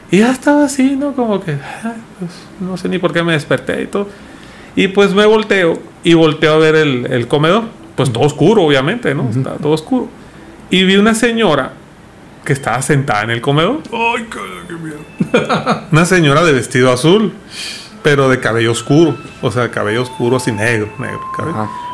Y 0.10 0.18
ya 0.20 0.32
estaba 0.32 0.66
así, 0.66 0.95
¿no? 0.95 1.14
Como 1.14 1.39
que, 1.39 1.52
pues, 2.20 2.32
no 2.60 2.78
sé 2.78 2.89
ni 2.89 2.97
por 2.97 3.14
qué 3.14 3.22
me 3.22 3.34
desperté 3.34 3.84
y 3.84 3.86
todo. 3.86 4.08
Y 4.76 4.88
pues 4.88 5.14
me 5.14 5.28
volteo 5.28 5.80
y 6.04 6.16
volteo 6.16 6.54
a 6.56 6.58
ver 6.58 6.74
el, 6.74 7.06
el 7.12 7.28
comedor. 7.28 7.66
Pues 7.95 8.12
todo 8.12 8.24
oscuro, 8.24 8.64
obviamente, 8.64 9.14
¿no? 9.14 9.30
Está 9.30 9.52
todo 9.58 9.74
oscuro. 9.74 10.08
Y 10.72 10.84
vi 10.84 10.95
una 10.95 11.14
señora 11.14 11.74
que 12.46 12.54
estaba 12.54 12.82
sentada 12.82 13.24
en 13.24 13.30
el 13.32 13.42
comedor. 13.42 13.80
Ay, 13.92 14.26
cabrón, 14.30 14.66
qué 14.68 14.74
miedo. 14.74 15.86
Una 15.92 16.06
señora 16.06 16.44
de 16.44 16.52
vestido 16.54 16.92
azul, 16.92 17.34
pero 18.04 18.30
de 18.30 18.40
cabello 18.40 18.72
oscuro. 18.72 19.16
O 19.42 19.52
sea, 19.52 19.70
cabello 19.72 20.02
oscuro 20.04 20.38
así 20.38 20.52
negro, 20.52 20.90
negro. 20.98 21.20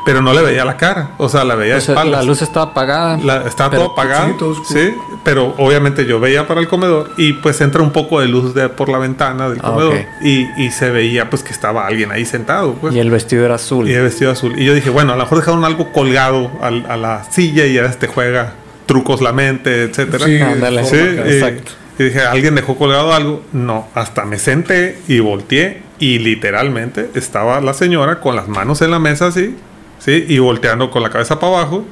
Pero 0.05 0.21
no 0.21 0.33
le 0.33 0.43
veía 0.43 0.63
la 0.65 0.77
cara. 0.77 1.11
O 1.17 1.27
sea, 1.29 1.43
la 1.43 1.55
veía 1.55 1.73
de 1.73 1.79
O 1.79 1.81
sea, 1.81 1.95
espaldas. 1.95 2.19
la 2.21 2.23
luz 2.27 2.41
estaba 2.43 2.67
apagada. 2.71 3.17
La- 3.17 3.41
estaba 3.47 3.71
pero- 3.71 3.83
todo 3.83 3.91
apagado. 3.93 4.27
sí, 4.27 4.33
todo 4.37 4.49
oscuro. 4.51 4.79
sí, 4.79 4.93
pero 5.23 5.55
obviamente 5.57 6.05
yo 6.05 6.19
veía 6.19 6.47
para 6.47 6.59
el 6.61 6.67
comedor 6.67 7.09
y 7.17 7.33
pues 7.33 7.59
entra 7.61 7.81
un 7.81 7.91
poco 7.91 8.19
de 8.21 8.27
luz 8.27 8.53
de, 8.53 8.69
por 8.69 8.87
la 8.87 8.99
ventana 8.99 9.49
del 9.49 9.57
Ah, 9.63 9.71
comedor 9.71 9.95
y, 10.21 10.47
y 10.63 10.69
se 10.69 10.91
veía 10.91 11.27
pues 11.31 11.41
que 11.41 11.51
estaba 11.51 11.87
alguien 11.87 12.11
ahí 12.11 12.23
sentado. 12.23 12.73
Pues. 12.73 12.93
Y 12.93 12.99
el 12.99 13.09
vestido 13.09 13.43
era 13.45 13.55
azul. 13.55 13.89
Y 13.89 13.93
de 13.93 14.01
vestido 14.03 14.29
azul. 14.31 14.53
Y 14.59 14.65
yo 14.65 14.75
dije, 14.75 14.91
bueno, 14.91 15.11
a 15.13 15.15
lo 15.15 15.23
mejor 15.23 15.39
dejaron 15.39 15.65
algo 15.65 15.91
colgado 15.91 16.51
al- 16.61 16.85
a, 16.87 16.97
la 16.97 17.23
silla 17.31 17.65
y 17.65 17.73
ya 17.73 17.85
este 17.85 18.05
juega 18.05 18.53
trucos 18.85 19.21
la 19.21 19.31
mente, 19.33 19.83
etcétera. 19.83 20.25
Sí, 20.25 20.39
Ándale. 20.39 20.85
Sí, 20.85 20.95
exacto. 20.97 21.71
Y 21.97 22.03
dije, 22.03 22.21
¿alguien 22.21 22.55
dejó 22.55 22.77
colgado 22.77 23.13
algo? 23.13 23.43
No, 23.53 23.87
hasta 23.95 24.25
me 24.25 24.37
senté 24.37 24.97
y 25.07 25.19
volteé 25.19 25.81
y 25.97 26.19
literalmente 26.19 27.09
estaba 27.15 27.61
la 27.61 27.73
señora 27.73 28.19
con 28.19 28.35
las 28.35 28.47
manos 28.49 28.81
en 28.81 28.91
la 28.91 28.99
mesa 28.99 29.27
así, 29.27 29.55
¿sí? 29.99 30.25
Y 30.27 30.39
volteando 30.39 30.91
con 30.91 31.01
la 31.03 31.09
cabeza 31.09 31.39
para 31.39 31.53
abajo 31.59 31.85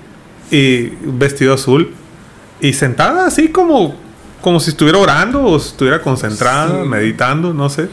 y 0.52 0.90
vestido 1.04 1.54
azul 1.54 1.94
y 2.60 2.74
sentada 2.74 3.26
así 3.26 3.48
como, 3.48 3.96
como 4.42 4.60
si 4.60 4.72
estuviera 4.72 4.98
orando 4.98 5.42
o 5.42 5.56
estuviera 5.58 6.02
concentrada, 6.02 6.82
Sí. 6.84 6.88
meditando, 6.90 7.54
no 7.54 7.70
sé. 7.70 7.88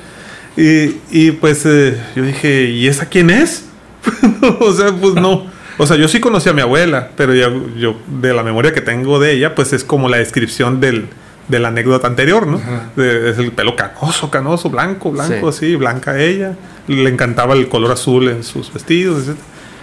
Y, 0.56 0.96
y 1.12 1.30
pues 1.30 1.64
eh, 1.64 1.96
yo 2.16 2.24
dije, 2.24 2.64
¿y 2.64 2.88
esa 2.88 3.06
quién 3.06 3.30
es? 3.30 3.66
o 4.60 4.72
sea, 4.72 4.92
pues 4.92 5.14
no. 5.14 5.46
O 5.82 5.86
sea, 5.86 5.96
yo 5.96 6.08
sí 6.08 6.20
conocí 6.20 6.48
a 6.48 6.52
mi 6.52 6.60
abuela, 6.60 7.08
pero 7.16 7.34
ya 7.34 7.50
yo, 7.76 7.96
de 8.20 8.34
la 8.34 8.42
memoria 8.42 8.72
que 8.72 8.80
tengo 8.80 9.18
de 9.18 9.32
ella, 9.32 9.54
pues 9.54 9.72
es 9.72 9.82
como 9.82 10.08
la 10.08 10.18
descripción 10.18 10.80
del, 10.80 11.06
de 11.48 11.58
la 11.58 11.68
anécdota 11.68 12.06
anterior, 12.06 12.46
¿no? 12.46 12.60
De- 12.96 13.30
es 13.30 13.38
el 13.38 13.52
pelo 13.52 13.76
canoso, 13.76 14.30
canoso, 14.30 14.68
blanco, 14.70 15.10
blanco, 15.10 15.50
Sí. 15.52 15.64
así, 15.66 15.76
blanca 15.76 16.20
ella. 16.20 16.54
Le 16.86 17.08
encantaba 17.08 17.54
el 17.54 17.68
color 17.68 17.92
azul 17.92 18.28
en 18.28 18.42
sus 18.44 18.72
vestidos, 18.72 19.26
etc. 19.28 19.36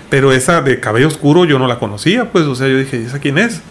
Pero 0.09 0.31
esa 0.31 0.61
de 0.61 0.79
cabello 0.79 1.07
oscuro 1.07 1.45
yo 1.45 1.57
no 1.59 1.67
la 1.67 1.79
conocía, 1.79 2.31
pues, 2.31 2.45
o 2.45 2.55
sea, 2.55 2.67
yo 2.67 2.77
dije, 2.77 3.01
¿y 3.01 3.05
esa 3.05 3.19
quién 3.19 3.37
es? 3.37 3.61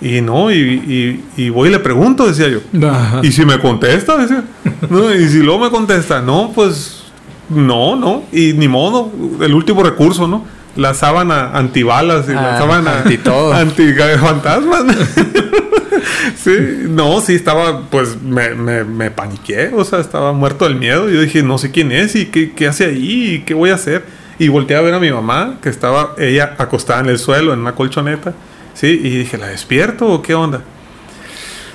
Y 0.00 0.20
no, 0.20 0.50
y, 0.50 0.56
y- 0.56 1.24
y 1.44 1.48
voy 1.50 1.68
y 1.68 1.72
le 1.72 1.78
pregunto, 1.78 2.26
decía 2.26 2.48
yo. 2.48 2.58
Ajá. 2.88 3.20
Y 3.22 3.30
si 3.30 3.44
me 3.46 3.58
contesta, 3.60 4.16
decía. 4.18 4.42
No, 4.90 5.14
y 5.14 5.28
si 5.28 5.38
luego 5.38 5.60
me 5.64 5.70
contesta, 5.70 6.20
no, 6.20 6.50
pues 6.54 7.04
no, 7.48 7.94
no. 7.94 8.24
Y 8.32 8.52
ni 8.54 8.66
modo, 8.66 9.12
el 9.40 9.54
último 9.54 9.82
recurso, 9.84 10.26
¿no? 10.26 10.44
La 10.76 10.94
sábana 10.94 11.50
antibalas 11.56 12.28
y 12.28 12.32
la 12.32 12.56
Ah, 12.56 12.58
sábana 12.58 12.98
anti 12.98 13.18
todo. 13.18 13.52
anti 13.54 13.92
fantasmas. 13.92 14.84
sí, 16.36 16.84
no, 16.88 17.20
sí, 17.20 17.34
estaba, 17.34 17.82
pues 17.90 18.20
me, 18.22 18.54
me, 18.54 18.84
me 18.84 19.10
paniqué, 19.10 19.70
o 19.74 19.84
sea, 19.84 20.00
estaba 20.00 20.32
muerto 20.32 20.64
del 20.64 20.76
miedo. 20.76 21.08
Yo 21.10 21.20
dije, 21.20 21.42
no 21.42 21.58
sé 21.58 21.70
quién 21.70 21.92
es 21.92 22.14
y 22.16 22.26
qué, 22.26 22.52
qué 22.52 22.68
hace 22.68 22.86
ahí 22.86 23.34
y 23.34 23.38
qué 23.40 23.54
voy 23.54 23.70
a 23.70 23.74
hacer. 23.74 24.04
Y 24.38 24.48
volteé 24.48 24.76
a 24.76 24.80
ver 24.80 24.94
a 24.94 24.98
mi 24.98 25.10
mamá, 25.10 25.58
que 25.62 25.68
estaba 25.68 26.14
ella 26.18 26.54
acostada 26.58 27.00
en 27.00 27.06
el 27.06 27.18
suelo, 27.18 27.52
en 27.52 27.60
una 27.60 27.74
colchoneta. 27.74 28.32
Sí, 28.74 29.00
y 29.02 29.18
dije, 29.18 29.36
¿la 29.36 29.48
despierto 29.48 30.06
o 30.08 30.22
qué 30.22 30.34
onda? 30.34 30.62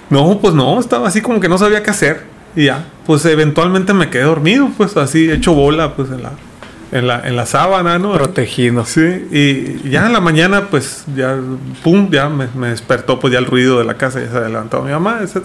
No, 0.09 0.39
pues 0.39 0.53
no, 0.53 0.79
estaba 0.79 1.07
así 1.07 1.21
como 1.21 1.39
que 1.39 1.49
no 1.49 1.57
sabía 1.57 1.83
qué 1.83 1.91
hacer. 1.91 2.23
Y 2.55 2.65
ya, 2.65 2.85
pues 3.05 3.23
eventualmente 3.25 3.93
me 3.93 4.09
quedé 4.09 4.23
dormido, 4.23 4.69
pues 4.75 4.97
así 4.97 5.29
hecho 5.31 5.53
bola, 5.53 5.95
pues 5.95 6.09
en 6.09 6.23
la, 6.23 6.31
en 6.91 7.07
la, 7.07 7.27
en 7.27 7.35
la 7.35 7.45
sábana, 7.45 7.99
¿no? 7.99 8.13
Protegido. 8.13 8.85
Sí, 8.85 9.27
y 9.31 9.89
ya 9.89 10.05
en 10.05 10.13
la 10.13 10.21
mañana, 10.21 10.67
pues 10.69 11.03
ya, 11.15 11.37
pum, 11.83 12.09
ya 12.11 12.29
me, 12.29 12.47
me 12.55 12.69
despertó, 12.69 13.19
pues 13.19 13.33
ya 13.33 13.39
el 13.39 13.45
ruido 13.45 13.79
de 13.79 13.85
la 13.85 13.95
casa, 13.95 14.19
ya 14.21 14.31
se 14.31 14.49
levantado 14.49 14.83
mi 14.83 14.91
mamá, 14.91 15.19
etc. 15.21 15.43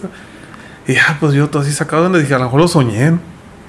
Y 0.86 0.94
ya, 0.94 1.16
pues 1.20 1.34
yo 1.34 1.48
todo 1.48 1.62
así 1.62 1.72
sacado 1.72 2.04
donde 2.04 2.20
dije, 2.20 2.34
a 2.34 2.38
lo 2.38 2.44
mejor 2.44 2.60
lo 2.60 2.68
soñé, 2.68 3.12
¿no? 3.12 3.20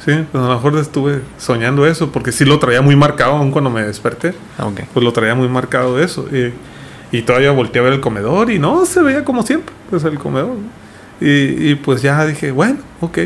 Sí, 0.04 0.12
pues 0.32 0.44
a 0.44 0.48
lo 0.48 0.56
mejor 0.56 0.78
estuve 0.78 1.22
soñando 1.38 1.88
eso, 1.88 2.12
porque 2.12 2.32
sí 2.34 2.44
lo 2.44 2.60
traía 2.60 2.82
muy 2.82 2.96
marcado 2.96 3.34
aún 3.38 3.52
cuando 3.52 3.70
me 3.70 3.84
desperté 3.84 4.34
Ah, 4.58 4.66
ok. 4.66 4.82
pues 4.94 5.04
lo 5.04 5.14
traía 5.14 5.34
muy 5.34 5.48
marcado 5.48 5.98
eso. 6.02 6.28
Y, 6.32 6.54
y 7.18 7.22
todavía 7.22 7.52
volteé 7.52 7.80
a 7.80 7.84
ver 7.86 7.94
el 7.94 8.02
comedor 8.02 8.52
y 8.52 8.60
no, 8.60 8.86
se 8.86 9.02
veía 9.02 9.24
como 9.24 9.44
siempre, 9.44 9.74
pues 9.90 10.04
el 10.04 10.20
comedor. 10.20 10.56
¿no? 10.56 10.84
Y, 11.26 11.70
y 11.72 11.76
pues 11.76 12.02
ya 12.02 12.26
dije, 12.26 12.52
bueno, 12.52 12.80
ok. 13.00 13.20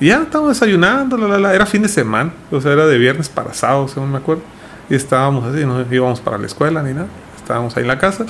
Y 0.00 0.06
ya 0.06 0.22
estábamos 0.22 0.58
desayunando, 0.58 1.18
la, 1.18 1.28
la, 1.28 1.38
la. 1.38 1.54
Era 1.54 1.66
fin 1.66 1.82
de 1.82 1.88
semana, 1.88 2.32
o 2.50 2.60
sea, 2.60 2.72
era 2.72 2.86
de 2.86 2.96
viernes 2.98 3.28
para 3.28 3.52
sábado, 3.52 3.86
según 3.86 4.10
me 4.10 4.18
acuerdo. 4.18 4.42
Y 4.88 4.94
estábamos 4.94 5.44
así, 5.44 5.64
no 5.64 5.84
íbamos 5.92 6.20
para 6.20 6.38
la 6.38 6.46
escuela 6.46 6.82
ni 6.82 6.94
nada. 6.94 7.08
Estábamos 7.36 7.76
ahí 7.76 7.82
en 7.82 7.88
la 7.88 7.98
casa, 7.98 8.24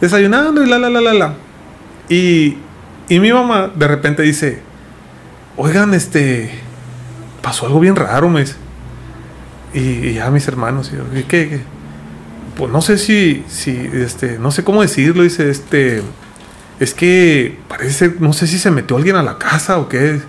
desayunando 0.00 0.64
y 0.64 0.68
la, 0.68 0.78
la, 0.78 0.88
la, 0.88 1.00
la, 1.00 1.14
la. 1.14 1.34
Y, 2.08 2.56
y 3.08 3.20
mi 3.20 3.32
mamá 3.32 3.70
de 3.74 3.86
repente 3.86 4.22
dice, 4.22 4.60
oigan, 5.56 5.92
este, 5.92 6.50
pasó 7.42 7.66
algo 7.66 7.80
bien 7.80 7.96
raro, 7.96 8.28
me. 8.28 8.44
Y, 9.74 9.78
y 9.78 10.14
ya 10.14 10.30
mis 10.30 10.48
hermanos, 10.48 10.90
y 10.92 10.96
yo, 10.96 11.04
¿qué, 11.12 11.48
qué? 11.48 11.60
Pues 12.56 12.70
no 12.72 12.80
sé 12.80 12.96
si, 12.96 13.44
si, 13.48 13.70
este, 13.92 14.38
no 14.38 14.50
sé 14.52 14.64
cómo 14.64 14.80
decirlo, 14.80 15.22
dice, 15.22 15.50
este, 15.50 16.00
es 16.80 16.94
que 16.94 17.58
parece, 17.68 18.14
no 18.20 18.32
sé 18.32 18.46
si 18.46 18.58
se 18.58 18.70
metió 18.70 18.96
alguien 18.96 19.16
a 19.16 19.22
la 19.22 19.36
casa 19.38 19.78
o 19.78 19.88
qué. 19.88 20.22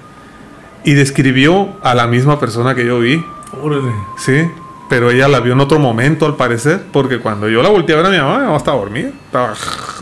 Y 0.86 0.94
describió 0.94 1.70
a 1.82 1.96
la 1.96 2.08
misma 2.08 2.40
persona 2.40 2.76
que 2.76 2.86
yo 2.86 3.00
vi, 3.00 3.24
Órale. 3.62 3.92
sí, 4.18 4.48
pero 4.90 5.12
ella 5.12 5.28
la 5.28 5.40
vio 5.40 5.54
en 5.54 5.60
otro 5.60 5.80
momento 5.80 6.26
al 6.26 6.36
parecer, 6.36 6.84
porque 6.92 7.20
cuando 7.20 7.50
yo 7.50 7.62
la 7.64 7.70
volteé 7.70 7.96
a 7.96 7.98
ver 7.98 8.06
a 8.06 8.10
mi 8.10 8.18
mamá, 8.18 8.38
mi 8.38 8.46
mamá 8.46 8.58
estaba 8.58 8.78
dormida, 8.78 9.10
estaba, 9.26 9.54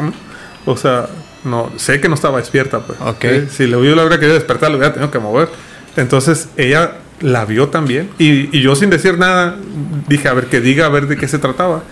o 0.65 0.77
sea, 0.77 1.07
no, 1.45 1.71
sé 1.77 1.99
que 2.01 2.09
no 2.09 2.15
estaba 2.15 2.37
despierta, 2.37 2.79
pues. 2.79 2.99
Ok. 3.01 3.21
¿sí? 3.21 3.47
Si 3.49 3.67
le 3.67 3.77
hubiera, 3.77 4.01
hubiera 4.01 4.19
querido 4.19 4.35
despertar, 4.35 4.71
lo 4.71 4.77
hubiera 4.77 4.93
tenido 4.93 5.11
que 5.11 5.19
mover. 5.19 5.49
Entonces 5.95 6.49
ella 6.57 6.97
la 7.21 7.45
vio 7.45 7.69
también 7.69 8.09
y, 8.17 8.55
y 8.55 8.61
yo 8.61 8.75
sin 8.75 8.89
decir 8.89 9.17
nada 9.17 9.55
dije, 10.07 10.27
a 10.27 10.33
ver, 10.33 10.47
que 10.47 10.59
diga, 10.59 10.87
a 10.87 10.89
ver 10.89 11.07
de 11.07 11.15
qué 11.15 11.27
se 11.27 11.39
trataba. 11.39 11.83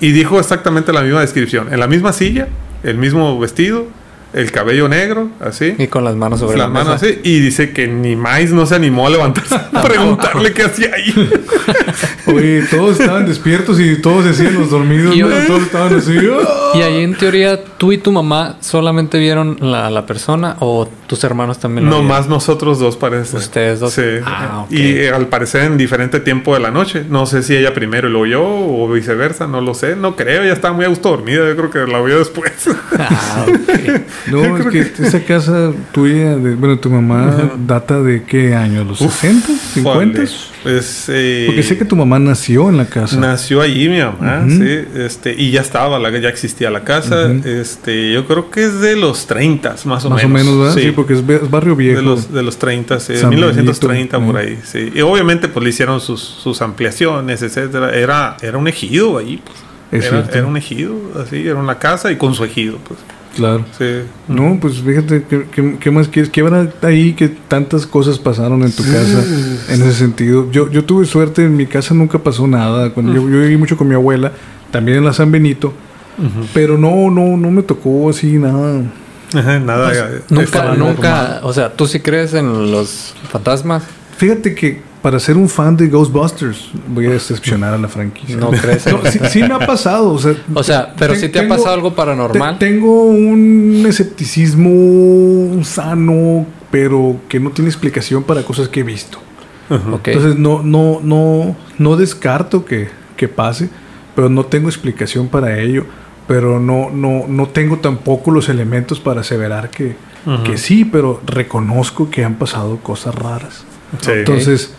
Y 0.00 0.12
dijo 0.12 0.40
exactamente 0.40 0.92
la 0.92 1.02
misma 1.02 1.20
descripción, 1.20 1.72
en 1.72 1.78
la 1.78 1.86
misma 1.86 2.12
silla, 2.12 2.48
el 2.82 2.96
mismo 2.96 3.38
vestido, 3.38 3.86
el 4.32 4.52
cabello 4.52 4.88
negro, 4.88 5.28
así. 5.40 5.74
Y 5.78 5.86
con 5.88 6.04
las 6.04 6.14
manos 6.16 6.40
sobre 6.40 6.58
las 6.58 6.68
la 6.68 6.72
manos 6.72 7.02
mesa. 7.02 7.06
así, 7.06 7.20
y 7.24 7.40
dice 7.40 7.72
que 7.72 7.88
ni 7.88 8.16
más 8.16 8.50
no 8.50 8.66
se 8.66 8.74
animó 8.76 9.06
a 9.06 9.10
levantarse 9.10 9.54
a 9.54 9.82
preguntarle 9.82 10.52
qué 10.52 10.62
hacía 10.64 10.90
ahí. 10.94 11.12
Oye, 12.26 12.62
todos 12.70 13.00
estaban 13.00 13.26
despiertos 13.26 13.80
y 13.80 13.96
todos 14.00 14.24
decían 14.24 14.54
los 14.54 14.70
dormidos, 14.70 15.14
Y 15.14 15.20
¿no? 15.20 15.28
yo- 15.30 15.46
Todos 15.46 15.62
estaban 15.62 15.94
así. 15.96 16.16
¡ah! 16.18 16.72
Y 16.74 16.82
ahí 16.82 17.02
en 17.02 17.16
teoría, 17.16 17.58
tú 17.78 17.92
y 17.92 17.98
tu 17.98 18.12
mamá 18.12 18.56
solamente 18.60 19.18
vieron 19.18 19.56
la, 19.60 19.90
la 19.90 20.06
persona 20.06 20.56
o 20.60 20.88
tus 21.06 21.24
hermanos 21.24 21.58
también 21.58 21.84
lo 21.86 21.90
No 21.90 21.96
vieron? 22.02 22.08
más 22.18 22.28
nosotros 22.28 22.78
dos 22.78 22.96
parece. 22.96 23.36
Ustedes 23.38 23.80
dos. 23.80 23.92
Sí. 23.94 24.02
Ah, 24.24 24.62
ok. 24.64 24.72
Y 24.72 24.82
eh, 24.98 25.10
al 25.10 25.26
parecer 25.26 25.62
en 25.64 25.76
diferente 25.76 26.20
tiempo 26.20 26.54
de 26.54 26.60
la 26.60 26.70
noche. 26.70 27.04
No 27.08 27.26
sé 27.26 27.42
si 27.42 27.56
ella 27.56 27.74
primero 27.74 28.08
y 28.08 28.12
luego 28.12 28.26
yo 28.26 28.42
o 28.44 28.88
viceversa, 28.88 29.46
no 29.46 29.60
lo 29.60 29.74
sé. 29.74 29.96
No 29.96 30.14
creo, 30.16 30.42
ella 30.42 30.52
estaba 30.52 30.74
muy 30.74 30.84
a 30.84 30.88
gusto 30.88 31.10
dormida. 31.10 31.48
Yo 31.48 31.56
creo 31.56 31.70
que 31.70 31.90
la 31.92 32.00
vio 32.02 32.18
después. 32.18 32.52
Ah, 32.98 33.44
ok. 33.48 34.00
No, 34.28 34.56
es 34.58 34.66
que 34.66 35.04
esa 35.04 35.20
casa 35.24 35.72
tuya, 35.92 36.36
de, 36.36 36.54
bueno, 36.54 36.78
tu 36.78 36.90
mamá, 36.90 37.50
data 37.66 38.00
de 38.00 38.22
qué 38.22 38.54
año? 38.54 38.84
¿Los 38.84 38.98
60? 38.98 39.48
¿50? 39.74 40.28
Pues, 40.62 41.06
eh, 41.08 41.44
Porque 41.46 41.62
sé 41.62 41.78
que 41.78 41.86
tu 41.86 41.96
mamá 41.96 42.18
nació 42.18 42.68
en 42.68 42.76
la 42.76 42.84
casa. 42.86 43.16
Nació 43.16 43.62
allí 43.62 43.88
mi 43.88 43.98
mamá, 44.00 44.42
Ujú. 44.46 44.56
sí, 44.56 44.78
este, 44.96 45.34
y 45.36 45.50
ya 45.50 45.62
estaba, 45.62 45.98
la, 45.98 46.10
ya 46.18 46.28
existía 46.28 46.70
la 46.70 46.84
casa, 46.84 47.28
Ujú. 47.28 47.48
este, 47.48 48.12
yo 48.12 48.26
creo 48.26 48.50
que 48.50 48.64
es 48.64 48.80
de 48.80 48.96
los 48.96 49.26
30, 49.26 49.76
más 49.86 50.04
o 50.04 50.10
Más 50.10 50.22
menos. 50.22 50.24
o 50.24 50.28
menos, 50.28 50.58
¿verdad? 50.58 50.74
Sí, 50.74 50.92
porque 50.94 51.14
es, 51.14 51.20
es 51.20 51.50
barrio 51.50 51.76
viejo. 51.76 51.96
de 52.00 52.02
los, 52.04 52.30
de 52.32 52.42
los 52.42 52.58
30, 52.58 53.00
sí, 53.00 53.16
San 53.16 53.30
1930 53.30 54.18
Benito, 54.18 54.32
por 54.32 54.42
eh. 54.42 54.46
ahí, 54.48 54.58
sí. 54.64 54.92
Y 54.94 55.00
obviamente 55.00 55.48
pues 55.48 55.64
le 55.64 55.70
hicieron 55.70 56.00
sus, 56.00 56.20
sus 56.20 56.60
ampliaciones, 56.60 57.40
etcétera. 57.42 57.90
Era, 57.96 58.36
era 58.42 58.58
un 58.58 58.68
ejido 58.68 59.16
allí, 59.16 59.40
pues. 59.42 59.56
Es 59.92 60.04
Era, 60.12 60.24
era 60.32 60.46
un 60.46 60.56
ejido, 60.56 60.94
así, 61.20 61.48
era 61.48 61.56
una 61.56 61.78
casa 61.78 62.12
y 62.12 62.16
con 62.16 62.34
su 62.34 62.44
ejido, 62.44 62.78
pues. 62.86 63.00
Claro. 63.36 63.64
Sí. 63.78 64.02
No, 64.28 64.58
pues 64.60 64.80
fíjate, 64.80 65.24
¿qué, 65.28 65.46
qué, 65.52 65.76
qué 65.78 65.90
más 65.90 66.08
quieres? 66.08 66.30
¿Qué 66.30 66.40
habrá 66.40 66.68
ahí 66.82 67.12
que 67.14 67.28
tantas 67.28 67.86
cosas 67.86 68.18
pasaron 68.18 68.62
en 68.62 68.72
tu 68.72 68.82
casa 68.82 69.24
en 69.68 69.82
ese 69.82 69.92
sentido? 69.92 70.50
Yo, 70.50 70.70
yo 70.70 70.84
tuve 70.84 71.04
suerte, 71.04 71.44
en 71.44 71.56
mi 71.56 71.66
casa 71.66 71.94
nunca 71.94 72.18
pasó 72.18 72.46
nada. 72.46 72.90
Cuando 72.92 73.12
yo, 73.12 73.20
yo 73.22 73.40
viví 73.40 73.56
mucho 73.56 73.76
con 73.76 73.88
mi 73.88 73.94
abuela, 73.94 74.32
también 74.70 74.98
en 74.98 75.04
la 75.04 75.12
San 75.12 75.30
Benito, 75.30 75.72
pero 76.52 76.76
no, 76.76 77.10
no, 77.10 77.36
no 77.36 77.50
me 77.50 77.62
tocó 77.62 78.10
así 78.10 78.38
nada. 78.38 78.82
Ajá, 79.32 79.60
nada. 79.60 79.92
Nunca, 80.28 80.74
nunca, 80.74 80.76
normal. 80.76 81.40
o 81.44 81.52
sea, 81.52 81.72
tú 81.72 81.86
sí 81.86 82.00
crees 82.00 82.34
en 82.34 82.72
los 82.72 83.14
fantasmas, 83.30 83.84
Fíjate 84.20 84.54
que 84.54 84.82
para 85.02 85.18
ser 85.18 85.36
un 85.36 85.48
fan 85.48 85.76
de 85.76 85.88
Ghostbusters, 85.88 86.70
voy 86.88 87.06
a 87.06 87.10
decepcionar 87.10 87.72
a 87.74 87.78
la 87.78 87.88
franquicia. 87.88 88.36
no 88.36 88.50
crees 88.50 88.86
No, 88.92 89.00
sí, 89.10 89.18
sí 89.30 89.42
me 89.42 89.54
ha 89.54 89.58
pasado, 89.66 90.10
o 90.12 90.18
sea, 90.18 90.34
O 90.54 90.62
sea, 90.62 90.94
pero 90.98 91.14
si 91.14 91.28
te 91.28 91.38
ha 91.40 91.48
pasado 91.48 91.72
algo 91.72 91.94
paranormal. 91.94 92.58
te- 92.58 92.66
tengo 92.66 93.04
un 93.04 93.84
escepticismo 93.88 95.62
sano, 95.64 96.46
pero 96.70 97.16
que 97.28 97.40
no 97.40 97.50
tiene 97.50 97.70
explicación 97.70 98.22
para 98.22 98.42
cosas 98.42 98.68
que 98.68 98.80
he 98.80 98.84
visto. 98.84 99.18
Entonces 99.70 100.36
no, 100.36 100.62
no, 100.62 101.00
no, 101.02 101.56
no 101.78 101.96
descarto 101.96 102.64
que, 102.64 102.88
que 103.16 103.28
pase, 103.28 103.70
pero 104.16 104.28
no 104.28 104.44
tengo 104.46 104.68
explicación 104.68 105.28
para 105.28 105.58
ello. 105.60 105.84
Pero 106.26 106.60
no, 106.60 106.90
no, 106.90 107.24
no 107.26 107.48
tengo 107.48 107.78
tampoco 107.78 108.30
los 108.30 108.48
elementos 108.48 109.00
para 109.00 109.22
aseverar 109.22 109.68
que, 109.70 109.96
que 110.44 110.58
sí, 110.58 110.84
pero 110.84 111.20
reconozco 111.26 112.08
que 112.10 112.24
han 112.24 112.34
pasado 112.36 112.76
cosas 112.78 113.14
raras. 113.16 113.64
Sí. 114.00 114.10
Entonces, 114.14 114.74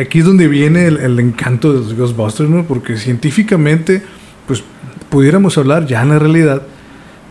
aquí 0.00 0.20
es 0.20 0.24
donde 0.24 0.48
viene 0.48 0.86
el, 0.86 0.96
el 0.98 1.20
encanto 1.20 1.72
de 1.72 1.80
los 1.80 1.94
Ghostbusters, 1.94 2.48
¿no? 2.48 2.64
Porque 2.64 2.96
científicamente, 2.96 4.02
pues 4.46 4.62
pudiéramos 5.10 5.56
hablar 5.58 5.86
ya 5.86 6.02
en 6.02 6.08
la 6.10 6.18
realidad 6.18 6.62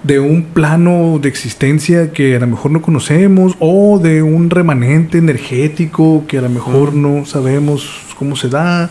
de 0.03 0.19
un 0.19 0.43
plano 0.43 1.17
de 1.19 1.27
existencia 1.29 2.11
que 2.11 2.35
a 2.35 2.39
lo 2.39 2.45
mejor 2.45 2.69
no 2.69 2.79
conocemos 2.83 3.55
o 3.59 3.97
de 3.97 4.21
un 4.21 4.51
remanente 4.51 5.17
energético 5.17 6.25
que 6.27 6.37
a 6.37 6.41
lo 6.41 6.49
mejor 6.49 6.93
no 6.93 7.25
sabemos 7.25 7.89
cómo 8.15 8.35
se 8.35 8.47
da. 8.49 8.89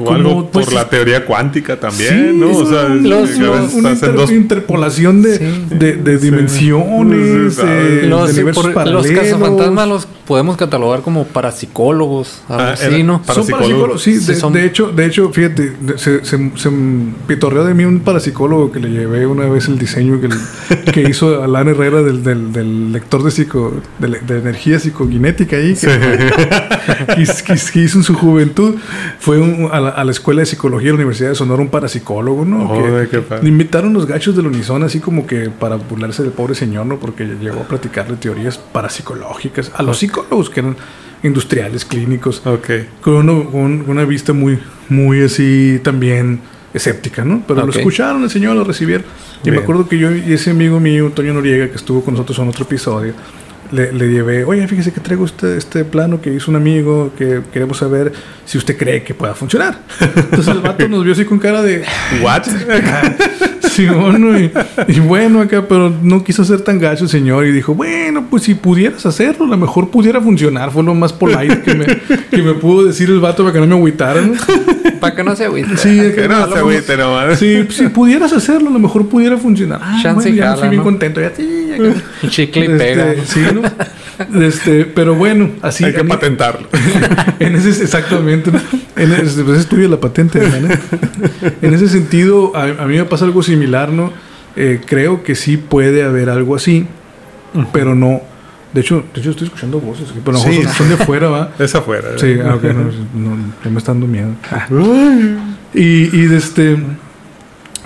O 0.00 0.04
Como, 0.04 0.16
algo 0.16 0.50
pues, 0.50 0.66
por 0.66 0.74
la 0.74 0.88
teoría 0.88 1.26
cuántica 1.26 1.78
también, 1.80 2.30
Sí, 2.30 2.36
¿no? 2.38 2.50
es 2.52 2.56
O 2.58 2.66
sea, 2.66 2.88
los- 2.88 3.30
a 3.36 3.42
los- 3.42 3.74
una 3.74 3.90
inter- 3.90 4.14
dos 4.14 4.30
interpolación 4.30 5.22
de, 5.22 5.38
Sí. 5.38 5.44
de- 5.76 5.96
de 5.96 6.18
Sí. 6.20 6.24
dimensiones, 6.30 7.54
Sí, 7.56 7.60
eh, 7.66 8.06
los, 8.08 8.28
de 8.28 8.34
universos 8.34 8.54
por- 8.62 8.66
los 8.66 8.74
paralelos. 8.74 9.10
cazafantasmas 9.10 9.88
los 9.88 10.06
podemos 10.26 10.56
catalogar 10.56 11.02
como 11.02 11.24
parapsicólogos, 11.24 12.42
algo 12.48 12.62
Ah, 12.62 12.72
así, 12.72 12.86
era- 12.86 12.98
¿no? 13.04 13.22
Son 13.24 13.46
Parapsicólogos. 13.46 14.02
sí. 14.02 14.18
Sí, 14.20 14.26
de, 14.32 14.34
son- 14.38 14.52
de 14.52 14.64
hecho, 14.64 14.90
de 14.92 15.06
hecho, 15.06 15.30
fíjate, 15.30 15.72
se, 15.96 16.24
se, 16.24 16.50
se 16.56 16.70
pitorreó 17.26 17.64
de 17.64 17.74
mí 17.74 17.84
un 17.84 18.00
parapsicólogo 18.00 18.72
que 18.72 18.80
le 18.80 18.90
llevé 18.90 19.26
una 19.26 19.46
vez 19.46 19.68
el 19.68 19.78
diseño 19.78 20.20
que, 20.20 20.28
le- 20.28 20.92
que 20.92 21.02
hizo 21.08 21.42
Alan 21.42 21.68
Herrera 21.68 22.02
del, 22.02 22.22
del, 22.22 22.52
del 22.52 22.92
lector 22.92 23.22
de, 23.22 23.30
psico, 23.30 23.74
de, 23.98 24.20
de 24.20 24.38
energía 24.38 24.78
psicoguinética 24.78 25.56
ahí, 25.56 25.74
que, 25.74 25.86
que 27.14 27.20
hiz- 27.22 27.42
que 27.42 27.54
que 27.72 27.80
hizo 27.80 27.98
en 27.98 28.04
su 28.04 28.14
juventud. 28.14 28.76
Fue 29.18 29.38
un- 29.38 29.68
a, 29.72 29.80
la, 29.80 29.88
a 29.90 30.04
la 30.04 30.10
escuela 30.10 30.40
de 30.40 30.46
psicología 30.46 30.86
de 30.86 30.92
la 30.92 30.96
Universidad 30.96 31.30
de 31.30 31.34
Sonora 31.34 31.60
un 31.62 31.68
parapsicólogo, 31.68 32.44
¿no? 32.44 32.66
Joder, 32.68 33.08
que, 33.08 33.22
qué 33.22 33.46
invitaron 33.48 33.92
los 33.92 34.06
gachos 34.06 34.36
del 34.36 34.46
Unison 34.46 34.82
así 34.84 35.00
como 35.00 35.26
que 35.26 35.50
para 35.50 35.76
burlarse 35.76 36.22
del 36.22 36.32
pobre 36.32 36.54
señor, 36.54 36.86
¿no? 36.86 36.98
Porque 36.98 37.24
llegó 37.24 37.60
a 37.60 37.64
platicarle 37.68 38.16
teorías 38.16 38.58
parapsicológicas 38.58 39.70
a 39.74 39.82
los 39.82 39.98
psicólogos 39.98 40.13
que 40.52 40.60
eran 40.60 40.76
industriales, 41.22 41.84
clínicos 41.84 42.42
Ok. 42.46 42.68
con, 43.00 43.14
uno- 43.28 43.50
con 43.50 43.84
una 43.88 44.04
vista 44.04 44.32
muy, 44.32 44.58
muy 44.88 45.22
así 45.22 45.80
también 45.82 46.40
escéptica, 46.72 47.24
¿no? 47.24 47.42
Pero 47.46 47.60
lo 47.60 47.66
Ok. 47.70 47.76
escucharon, 47.76 48.22
el 48.24 48.30
señor 48.30 48.56
lo 48.56 48.64
recibieron. 48.64 49.06
Y 49.42 49.46
me 49.46 49.52
Bien. 49.52 49.62
acuerdo 49.62 49.88
que 49.88 49.98
yo 49.98 50.14
y 50.14 50.32
ese 50.32 50.50
amigo 50.50 50.80
mío, 50.80 51.10
Toño 51.14 51.32
Noriega, 51.34 51.68
que 51.68 51.76
estuvo 51.76 52.02
con 52.04 52.14
nosotros 52.14 52.38
en 52.38 52.48
otro 52.48 52.64
episodio, 52.64 53.12
le, 53.72 53.92
le 53.92 54.08
llevé, 54.10 54.44
oye, 54.44 54.66
fíjese 54.68 54.92
que 54.92 55.00
traigo 55.00 55.24
este, 55.24 55.56
este 55.56 55.84
plano 55.84 56.20
que 56.20 56.32
hizo 56.32 56.50
un 56.50 56.56
amigo, 56.56 57.12
que 57.16 57.40
queremos 57.52 57.78
saber 57.78 58.12
si 58.44 58.58
usted 58.58 58.76
cree 58.76 59.02
que 59.02 59.14
pueda 59.14 59.34
funcionar. 59.34 59.78
Entonces 60.00 60.48
el 60.48 60.60
vato 60.60 60.86
nos 60.88 61.02
vio 61.04 61.12
así 61.12 61.24
con 61.24 61.38
cara 61.38 61.62
de, 61.62 61.82
¿What? 62.22 62.42
Sí, 63.70 63.86
bueno, 63.86 64.38
y, 64.38 64.50
y 64.88 65.00
bueno 65.00 65.40
acá, 65.40 65.64
pero 65.68 65.92
no 66.02 66.22
quiso 66.24 66.44
ser 66.44 66.60
tan 66.60 66.78
gacho 66.78 67.04
el 67.04 67.10
señor 67.10 67.46
y 67.46 67.52
dijo, 67.52 67.74
bueno, 67.74 68.26
pues 68.30 68.44
si 68.44 68.54
pudieras 68.54 69.04
hacerlo, 69.06 69.46
a 69.46 69.48
lo 69.48 69.56
mejor 69.56 69.90
pudiera 69.90 70.20
funcionar. 70.20 70.70
Fue 70.70 70.82
lo 70.82 70.94
más 70.94 71.12
polite 71.12 71.62
que 71.62 71.74
me, 71.74 71.86
que 72.30 72.42
me 72.42 72.54
pudo 72.54 72.86
decir 72.86 73.08
el 73.08 73.20
vato 73.20 73.42
para 73.42 73.52
que 73.54 73.60
no 73.60 73.66
me 73.66 73.74
agüitara, 73.74 74.20
¿no? 74.22 74.34
Para 75.00 75.14
que 75.14 75.24
no 75.24 75.34
se 75.36 75.44
agüite. 75.44 75.76
Sí, 75.76 75.96
de 75.96 76.14
Que 76.14 76.28
no 76.28 76.46
se 76.52 76.58
agüite 76.58 76.96
nomás. 76.96 77.38
Sí, 77.38 77.66
si 77.70 77.88
pudieras 77.88 78.32
hacerlo, 78.32 78.70
a 78.70 78.72
lo 78.72 78.78
mejor 78.78 79.08
pudiera 79.08 79.36
funcionar. 79.36 79.80
Ah, 79.82 80.00
bueno, 80.14 80.30
ya 80.30 80.44
jala, 80.50 80.56
fui 80.56 80.68
bien 80.68 80.82
contento. 80.82 81.20
Ya, 81.20 81.32
sí, 81.36 81.66
ya 81.70 81.76
que- 81.76 81.82
Un 82.22 82.30
chicle 82.30 82.64
y 82.66 82.70
Este, 82.70 82.78
pega. 82.78 83.14
Sí, 83.26 83.40
¿no? 83.54 83.62
Este, 84.40 84.84
pero 84.84 85.14
bueno, 85.14 85.50
así. 85.62 85.84
Hay 85.84 85.92
que 85.92 86.00
en- 86.00 86.08
patentarlo. 86.08 86.68
en 87.40 87.56
ese 87.56 87.82
exactamente 87.82 88.50
en 88.96 89.12
ese, 89.12 89.42
pues 89.44 89.60
es 89.60 89.66
tuya 89.66 89.88
la 89.88 89.98
patente 89.98 90.38
¿no? 90.40 90.68
en 91.62 91.74
ese 91.74 91.88
sentido 91.88 92.52
a, 92.54 92.62
a 92.82 92.86
mí 92.86 92.96
me 92.96 93.04
pasa 93.04 93.24
algo 93.24 93.42
similar 93.42 93.90
no 93.90 94.12
Eh, 94.56 94.80
creo 94.86 95.24
que 95.24 95.34
sí 95.34 95.56
puede 95.56 96.04
haber 96.04 96.30
algo 96.30 96.54
así 96.54 96.86
pero 97.72 97.94
no 97.96 98.20
de 98.72 98.80
hecho 98.82 99.02
de 99.12 99.20
hecho 99.20 99.30
estoy 99.30 99.46
escuchando 99.48 99.80
voces 99.80 100.06
pero 100.24 100.36
Sí. 100.38 100.62
son, 100.62 100.72
son 100.74 100.88
de 100.90 100.94
afuera 100.94 101.28
va 101.28 101.50
Es 101.58 101.74
afuera. 101.74 102.10
sí 102.16 102.36
ah, 102.44 102.54
ok, 102.54 102.62
no, 102.64 102.84
no, 103.14 103.36
ya 103.64 103.70
me 103.70 103.78
está 103.78 103.90
dando 103.92 104.06
miedo 104.06 104.30
Ah. 104.52 104.66
y 105.74 106.16
y 106.16 106.26
de 106.26 106.36
este 106.36 106.76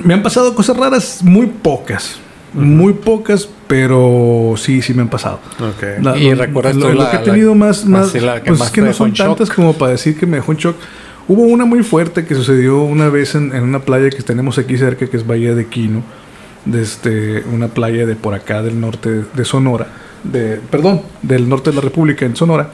me 0.05 0.13
han 0.15 0.23
pasado 0.23 0.55
cosas 0.55 0.77
raras 0.77 1.21
muy 1.23 1.47
pocas 1.47 2.19
Muy 2.55 2.95
pocas, 2.95 3.49
pero 3.67 4.55
sí, 4.57 4.81
sí 4.83 4.95
me 4.95 5.03
han 5.03 5.09
pasado. 5.09 5.39
Ok. 5.61 6.03
La- 6.03 6.17
Y 6.17 6.31
lo- 6.31 6.37
recuerdas 6.37 6.75
lo, 6.77 6.87
que 6.87 6.93
he 6.93 6.95
la- 6.97 7.23
tenido 7.23 7.55
más, 7.55 7.85
más 7.85 8.07
así 8.09 8.21
la 8.21 8.41
que 8.43 8.49
pues 8.49 8.59
más 8.61 8.69
es 8.69 8.75
que 8.75 8.81
no 8.81 8.93
son 8.93 9.13
shock. 9.13 9.27
tantas 9.29 9.51
como 9.51 9.75
para 9.75 9.93
decir 9.93 10.17
que 10.19 10.27
me 10.27 10.37
dejó 10.39 10.53
en 10.53 10.59
shock. 10.59 10.77
Hubo 11.29 11.43
una 11.43 11.67
muy 11.67 11.83
fuerte 11.83 12.25
que 12.25 12.35
sucedió 12.35 12.81
una 12.81 13.11
vez 13.11 13.35
en, 13.35 13.55
en 13.55 13.63
una 13.63 13.81
playa 13.81 14.09
que 14.09 14.23
tenemos 14.23 14.57
aquí 14.59 14.79
cerca, 14.79 15.07
que 15.07 15.17
es 15.17 15.27
Bahía 15.27 15.55
de 15.55 15.67
Quino, 15.67 16.03
desde 16.65 17.45
una 17.53 17.69
playa 17.69 18.07
de 18.07 18.17
por 18.17 18.35
acá 18.35 18.63
del 18.63 18.81
norte 18.81 19.25
de 19.35 19.45
Sonora, 19.45 19.87
de, 20.25 20.59
perdón, 20.71 21.03
del 21.23 21.49
norte 21.49 21.71
de 21.71 21.77
la 21.77 21.83
República, 21.83 22.25
en 22.27 22.35
Sonora. 22.37 22.71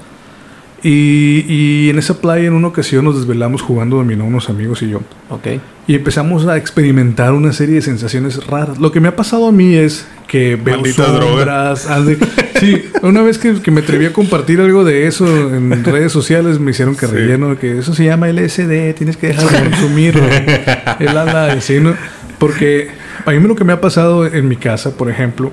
Y, 0.87 1.47
y 1.49 1.89
en 1.91 1.99
esa 1.99 2.20
playa 2.20 2.47
en 2.47 2.53
una 2.53 2.68
ocasión 2.68 3.07
nos 3.07 3.16
desvelamos 3.16 3.62
jugando 3.62 3.97
dominó 3.97 4.26
unos 4.26 4.51
amigos 4.51 4.82
y 4.82 4.91
yo. 4.91 5.01
Ok. 5.30 5.47
Y 5.87 5.95
empezamos 5.95 6.47
a 6.47 6.59
experimentar 6.59 7.32
una 7.32 7.53
serie 7.55 7.76
de 7.76 7.82
sensaciones 7.82 8.47
raras. 8.47 8.78
Lo 8.78 8.93
que 8.93 9.01
me 9.01 9.09
ha 9.09 9.16
pasado 9.16 9.49
a 9.49 9.53
mí 9.53 9.74
es 9.74 10.07
que 10.28 10.57
veo 10.57 10.76
Maldita 10.76 11.07
sombras. 11.07 11.89
ande- 11.91 12.18
Sí, 12.61 12.82
una 13.03 13.22
vez 13.22 13.39
que, 13.39 13.61
que 13.62 13.70
me 13.70 13.80
atreví 13.80 14.05
a 14.07 14.12
compartir 14.12 14.61
algo 14.61 14.85
de 14.85 15.07
eso 15.07 15.26
en 15.55 15.85
redes 15.85 16.12
sociales, 16.12 16.61
me 16.61 16.70
hicieron 16.70 16.95
que 16.97 17.07
Sí. 17.07 17.12
relleno 17.12 17.59
que 17.59 17.78
eso 17.78 17.95
se 17.95 18.05
llama 18.05 18.28
LSD, 18.28 18.95
tienes 18.95 19.16
que 19.16 19.28
dejar 19.28 19.51
de 19.51 19.70
consumirlo. 19.70 20.22
El 21.01 21.09
ala, 21.09 21.55
y 21.57 21.61
sí, 21.62 21.80
¿no? 21.80 21.95
Porque 22.39 22.89
a 23.24 23.30
mí 23.32 23.41
lo 23.49 23.57
que 23.57 23.64
me 23.64 23.72
ha 23.72 23.80
pasado 23.80 24.26
en 24.26 24.49
mi 24.49 24.57
casa, 24.57 24.97
por 24.97 25.11
ejemplo, 25.11 25.51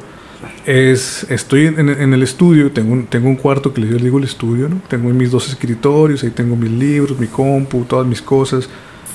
es 0.65 1.25
estoy 1.29 1.65
en, 1.67 1.89
en 1.89 2.13
el 2.13 2.23
estudio, 2.23 2.71
tengo 2.71 2.93
un, 2.93 3.05
tengo 3.05 3.27
un 3.29 3.35
cuarto 3.35 3.73
que 3.73 3.81
le 3.81 3.87
digo 3.97 4.17
el 4.19 4.23
estudio, 4.25 4.69
¿no? 4.69 4.81
Tengo 4.87 5.09
mis 5.09 5.31
dos 5.31 5.49
escritorios, 5.49 6.23
ahí 6.23 6.29
tengo 6.29 6.55
mis 6.55 6.71
libros, 6.71 7.19
mi 7.19 7.27
compu, 7.27 7.83
todas 7.85 8.05
mis 8.05 8.21
cosas. 8.21 8.69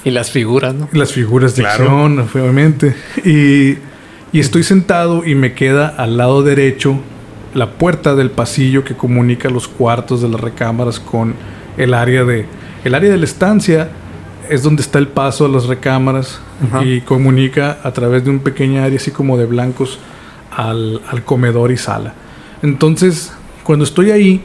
Y 0.05 0.11
las 0.11 0.30
figuras, 0.30 0.74
¿no? 0.74 0.88
Las 0.92 1.12
figuras 1.12 1.57
de 1.57 1.62
Claro. 1.62 1.84
acción, 1.84 2.18
obviamente. 2.20 2.94
Y, 3.24 3.78
y 4.32 4.40
estoy 4.40 4.62
sentado 4.62 5.24
y 5.24 5.34
me 5.34 5.53
queda 5.55 5.88
al 5.88 6.16
lado 6.16 6.42
derecho 6.42 6.99
la 7.55 7.70
puerta 7.72 8.14
del 8.14 8.30
pasillo 8.30 8.84
que 8.84 8.94
comunica 8.94 9.49
los 9.49 9.66
cuartos 9.66 10.22
de 10.22 10.28
las 10.28 10.40
recámaras 10.40 11.01
con 11.01 11.34
el 11.76 11.94
área 11.94 12.24
de... 12.24 12.47
El 12.84 12.94
área 12.94 13.11
de 13.11 13.16
la 13.16 13.24
estancia 13.24 13.88
es 14.49 14.62
donde 14.62 14.82
está 14.82 14.99
el 14.99 15.09
paso 15.09 15.47
a 15.47 15.49
las 15.49 15.66
recámaras 15.66 16.40
Ajá. 16.68 16.84
y 16.84 17.01
comunica 17.01 17.78
a 17.82 17.92
través 17.92 18.24
de 18.24 18.30
un 18.30 18.38
pequeño 18.40 18.82
área 18.82 18.97
así 18.97 19.11
como 19.11 19.36
de 19.38 19.47
blancos 19.47 19.99
al, 20.57 21.01
al 21.09 21.23
comedor 21.25 21.71
y 21.71 21.77
sala. 21.77 22.15
Entonces, 22.63 23.33
cuando 23.63 23.85
estoy 23.85 24.11
ahí, 24.11 24.45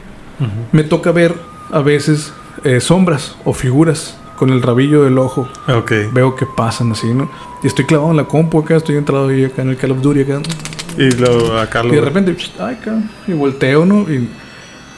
me 0.72 0.82
toca 0.84 1.12
ver 1.12 1.34
a 1.70 1.80
veces 1.80 2.32
eh, 2.64 2.80
sombras 2.80 3.36
o 3.44 3.52
figuras 3.52 4.16
con 4.36 4.50
el 4.50 4.60
rabillo 4.60 5.04
del 5.04 5.18
ojo 5.18 5.48
Ok. 5.68 5.92
veo 6.12 6.34
que 6.34 6.46
pasan 6.46 6.90
así, 6.92 7.06
¿no? 7.14 7.30
Y 7.62 7.68
estoy 7.68 7.84
clavado 7.84 8.10
en 8.10 8.16
la 8.16 8.24
compu 8.24 8.58
acá, 8.58 8.76
estoy 8.76 8.96
entrado 8.96 9.28
ahí 9.28 9.44
acá 9.44 9.62
en 9.62 9.68
el 9.70 9.76
Call 9.76 9.92
of 9.92 10.00
Duty 10.02 10.22
acá. 10.22 10.40
Y 10.98 11.10
lo, 11.12 11.58
acá 11.60 11.82
lo. 11.84 11.92
Y 11.92 11.96
de 11.96 12.00
repente, 12.02 12.36
ay, 12.58 12.76
cabrón, 12.82 13.08
y 13.28 13.32
volteo, 13.32 13.86
¿no? 13.86 14.00
Y 14.12 14.28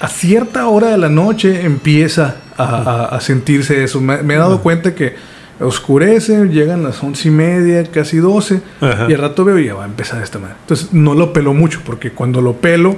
a 0.00 0.08
cierta 0.08 0.66
hora 0.68 0.88
de 0.88 0.98
la 0.98 1.08
noche 1.10 1.64
empieza 1.64 2.36
a, 2.56 2.62
a- 2.64 3.04
a 3.16 3.20
sentirse 3.20 3.84
eso. 3.84 4.00
Me, 4.00 4.22
me 4.22 4.34
he 4.34 4.38
dado 4.38 4.60
cuenta 4.62 4.94
que 4.94 5.14
oscurece, 5.60 6.46
llegan 6.48 6.82
las 6.82 7.02
once 7.02 7.28
y 7.28 7.30
media, 7.30 7.84
casi 7.84 8.18
doce, 8.18 8.60
y 8.80 9.12
al 9.12 9.18
rato 9.18 9.44
veo 9.44 9.58
y 9.58 9.66
ya 9.66 9.74
va 9.74 9.82
a 9.84 9.86
empezar 9.86 10.22
esta 10.22 10.38
manera. 10.38 10.58
Entonces 10.60 10.92
no 10.92 11.14
lo 11.14 11.32
pelo 11.32 11.54
mucho, 11.54 11.80
porque 11.84 12.10
cuando 12.12 12.40
lo 12.40 12.54
pelo, 12.54 12.96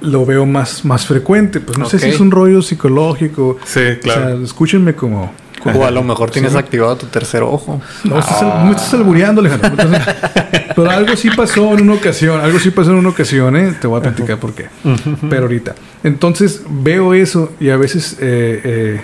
lo 0.00 0.26
veo 0.26 0.44
más, 0.46 0.84
más 0.84 1.06
frecuente. 1.06 1.60
Pues 1.60 1.78
no 1.78 1.86
sé 1.86 1.98
si 1.98 2.08
es 2.08 2.20
un 2.20 2.30
rollo 2.30 2.62
psicológico. 2.62 3.58
Sí, 3.64 3.80
claro. 4.02 4.20
O 4.20 4.36
sea, 4.36 4.44
escúchenme 4.44 4.94
como... 4.94 5.32
como- 5.62 5.80
O 5.80 5.86
a 5.86 5.90
lo 5.90 6.02
mejor 6.02 6.30
tienes 6.30 6.52
Sí. 6.52 6.58
activado 6.58 6.96
tu 6.96 7.06
tercer 7.06 7.42
ojo. 7.42 7.80
no, 8.04 8.14
me 8.16 8.70
estás 8.72 8.92
albureando, 8.94 9.40
Alejandro. 9.40 9.68
Entonces, 9.70 10.02
pero 10.76 10.90
algo 10.90 11.16
sí 11.16 11.30
pasó 11.34 11.72
en 11.72 11.82
una 11.82 11.94
ocasión. 11.94 12.38
Algo 12.40 12.58
sí 12.58 12.70
pasó 12.70 12.90
en 12.90 12.96
una 12.98 13.08
ocasión, 13.10 13.56
¿eh? 13.56 13.74
Te 13.80 13.86
voy 13.86 13.98
a 13.98 14.02
platicar 14.02 14.38
por 14.38 14.52
qué. 14.52 14.66
Pero 15.30 15.42
ahorita. 15.42 15.74
Entonces 16.02 16.62
veo 16.68 17.14
eso 17.14 17.52
y 17.58 17.70
a 17.70 17.76
veces 17.78 18.18
eh, 18.20 18.60
eh, 18.64 19.00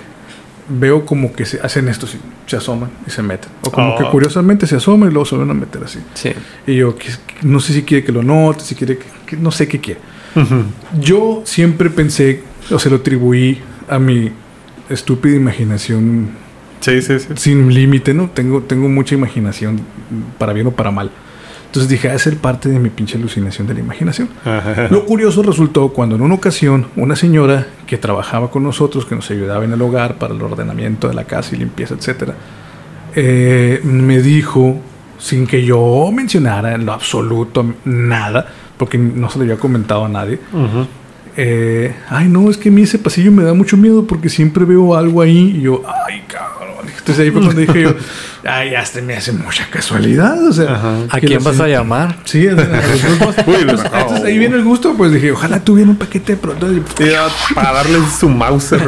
veo 0.73 1.05
como 1.05 1.33
que 1.33 1.45
se 1.45 1.61
hacen 1.61 1.89
esto, 1.89 2.07
así, 2.07 2.19
se 2.47 2.57
asoman 2.57 2.91
y 3.07 3.11
se 3.11 3.23
meten. 3.23 3.51
O 3.65 3.71
como 3.73 3.95
Oh. 3.95 3.99
que 3.99 4.05
curiosamente 4.05 4.67
se 4.67 4.77
asoman 4.77 5.11
y 5.11 5.13
luego 5.13 5.27
se 5.27 5.37
van 5.37 5.51
a 5.51 5.55
meter 5.55 5.83
así. 5.85 5.99
Sí. 6.15 6.31
Y 6.67 6.77
yo 6.77 6.95
que- 6.97 7.11
no 7.43 7.59
sé 7.61 7.73
si 7.73 7.83
quiere 7.83 8.05
que 8.05 8.13
lo 8.13 8.23
note, 8.23 8.61
si 8.65 8.75
quiere 8.75 8.97
que, 8.99 9.07
que- 9.27 9.37
no 9.37 9.51
sé 9.51 9.67
qué 9.69 9.81
quiere. 9.81 10.01
Yo 11.01 11.43
siempre 11.45 11.91
pensé, 11.91 12.43
o 12.71 12.79
se 12.79 12.89
lo 12.91 12.97
atribuí 12.97 13.59
a 13.89 13.99
mi 13.99 14.31
estúpida 14.89 15.35
imaginación 15.37 16.29
Sí, 16.81 17.03
sí, 17.03 17.19
sí. 17.19 17.27
sin 17.37 17.73
límite, 17.75 18.15
¿no? 18.15 18.31
Tengo, 18.31 18.63
tengo 18.63 18.89
mucha 18.89 19.15
imaginación, 19.15 19.81
para 20.39 20.53
bien 20.53 20.67
o 20.69 20.71
para 20.71 20.91
mal. 20.91 21.11
Entonces 21.71 21.89
dije, 21.89 22.09
ha 22.09 22.15
de 22.15 22.19
ser 22.19 22.37
parte 22.37 22.69
de 22.69 22.81
mi 22.81 22.91
pinche 22.91 23.17
alucinación 23.17 23.69
de 23.69 23.75
la 23.75 23.81
imaginación. 23.81 24.29
Ajá. 24.45 24.89
Lo 24.91 25.07
curioso 25.07 25.41
resultó 25.45 25.91
cuando 25.91 26.17
en 26.17 26.23
una 26.23 26.35
ocasión 26.35 26.89
una 26.97 27.15
señora 27.15 27.69
que 27.87 27.97
trabajaba 27.97 28.51
con 28.51 28.65
nosotros, 28.65 29.07
que 29.07 29.15
nos 29.15 29.31
ayudaba 29.31 29.65
en 29.65 29.73
el 29.73 29.81
hogar 29.81 30.17
para 30.17 30.35
el 30.35 30.43
ordenamiento 30.43 31.07
de 31.07 31.15
la 31.15 31.27
casa 31.27 31.55
y 31.55 31.59
limpieza, 31.61 31.95
etcétera, 31.95 32.35
eh, 33.15 33.81
me 33.85 34.21
dijo, 34.21 34.81
sin 35.17 35.47
que 35.47 35.65
yo 35.65 36.11
mencionara 36.13 36.75
en 36.75 36.87
lo 36.87 36.93
absoluto 36.93 37.65
nada, 37.85 38.49
porque 38.77 38.99
no 38.99 39.31
se 39.31 39.39
le 39.39 39.45
había 39.45 39.57
comentado 39.57 40.05
a 40.05 40.09
nadie, 40.09 40.41
eh, 41.37 41.95
ay, 42.09 42.29
no, 42.29 42.51
es 42.51 42.57
que 42.57 42.71
a 42.71 42.73
mí 42.73 42.83
ese 42.83 42.99
pasillo 42.99 43.31
me 43.31 43.45
da 43.45 43.55
mucho 43.55 43.77
miedo 43.77 44.09
porque 44.09 44.29
siempre 44.29 44.65
veo 44.65 44.97
algo 44.97 45.23
ahí 45.23 45.55
y 45.59 45.61
yo, 45.61 45.83
ay, 45.87 46.25
cabrón. 46.27 46.60
Entonces 47.11 47.25
ahí 47.25 47.31
fue 47.31 47.43
cuando 47.43 47.61
dije 47.61 47.83
yo, 47.83 47.95
ay, 48.51 48.75
hasta 48.75 49.01
me 49.03 49.17
hace 49.17 49.33
mucha 49.33 49.69
casualidad. 49.71 50.47
O 50.49 50.53
sea, 50.53 50.75
Ajá. 50.75 50.97
¿A 51.11 51.21
quién 51.21 51.43
vas 51.43 51.61
a 51.61 51.69
llamar? 51.69 52.17
Sí, 52.25 52.47
a- 52.49 52.53
a 52.53 52.55
los 52.55 53.19
dos. 53.19 53.35
Uy, 53.47 53.55
entonces, 53.61 53.91
no. 53.93 53.99
entonces 53.99 54.25
ahí 54.25 54.39
viene 54.39 54.57
el 54.57 54.65
gusto, 54.65 54.95
pues 54.97 55.13
dije, 55.13 55.33
ojalá 55.33 55.61
tuviera 55.65 55.91
un 55.91 55.97
paquete 55.97 56.33
de 56.33 56.39
pronto 56.39 56.67
para 57.55 57.73
darle 57.73 57.99
su 58.19 58.29
Mauser. 58.29 58.81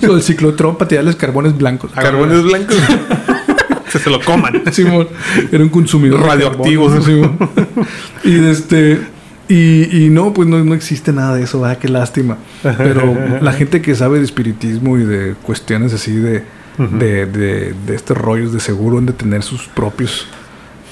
el 0.00 0.22
ciclotrón 0.22 0.76
para 0.76 0.88
tirarles 0.88 1.16
carbones 1.16 1.56
blancos. 1.56 1.90
Carbones 1.92 2.42
blancos. 2.42 2.76
que 3.92 3.98
se 3.98 4.10
lo 4.10 4.20
coman. 4.20 4.62
Simón, 4.72 5.08
era 5.50 5.62
un 5.62 5.68
consumidor 5.68 6.20
Simón. 7.04 7.38
y 8.24 8.44
este 8.46 9.00
y, 9.48 10.04
y 10.06 10.08
no, 10.08 10.32
pues 10.32 10.48
no, 10.48 10.64
no 10.64 10.74
existe 10.74 11.12
nada 11.12 11.34
de 11.36 11.42
eso, 11.42 11.60
¿verdad? 11.60 11.78
qué 11.78 11.88
lástima. 11.88 12.38
Pero 12.62 13.14
la 13.40 13.52
gente 13.52 13.82
que 13.82 13.94
sabe 13.94 14.18
de 14.18 14.24
espiritismo 14.24 14.96
y 14.98 15.04
de 15.04 15.34
cuestiones 15.42 15.92
así 15.92 16.12
de, 16.14 16.42
de, 16.78 17.26
de, 17.26 17.74
de 17.86 17.94
estos 17.94 18.16
rollos 18.16 18.52
de 18.52 18.60
seguro 18.60 18.98
han 18.98 19.06
de 19.06 19.12
tener 19.12 19.42
sus 19.42 19.66
propios 19.68 20.26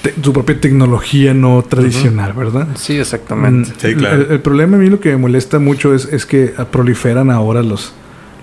te- 0.03 0.13
su 0.23 0.31
propia 0.33 0.59
tecnología 0.59 1.33
no 1.33 1.61
tradicional, 1.63 2.33
¿verdad? 2.33 2.67
Sí, 2.75 2.97
exactamente. 2.97 3.69
Mm, 3.71 3.73
Sí, 3.77 3.95
claro. 3.95 4.15
el, 4.23 4.31
el 4.31 4.39
problema 4.41 4.77
a 4.77 4.79
mí 4.79 4.89
lo 4.89 4.99
que 4.99 5.09
me 5.09 5.17
molesta 5.17 5.59
mucho 5.59 5.93
es, 5.93 6.05
es 6.05 6.25
que 6.25 6.53
proliferan 6.71 7.29
ahora 7.31 7.61
los 7.63 7.93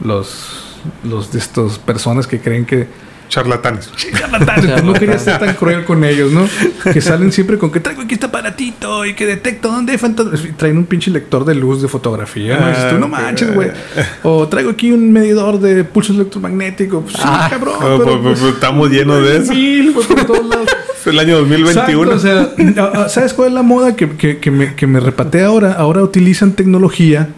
los 0.03 0.77
los 1.09 1.33
de 1.33 1.39
estas 1.41 1.79
personas 1.79 2.27
que 2.27 2.39
creen 2.41 2.65
que 2.65 2.87
Charlatanes. 3.29 3.91
charlatanes, 4.19 4.83
no 4.85 4.93
quería 4.95 5.19
ser 5.19 5.39
tan 5.39 5.55
cruel 5.59 5.85
con 5.85 6.03
ellos, 6.05 6.33
¿no? 6.33 6.49
Que 6.93 7.01
salen 7.01 7.31
siempre 7.33 7.59
con 7.59 7.71
que 7.71 7.81
traigo 7.81 8.03
aquí 8.03 8.15
este 8.15 8.27
aparatito 8.27 9.05
y 9.05 9.15
que 9.15 9.27
detecto 9.27 9.69
dónde 9.71 9.93
hay 9.93 9.99
fantasmas. 9.99 10.45
Y 10.45 10.53
Traen 10.53 10.79
un 10.79 10.87
pinche 10.87 11.11
lector 11.11 11.45
de 11.45 11.55
luz 11.55 11.83
de 11.83 11.89
fotografía. 11.89 12.59
¿no? 12.59 12.67
Y 12.67 12.71
dices 12.71 12.91
tú, 12.91 12.99
no 12.99 13.07
Ah, 13.07 13.09
manches, 13.09 13.55
güey. 13.55 13.71
O 14.23 14.49
traigo 14.49 14.71
aquí 14.71 14.91
un 14.93 15.13
medidor 15.13 15.61
de 15.61 15.85
pulsos 15.85 16.17
electromagnéticos. 16.17 17.03
Pues, 17.05 17.17
sí, 17.17 17.23
Ah. 17.25 17.49
cabrón. 17.51 17.75
Pero, 17.81 18.03
pues, 18.03 18.17
pues, 18.23 18.39
pues, 18.41 18.55
estamos 18.55 18.91
llenos 18.91 19.23
de 19.23 19.37
eso. 19.39 19.53
mil, 19.53 19.93
güey, 19.93 20.07
por 20.07 20.25
todos 20.25 20.47
lados. 20.47 20.69
Es 21.01 21.07
el 21.07 21.19
año 21.19 21.39
2021. 21.39 22.13
Exacto, 22.13 22.53
o 22.57 22.95
sea, 22.95 23.09
¿sabes 23.09 23.35
cuál 23.35 23.49
es 23.49 23.55
la 23.55 23.63
moda 23.63 23.95
que, 23.95 24.09
que- 24.11 24.39
que 24.39 24.51
me, 24.51 24.75
que 24.75 24.87
me 24.87 25.01
repatea 25.01 25.47
ahora? 25.47 25.73
Ahora 25.75 26.03
utilizan 26.03 26.53
tecnología 26.53 27.29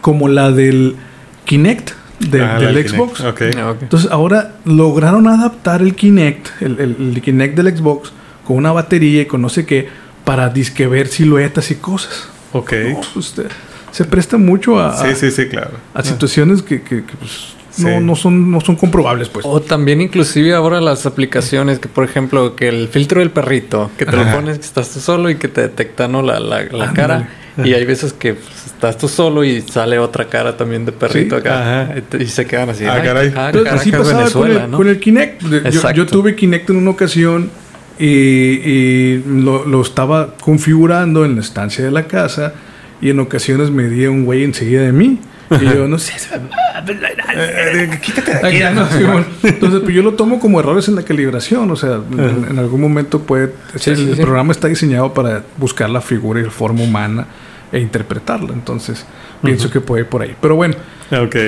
como 0.00 0.28
la 0.28 0.50
del 0.52 0.96
Kinect 1.44 1.90
de- 2.20 2.42
Ah, 2.42 2.58
del. 2.58 2.88
Xbox. 2.88 3.20
Ok. 3.20 3.42
Ah, 3.58 3.70
ok. 3.72 3.82
Entonces 3.82 4.10
ahora 4.10 4.54
lograron 4.64 5.26
adaptar 5.28 5.82
el 5.82 5.94
Kinect, 5.94 6.48
el, 6.62 6.78
el- 6.80 6.96
el 7.16 7.22
Kinect 7.22 7.56
del 7.56 7.76
Xbox, 7.76 8.12
con 8.44 8.56
una 8.56 8.72
batería 8.72 9.22
y 9.22 9.26
con 9.26 9.42
no 9.42 9.48
sé 9.48 9.64
qué, 9.66 9.88
para 10.24 10.48
disque 10.50 10.86
ver 10.86 11.08
siluetas 11.08 11.70
y 11.70 11.76
cosas. 11.76 12.28
Ok. 12.52 12.72
No, 12.92 13.00
pues, 13.14 13.34
se 13.90 14.04
presta 14.04 14.36
mucho 14.36 14.78
a, 14.80 14.96
Sí, 14.96 15.14
sí, 15.14 15.30
sí, 15.30 15.46
claro. 15.48 15.72
a 15.94 16.02
situaciones 16.02 16.62
que, 16.62 16.82
que- 16.82 17.04
que, 17.04 17.16
pues, 17.18 17.54
no, 17.78 17.88
Sí. 17.88 17.94
no 18.04 18.16
son, 18.16 18.50
no 18.50 18.60
son 18.60 18.74
comprobables, 18.76 19.28
pues. 19.28 19.46
O 19.46 19.60
también 19.60 20.00
inclusive 20.00 20.52
ahora 20.54 20.80
las 20.80 21.06
aplicaciones 21.06 21.78
que 21.78 21.88
por 21.88 22.04
ejemplo 22.04 22.56
que 22.56 22.68
el 22.68 22.88
filtro 22.88 23.20
del 23.20 23.30
perrito, 23.30 23.90
que 23.96 24.04
te 24.04 24.16
lo 24.16 24.22
Ajá. 24.22 24.34
pones 24.36 24.58
que 24.58 24.64
estás 24.64 24.90
tú 24.90 25.00
solo 25.00 25.30
y 25.30 25.36
que 25.36 25.48
te 25.48 25.60
detecta 25.62 26.08
¿no? 26.08 26.20
la, 26.22 26.40
la, 26.40 26.64
la 26.64 26.92
cara. 26.92 27.28
Y 27.64 27.74
hay 27.74 27.84
veces 27.84 28.12
que 28.12 28.34
pues, 28.34 28.57
estás 28.78 28.96
tú 28.96 29.08
solo 29.08 29.42
y 29.42 29.60
sale 29.62 29.98
otra 29.98 30.26
cara 30.26 30.56
también 30.56 30.84
de 30.84 30.92
perrito 30.92 31.34
Sí, 31.36 31.40
acá. 31.40 31.82
ajá. 31.90 31.94
Y 32.20 32.26
se 32.26 32.46
quedan 32.46 32.70
así. 32.70 32.84
Ah, 32.84 32.94
"Ay, 32.94 33.02
caray". 33.02 33.32
ah, 33.36 33.46
Entonces, 33.52 33.72
así 33.72 33.90
Caracas, 33.90 34.12
pasaba 34.12 34.30
con, 34.30 34.42
Venezuela, 34.42 34.64
el, 34.66 34.70
¿no? 34.70 34.76
con 34.76 34.88
el 34.88 35.00
Kinect. 35.00 35.42
Yo- 35.94 36.06
tuve 36.06 36.36
Kinect 36.36 36.70
en 36.70 36.76
una 36.76 36.90
ocasión 36.90 37.50
y, 37.98 38.06
y 38.06 39.24
lo, 39.26 39.64
lo 39.64 39.82
estaba 39.82 40.34
configurando 40.40 41.24
en 41.24 41.34
la 41.34 41.40
estancia 41.40 41.84
de 41.84 41.90
la 41.90 42.04
casa 42.04 42.52
y 43.00 43.10
en 43.10 43.18
ocasiones 43.18 43.70
me 43.72 43.88
di 43.88 44.06
un 44.06 44.24
güey 44.24 44.44
enseguida 44.44 44.82
de 44.82 44.92
mí 44.92 45.18
Y 45.50 45.64
yo, 45.64 45.88
no 45.88 45.98
sé. 45.98 46.12
Eh, 47.36 47.90
quítate 48.02 48.30
de 48.32 48.36
aquí. 48.38 48.46
Ay, 48.46 48.58
ya 48.60 48.70
no, 48.70 48.86
sí, 48.88 49.02
bueno. 49.02 49.24
Entonces, 49.42 49.80
pues 49.80 49.94
yo 49.94 50.02
lo 50.02 50.14
tomo 50.14 50.38
como 50.40 50.60
errores 50.60 50.88
en 50.88 50.94
la 50.94 51.02
calibración. 51.02 51.70
O 51.70 51.76
sea, 51.76 52.00
en, 52.12 52.46
en 52.50 52.58
algún 52.58 52.80
momento 52.80 53.20
puede. 53.22 53.52
Sí, 53.76 53.90
el, 53.90 53.96
sí, 53.96 54.02
el 54.10 54.16
sí. 54.16 54.22
programa 54.22 54.52
está 54.52 54.68
diseñado 54.68 55.12
para 55.14 55.42
buscar 55.56 55.90
la 55.90 56.00
figura 56.00 56.40
y 56.40 56.44
la 56.44 56.50
forma 56.50 56.82
humana 56.82 57.26
e 57.72 57.80
interpretarla. 57.80 58.52
Entonces, 58.52 59.04
pienso 59.42 59.70
que 59.70 59.80
puede 59.80 60.02
ir 60.02 60.08
por 60.08 60.22
ahí. 60.22 60.34
Pero 60.40 60.56
bueno, 60.56 60.74
Ok. 61.10 61.34
eh, 61.34 61.38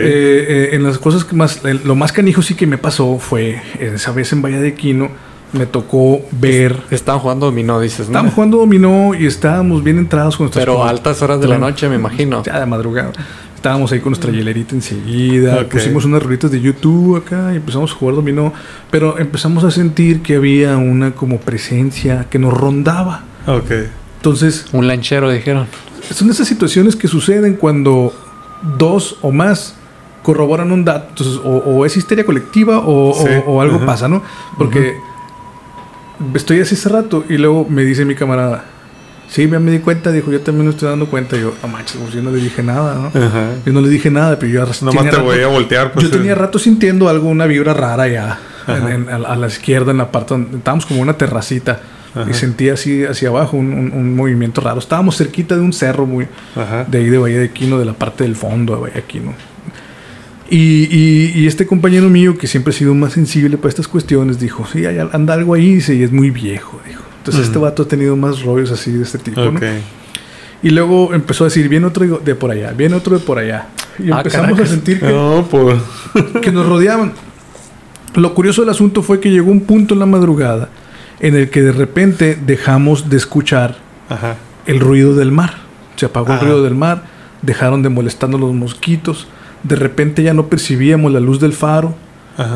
eh, 0.49 0.69
en 0.73 0.83
las 0.83 0.99
cosas 0.99 1.25
que 1.25 1.35
más. 1.37 1.65
eh, 1.65 1.79
Lo 1.85 1.95
más 1.95 2.13
canijo 2.13 2.43
sí 2.43 2.55
que 2.55 2.67
me 2.67 2.79
pasó 2.79 3.19
fue 3.19 3.61
esa 3.79 4.13
vez 4.13 4.33
en 4.33 4.43
Valle 4.43 4.61
de 4.61 4.75
Quino. 4.75 5.09
Me 5.53 5.67
tocó 5.67 6.21
ver. 6.31 6.77
Estaban 6.93 7.21
jugando 7.21 7.47
dominó, 7.47 7.81
dices, 7.81 8.01
¿no? 8.01 8.05
Estábamos 8.13 8.35
jugando 8.35 8.59
dominó 8.59 9.15
y 9.19 9.27
estábamos 9.27 9.83
bien 9.83 9.99
entrados 9.99 10.37
con 10.37 10.45
nuestras 10.45 10.65
Pero 10.65 10.85
a 10.85 10.89
altas 10.91 11.21
horas 11.23 11.41
de 11.41 11.49
la 11.49 11.59
noche, 11.59 11.89
me 11.89 11.97
imagino. 11.97 12.43
ya 12.45 12.61
de 12.61 12.67
madrugada. 12.67 13.11
Estábamos 13.57 13.91
ahí 13.93 13.99
con 14.01 14.13
nuestra 14.13 14.31
hielerita 14.31 14.75
enseguida. 14.77 15.69
Pusimos 15.69 16.05
unas 16.05 16.23
rolitas 16.23 16.51
de 16.53 16.61
YouTube 16.61 17.17
acá 17.17 17.51
y 17.53 17.57
empezamos 17.57 17.91
a 17.91 17.95
jugar 17.95 18.15
dominó. 18.15 18.53
Pero 18.93 19.19
empezamos 19.19 19.65
a 19.65 19.71
sentir 19.73 20.23
que 20.23 20.37
había 20.37 20.77
una 20.77 21.11
como 21.11 21.41
presencia 21.41 22.27
que 22.31 22.39
nos 22.39 22.55
rondaba. 22.55 23.25
Ok. 23.49 23.73
Entonces, 24.19 24.67
Un 24.73 24.87
lanchero, 24.87 25.31
dijeron. 25.31 25.67
Son 26.13 26.31
esas 26.31 26.47
situaciones 26.49 26.97
que 26.97 27.09
suceden 27.09 27.55
cuando 27.55 28.13
dos 28.79 29.17
o 29.23 29.31
más 29.33 29.75
corroboran 30.23 30.71
un 30.73 30.85
dato. 30.85 31.07
Entonces, 31.11 31.37
o, 31.45 31.57
o 31.59 31.87
es 31.87 31.97
histeria 31.97 32.25
colectiva 32.27 32.79
o, 32.79 33.11
o- 33.11 33.15
Sí. 33.27 33.33
o 33.47 33.61
algo 33.61 33.77
Ajá. 33.77 33.87
pasa, 33.87 34.09
¿no? 34.09 34.23
Porque 34.59 34.97
estoy 36.35 36.61
así 36.61 36.75
hace 36.75 36.89
rato 36.89 37.25
y 37.29 37.39
luego 37.39 37.67
me 37.69 37.83
dice 37.85 38.05
mi 38.05 38.15
camarada, 38.15 38.65
sí, 39.29 39.49
ya 39.49 39.59
me 39.59 39.71
di 39.71 39.79
cuenta, 39.79 40.13
dijo, 40.13 40.31
yo 40.31 40.41
también 40.41 40.67
me 40.67 40.73
estoy 40.73 40.89
dando 40.89 41.07
cuenta. 41.07 41.37
Y 41.37 41.41
yo, 41.43 41.55
no 41.63 41.69
manches, 41.69 41.97
pues 42.01 42.13
yo 42.13 42.23
no 42.23 42.31
le 42.31 42.39
dije 42.43 42.63
nada, 42.63 42.95
¿no? 42.95 43.07
Ajá. 43.27 43.45
Yo 43.65 43.73
no 43.73 43.81
le 43.81 43.89
dije 43.89 44.11
nada, 44.11 44.39
pero 44.39 44.53
yo 44.53 44.61
Nomás 44.61 44.79
tenía 44.81 45.11
te 45.11 45.17
rato- 45.17 45.25
voy 45.25 45.41
a 45.43 45.49
voltear. 45.49 45.93
Pues, 45.93 46.05
yo 46.07 46.11
tenía 46.11 46.33
eh, 46.33 46.35
rato 46.35 46.59
sintiendo 46.59 47.09
algo, 47.09 47.29
una 47.29 47.47
vibra 47.47 47.73
rara 47.75 48.09
ya. 48.09 48.39
en- 48.69 48.89
en- 48.89 49.09
a, 49.09 49.17
a 49.17 49.37
la 49.37 49.47
izquierda, 49.47 49.91
en 49.91 49.99
la 49.99 50.13
parte 50.13 50.35
donde 50.35 50.59
estábamos 50.59 50.85
como 50.87 51.01
una 51.01 51.15
terracita. 51.15 51.81
Y 52.29 52.35
sentía 52.35 52.73
así 52.75 53.05
hacia 53.05 53.29
abajo 53.29 53.57
un, 53.57 53.73
un- 53.73 53.93
un 53.93 54.17
movimiento 54.17 54.61
raro. 54.61 54.81
Estábamos 54.81 55.17
cerquita 55.17 55.55
de 55.55 55.61
un 55.61 55.73
cerro 55.73 56.07
muy 56.07 56.27
Ajá. 56.57 56.85
de 56.85 56.99
ahí 56.99 57.05
de 57.09 57.19
Bahía 57.19 57.39
de 57.39 57.51
Quino, 57.51 57.79
de 57.79 57.85
la 57.85 57.93
parte 57.93 58.25
del 58.25 58.35
fondo 58.35 58.75
de 58.75 58.81
Bahía 58.81 58.95
de 58.97 59.03
Quino. 59.05 59.33
Y, 60.51 60.89
y- 60.91 61.33
y 61.37 61.47
este 61.47 61.67
compañero 61.67 62.09
mío, 62.11 62.37
que 62.37 62.49
siempre 62.49 62.75
ha 62.75 62.77
sido 62.77 62.95
más 62.95 63.13
sensible 63.13 63.57
para 63.57 63.69
estas 63.69 63.87
cuestiones, 63.87 64.41
dijo, 64.41 64.67
sí, 64.73 64.85
hay, 64.87 64.99
anda 65.13 65.35
algo 65.35 65.55
ahí, 65.55 65.75
dice, 65.77 65.95
y 65.95 66.03
es 66.03 66.11
muy 66.11 66.31
viejo, 66.31 66.81
dijo. 66.87 67.03
Entonces 67.19 67.47
este 67.47 67.59
vato 67.59 67.85
ha 67.85 67.89
tenido 67.89 68.17
más 68.17 68.43
rollos 68.43 68.73
así 68.73 68.91
de 68.93 69.03
este 69.05 69.19
tipo, 69.19 69.41
¿no? 69.43 69.51
Ok. 69.51 69.63
Y 70.63 70.71
luego 70.71 71.15
empezó 71.15 71.45
a 71.45 71.47
decir, 71.47 71.69
viene 71.69 71.87
otro 71.87 72.19
de 72.19 72.35
por 72.35 72.51
allá, 72.51 72.73
viene 72.73 72.97
otro 72.97 73.17
de 73.19 73.25
por 73.25 73.39
allá. 73.39 73.69
Y 73.99 74.11
Ah, 74.11 74.17
empezamos 74.19 74.51
caracas. 74.53 74.69
a 74.69 74.73
sentir 74.73 74.99
que, 75.01 75.07
No, 75.07 75.47
pues. 75.49 75.79
que 76.43 76.51
nos 76.51 76.67
rodeaban. 76.67 77.13
Lo 78.17 78.35
curioso 78.35 78.63
del 78.63 78.71
asunto 78.71 79.03
fue 79.03 79.21
que 79.21 79.31
llegó 79.31 79.51
un 79.53 79.61
punto 79.61 79.95
en 79.95 80.01
la 80.01 80.07
madrugada 80.07 80.69
en 81.21 81.35
el 81.37 81.51
que 81.51 81.63
de 81.63 81.73
repente 81.73 82.37
dejamos 82.47 83.09
de 83.11 83.17
escuchar 83.17 83.77
Ajá. 84.09 84.37
el 84.67 84.81
ruido 84.81 85.15
del 85.15 85.33
mar. 85.33 85.55
Se 85.97 86.07
apagó 86.07 86.33
el 86.35 86.41
ruido 86.41 86.63
del 86.63 86.75
mar, 86.75 87.05
dejaron 87.43 87.83
de 87.83 87.89
molestarnos 87.91 88.41
los 88.41 88.55
mosquitos. 88.55 89.27
De 89.63 89.77
repente 89.77 90.23
ya 90.23 90.33
no 90.35 90.47
percibíamos 90.47 91.13
la 91.13 91.21
luz 91.21 91.39
del 91.41 91.53
faro. 91.53 91.95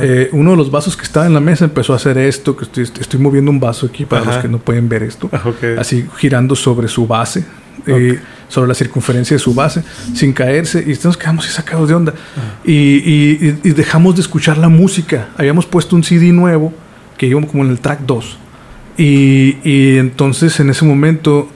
Eh, 0.01 0.31
uno 0.33 0.53
de 0.53 0.57
los 0.57 0.71
vasos 0.71 0.97
que 0.97 1.03
estaba 1.03 1.27
en 1.27 1.35
la 1.35 1.41
mesa 1.41 1.67
empezó 1.67 1.93
a 1.93 1.97
hacer 1.97 2.17
esto, 2.17 2.57
que 2.57 2.65
estoy, 2.65 2.85
estoy 2.85 3.21
moviendo 3.21 3.51
un 3.51 3.61
vaso 3.61 3.85
aquí 3.85 4.07
para 4.07 4.23
Ajá. 4.23 4.31
los 4.33 4.41
que 4.43 4.49
no 4.49 4.59
pueden 4.59 4.89
ver 4.89 5.03
esto. 5.03 5.29
Así 5.79 6.07
girando 6.17 6.57
sobre 6.57 6.89
su 6.89 7.07
base, 7.07 7.45
eh, 7.87 8.19
sobre 8.49 8.69
la 8.69 8.75
circunferencia 8.75 9.35
de 9.35 9.39
su 9.41 9.53
base, 9.53 9.83
sin 10.15 10.33
caerse. 10.33 10.83
Y 10.87 10.99
nos 11.05 11.19
quedamos 11.19 11.45
así 11.45 11.55
sacados 11.55 11.87
de 11.91 11.95
onda. 11.95 12.15
Y, 12.65 12.73
y- 12.73 13.59
y- 13.63 13.69
y 13.69 13.73
dejamos 13.73 14.15
de 14.15 14.23
escuchar 14.23 14.57
la 14.57 14.71
música. 14.71 15.29
Habíamos 15.37 15.67
puesto 15.67 15.95
un 15.97 16.03
CD 16.03 16.33
nuevo 16.33 16.73
que 17.19 17.27
iba 17.27 17.43
como 17.43 17.63
en 17.65 17.71
el 17.71 17.79
track 17.81 18.01
2. 18.07 18.39
Y, 18.97 19.57
y 19.65 19.99
entonces 19.99 20.59
en 20.61 20.71
ese 20.71 20.85
momento 20.85 21.49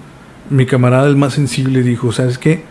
mi 0.50 0.66
camarada, 0.66 1.06
el 1.08 1.16
más 1.16 1.34
sensible, 1.34 1.82
dijo, 1.82 2.10
¿sabes 2.12 2.38
qué? 2.38 2.64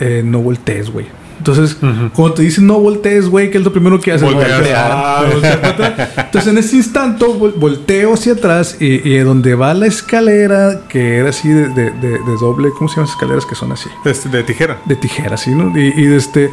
Eh, 0.00 0.22
no 0.24 0.38
voltees, 0.40 0.90
güey. 0.90 1.06
Entonces, 1.38 1.76
Ujú. 1.82 2.10
cuando 2.14 2.34
te 2.34 2.42
dicen 2.42 2.66
no 2.68 2.78
voltees, 2.78 3.28
güey, 3.28 3.50
¿qué 3.50 3.58
es 3.58 3.64
lo 3.64 3.72
primero 3.72 4.00
que 4.00 4.12
haces? 4.12 4.28
Ah. 4.76 5.24
Entonces, 6.18 6.50
en 6.52 6.58
ese 6.58 6.76
instante, 6.76 7.24
vol- 7.26 7.54
volteo 7.58 8.14
hacia 8.14 8.34
atrás 8.34 8.76
y, 8.80 9.06
y 9.08 9.18
donde 9.18 9.54
va 9.56 9.74
la 9.74 9.86
escalera, 9.86 10.82
que 10.88 11.16
era 11.16 11.30
así 11.30 11.48
de, 11.48 11.68
de- 11.70 11.90
de- 11.90 12.18
de 12.18 12.36
doble, 12.40 12.68
¿cómo 12.78 12.88
se 12.88 12.94
llaman 12.96 13.06
esas 13.06 13.16
escaleras 13.16 13.44
que 13.46 13.54
son 13.56 13.72
así? 13.72 13.88
Este, 14.04 14.28
de 14.28 14.42
tijera. 14.44 14.78
De 14.86 14.94
tijera, 14.96 15.36
¿sí? 15.36 15.50
¿no? 15.50 15.76
Y, 15.78 15.92
y 15.96 16.12
este, 16.14 16.48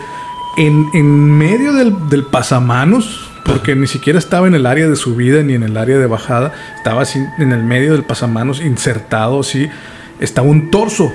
en, 0.58 0.88
en 0.94 1.38
medio 1.38 1.74
del, 1.74 1.94
del 2.10 2.24
pasamanos, 2.26 3.29
porque 3.46 3.76
ni 3.76 3.88
siquiera 3.88 4.20
estaba 4.20 4.48
en 4.48 4.56
el 4.56 4.66
área 4.66 4.88
de 4.88 4.96
subida 4.96 5.42
ni 5.44 5.54
en 5.54 5.64
el 5.64 5.78
área 5.78 5.98
de 5.98 6.06
bajada, 6.08 6.54
estaba 6.78 7.02
así 7.02 7.20
en 7.40 7.52
el 7.52 7.64
medio 7.64 7.94
del 7.94 8.04
pasamanos, 8.04 8.62
insertado 8.62 9.40
así, 9.42 9.68
estaba 10.20 10.48
un 10.48 10.70
torso. 10.72 11.12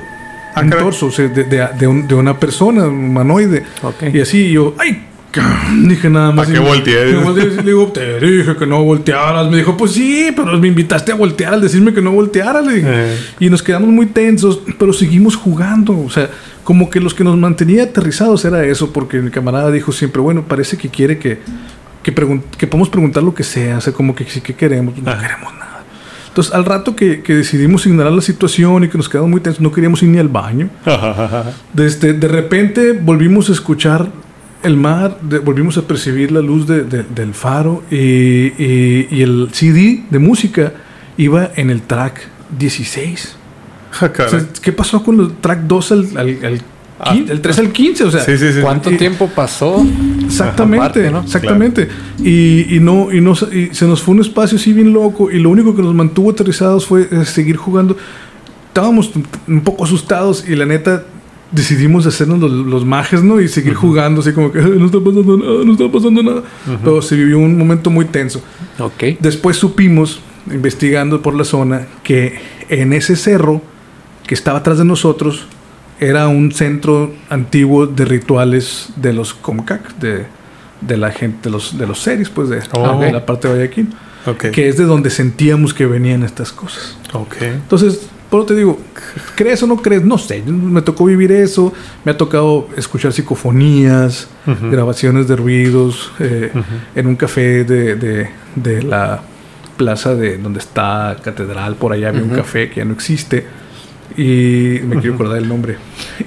Ah, 0.55 0.61
un 0.63 0.69
caray. 0.71 0.85
torso 0.85 1.07
o 1.07 1.11
sea, 1.11 1.29
de, 1.29 1.45
de- 1.45 1.69
de 1.79 1.87
un- 1.87 2.07
de 2.07 2.15
una 2.15 2.39
persona, 2.39 2.85
un 2.85 3.07
humanoide. 3.11 3.65
Y 4.13 4.21
así 4.21 4.51
yo, 4.53 4.75
¡ay! 4.79 5.07
Dije 5.89 6.09
nada 6.09 6.31
más. 6.31 6.47
¿Pa' 6.47 6.53
qué 6.53 6.59
volteé? 6.61 7.07
Le 7.07 7.63
digo, 7.65 7.89
te 7.89 8.21
dije 8.21 8.55
que 8.57 8.67
no 8.67 8.85
voltearas. 8.85 9.51
Me 9.51 9.57
dijo, 9.57 9.77
pues 9.77 9.91
sí, 9.91 10.29
pero 10.35 10.57
me 10.61 10.69
invitaste 10.69 11.11
a 11.11 11.17
voltear 11.17 11.55
al 11.55 11.61
decirme 11.61 11.93
que 11.93 12.01
no 12.01 12.13
volteara. 12.13 12.61
Le 12.63 12.75
dije. 12.75 12.87
Eh. 12.89 13.17
Y 13.41 13.51
nos 13.51 13.61
quedamos 13.61 13.89
muy 13.89 14.07
tensos, 14.07 14.61
pero 14.79 14.93
seguimos 14.93 15.35
jugando. 15.35 15.99
O 15.99 16.09
sea, 16.09 16.31
como 16.63 16.89
que 16.89 17.01
los 17.01 17.15
que 17.15 17.25
nos 17.25 17.37
mantenía 17.37 17.83
aterrizados 17.83 18.45
era 18.45 18.65
eso, 18.65 18.93
porque 18.93 19.19
mi 19.19 19.31
camarada 19.33 19.73
dijo 19.73 19.91
siempre, 19.91 20.21
bueno, 20.23 20.45
parece 20.47 20.77
que 20.79 20.89
quiere 20.89 21.19
que, 21.19 21.41
que, 22.05 22.15
pregun- 22.15 22.43
que 22.57 22.67
podamos 22.69 22.89
preguntar 22.89 23.23
lo 23.25 23.35
que 23.35 23.43
sea. 23.43 23.79
O 23.79 23.81
sea, 23.81 23.93
como 23.93 24.15
que 24.15 24.25
sí 24.27 24.41
que 24.41 24.55
queremos, 24.55 24.97
no 24.97 25.11
Ah. 25.11 25.19
queremos 25.21 25.53
nada. 25.55 25.83
Entonces, 26.29 26.53
al 26.55 26.65
rato 26.65 26.95
que, 26.97 27.23
que 27.23 27.35
decidimos 27.35 27.87
ignorar 27.87 28.13
la 28.13 28.21
situación 28.23 28.85
y 28.85 28.89
que 28.89 28.97
nos 28.99 29.09
quedamos 29.09 29.31
muy 29.31 29.41
tensos, 29.41 29.61
no 29.61 29.71
queríamos 29.73 30.03
ir 30.03 30.09
ni 30.11 30.19
al 30.19 30.29
baño. 30.29 30.69
Desde, 31.73 32.13
de 32.13 32.29
repente 32.29 32.93
volvimos 32.93 33.49
a 33.51 33.53
escuchar 33.53 34.09
el 34.63 34.77
mar, 34.77 35.19
de- 35.21 35.39
volvimos 35.39 35.77
a 35.79 35.83
percibir 35.83 36.33
la 36.33 36.41
luz 36.41 36.67
de- 36.67 36.85
de- 36.85 37.03
del 37.05 37.35
faro 37.35 37.83
y, 37.91 37.97
y- 37.97 39.09
y 39.11 39.23
el 39.23 39.49
CD 39.53 40.05
de 40.11 40.19
música 40.19 40.73
iba 41.17 41.51
en 41.57 41.71
el 41.71 41.83
track 41.83 42.21
16. 42.59 43.37
Ah, 44.01 44.11
O 44.27 44.29
sea, 44.29 44.41
¿Qué 44.61 44.73
pasó 44.73 45.05
con 45.05 45.21
el 45.21 45.35
track 45.37 45.61
2 45.69 45.93
al, 45.93 46.09
al- 46.17 46.39
al 46.45 46.63
Ah. 46.99 47.13
quin- 47.15 47.31
el 47.31 47.41
3 47.41 47.59
al 47.61 47.71
15? 47.71 48.05
O 48.05 48.11
sea, 48.11 48.21
Sí, 48.25 48.37
sí, 48.39 48.53
sí. 48.53 48.61
¿Cuánto 48.61 48.91
Y- 48.91 48.97
tiempo 48.97 49.29
pasó? 49.35 49.85
Exactamente, 50.43 50.85
Aparte, 50.85 51.11
¿no? 51.11 51.21
exactamente. 51.21 51.89
Y, 52.23 52.77
y 52.77 52.81
no, 52.81 53.13
y 53.13 53.21
no 53.21 53.33
y 53.53 53.69
se 53.73 53.87
nos 53.87 54.03
fue 54.03 54.15
un 54.15 54.21
espacio 54.21 54.57
así 54.59 54.73
bien 54.73 54.93
loco. 54.93 55.31
Y 55.31 55.39
lo 55.39 55.51
único 55.51 55.75
que 55.75 55.83
nos 55.83 55.95
mantuvo 55.95 56.31
aterrizados 56.31 56.87
fue 56.87 57.09
eh, 57.11 57.25
seguir 57.25 57.57
jugando. 57.57 57.97
Estábamos 58.69 59.13
un- 59.49 59.61
poco 59.61 59.85
asustados 59.85 60.45
y 60.49 60.57
la 60.57 60.67
neta 60.67 61.05
decidimos 61.53 62.05
hacernos 62.07 62.41
los, 62.41 62.51
los 62.51 62.85
majes, 62.85 63.23
¿no? 63.23 63.41
Y 63.41 63.47
seguir 63.49 63.75
jugando 63.75 64.21
así 64.23 64.33
como 64.33 64.51
que 64.51 64.59
"Ay, 64.59 64.73
no 64.77 64.87
está 64.87 64.99
pasando 64.99 65.37
nada, 65.37 65.65
no 65.65 65.73
está 65.73 65.89
pasando 65.93 66.23
nada. 66.23 66.43
Pero 66.83 67.01
se 67.01 67.15
vivió 67.17 67.39
un 67.39 67.57
momento 67.57 67.91
muy 67.91 68.07
tenso. 68.07 68.43
Ok. 68.81 69.19
Después 69.21 69.57
supimos, 69.57 70.21
investigando 70.53 71.23
por 71.23 71.35
la 71.35 71.45
zona, 71.45 71.87
que 72.03 72.35
en 72.69 72.93
ese 72.93 73.15
cerro 73.15 73.63
que 74.27 74.35
estaba 74.35 74.59
atrás 74.59 74.79
de 74.79 74.85
nosotros 74.85 75.47
era 76.09 76.29
un 76.29 76.53
centro 76.53 77.13
antiguo 77.31 77.87
de 77.87 78.05
rituales 78.05 78.89
de 78.97 79.13
los 79.13 79.35
Comcac, 79.35 79.97
de, 79.99 80.25
de 80.81 80.97
la 80.97 81.11
gente, 81.11 81.39
de 81.45 81.51
los, 81.51 81.77
de 81.79 81.87
los 81.87 82.01
series, 82.01 82.29
pues 82.31 82.49
de, 82.49 82.61
Oh. 82.73 82.99
de 83.01 83.13
la 83.13 83.25
parte 83.27 83.49
de 83.49 83.55
Guayaquil, 83.55 83.89
Ok. 84.27 84.51
que 84.51 84.69
es 84.69 84.77
de 84.77 84.85
donde 84.85 85.11
sentíamos 85.11 85.73
que 85.75 85.87
venían 85.87 86.23
estas 86.23 86.53
cosas. 86.53 86.97
Entonces, 87.41 88.09
por 88.31 88.41
eso 88.41 88.47
te 88.49 88.55
digo, 88.57 88.81
¿crees 89.37 89.63
o 89.63 89.67
no 89.69 89.77
crees? 89.77 90.03
No 90.05 90.19
sé, 90.19 90.43
me 90.43 90.83
tocó 90.83 91.05
vivir 91.05 91.31
eso, 91.31 91.73
me 92.05 92.11
ha 92.13 92.17
tocado 92.17 92.69
escuchar 92.77 93.13
psicofonías, 93.13 94.29
grabaciones 94.71 95.29
de 95.29 95.37
ruidos, 95.37 96.11
eh, 96.19 96.51
en 96.95 97.07
un 97.07 97.15
café 97.17 97.65
de, 97.65 97.95
de- 97.97 98.29
de 98.57 98.83
la 98.83 99.23
plaza 99.77 100.15
de 100.15 100.39
donde 100.39 100.59
está 100.61 101.17
Catedral, 101.23 101.75
por 101.77 101.93
allá 101.93 102.09
había 102.09 102.23
un 102.23 102.31
café 102.31 102.71
que 102.71 102.77
ya 102.77 102.85
no 102.85 102.93
existe, 102.95 103.45
y 104.17 104.81
me 104.85 104.97
quiero 105.01 105.15
acordar 105.15 105.39
el 105.39 105.49
nombre, 105.49 105.77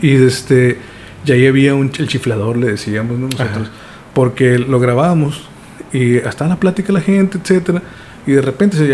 y 0.01 0.11
este, 0.15 0.77
y 1.25 1.31
ahí 1.31 1.45
había 1.47 1.73
un, 1.75 1.91
el 1.97 2.07
chiflador, 2.07 2.57
le 2.57 2.67
decíamos 2.67 3.17
¿no? 3.19 3.27
nosotros, 3.27 3.69
porque 4.13 4.57
lo 4.59 4.79
grabábamos, 4.79 5.47
y 5.93 6.17
hasta 6.19 6.47
la 6.47 6.57
plática 6.57 6.91
la 6.93 7.01
gente, 7.01 7.37
etcétera, 7.37 7.81
y 8.25 8.31
de 8.33 8.41
repente 8.41 8.77
se 8.77 8.85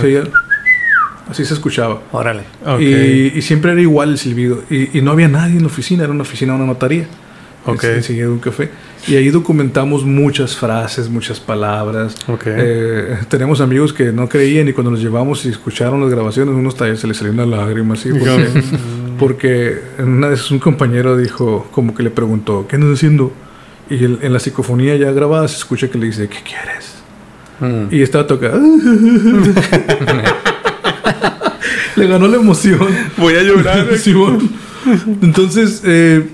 se 0.00 0.06
oía- 0.06 0.24
así 1.30 1.44
se 1.44 1.54
escuchaba. 1.54 2.02
Órale. 2.12 2.42
Ok. 2.66 2.80
Y, 2.80 3.32
y 3.38 3.42
siempre 3.42 3.72
era 3.72 3.80
igual 3.80 4.10
el 4.10 4.18
silbido. 4.18 4.62
Y, 4.70 4.98
y 4.98 5.02
no 5.02 5.12
había 5.12 5.28
nadie 5.28 5.54
en 5.56 5.60
la 5.62 5.66
oficina, 5.68 6.04
era 6.04 6.12
una 6.12 6.22
oficina, 6.22 6.54
una 6.54 6.66
notaría. 6.66 7.06
Ok. 7.72 7.84
En- 7.84 7.94
Enseguida 7.96 8.24
de 8.26 8.30
un 8.32 8.38
café. 8.38 8.70
Y 9.06 9.16
ahí 9.16 9.28
documentamos 9.30 10.04
muchas 10.04 10.56
frases, 10.56 11.08
muchas 11.08 11.40
palabras. 11.40 12.16
Ok. 12.26 12.42
Eh, 12.46 13.16
tenemos 13.28 13.60
amigos 13.60 13.92
que 13.92 14.12
no 14.12 14.28
creían 14.28 14.68
y 14.68 14.72
cuando 14.72 14.90
los 14.90 15.00
llevamos 15.00 15.44
y 15.44 15.48
escucharon 15.50 16.00
las 16.00 16.10
grabaciones, 16.10 16.54
unos 16.54 16.76
talleres 16.76 17.00
se 17.00 17.06
les 17.06 17.16
salió 17.16 17.32
una 17.32 17.46
lágrima 17.46 17.94
así. 17.94 18.10
Porque, 18.10 18.48
Porque 19.18 19.78
una 19.98 20.28
vez 20.28 20.50
un 20.50 20.58
compañero 20.58 21.16
dijo, 21.16 21.68
como 21.72 21.94
que 21.94 22.02
le 22.02 22.10
preguntó, 22.10 22.66
¿qué 22.68 22.76
andas 22.76 22.94
haciendo? 22.94 23.32
Y 23.90 24.04
el- 24.04 24.18
en 24.22 24.32
la 24.32 24.38
psicofonía 24.40 24.96
ya 24.96 25.10
grabada 25.12 25.48
se 25.48 25.56
escucha 25.56 25.88
que 25.88 25.98
le 25.98 26.06
dice, 26.06 26.28
¿qué 26.28 26.38
quieres? 26.44 26.94
Mm. 27.60 27.94
Y 27.94 28.02
estaba 28.02 28.26
tocando. 28.26 28.58
le 31.96 32.06
ganó 32.06 32.28
la 32.28 32.36
emoción. 32.36 32.78
Voy 33.16 33.34
a 33.34 33.42
llorar. 33.42 33.86
Simón. 33.98 34.50
Entonces, 35.22 35.82
eh, 35.84 36.28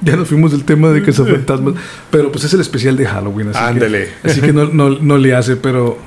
ya 0.00 0.16
nos 0.16 0.28
fuimos 0.28 0.52
del 0.52 0.64
tema 0.64 0.90
de 0.90 1.02
que 1.02 1.12
son 1.12 1.26
fantasmas. 1.30 1.74
Pero 2.10 2.30
pues 2.32 2.44
es 2.44 2.52
el 2.54 2.60
especial 2.60 2.96
de 2.96 3.06
Halloween. 3.06 3.48
Así 3.48 3.58
Ándele. 3.58 4.08
Que, 4.22 4.30
así 4.30 4.40
que 4.40 4.52
no, 4.52 4.66
no, 4.66 4.90
no 4.90 5.18
le 5.18 5.34
hace, 5.34 5.56
pero, 5.56 5.98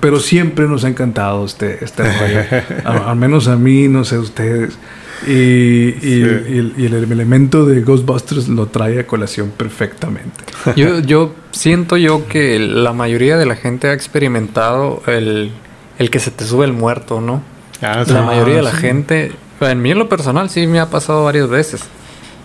pero 0.00 0.18
siempre 0.20 0.66
nos 0.66 0.84
ha 0.84 0.88
encantado 0.88 1.44
este, 1.44 1.84
este. 1.84 2.02
A- 2.84 3.10
al 3.10 3.16
menos 3.16 3.48
a 3.48 3.56
mí, 3.56 3.88
no 3.88 4.04
sé, 4.04 4.16
a 4.16 4.20
ustedes. 4.20 4.78
Y, 5.26 5.30
y- 5.32 5.94
Sí. 6.02 6.20
y 6.48 6.58
el, 6.58 6.74
y 6.76 6.84
el 6.86 6.94
elemento 6.94 7.64
de 7.64 7.80
Ghostbusters 7.80 8.48
lo 8.48 8.66
trae 8.66 9.00
a 9.00 9.06
colación 9.06 9.50
perfectamente. 9.56 10.44
Yo, 10.76 10.98
yo 11.00 11.34
siento 11.52 11.96
yo 11.96 12.26
que 12.28 12.58
la 12.58 12.92
mayoría 12.92 13.38
de 13.38 13.46
la 13.46 13.56
gente 13.56 13.88
ha 13.88 13.92
experimentado 13.94 15.02
el, 15.06 15.52
el 15.98 16.10
que 16.10 16.18
se 16.20 16.30
te 16.30 16.44
sube 16.44 16.66
el 16.66 16.74
muerto, 16.74 17.20
¿no? 17.22 17.42
Ah, 17.80 18.04
sí. 18.06 18.12
La 18.12 18.22
mayoría 18.22 18.56
de 18.56 18.62
la 18.62 18.72
sí. 18.72 18.76
gente, 18.78 19.32
en 19.60 19.80
mí 19.80 19.90
en 19.90 19.98
lo 19.98 20.08
personal 20.08 20.50
sí 20.50 20.66
me 20.66 20.80
ha 20.80 20.90
pasado 20.90 21.24
varias 21.24 21.48
veces. 21.48 21.80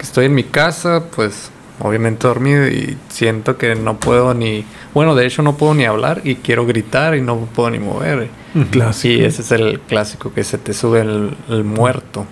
Que 0.02 0.07
estoy 0.07 0.26
en 0.26 0.34
mi 0.34 0.44
casa, 0.44 1.03
pues 1.15 1.52
obviamente 1.80 2.28
dormido 2.28 2.68
y 2.68 2.98
siento 3.10 3.60
que 3.60 3.76
no 3.76 3.99
puedo 3.99 4.34
ni, 4.34 4.65
bueno, 4.95 5.14
de 5.14 5.28
hecho 5.28 5.44
no 5.44 5.57
puedo 5.57 5.76
ni 5.76 5.86
hablar 5.86 6.22
y 6.23 6.38
quiero 6.38 6.65
gritar 6.65 7.15
y 7.15 7.22
no 7.22 7.38
puedo 7.38 7.69
ni 7.69 7.78
mover. 7.78 8.30
Clásico. 8.72 9.14
Y 9.14 9.23
ese 9.23 9.44
es 9.44 9.52
el 9.52 9.80
clásico 9.80 10.34
que 10.34 10.44
se 10.44 10.57
te 10.57 10.73
sube 10.73 11.02
el, 11.02 11.38
el 11.49 11.64
muerto. 11.64 12.26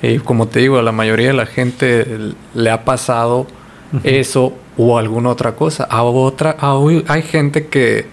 Y 0.00 0.20
como 0.20 0.46
te 0.46 0.60
digo, 0.60 0.78
a 0.78 0.82
la 0.84 0.92
mayoría 0.92 1.26
de 1.26 1.32
la 1.32 1.46
gente 1.46 2.06
le 2.54 2.70
ha 2.70 2.84
pasado 2.84 3.48
eso 4.04 4.56
o 4.76 4.96
alguna 4.96 5.30
otra 5.30 5.56
cosa. 5.56 5.88
A 5.90 6.04
otra, 6.04 6.52
a 6.52 6.74
hoy 6.74 7.04
hay 7.08 7.22
gente 7.22 7.66
que 7.66 8.06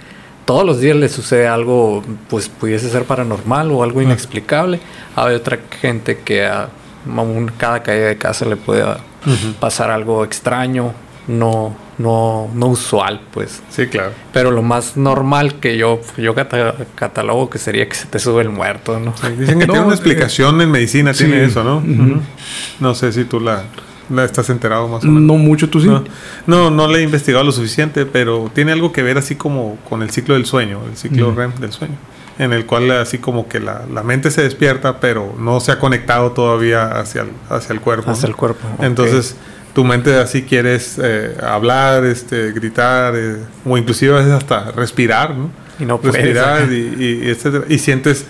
todos 0.46 0.66
los 0.66 0.80
días 0.80 0.96
le 0.96 1.10
sucede 1.10 1.48
algo, 1.48 2.04
pues 2.28 2.50
pudiese 2.50 2.90
ser 2.90 3.04
paranormal 3.04 3.70
o 3.70 3.84
algo 3.84 4.02
inexplicable. 4.02 4.80
Hay 5.16 5.36
otra 5.36 5.60
gente 5.80 6.18
que 6.26 6.48
a, 6.48 6.70
aún 7.08 7.52
cada 7.58 7.82
caída 7.84 8.08
de 8.08 8.18
casa 8.18 8.46
le 8.46 8.56
puede 8.56 8.84
pasar 9.60 9.90
algo 9.92 10.24
extraño, 10.24 10.94
no, 11.28 11.76
no, 11.98 12.50
no 12.54 12.68
usual, 12.68 13.20
pues. 13.34 13.64
Sí, 13.70 13.88
claro. 13.88 14.12
Pero 14.32 14.52
lo 14.52 14.62
más 14.62 14.96
normal 14.98 15.56
que 15.60 15.78
yo, 15.78 16.00
yo 16.18 16.36
cata- 16.36 16.76
catalogo 16.96 17.50
que 17.50 17.58
sería 17.58 17.88
que 17.90 17.96
se 17.96 18.06
te 18.06 18.20
sube 18.20 18.44
el 18.44 18.50
muerto, 18.50 19.00
¿no? 19.00 19.14
Dicen 19.38 19.58
que 19.60 19.66
No, 19.66 19.74
tiene 19.74 19.80
una 19.88 19.94
eh, 19.94 19.96
explicación 19.96 20.62
en 20.62 20.70
medicina, 20.70 21.14
sí. 21.14 21.26
tiene 21.26 21.44
eso, 21.46 21.64
¿no? 21.64 21.82
No 22.80 22.94
sé 22.94 23.12
si 23.12 23.26
tú 23.26 23.40
la, 23.40 23.64
la 24.10 24.24
estás 24.26 24.50
enterado 24.52 24.88
más 24.88 25.04
o 25.04 25.08
menos. 25.08 25.24
No 25.24 25.36
mucho, 25.38 25.68
tú 25.70 25.82
sí. 25.82 25.88
No, 25.88 26.04
no, 26.46 26.70
no 26.70 26.88
le 26.88 27.00
he 27.00 27.02
investigado 27.02 27.44
lo 27.44 27.52
suficiente, 27.52 28.06
pero 28.06 28.52
tiene 28.54 28.72
algo 28.72 28.92
que 28.92 29.02
ver 29.02 29.18
así 29.18 29.36
como 29.36 29.78
con 29.90 30.04
el 30.04 30.12
ciclo 30.12 30.36
del 30.36 30.46
sueño, 30.46 30.82
el 30.88 30.96
ciclo. 30.98 31.34
REM 31.34 31.56
del 31.56 31.72
sueño, 31.72 31.96
en 32.38 32.54
el 32.54 32.66
cual 32.66 32.92
así 32.92 33.18
como 33.18 33.48
que 33.48 33.60
la, 33.60 33.84
la 33.92 34.04
mente 34.04 34.32
se 34.32 34.44
despierta, 34.44 35.00
pero 35.00 35.36
no 35.40 35.60
se 35.60 35.72
ha 35.72 35.80
conectado 35.80 36.32
todavía 36.32 37.00
hacia 37.00 37.22
el, 37.22 37.30
hacia 37.50 37.74
el 37.74 37.82
cuerpo. 37.82 38.12
Hacia 38.12 38.24
¿no? 38.24 38.30
el 38.30 38.36
cuerpo. 38.36 38.68
Entonces, 38.82 39.36
tu 39.74 39.84
mente 39.84 40.18
así 40.18 40.44
quieres 40.44 41.00
eh, 41.02 41.36
hablar, 41.42 42.06
este, 42.06 42.52
gritar, 42.52 43.14
eh, 43.16 43.38
o 43.66 43.78
inclusive 43.78 44.14
a 44.14 44.18
veces 44.18 44.34
hasta 44.34 44.72
respirar, 44.72 45.36
¿no? 45.36 45.50
Y 45.80 45.86
no 45.86 46.00
puedes. 46.00 46.16
respirar 46.16 46.72
y, 46.72 46.76
y, 46.76 47.22
y 47.26 47.30
etcétera. 47.30 47.66
Y 47.68 47.80
sientes 47.80 48.26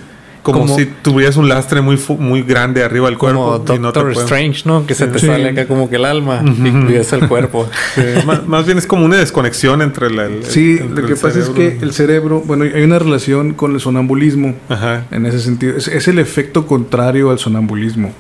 como, 0.46 0.60
Como- 0.60 0.78
si 0.78 0.86
tuvieras 0.86 1.38
un 1.38 1.50
lastre 1.50 1.82
muy, 1.82 1.98
fu- 1.98 2.18
muy 2.20 2.44
grande 2.44 2.84
arriba 2.84 3.08
del 3.10 3.18
como 3.18 3.34
cuerpo. 3.58 3.74
y 3.74 3.80
no 3.80 3.92
te 3.92 4.00
Doctor 4.00 4.04
puedes- 4.14 4.20
Strange, 4.20 4.62
¿no? 4.66 4.86
Que 4.86 4.94
se 4.94 5.08
te 5.08 5.18
Sí. 5.18 5.26
sale 5.26 5.50
acá 5.50 5.66
como 5.68 5.90
que 5.90 5.96
el 5.96 6.06
alma 6.06 6.42
y 6.46 6.86
cuidas 6.86 7.12
el 7.14 7.28
cuerpo. 7.28 7.68
Sí, 7.96 8.02
más, 8.28 8.46
más 8.48 8.66
bien 8.68 8.78
es 8.78 8.86
como 8.86 9.06
una 9.06 9.18
desconexión 9.18 9.82
entre 9.82 10.12
la, 10.12 10.26
el, 10.28 10.44
Sí, 10.46 10.78
entre 10.80 11.02
lo 11.02 11.08
que 11.08 11.16
pasa 11.16 11.40
es 11.40 11.50
que 11.50 11.80
el 11.82 11.94
cerebro, 11.94 12.42
bueno, 12.46 12.64
hay 12.66 12.84
una 12.84 13.00
relación 13.00 13.54
con 13.56 13.74
el 13.74 13.80
sonambulismo. 13.80 14.54
Ajá. 14.70 15.06
En 15.12 15.26
ese 15.26 15.40
sentido, 15.40 15.76
es, 15.78 15.88
es 15.88 16.08
el 16.08 16.20
efecto 16.20 16.68
contrario 16.68 17.32
al 17.32 17.40
sonambulismo. 17.40 18.14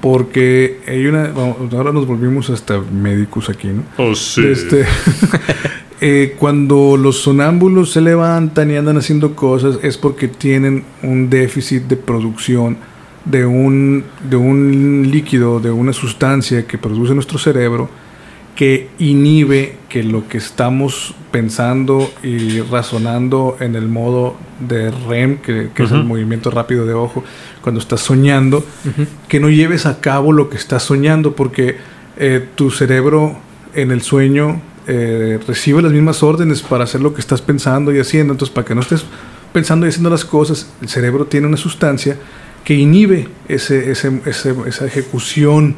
Porque 0.00 0.80
hay 0.88 1.06
una. 1.06 1.24
vamos, 1.28 1.56
ahora 1.74 1.92
nos 1.92 2.06
volvimos 2.06 2.48
hasta 2.50 2.80
médicos 2.80 3.50
aquí, 3.50 3.68
¿no? 3.68 3.82
Oh, 3.98 4.14
sí. 4.14 4.46
Este, 4.46 4.86
eh, 6.00 6.34
cuando 6.38 6.96
los 6.96 7.20
sonámbulos 7.20 7.92
se 7.92 8.00
levantan 8.00 8.70
y 8.70 8.76
andan 8.76 8.96
haciendo 8.96 9.36
cosas, 9.36 9.78
es 9.82 9.98
porque 9.98 10.28
tienen 10.28 10.84
un 11.02 11.28
déficit 11.28 11.82
de 11.84 11.96
producción 11.96 12.78
de 13.24 13.44
un, 13.44 14.04
de 14.28 14.36
un 14.36 15.08
líquido, 15.10 15.60
de 15.60 15.70
una 15.70 15.92
sustancia 15.92 16.66
que 16.66 16.78
produce 16.78 17.14
nuestro 17.14 17.38
cerebro 17.38 17.88
que 18.60 18.88
inhibe 18.98 19.76
que 19.88 20.02
lo 20.02 20.28
que 20.28 20.36
estamos 20.36 21.14
pensando 21.30 22.10
y 22.22 22.60
razonando 22.60 23.56
en 23.58 23.74
el 23.74 23.88
modo 23.88 24.36
de 24.58 24.90
REM, 24.90 25.38
que, 25.38 25.70
que 25.74 25.84
es 25.84 25.90
el 25.92 26.04
movimiento 26.04 26.50
rápido 26.50 26.84
de 26.84 26.92
ojo, 26.92 27.24
cuando 27.62 27.80
estás 27.80 28.00
soñando, 28.00 28.62
que 29.28 29.40
no 29.40 29.48
lleves 29.48 29.86
a 29.86 30.00
cabo 30.00 30.32
lo 30.32 30.50
que 30.50 30.58
estás 30.58 30.82
soñando, 30.82 31.34
porque 31.34 31.76
eh, 32.18 32.46
tu 32.54 32.70
cerebro 32.70 33.36
en 33.74 33.92
el 33.92 34.02
sueño 34.02 34.60
eh, 34.92 35.38
recibe 35.46 35.80
las 35.82 35.92
mismas 35.92 36.22
órdenes 36.22 36.62
para 36.62 36.82
hacer 36.84 37.00
lo 37.00 37.14
que 37.14 37.20
estás 37.20 37.40
pensando 37.40 37.92
y 37.94 37.98
haciendo. 38.00 38.32
Entonces, 38.34 38.52
para 38.54 38.64
que 38.66 38.74
no 38.74 38.80
estés 38.80 39.04
pensando 39.52 39.86
y 39.86 39.88
haciendo 39.90 40.10
las 40.10 40.24
cosas, 40.24 40.66
el 40.82 40.88
cerebro 40.88 41.26
tiene 41.26 41.46
una 41.46 41.56
sustancia 41.56 42.16
que 42.64 42.74
inhibe 42.74 43.28
ese, 43.48 43.90
ese- 43.92 44.20
ese- 44.26 44.54
esa 44.66 44.84
ejecución 44.86 45.76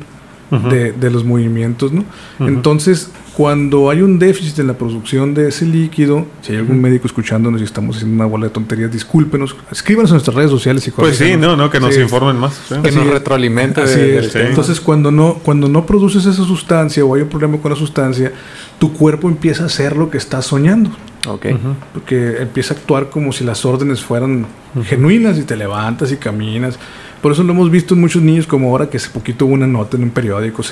De, 0.52 0.92
de 0.92 1.10
los 1.10 1.24
movimientos, 1.24 1.92
¿no? 1.92 2.04
Entonces, 2.38 3.10
cuando 3.34 3.88
hay 3.88 4.02
un 4.02 4.18
déficit 4.18 4.58
en 4.58 4.66
la 4.66 4.74
producción 4.74 5.32
de 5.32 5.48
ese 5.48 5.64
líquido, 5.64 6.26
si 6.42 6.52
hay 6.52 6.58
algún 6.58 6.78
médico 6.78 7.06
escuchándonos 7.06 7.62
y 7.62 7.64
estamos 7.64 7.96
haciendo 7.96 8.16
una 8.16 8.26
bola 8.26 8.48
de 8.48 8.50
tonterías, 8.50 8.92
discúlpenos, 8.92 9.56
escríbanos 9.70 10.10
en 10.10 10.16
nuestras 10.16 10.36
redes 10.36 10.50
sociales 10.50 10.86
y 10.86 10.90
Pues 10.90 11.16
sí, 11.16 11.36
no, 11.38 11.56
no, 11.56 11.70
que 11.70 11.80
nos 11.80 11.94
Sí. 11.94 12.02
informen 12.02 12.36
más. 12.36 12.52
sí. 12.68 12.74
Que 12.82 12.88
Así 12.90 12.98
nos 12.98 13.06
es. 13.06 13.12
retroalimente 13.14 13.80
Así 13.80 13.94
de- 13.98 14.18
es. 14.18 14.32
del 14.34 14.42
sí. 14.42 14.48
Entonces, 14.50 14.78
cuando 14.82 15.10
no, 15.10 15.36
cuando 15.42 15.68
no 15.70 15.86
produces 15.86 16.26
esa 16.26 16.44
sustancia 16.44 17.02
o 17.02 17.14
hay 17.14 17.22
un 17.22 17.28
problema 17.30 17.56
con 17.56 17.70
la 17.70 17.78
sustancia, 17.78 18.30
tu 18.78 18.92
cuerpo 18.92 19.28
empieza 19.30 19.62
a 19.62 19.66
hacer 19.66 19.96
lo 19.96 20.10
que 20.10 20.18
estás 20.18 20.44
soñando. 20.44 20.90
Ok. 21.26 21.46
Ujú. 21.46 21.74
Porque 21.94 22.42
empieza 22.42 22.74
a 22.74 22.76
actuar 22.76 23.08
como 23.08 23.32
si 23.32 23.42
las 23.44 23.64
órdenes 23.64 24.02
fueran 24.02 24.44
genuinas 24.84 25.38
y 25.38 25.44
te 25.44 25.56
levantas 25.56 26.12
y 26.12 26.16
caminas. 26.16 26.78
Por 27.22 27.32
eso 27.32 27.42
lo 27.44 27.52
hemos 27.52 27.70
visto 27.70 27.94
en 27.94 28.00
muchos 28.00 28.20
niños, 28.20 28.46
como 28.46 28.68
ahora 28.70 28.90
que 28.90 28.96
hace 28.98 29.08
poquito 29.08 29.46
hubo 29.46 29.54
una 29.54 29.66
nota 29.68 29.96
en 29.96 30.02
un 30.02 30.10
periódico, 30.10 30.62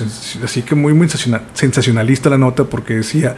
así 0.43 0.61
que 0.63 0.75
muy, 0.75 0.93
muy 0.93 1.07
sensaciona- 1.07 1.41
sensacionalista 1.53 2.29
la 2.29 2.37
nota, 2.37 2.65
porque 2.65 2.95
decía: 2.95 3.35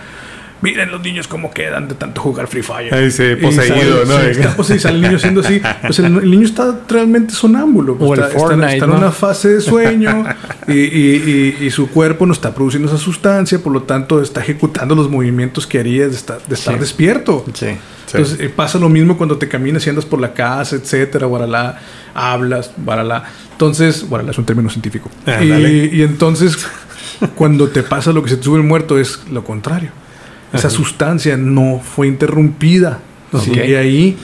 Miren 0.62 0.90
los 0.92 1.02
niños 1.02 1.28
cómo 1.28 1.52
quedan 1.52 1.90
de 1.90 1.94
tanto 1.96 2.22
jugar 2.22 2.48
Free 2.48 2.64
Fire. 2.64 2.94
Ahí 2.94 3.12
sí, 3.12 3.24
Y 3.24 3.36
poseído, 3.36 4.06
sale- 4.06 4.06
¿no? 4.06 4.20
sí, 4.34 4.40
está 4.40 4.56
poseído, 4.56 4.82
sale 4.82 4.96
el 4.96 5.02
niño 5.02 5.20
siendo 5.20 5.42
así. 5.42 5.62
Pues 5.84 6.00
el, 6.00 6.06
el 6.06 6.32
niño 6.32 6.46
está 6.46 6.80
realmente 6.90 7.34
sonámbulo. 7.34 7.98
pues 7.98 8.10
O 8.10 8.14
el 8.14 8.20
está, 8.22 8.28
está- 8.32 8.40
Fortnite, 8.40 8.74
está 8.74 8.86
en 8.86 8.92
¿no? 8.92 8.98
una 8.98 9.12
fase 9.12 9.50
de 9.50 9.62
sueño 9.62 10.24
y, 10.68 10.72
y- 10.72 11.56
y- 11.60 11.66
y 11.66 11.70
su 11.70 11.90
cuerpo 11.90 12.26
no 12.26 12.34
está 12.34 12.56
produciendo 12.56 12.88
esa 12.88 12.98
sustancia, 12.98 13.60
por 13.60 13.74
lo 13.74 13.84
tanto 13.84 14.22
está 14.22 14.40
ejecutando 14.42 14.96
los 14.96 15.10
movimientos 15.10 15.68
que 15.68 15.80
harías 15.80 16.12
de 16.12 16.16
estar, 16.16 16.40
de 16.48 16.56
estar 16.56 16.76
Sí. 16.76 16.80
despierto. 16.80 17.46
Sí. 17.54 17.68
Sí. 18.14 18.18
Entonces 18.18 18.46
eh, 18.46 18.50
pasa 18.50 18.78
lo 18.78 18.90
mismo 18.90 19.18
cuando 19.18 19.38
te 19.38 19.48
caminas 19.48 19.86
y 19.88 19.90
andas 19.90 20.06
por 20.06 20.22
la 20.22 20.34
casa, 20.34 20.76
etcétera, 20.76 21.26
guaralá, 21.26 21.80
hablas, 22.14 22.72
guaralá. 22.78 23.24
Entonces, 23.52 24.08
guaralá 24.08 24.32
es 24.32 24.38
un 24.38 24.46
término 24.46 24.70
científico. 24.70 25.10
Ah, 25.26 25.44
y, 25.44 26.02
entonces, 26.02 26.58
cuando 27.36 27.70
te 27.70 27.82
pasa 27.82 28.12
lo 28.12 28.24
que 28.24 28.30
se 28.30 28.38
te 28.38 28.44
sube 28.44 28.58
el 28.58 28.64
muerto, 28.64 29.00
es 29.00 29.22
lo 29.32 29.44
contrario. 29.44 29.92
Esa 30.52 30.68
Ajá. 30.68 30.78
sustancia 30.78 31.38
no 31.38 31.80
fue 31.80 32.08
interrumpida. 32.08 33.00
Sigue 33.42 33.78
ahí 33.78 34.16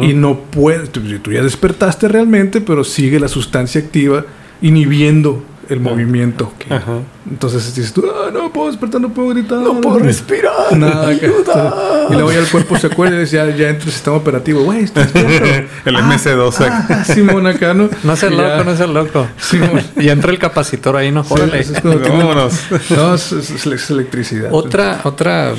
y 0.00 0.14
no 0.14 0.38
puedes. 0.38 0.90
Tú, 0.90 1.00
tú 1.18 1.32
ya 1.32 1.42
despertaste 1.42 2.06
realmente, 2.06 2.60
pero 2.60 2.84
sigue 2.84 3.18
la 3.18 3.26
sustancia 3.26 3.80
activa 3.80 4.24
inhibiendo 4.62 5.42
el 5.68 5.80
movimiento. 5.80 6.52
Ajá. 6.70 6.98
Entonces 7.28 7.74
dices 7.74 7.92
tú, 7.92 8.04
ah, 8.08 8.30
no 8.32 8.52
puedo 8.52 8.68
despertar, 8.68 9.00
no 9.00 9.08
puedo 9.10 9.30
gritar. 9.30 9.58
No 9.58 9.80
puedo 9.80 9.98
respirar. 9.98 10.76
Nada, 10.76 11.18
que- 11.18 11.26
y 11.26 12.12
luego 12.12 12.32
ya 12.32 12.38
el 12.38 12.48
cuerpo 12.48 12.78
se 12.78 12.86
acuerda 12.86 13.16
y 13.16 13.20
dice, 13.20 13.36
ya, 13.36 13.46
ya 13.46 13.68
entra 13.70 13.86
el 13.86 13.92
sistema 13.92 14.16
operativo. 14.16 14.62
Güey, 14.62 14.84
estás. 14.84 15.08
El 15.84 15.96
MC2 15.96 16.54
acá. 16.60 16.86
Ah, 16.88 17.04
Simón 17.14 17.46
acá, 17.46 17.74
¿no? 17.74 17.88
No 18.04 18.16
seas 18.16 18.32
Y 18.32 18.36
ya- 18.36 18.56
loco, 18.58 18.70
no 18.70 18.76
seas 18.76 18.90
loco. 18.90 19.26
Simón. 19.38 19.82
Y 19.96 20.08
entra 20.08 20.30
el 20.30 20.38
capacitor 20.38 20.96
ahí, 20.96 21.10
no 21.10 21.24
Sí, 21.24 21.32
Órale. 21.34 21.60
es 21.60 21.80
como 21.80 21.98
que- 22.00 22.08
Vámonos. 22.08 22.54
No, 22.90 23.14
es- 23.14 23.32
es- 23.32 23.66
es 23.66 23.90
electricidad. 23.90 24.48
Otra, 24.52 25.00
otra, 25.04 25.52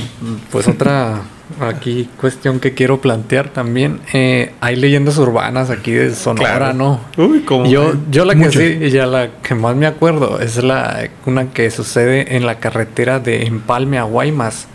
pues 0.52 0.68
otra 0.68 1.22
aquí 1.60 2.10
cuestión 2.19 2.60
que 2.60 2.74
quiero 2.74 2.99
plantear 3.02 3.49
también. 3.49 3.99
Eh, 4.14 4.53
hay 4.61 4.76
leyendas 4.76 5.18
urbanas 5.18 5.69
aquí 5.69 5.91
de 5.91 6.14
Sonora, 6.14 6.57
Claro. 6.57 6.74
¿no? 6.74 7.02
Uy, 7.18 7.41
como. 7.41 7.65
Yo, 7.69 7.94
yo 8.11 8.26
la 8.26 8.36
que 8.36 8.52
sí, 8.52 8.90
ya 8.90 9.06
la 9.06 9.30
que 9.41 9.56
más 9.56 9.76
me 9.76 9.86
acuerdo 9.88 10.40
es 10.40 10.61
la 10.64 11.10
una 11.26 11.52
que 11.52 11.69
sucede 11.72 12.36
en 12.36 12.45
la 12.45 12.60
carretera 12.60 13.19
de 13.19 13.44
Empalme 13.45 13.98
a 13.98 14.03
Guaymas. 14.03 14.68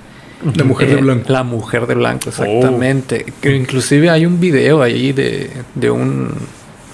La 0.56 0.64
mujer 0.64 0.88
de 0.88 0.94
Eh, 0.94 1.00
blanco. 1.02 1.32
La 1.32 1.42
mujer 1.44 1.86
de 1.86 1.94
blanco, 1.94 2.30
exactamente. 2.30 3.26
Que 3.40 3.54
inclusive 3.54 4.10
hay 4.10 4.26
un 4.26 4.40
video 4.40 4.82
ahí 4.82 5.12
de, 5.12 5.50
de 5.74 5.90
un 5.90 6.30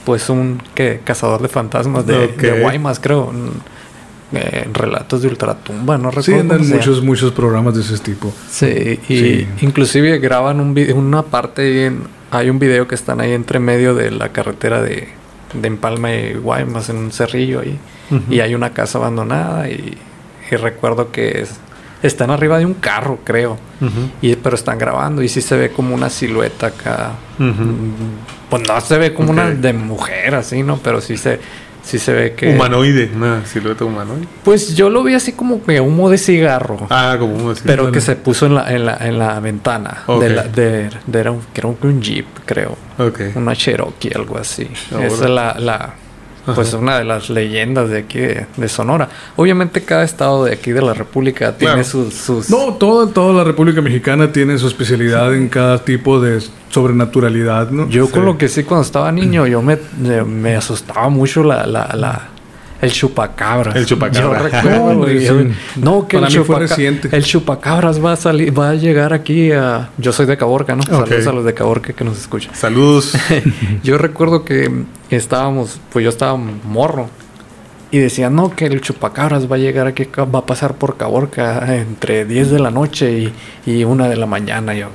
después 0.08 0.30
un 0.30 0.62
que 0.74 1.00
cazador 1.04 1.42
de 1.42 1.48
fantasmas 1.48 2.06
de 2.06 2.60
Guaymas, 2.62 2.98
creo. 2.98 3.30
Eh, 4.32 4.68
relatos 4.72 5.22
de 5.22 5.28
ultratumba, 5.28 5.96
no 5.98 6.10
Sí, 6.12 6.32
recuerdo. 6.32 6.58
se 6.58 6.64
llama. 6.64 6.76
muchos, 6.76 7.02
muchos 7.02 7.32
programas 7.32 7.74
de 7.74 7.80
ese 7.80 7.98
tipo. 7.98 8.32
Sí, 8.50 9.00
y 9.08 9.18
Sí. 9.18 9.46
inclusive 9.62 10.18
graban 10.18 10.60
un 10.60 10.74
vi- 10.74 10.92
una 10.92 11.22
parte, 11.22 11.86
en- 11.86 12.02
hay 12.30 12.50
un 12.50 12.58
video 12.58 12.86
que 12.86 12.94
están 12.94 13.20
ahí 13.20 13.32
entre 13.32 13.58
medio 13.58 13.94
de 13.94 14.10
la 14.10 14.28
carretera 14.30 14.82
de, 14.82 15.08
de 15.54 15.66
Empalma 15.68 16.12
y 16.14 16.34
Guaymas, 16.34 16.90
en 16.90 16.96
un 16.98 17.10
cerrillo 17.12 17.60
ahí, 17.60 17.78
y 18.30 18.40
hay 18.40 18.54
una 18.54 18.74
casa 18.74 18.98
abandonada 18.98 19.68
y, 19.70 19.96
y 20.50 20.56
recuerdo 20.56 21.10
que 21.10 21.40
es- 21.40 21.54
están 22.02 22.30
arriba 22.30 22.58
de 22.58 22.66
un 22.66 22.74
carro, 22.74 23.18
creo, 23.24 23.56
y, 24.22 24.36
pero 24.36 24.54
están 24.56 24.78
grabando 24.78 25.22
y 25.22 25.28
sí 25.28 25.40
se 25.40 25.56
ve 25.56 25.70
como 25.70 25.94
una 25.94 26.10
silueta 26.10 26.66
acá. 26.68 27.12
Pues 28.50 28.62
no 28.68 28.80
se 28.80 28.98
ve 28.98 29.12
como 29.14 29.30
una 29.30 29.50
de 29.50 29.72
mujer 29.72 30.34
así, 30.34 30.62
¿no? 30.62 30.78
Pero 30.78 31.00
sí 31.00 31.16
se, 31.16 31.40
sí 31.88 31.98
se 31.98 32.12
ve 32.12 32.34
que... 32.34 32.50
Humanoide, 32.54 33.10
una 33.14 33.44
silueta 33.46 33.84
humanoide. 33.84 34.26
Pues 34.44 34.74
yo 34.76 34.90
lo 34.90 35.02
vi 35.02 35.14
así 35.14 35.32
como 35.32 35.62
que 35.64 35.80
humo 35.80 36.10
de 36.10 36.18
cigarro. 36.18 36.86
Ah, 36.90 37.16
como 37.18 37.34
uno 37.34 37.50
así. 37.52 37.62
Pero 37.64 37.90
que 37.90 38.00
se 38.00 38.14
puso 38.16 38.46
en 38.46 38.54
la, 38.56 38.70
en 38.74 38.84
la, 38.84 38.96
en 39.00 39.18
la 39.18 39.40
ventana 39.40 40.02
Ok. 40.06 40.20
de, 40.22 40.28
la, 40.30 40.42
de, 40.44 40.90
de- 41.06 41.18
era 41.20 41.30
un, 41.32 41.40
que 41.52 41.60
era 41.60 41.68
un, 41.68 41.78
un 41.82 42.02
Jeep, 42.02 42.26
creo. 42.44 42.76
Ok. 42.98 43.20
Una 43.34 43.56
Cherokee, 43.56 44.10
algo 44.14 44.36
así. 44.38 44.68
Esa 44.90 45.06
es 45.06 45.20
la, 45.30 45.56
la 45.58 45.94
pues 46.54 46.68
Ajá. 46.68 46.78
una 46.78 46.98
de 46.98 47.04
las 47.04 47.30
leyendas 47.30 47.88
de 47.90 47.98
aquí 47.98 48.18
de, 48.18 48.46
de 48.56 48.68
Sonora. 48.68 49.08
Obviamente 49.36 49.82
cada 49.84 50.04
estado 50.04 50.44
de 50.44 50.52
aquí 50.52 50.72
de 50.72 50.82
la 50.82 50.94
República 50.94 51.56
tiene 51.56 51.74
Claro. 51.74 51.88
sus, 51.88 52.14
sus 52.14 52.50
No, 52.50 52.74
toda, 52.74 53.12
toda 53.12 53.32
la 53.34 53.44
República 53.44 53.80
Mexicana 53.80 54.32
tiene 54.32 54.58
su 54.58 54.66
especialidad 54.68 55.34
en 55.34 55.48
cada 55.48 55.84
tipo 55.84 56.20
de 56.20 56.40
sobrenaturalidad, 56.70 57.70
¿no? 57.70 57.88
Yo 57.88 58.06
Sí. 58.06 58.12
con 58.12 58.24
lo 58.24 58.38
que 58.38 58.48
sí 58.48 58.64
cuando 58.64 58.82
estaba 58.84 59.10
niño, 59.12 59.46
yo 59.46 59.62
me, 59.62 59.78
me 60.26 60.56
asustaba 60.56 61.08
mucho 61.08 61.42
la, 61.44 61.66
la, 61.66 61.90
la 61.94 62.28
el 62.80 62.92
chupacabras. 62.92 63.74
El 63.76 63.86
chupacabra. 63.86 64.38
Yo 64.42 64.48
recuerdo, 64.62 65.06
No, 65.76 66.00
sí. 66.02 66.06
que 66.08 66.18
Para 66.18 66.28
el, 66.28 66.32
mí 66.32 66.44
chupaca- 66.44 67.08
el 67.16 67.24
chupacabras 67.24 68.04
va 68.04 68.12
a 68.12 68.16
salir, 68.16 68.56
va 68.58 68.70
a 68.70 68.74
llegar 68.74 69.12
aquí 69.12 69.52
a. 69.52 69.90
Yo 69.98 70.12
soy 70.12 70.26
de 70.26 70.36
Caborca, 70.36 70.76
¿no? 70.76 70.82
Saludos 70.82 71.26
a 71.26 71.32
los 71.32 71.44
de 71.44 71.54
Caborca 71.54 71.92
que 71.92 72.04
nos 72.04 72.18
escuchan. 72.18 72.54
Saludos. 72.54 73.14
Yo 73.82 73.98
recuerdo 73.98 74.44
que 74.44 74.70
estábamos, 75.10 75.80
pues 75.92 76.02
yo 76.04 76.08
estaba 76.10 76.36
morro. 76.36 77.08
Y 77.90 77.98
decían, 77.98 78.34
no, 78.36 78.54
que 78.54 78.66
el 78.66 78.82
chupacabras 78.82 79.50
va 79.50 79.56
a 79.56 79.58
llegar 79.58 79.86
aquí, 79.86 80.06
va 80.18 80.40
a 80.40 80.44
pasar 80.46 80.74
por 80.74 80.98
Caborca 80.98 81.74
entre 81.74 82.26
10 82.26 82.50
de 82.50 82.58
la 82.58 82.70
noche 82.70 83.32
y, 83.66 83.70
y 83.70 83.84
1 83.84 84.10
de 84.10 84.16
la 84.16 84.26
mañana. 84.26 84.74
Yo, 84.74 84.88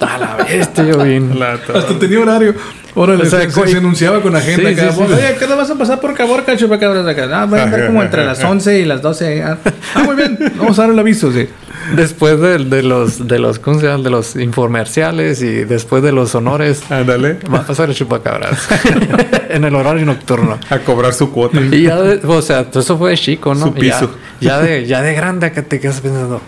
a 0.00 0.18
la 0.18 0.36
bestia, 0.44 0.84
yo 0.84 0.98
bien. 1.02 1.38
La 1.38 1.52
Hasta 1.54 1.98
tenía 1.98 2.20
horario. 2.20 2.54
Órale, 2.96 3.24
O 3.24 3.26
sea, 3.26 3.40
se, 3.50 3.66
se 3.72 3.76
anunciaba 3.78 4.20
con 4.22 4.36
agenda 4.36 4.70
Sí, 4.70 4.78
acá. 4.80 4.92
sí, 4.92 4.98
sí. 5.04 5.12
Oye, 5.14 5.34
¿qué 5.36 5.44
hora 5.46 5.56
vas 5.56 5.68
a 5.70 5.74
pasar 5.74 6.00
por 6.00 6.14
Caborca, 6.14 6.56
chupacabras 6.56 7.04
acá? 7.04 7.28
Ah, 7.32 7.44
voy 7.44 7.58
a 7.58 7.64
andar 7.64 7.86
como 7.86 8.00
entre 8.04 8.24
las 8.24 8.42
11 8.44 8.78
y 8.78 8.84
las 8.84 9.02
12. 9.02 9.42
Ah, 9.42 9.58
Ah, 9.96 10.02
muy 10.04 10.14
bien. 10.14 10.38
Vamos 10.56 10.78
a 10.78 10.82
dar 10.82 10.92
el 10.92 10.98
aviso, 11.00 11.32
sí. 11.32 11.48
Después 11.96 12.40
de, 12.40 12.58
de 12.64 12.82
los, 12.84 13.26
de 13.26 13.38
los, 13.40 13.58
¿cómo 13.58 13.80
se 13.80 13.86
llama? 13.88 14.02
De 14.04 14.10
los 14.10 14.36
infomerciales 14.36 15.42
y 15.42 15.64
después 15.64 16.02
de 16.04 16.12
los 16.12 16.34
honores, 16.36 16.82
Ándale. 16.88 17.38
va 17.52 17.58
a 17.58 17.66
pasar 17.66 17.88
el 17.88 17.96
chupacabras. 17.96 18.68
en 19.50 19.64
el 19.64 19.74
horario 19.74 20.06
nocturno. 20.06 20.58
A 20.70 20.78
cobrar 20.78 21.12
su 21.14 21.30
cuota. 21.32 21.60
Y 21.60 21.82
ya, 21.82 22.00
de- 22.00 22.24
o 22.26 22.42
sea, 22.42 22.64
todo 22.70 22.80
eso 22.80 22.96
fue 22.96 23.10
de 23.10 23.16
chico, 23.18 23.54
¿no? 23.56 23.66
Su 23.66 23.74
piso. 23.74 24.10
Ya, 24.40 24.50
ya 24.50 24.60
de, 24.60 24.86
ya 24.86 25.02
de 25.02 25.14
grande 25.14 25.46
acá 25.46 25.62
te 25.62 25.80
quedas 25.80 26.00
pensando, 26.00 26.40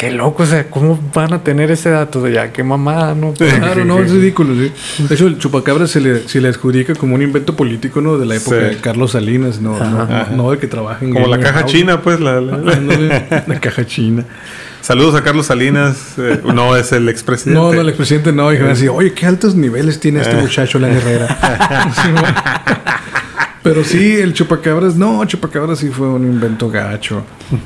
qué 0.00 0.10
loco, 0.10 0.44
o 0.44 0.46
sea, 0.46 0.64
¿cómo 0.70 0.98
van 1.14 1.34
a 1.34 1.42
tener 1.44 1.70
ese 1.70 1.90
dato? 1.90 2.26
Ya, 2.26 2.50
qué 2.54 2.64
mamada, 2.64 3.14
¿no? 3.14 3.34
Claro, 3.34 3.84
no, 3.84 3.98
es 4.00 4.10
ridículo, 4.10 4.54
sí. 4.54 4.72
De 5.06 5.14
hecho, 5.14 5.26
el 5.26 5.36
chupacabras 5.38 5.90
se 5.90 6.00
le, 6.00 6.26
se 6.26 6.40
le 6.40 6.48
adjudica 6.48 6.94
como 6.94 7.16
un 7.16 7.20
invento 7.22 7.54
político, 7.54 8.00
¿no? 8.00 8.16
De 8.16 8.24
la 8.24 8.36
época 8.36 8.56
Sí. 8.56 8.62
de 8.62 8.76
Carlos 8.78 9.10
Salinas, 9.12 9.60
no, 9.60 9.78
no, 9.78 10.06
no, 10.06 10.26
no 10.34 10.50
de 10.52 10.56
que 10.58 10.66
trabaja 10.68 11.04
en 11.04 11.12
Como 11.12 11.26
la 11.26 11.38
caja 11.38 11.66
china, 11.66 12.00
pues. 12.00 12.18
La, 12.18 12.40
la- 12.40 12.54
Ándale, 12.72 13.26
la 13.46 13.60
caja 13.60 13.84
china. 13.84 14.24
Saludos 14.80 15.14
a 15.16 15.22
Carlos 15.22 15.44
Salinas. 15.44 16.14
eh, 16.16 16.40
no, 16.54 16.74
es 16.76 16.92
el 16.92 17.10
expresidente. 17.10 17.60
No, 17.60 17.70
no, 17.74 17.82
el 17.82 17.88
expresidente 17.90 18.32
no. 18.32 18.50
Y 18.54 18.58
me 18.58 18.68
decía, 18.68 18.90
oye, 18.92 19.12
qué 19.12 19.26
altos 19.26 19.54
niveles 19.54 20.00
tiene 20.00 20.22
este 20.22 20.36
muchacho, 20.36 20.78
la 20.78 20.88
Herrera. 20.88 21.28
Pero 23.62 23.84
sí, 23.84 24.16
el 24.16 24.32
chupacabras, 24.32 24.96
no, 24.96 25.22
chupacabras 25.26 25.80
sí 25.80 25.88
fue 25.88 26.08
un 26.08 26.24
invento 26.24 26.70
gacho. 26.70 27.22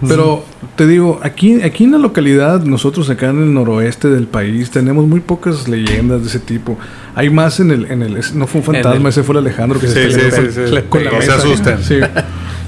Pero 0.08 0.44
te 0.74 0.88
digo, 0.88 1.20
aquí, 1.22 1.62
aquí 1.62 1.84
en 1.84 1.92
la 1.92 1.98
localidad, 1.98 2.62
nosotros 2.64 3.08
acá 3.10 3.28
en 3.30 3.40
el 3.40 3.54
noroeste 3.54 4.08
del 4.08 4.26
país, 4.26 4.70
tenemos 4.70 5.06
muy 5.06 5.20
pocas 5.20 5.68
leyendas 5.68 6.22
de 6.22 6.26
ese 6.28 6.40
tipo. 6.40 6.76
Hay 7.14 7.30
más 7.30 7.60
en 7.60 7.70
el, 7.70 7.84
en 7.92 8.02
el, 8.02 8.18
no 8.34 8.46
fue 8.48 8.60
un 8.60 8.64
fantasma, 8.64 9.02
el- 9.02 9.06
ese 9.06 9.22
fue 9.22 9.34
el 9.34 9.38
Alejandro 9.38 9.78
que 9.78 9.86
Sí, 9.86 9.92
se 9.92 10.10
sí, 10.10 10.66
sí, 10.66 10.76
con, 10.88 11.04
la 11.04 11.12
No 11.12 11.20
se 11.20 11.26
mesa. 11.28 11.34
asusten. 11.36 11.78
Sí. 11.84 11.98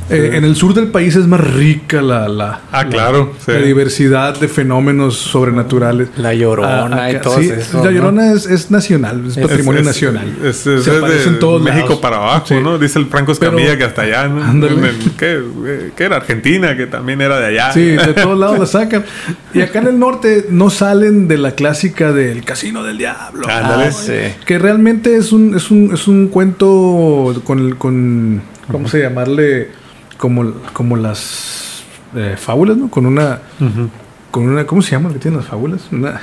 Eh, 0.09 0.31
en 0.35 0.45
el 0.45 0.55
sur 0.55 0.73
del 0.73 0.87
país 0.89 1.17
es 1.17 1.27
más 1.27 1.41
rica 1.41 2.01
la, 2.01 2.29
la, 2.29 2.61
Ah, 2.71 2.85
la- 2.85 2.89
claro, 2.91 3.33
sí. 3.45 3.51
la 3.51 3.59
diversidad 3.59 4.39
de 4.39 4.47
fenómenos 4.47 5.17
sobrenaturales. 5.17 6.11
La 6.17 6.33
Llorona 6.33 7.11
y 7.11 7.15
acá- 7.17 7.23
todo 7.23 7.39
sí, 7.41 7.51
eso, 7.51 7.79
La 7.79 7.85
¿no? 7.87 7.91
Llorona 7.91 8.33
es, 8.33 8.47
es 8.47 8.71
nacional, 8.71 9.25
es, 9.27 9.37
patrimonio 9.37 9.81
Es- 9.81 9.87
nacional. 9.87 10.33
Es, 10.45 10.65
es- 10.67 10.85
Se 10.85 10.91
es 10.93 10.97
aparece 10.99 11.23
de 11.25 11.29
en 11.31 11.39
todos 11.41 11.61
México 11.61 11.87
lados. 11.89 11.99
para 12.01 12.17
abajo, 12.19 12.47
Sí. 12.47 12.55
¿no? 12.63 12.79
Dice 12.79 13.01
el 13.01 13.07
Franco 13.07 13.33
Escamilla 13.33 13.67
Pero- 13.67 13.79
que 13.79 13.85
hasta 13.85 14.03
allá, 14.03 14.29
¿no? 14.29 14.45
Ándale. 14.45 14.93
¿qué, 15.19 15.41
qué 15.97 16.05
era? 16.05 16.17
Argentina, 16.17 16.77
que 16.77 16.87
también 16.87 17.21
era 17.21 17.41
de 17.41 17.47
allá. 17.47 17.73
Sí, 17.73 17.83
de 17.83 18.15
todos 18.15 18.39
lados 18.39 18.61
la 18.61 18.67
sacan. 18.67 19.05
Y 19.55 19.61
acá 19.61 19.81
en 19.81 19.89
el 19.89 19.99
norte 19.99 20.47
no 20.51 20.71
salen 20.71 21.27
de 21.27 21.39
la 21.39 21.53
clásica 21.53 22.13
del 22.13 22.45
casino 22.45 22.85
del 22.85 22.99
diablo. 22.99 23.49
Ándale. 23.49 23.87
Ah, 23.87 23.91
sí. 23.93 24.13
Que 24.45 24.59
realmente 24.61 25.17
es 25.17 25.33
un, 25.33 25.57
es 25.57 25.69
un, 25.73 25.91
es 25.93 26.07
un 26.07 26.29
cuento 26.29 27.41
con 27.45 27.59
el, 27.59 27.77
con 27.77 28.41
¿cómo 28.71 28.87
se 28.89 29.01
llamarle? 29.01 29.85
Como, 30.17 30.53
como 30.73 30.97
las 30.97 31.83
eh, 32.15 32.37
fábulas, 32.39 32.77
¿no? 32.77 32.89
Con 32.91 33.05
una, 33.07 33.41
con 34.31 34.49
una, 34.49 34.65
¿cómo 34.67 34.81
se 34.83 34.93
llama 34.93 35.09
lo 35.09 35.15
que 35.15 35.21
tienen 35.21 35.41
las 35.41 35.49
fábulas? 35.49 35.83
Una, 35.93 36.21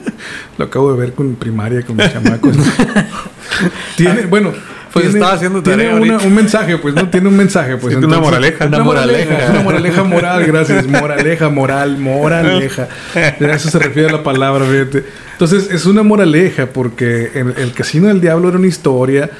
lo 0.58 0.64
acabo 0.64 0.92
de 0.92 0.98
ver 0.98 1.12
con 1.14 1.34
primaria, 1.34 1.82
con 1.82 1.96
mis 1.96 2.12
chamacos. 2.12 2.56
tiene, 3.96 4.26
bueno, 4.26 4.52
Pues 4.92 5.04
tiene- 5.06 5.18
estaba 5.18 5.32
haciendo 5.34 5.62
tiene 5.62 5.84
tarea 5.84 5.96
una- 6.00 6.12
ahorita. 6.14 6.28
un 6.28 6.34
mensaje, 6.34 6.78
pues, 6.78 6.94
¿no? 6.94 7.08
Tiene 7.08 7.28
un 7.28 7.36
mensaje, 7.36 7.76
pues. 7.76 7.94
Sí, 7.94 8.04
una 8.04 8.20
moraleja. 8.20 8.66
Una 8.66 8.76
Una 8.76 8.84
moraleja. 8.84 9.30
moraleja. 9.32 9.50
Una 9.52 9.62
moraleja 9.62 10.04
moral, 10.04 10.44
gracias. 10.46 10.86
Moraleja, 11.02 11.48
moral, 11.48 11.98
moraleja. 11.98 12.88
A 13.14 13.18
eso 13.54 13.70
se 13.70 13.78
refiere 13.78 14.10
la 14.12 14.22
palabra, 14.22 14.64
fíjate. 14.66 15.04
Entonces, 15.32 15.70
es 15.70 15.86
una 15.86 16.02
moraleja 16.02 16.66
porque 16.66 17.32
el, 17.34 17.54
el 17.56 17.72
Casino 17.72 18.08
del 18.08 18.20
Diablo 18.20 18.48
era 18.50 18.58
una 18.58 18.66
historia 18.68 19.30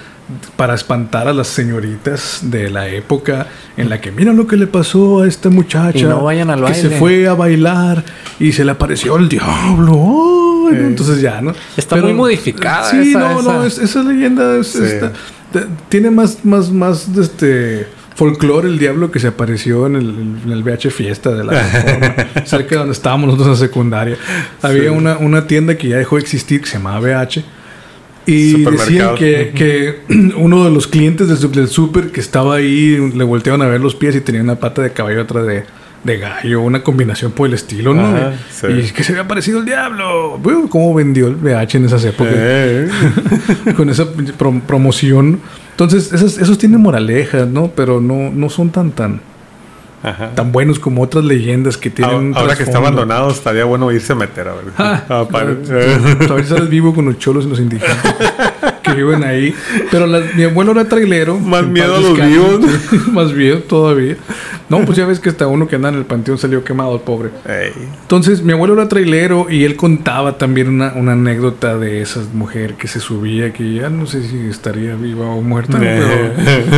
para 0.56 0.74
espantar 0.74 1.28
a 1.28 1.32
las 1.32 1.48
señoritas 1.48 2.40
de 2.42 2.70
la 2.70 2.88
época 2.88 3.46
en 3.76 3.88
la 3.88 4.00
que 4.00 4.10
mira 4.12 4.32
lo 4.32 4.46
que 4.46 4.56
le 4.56 4.66
pasó 4.66 5.22
a 5.22 5.28
esta 5.28 5.48
muchacha 5.50 5.98
Y 5.98 6.02
no 6.04 6.22
vayan 6.22 6.50
al 6.50 6.64
que 6.64 6.74
se 6.74 6.90
fue 6.90 7.26
a 7.28 7.34
bailar 7.34 8.04
y 8.38 8.52
se 8.52 8.64
le 8.64 8.72
apareció 8.72 9.16
el 9.16 9.28
diablo 9.28 10.68
entonces 10.72 11.20
ya 11.20 11.40
no 11.40 11.52
Está 11.76 11.96
muy 11.96 12.14
modificada 12.14 12.90
sí 12.90 13.10
esa- 13.10 13.18
no 13.18 13.42
no 13.42 13.64
esa. 13.64 13.66
es- 13.66 13.90
esa 13.90 14.02
leyenda 14.02 14.56
es- 14.58 14.68
Sí. 14.68 14.82
está- 14.82 15.12
te- 15.52 15.66
tiene 15.88 16.10
más 16.10 16.44
más 16.44 16.70
más 16.70 17.14
de 17.14 17.22
este 17.22 17.86
folclore 18.14 18.68
el 18.68 18.78
diablo 18.78 19.10
que 19.10 19.18
se 19.20 19.26
apareció 19.28 19.86
en 19.86 19.96
el, 19.96 20.08
en 20.44 20.50
el 20.52 20.62
VH 20.62 20.90
Fiesta 20.90 21.30
de 21.32 21.44
la 21.44 21.52
Reforma, 21.62 22.14
cerca 22.46 22.70
de 22.70 22.76
donde 22.76 22.92
estábamos 22.92 23.26
nosotros 23.30 23.58
en 23.60 23.66
secundaria 23.68 24.16
había 24.62 24.82
Sí. 24.84 24.88
una, 24.88 25.16
una 25.18 25.46
tienda 25.46 25.76
que 25.76 25.88
ya 25.88 25.96
dejó 25.96 26.16
de 26.16 26.22
existir 26.22 26.60
que 26.60 26.66
se 26.68 26.76
llamaba 26.78 27.00
VH 27.00 27.42
y 28.26 28.62
decían 28.64 29.14
que, 29.16 29.52
que 29.54 30.00
uno 30.36 30.64
de 30.64 30.70
los 30.70 30.86
clientes 30.86 31.28
del, 31.28 31.68
super 31.68 32.10
que 32.12 32.20
estaba 32.20 32.56
ahí 32.56 32.96
le 33.14 33.24
volteaban 33.24 33.62
a 33.62 33.66
ver 33.66 33.80
los 33.80 33.94
pies 33.94 34.14
y 34.16 34.20
tenía 34.20 34.42
una 34.42 34.56
pata 34.56 34.82
de 34.82 34.92
caballo 34.92 35.22
otra 35.22 35.42
de, 35.42 35.64
de 36.04 36.18
gallo, 36.18 36.60
una 36.60 36.82
combinación 36.82 37.32
por 37.32 37.48
el 37.48 37.54
estilo, 37.54 37.94
¿no? 37.94 38.06
Ajá, 38.06 38.32
sí. 38.50 38.66
Y 38.68 38.90
que 38.92 39.02
se 39.04 39.12
había 39.12 39.26
parecido 39.28 39.58
el 39.60 39.64
diablo. 39.66 40.40
¿Cómo 40.68 40.94
vendió 40.94 41.28
el 41.28 41.36
VH 41.36 41.76
en 41.78 41.84
esas 41.86 42.04
épocas? 42.04 42.32
Eh, 42.36 42.88
Con 43.76 43.88
esa 43.90 44.06
pro- 44.12 44.60
promoción. 44.66 45.40
Entonces, 45.72 46.12
esos, 46.12 46.38
esos 46.38 46.58
tienen 46.58 46.80
moralejas, 46.80 47.48
¿no? 47.48 47.68
Pero 47.74 48.00
no, 48.00 48.30
no 48.30 48.48
son 48.50 48.70
tan, 48.70 48.90
tan, 48.92 49.20
ajá. 50.02 50.30
tan 50.34 50.52
buenos 50.52 50.78
como 50.78 51.02
otras 51.02 51.24
leyendas 51.24 51.76
que 51.76 51.90
tienen. 51.90 52.32
Ahora 52.36 52.56
que 52.56 52.62
está 52.64 52.78
abandonado, 52.78 53.30
estaría 53.30 53.64
bueno 53.64 53.90
irse 53.92 54.12
a 54.12 54.16
meter, 54.16 54.48
a 54.48 54.54
ver. 54.54 54.64
Ah, 54.78 55.02
Ah, 55.08 55.24
Todavía 55.28 56.44
sales 56.46 56.68
vivo 56.68 56.94
con 56.94 57.04
los 57.06 57.18
cholos 57.18 57.44
y 57.46 57.48
los 57.48 57.58
indígenas 57.60 57.96
que 58.82 58.92
viven 58.94 59.22
ahí. 59.24 59.54
Pero 59.90 60.06
la- 60.06 60.22
mi 60.36 60.44
abuelo 60.44 60.72
era 60.72 60.84
trailero. 60.86 61.38
Más 61.38 61.66
miedo 61.66 61.96
a 61.96 62.00
los 62.00 62.16
vivos. 62.16 62.60
Más 63.12 63.32
miedo 63.32 63.58
todavía. 63.60 64.16
No, 64.68 64.80
pues 64.86 64.96
ya 64.96 65.04
ves 65.06 65.20
que 65.20 65.28
hasta 65.28 65.46
uno 65.46 65.68
que 65.68 65.76
anda 65.76 65.90
en 65.90 65.96
el 65.96 66.04
panteón 66.06 66.38
salió 66.38 66.64
quemado, 66.64 66.94
el 66.94 67.02
pobre. 67.02 67.28
Ey. 67.46 67.72
Entonces, 68.02 68.42
mi 68.42 68.52
abuelo 68.54 68.72
era 68.74 68.88
trailero 68.88 69.46
y 69.50 69.64
él 69.64 69.76
contaba 69.76 70.38
también 70.38 70.68
una, 70.68 70.94
una 70.94 71.12
anécdota 71.12 71.76
de 71.78 72.00
esa 72.00 72.20
mujer 72.32 72.74
que 72.74 72.88
se 72.88 72.98
subía, 72.98 73.52
que 73.52 73.74
ya 73.74 73.90
no 73.90 74.06
sé 74.06 74.26
si 74.26 74.48
estaría 74.48 74.94
viva 74.94 75.26
o 75.26 75.42
muerta, 75.42 75.78
pero, 75.80 76.06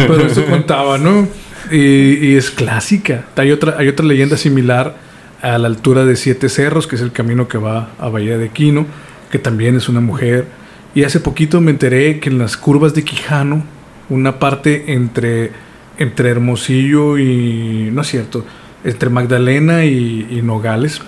pero 0.09 0.27
eso 0.27 0.45
contaba, 0.47 0.99
¿no? 0.99 1.29
Y, 1.71 2.37
es 2.37 2.51
clásica. 2.51 3.25
Hay 3.37 3.51
otra, 3.51 3.77
hay 3.79 3.89
otra 3.89 4.07
leyenda 4.07 4.37
similar 4.37 4.97
a 5.43 5.59
la 5.59 5.69
altura 5.69 6.05
de 6.05 6.17
Siete 6.17 6.49
Cerros, 6.49 6.87
que 6.87 6.97
es 6.97 7.03
el 7.03 7.13
camino 7.13 7.49
que 7.49 7.59
va 7.59 7.91
a 7.99 8.09
Bahía 8.09 8.39
de 8.39 8.49
Quino, 8.49 8.87
que 9.31 9.39
también 9.39 9.77
es 9.77 9.89
una 9.89 10.01
mujer. 10.01 10.47
Y 10.95 11.05
hace 11.05 11.21
poquito 11.21 11.61
me 11.61 11.71
enteré 11.71 12.21
que 12.21 12.31
en 12.31 12.39
las 12.39 12.57
curvas 12.57 12.95
de 12.95 13.05
Quijano 13.05 13.65
una 14.09 14.39
parte 14.39 14.93
entre, 14.93 15.51
entre 15.99 16.31
Hermosillo 16.31 17.19
y... 17.19 17.91
No 17.93 18.03
es 18.03 18.09
cierto, 18.09 18.45
entre 18.85 19.11
Magdalena 19.11 19.85
y, 19.85 20.27
y 20.31 20.43
Nogales. 20.43 21.01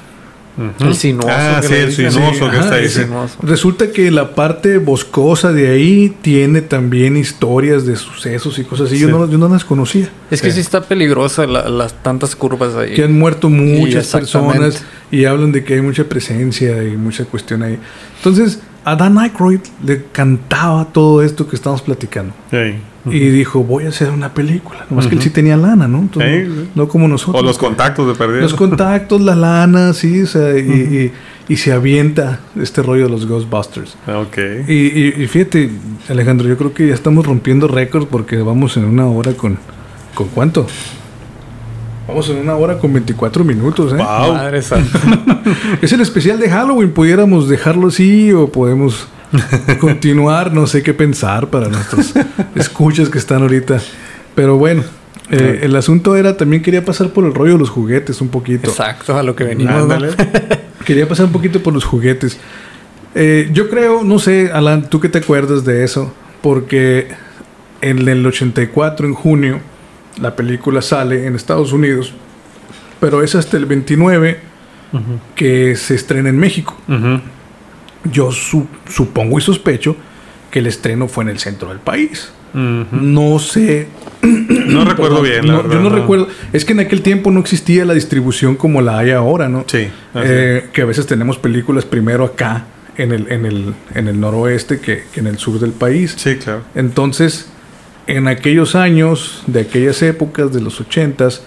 Ujú. 0.57 0.89
El 0.89 0.95
sinuoso 0.95 1.29
Ah, 1.31 1.59
que 1.61 1.67
sí, 1.69 1.75
le 1.75 1.83
el 1.85 1.93
sinuoso 1.93 2.51
que 2.51 2.57
Ajá, 2.57 2.61
está 2.61 2.75
ahí. 2.77 2.89
sí. 2.89 3.03
Resulta 3.43 3.91
que 3.91 4.11
la 4.11 4.35
parte 4.35 4.79
boscosa 4.79 5.53
de 5.53 5.69
ahí 5.69 6.17
tiene 6.23 6.63
también 6.63 7.17
historias 7.19 7.85
de 7.85 7.97
sucesos 7.97 8.59
y 8.59 8.65
cosas 8.65 8.87
así. 8.89 8.99
Yo, 8.99 9.09
Sí. 9.09 9.13
no, 9.13 9.31
yo 9.31 9.37
no 9.37 9.49
las 9.51 9.65
conocía. 9.67 10.09
Es 10.31 10.41
que 10.41 10.49
Sí. 10.51 10.55
sí 10.55 10.61
está 10.61 10.81
peligrosa 10.83 11.47
la- 11.47 11.69
las 11.69 12.03
tantas 12.03 12.35
curvas 12.35 12.75
ahí. 12.75 12.95
Que 12.95 13.05
han 13.05 13.13
muerto 13.19 13.51
muchas 13.51 14.07
personas 14.09 14.83
y 15.11 15.27
hablan 15.27 15.53
de 15.53 15.63
que 15.63 15.75
hay 15.75 15.83
mucha 15.83 16.05
presencia 16.05 16.83
y 16.85 16.97
mucha 16.97 17.25
cuestión 17.27 17.63
ahí. 17.63 17.79
Entonces, 18.19 18.61
a 18.87 18.97
Dan 18.97 19.19
Aykroyd 19.19 19.61
le 19.85 20.05
cantaba 20.13 20.87
todo 20.93 21.21
esto 21.21 21.47
que 21.47 21.57
estamos 21.57 21.83
platicando. 21.83 22.33
Y 23.09 23.19
dijo, 23.31 23.63
voy 23.63 23.85
a 23.85 23.91
hacer 23.91 24.11
una 24.11 24.33
película. 24.35 24.85
Nomás 24.91 25.07
que 25.07 25.15
él 25.15 25.23
sí 25.23 25.31
tenía 25.31 25.57
lana, 25.57 25.87
¿no? 25.87 25.99
Entonces, 25.99 26.49
no, 26.75 26.89
como 26.89 27.07
nosotros. 27.07 27.41
O 27.43 27.45
los 27.47 27.57
contactos 27.59 28.09
de 28.09 28.15
perdido. 28.15 28.41
Los 28.41 28.55
contactos, 28.55 29.21
la 29.21 29.37
lana, 29.37 29.93
sí, 29.93 30.23
o 30.23 30.27
sea, 30.27 30.57
y, 30.59 30.63
y- 30.63 31.13
y 31.49 31.57
se 31.57 31.73
avienta 31.73 32.41
este 32.61 32.83
rollo 32.83 33.05
de 33.05 33.11
los 33.11 33.27
Ghostbusters. 33.27 33.97
Ok. 34.09 34.39
Y, 34.67 34.73
y- 34.73 35.15
y 35.23 35.27
fíjate, 35.29 35.71
Alejandro, 36.09 36.49
yo 36.49 36.57
creo 36.57 36.75
que 36.75 36.89
ya 36.89 36.95
estamos 36.95 37.25
rompiendo 37.27 37.69
récords 37.69 38.09
porque 38.11 38.39
vamos 38.39 38.77
en 38.77 38.85
una 38.87 39.07
hora 39.07 39.33
con... 39.35 39.57
¿Con 40.15 40.29
cuánto? 40.29 40.67
Vamos 42.07 42.29
en 42.31 42.37
una 42.37 42.55
hora 42.55 42.79
con 42.79 42.93
24 42.93 43.45
minutos, 43.45 43.93
¿eh? 43.93 43.97
Wow. 43.97 44.35
Madre 44.35 44.63
santa. 44.63 45.01
Es 45.83 45.93
el 45.93 46.01
especial 46.01 46.39
de 46.39 46.49
Halloween, 46.49 46.93
pudiéramos 46.93 47.49
dejarlo 47.49 47.89
así 47.89 48.33
o 48.33 48.49
podemos 48.49 49.09
continuar, 49.81 50.53
no 50.53 50.67
sé 50.67 50.83
qué 50.83 50.95
pensar 50.95 51.49
para 51.49 51.69
nuestros 51.69 52.15
escuchas 52.55 53.09
que 53.09 53.19
están 53.19 53.43
ahorita. 53.43 53.81
Pero 54.35 54.57
bueno, 54.57 54.85
eh, 55.31 55.61
el 55.63 55.75
asunto 55.75 56.15
era, 56.15 56.37
también 56.37 56.63
quería 56.63 56.85
pasar 56.85 57.11
por 57.11 57.25
el 57.25 57.35
rollo 57.35 57.55
de 57.55 57.59
los 57.59 57.71
juguetes 57.71 58.21
un 58.21 58.29
poquito. 58.29 58.71
Exacto, 58.71 59.19
a 59.19 59.23
lo 59.23 59.35
que 59.35 59.45
venimos. 59.45 59.93
Quería 60.85 61.09
pasar 61.09 61.27
un 61.27 61.33
poquito 61.33 61.61
por 61.63 61.75
los 61.75 61.85
juguetes. 61.85 62.39
Eh, 63.15 63.49
yo 63.53 63.69
creo, 63.69 64.05
no 64.05 64.19
sé, 64.19 64.51
Alan, 64.53 64.89
tú 64.89 65.01
qué 65.01 65.09
te 65.09 65.19
acuerdas 65.19 65.65
de 65.65 65.83
eso, 65.83 66.13
porque 66.43 67.09
en 67.81 68.07
el 68.07 68.25
84, 68.25 69.07
en 69.07 69.15
junio, 69.15 69.61
la 70.21 70.35
película 70.37 70.83
sale 70.83 71.27
en 71.27 71.35
Estados 71.35 71.73
Unidos, 71.73 72.13
pero 73.01 73.23
es 73.23 73.35
hasta 73.35 73.57
el 73.57 73.67
29 73.67 74.39
que 75.35 75.77
se 75.77 75.95
estrena 75.95 76.29
en 76.29 76.39
México. 76.39 76.77
Yo 78.11 78.31
su- 78.33 78.69
supongo 78.89 79.39
y 79.39 79.43
sospecho 79.43 79.97
que 80.51 80.61
el 80.61 80.67
estreno 80.67 81.09
fue 81.09 81.25
en 81.25 81.31
el 81.31 81.39
centro 81.39 81.69
del 81.71 81.79
país. 81.81 82.31
No 82.55 83.39
sé. 83.39 83.89
No 84.67 84.85
recuerdo 84.85 85.23
perdón, 85.23 85.23
bien, 85.23 85.47
la 85.47 85.53
no, 85.53 85.63
verdad. 85.63 85.75
Yo 85.75 85.81
no, 85.81 85.89
recuerdo. 85.91 86.29
Es 86.53 86.65
que 86.65 86.73
en 86.73 86.81
aquel 86.81 87.01
tiempo 87.03 87.31
no 87.31 87.39
existía 87.41 87.85
la 87.85 87.95
distribución 87.95 88.57
como 88.57 88.81
la 88.83 88.99
hay 88.99 89.11
ahora, 89.13 89.49
¿no? 89.49 89.65
Sí. 89.69 89.89
Eh, 90.15 90.69
que 90.73 90.83
a 90.83 90.85
veces 90.85 91.07
tenemos 91.07 91.39
películas 91.39 91.85
primero 91.85 92.25
acá, 92.25 92.65
en 92.97 93.13
el, 93.13 93.31
en 93.31 93.47
el, 93.47 93.75
en 93.95 94.09
el 94.09 94.19
noroeste, 94.19 94.81
que, 94.81 95.05
que 95.13 95.21
en 95.21 95.29
el 95.29 95.39
sur 95.39 95.61
del 95.61 95.71
país. 95.73 96.15
Sí, 96.17 96.37
claro. 96.37 96.63
Entonces, 96.75 97.49
en 98.07 98.29
aquellos 98.29 98.75
años, 98.75 99.43
de 99.47 99.61
aquellas 99.61 100.03
épocas, 100.03 100.53
de 100.53 100.61
los 100.61 100.81
ochentas, 100.81 101.43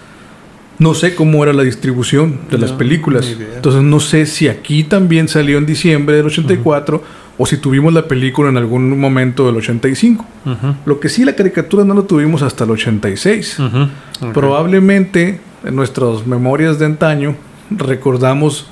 no 0.78 0.94
sé 0.94 1.14
cómo 1.14 1.42
era 1.42 1.52
la 1.52 1.62
distribución 1.62 2.40
de 2.50 2.56
las 2.56 2.72
películas. 2.72 3.36
Entonces, 3.54 3.82
no 3.82 4.00
sé 4.00 4.24
si 4.24 4.48
aquí 4.48 4.82
también 4.82 5.28
salió 5.28 5.58
en 5.58 5.66
diciembre 5.66 6.16
del 6.16 6.26
84 6.26 7.02
o 7.36 7.46
si 7.46 7.58
tuvimos 7.58 7.92
la 7.92 8.08
película 8.08 8.48
en 8.48 8.56
algún 8.56 8.98
momento 8.98 9.46
del 9.46 9.56
85. 9.56 10.24
Ujú. 10.46 10.74
Lo 10.86 10.98
que 10.98 11.10
sí, 11.10 11.24
la 11.24 11.34
caricatura 11.34 11.84
no 11.84 11.94
la 11.94 12.02
tuvimos 12.02 12.42
hasta 12.42 12.64
el 12.64 12.70
86. 12.70 13.58
Ujú. 13.58 13.82
Ok. 14.28 14.32
Probablemente 14.32 15.40
en 15.64 15.76
nuestras 15.76 16.26
memorias 16.26 16.78
de 16.78 16.86
antaño 16.86 17.36
recordamos, 17.70 18.66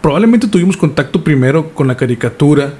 probablemente 0.00 0.48
tuvimos 0.48 0.76
contacto 0.76 1.22
primero 1.22 1.70
con 1.70 1.86
la 1.86 1.96
caricatura 1.96 2.72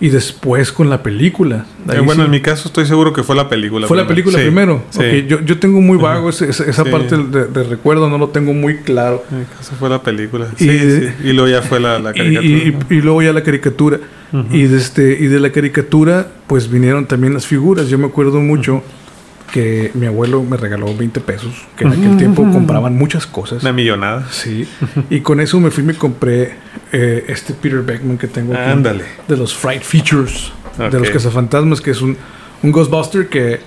y 0.00 0.08
después 0.08 0.72
con 0.72 0.90
la 0.90 1.02
película. 1.02 1.66
Eh, 1.90 2.00
bueno, 2.00 2.22
sí. 2.22 2.26
en 2.26 2.30
mi 2.30 2.40
caso 2.40 2.68
estoy 2.68 2.84
seguro 2.84 3.12
que 3.12 3.22
fue 3.22 3.36
la 3.36 3.48
película. 3.48 3.86
fue 3.86 3.96
la 3.96 4.06
primero. 4.06 4.30
película 4.32 4.38
Sí, 4.38 4.44
primero. 4.44 4.84
Sí. 4.90 5.26
Yo, 5.28 5.40
yo 5.40 5.58
tengo 5.58 5.80
muy 5.80 5.96
vago 5.96 6.30
ese- 6.30 6.48
esa, 6.50 6.84
parte 6.84 7.16
de, 7.16 7.46
de 7.46 7.62
recuerdo, 7.64 8.10
no 8.10 8.18
lo 8.18 8.28
tengo 8.28 8.52
muy 8.52 8.78
claro. 8.78 9.24
En 9.30 9.40
mi 9.40 9.44
caso 9.44 9.72
fue 9.78 9.88
la 9.88 10.02
película. 10.02 10.48
Y-. 10.58 10.64
Y 11.28 11.32
luego 11.32 11.48
ya 11.48 11.62
fue 11.62 11.78
la, 11.80 11.98
la 11.98 12.12
caricatura. 12.12 12.48
y- 12.48 12.76
y 12.90 13.00
luego 13.00 13.22
ya 13.22 13.32
la 13.32 13.42
caricatura. 13.42 14.00
y, 14.50 14.62
de 14.64 14.76
este, 14.78 15.16
y 15.20 15.26
de 15.28 15.38
la 15.38 15.50
caricatura, 15.52 16.26
pues 16.48 16.68
vinieron 16.68 17.06
también 17.06 17.32
las 17.34 17.46
figuras. 17.46 17.88
Yo 17.88 17.96
me 17.98 18.06
acuerdo 18.06 18.40
mucho 18.40 18.82
que 19.52 19.90
mi 19.94 20.06
abuelo 20.06 20.42
me 20.42 20.56
regaló 20.56 20.94
20 20.96 21.20
pesos, 21.20 21.52
que 21.76 21.84
en 21.84 21.92
aquel 21.92 22.16
tiempo 22.16 22.42
compraban 22.50 22.96
muchas 22.96 23.26
cosas. 23.26 23.62
Una 23.62 23.72
millonada. 23.72 24.26
Sí, 24.30 24.66
y 25.10 25.20
con 25.20 25.40
eso 25.40 25.60
me 25.60 25.70
fui 25.70 25.84
y 25.84 25.86
me 25.86 25.94
compré 25.94 26.54
eh, 26.92 27.24
este 27.28 27.54
Peter 27.54 27.82
Beckman 27.82 28.18
que 28.18 28.26
tengo 28.26 28.54
aquí. 28.54 28.70
Ándale. 28.70 29.04
De 29.28 29.36
los 29.36 29.54
Fright 29.54 29.82
Features, 29.82 30.52
de 30.78 30.98
los 30.98 31.10
cazafantasmas, 31.10 31.80
que 31.80 31.92
es 31.92 32.02
un, 32.02 32.16
un 32.62 32.72
Ghostbuster 32.72 33.28
que 33.28 33.60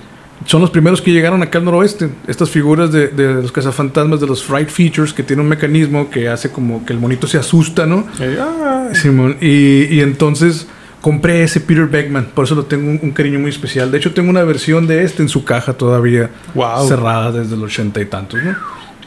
son 0.45 0.61
los 0.61 0.69
primeros 0.69 1.01
que 1.01 1.11
llegaron 1.11 1.41
acá 1.41 1.57
al 1.57 1.65
noroeste. 1.65 2.09
Estas 2.27 2.49
figuras 2.49 2.91
de, 2.91 3.07
de 3.07 3.35
los 3.41 3.51
cazafantasmas, 3.51 4.19
de 4.19 4.27
los 4.27 4.43
Fright 4.43 4.69
Features, 4.69 5.13
que 5.13 5.23
tiene 5.23 5.41
un 5.41 5.47
mecanismo 5.47 6.09
que 6.09 6.29
hace 6.29 6.51
como 6.51 6.85
que 6.85 6.93
el 6.93 6.99
monito 6.99 7.27
se 7.27 7.37
asusta, 7.37 7.85
¿no? 7.85 8.05
Ah, 8.39 8.89
Simón, 8.93 9.37
y, 9.41 9.85
y 9.95 10.01
entonces 10.01 10.67
compré 11.07 11.41
ese 11.43 11.61
Peter 11.61 11.85
Beckman, 11.87 12.27
por 12.33 12.43
eso 12.43 12.53
lo 12.53 12.65
tengo 12.65 12.89
un, 12.91 12.99
un 13.01 13.11
cariño 13.11 13.39
muy 13.39 13.49
especial. 13.49 13.89
De 13.91 13.97
hecho, 13.97 14.13
tengo 14.13 14.29
una 14.29 14.43
versión 14.43 14.87
de 14.87 15.03
este 15.05 15.23
en 15.23 15.29
su 15.29 15.45
caja 15.45 15.71
todavía 15.71 16.29
Wow. 16.53 16.85
cerrada 16.85 17.31
desde 17.31 17.55
los 17.55 17.71
ochenta 17.71 18.01
y 18.01 18.05
tantos, 18.07 18.43
¿no? 18.43 18.53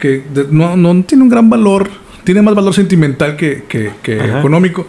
Que 0.01 0.25
de- 0.33 0.47
no, 0.51 0.77
no 0.77 1.03
tiene 1.05 1.25
un 1.25 1.29
gran 1.29 1.51
valor, 1.51 1.91
tiene 2.25 2.41
más 2.41 2.55
valor 2.55 2.73
sentimental 2.73 3.37
que, 3.37 3.65
que- 3.69 3.93
económico, 4.39 4.87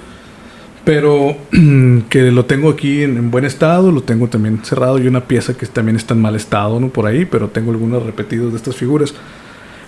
pero 0.85 1.35
que 2.09 2.31
lo 2.31 2.45
tengo 2.45 2.69
aquí 2.69 3.03
en, 3.03 3.17
en 3.17 3.29
buen 3.29 3.43
estado, 3.43 3.91
lo 3.91 4.03
tengo 4.03 4.27
también 4.29 4.59
cerrado 4.63 4.97
y 4.97 5.07
una 5.07 5.21
pieza 5.25 5.53
que 5.53 5.65
también 5.65 5.97
está 5.97 6.13
en 6.13 6.21
mal 6.21 6.35
estado, 6.37 6.79
¿no? 6.79 6.87
Por 6.89 7.07
ahí, 7.07 7.25
pero 7.25 7.49
tengo 7.49 7.71
algunos 7.71 8.03
repetidos 8.05 8.51
de 8.53 8.57
estas 8.57 8.75
figuras. 8.77 9.13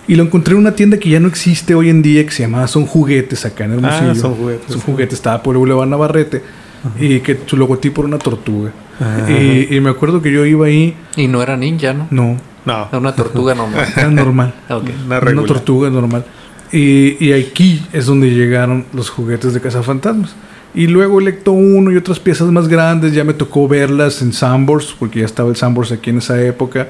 Y 0.06 0.16
lo 0.16 0.24
encontré 0.24 0.52
en 0.52 0.60
una 0.60 0.72
tienda 0.74 0.98
que 0.98 1.08
ya 1.08 1.20
no 1.20 1.28
existe 1.28 1.74
hoy 1.74 1.88
en 1.88 2.02
día, 2.02 2.22
que 2.26 2.30
se 2.32 2.42
llamaba 2.42 2.66
Son 2.68 2.84
Juguetes, 2.84 3.46
acá 3.46 3.64
en 3.64 3.72
Hermosillo. 3.72 4.10
Ah, 4.10 4.14
Son 4.14 4.34
Juguetes. 4.34 4.70
Son 4.72 4.80
Juguetes, 4.82 5.14
estaba 5.14 5.42
por 5.42 5.56
Boulevard 5.56 5.88
Navarrete. 5.88 6.42
Y 7.00 7.20
que 7.20 7.38
su 7.46 7.56
logotipo 7.56 8.02
era 8.02 8.08
una 8.08 8.18
tortuga. 8.18 8.72
Y, 9.28 9.74
y 9.74 9.80
me 9.80 9.90
acuerdo 9.90 10.20
que 10.22 10.30
yo 10.32 10.44
iba 10.44 10.66
ahí. 10.66 10.94
Y 11.16 11.26
no 11.26 11.42
era 11.42 11.56
ninja, 11.56 11.92
¿no? 11.92 12.06
No, 12.10 12.36
No. 12.64 12.86
Era 12.88 12.98
una 12.98 13.14
tortuga 13.14 13.54
nomás. 13.54 13.96
era 13.96 14.10
normal. 14.10 14.54
Ok. 14.68 14.84
Una 15.06 15.18
Una 15.18 15.44
tortuga 15.44 15.90
normal. 15.90 16.24
Y, 16.72 17.16
y 17.24 17.32
aquí 17.32 17.84
es 17.92 18.06
donde 18.06 18.30
llegaron 18.30 18.84
los 18.92 19.10
juguetes 19.10 19.54
de 19.54 19.60
cazafantasmas. 19.60 20.34
Y 20.74 20.88
luego 20.88 21.20
el 21.20 21.28
Ecto 21.28 21.52
1 21.52 21.92
y 21.92 21.96
otras 21.96 22.18
piezas 22.18 22.50
más 22.50 22.66
grandes, 22.66 23.12
ya 23.12 23.22
me 23.22 23.32
tocó 23.32 23.68
verlas 23.68 24.20
en 24.22 24.32
Sambors, 24.32 24.94
porque 24.98 25.20
ya 25.20 25.26
estaba 25.26 25.48
el 25.48 25.56
Sambors 25.56 25.92
aquí 25.92 26.10
en 26.10 26.18
esa 26.18 26.42
época. 26.42 26.88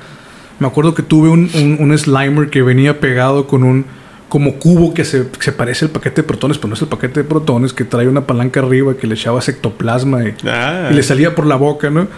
Me 0.59 0.67
acuerdo 0.67 0.95
que 0.95 1.03
tuve 1.03 1.29
un, 1.29 1.51
un, 1.55 1.77
un 1.81 1.99
Slimer 1.99 2.49
que 2.49 2.63
venía 2.63 2.99
pegado 2.99 3.47
con 3.47 3.63
un 3.63 3.85
como 4.29 4.55
cubo 4.55 4.93
que 4.95 5.05
se, 5.05 5.27
se 5.39 5.53
parece 5.53 5.85
al 5.85 5.91
paquete 5.93 6.23
de 6.23 6.27
protones, 6.29 6.59
pero 6.59 6.69
no 6.69 6.75
es 6.75 6.83
el 6.83 6.89
paquete 6.89 7.23
de 7.23 7.29
protones, 7.29 7.73
que 7.73 7.85
trae 7.85 8.09
una 8.09 8.27
palanca 8.27 8.61
arriba 8.61 8.97
que 8.97 9.07
le 9.07 9.15
echaba 9.15 9.41
ectoplasma 9.47 10.25
y, 10.25 10.35
Ah, 10.47 10.89
y 10.91 10.95
le 10.95 11.03
salía 11.03 11.35
por 11.35 11.47
la 11.47 11.57
boca, 11.57 11.91
¿no? 11.91 12.09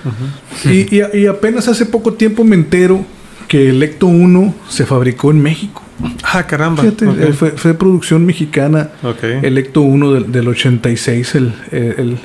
y, 0.64 0.96
y- 0.96 1.02
y 1.14 1.26
apenas 1.26 1.68
hace 1.68 1.84
poco 1.86 2.14
tiempo 2.14 2.44
me 2.44 2.56
entero 2.56 3.04
que 3.48 3.68
el 3.70 3.82
Ecto 3.82 4.06
1 4.06 4.54
se 4.68 4.86
fabricó 4.86 5.30
en 5.30 5.40
México. 5.42 5.82
ah, 6.24 6.44
caramba. 6.46 6.82
Fíjate, 6.82 7.04
eh, 7.28 7.32
fue, 7.32 7.50
fue 7.52 7.74
producción 7.74 8.24
mexicana. 8.26 8.90
Ok. 9.02 9.22
El 9.42 9.56
Ecto 9.58 9.82
1 9.82 10.12
del, 10.12 10.32
del 10.32 10.48
86. 10.48 11.34
El, 11.36 11.52
el- 11.70 11.82
el- 11.98 12.18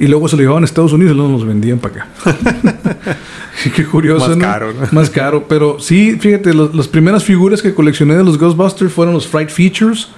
y 0.00 0.06
luego 0.06 0.28
se 0.28 0.36
lo 0.36 0.42
llevaban 0.42 0.62
a 0.62 0.66
Estados 0.66 0.92
Unidos 0.92 1.12
y 1.12 1.16
luego 1.16 1.32
nos 1.32 1.44
vendían 1.46 1.78
para 1.78 1.94
acá. 2.04 2.08
Qué 3.74 3.84
curioso. 3.84 4.28
Más 4.28 4.36
¿no? 4.36 4.44
caro, 4.44 4.72
¿no? 4.72 4.86
Más 4.92 5.10
caro. 5.10 5.46
Pero 5.48 5.78
sí, 5.80 6.16
fíjate, 6.20 6.54
los- 6.54 6.74
las 6.74 6.88
primeras 6.88 7.24
figuras 7.24 7.60
que 7.62 7.74
coleccioné 7.74 8.14
de 8.16 8.24
los 8.24 8.38
Ghostbusters 8.38 8.92
fueron 8.92 9.14
los 9.14 9.26
Fright 9.26 9.50
Features. 9.50 10.08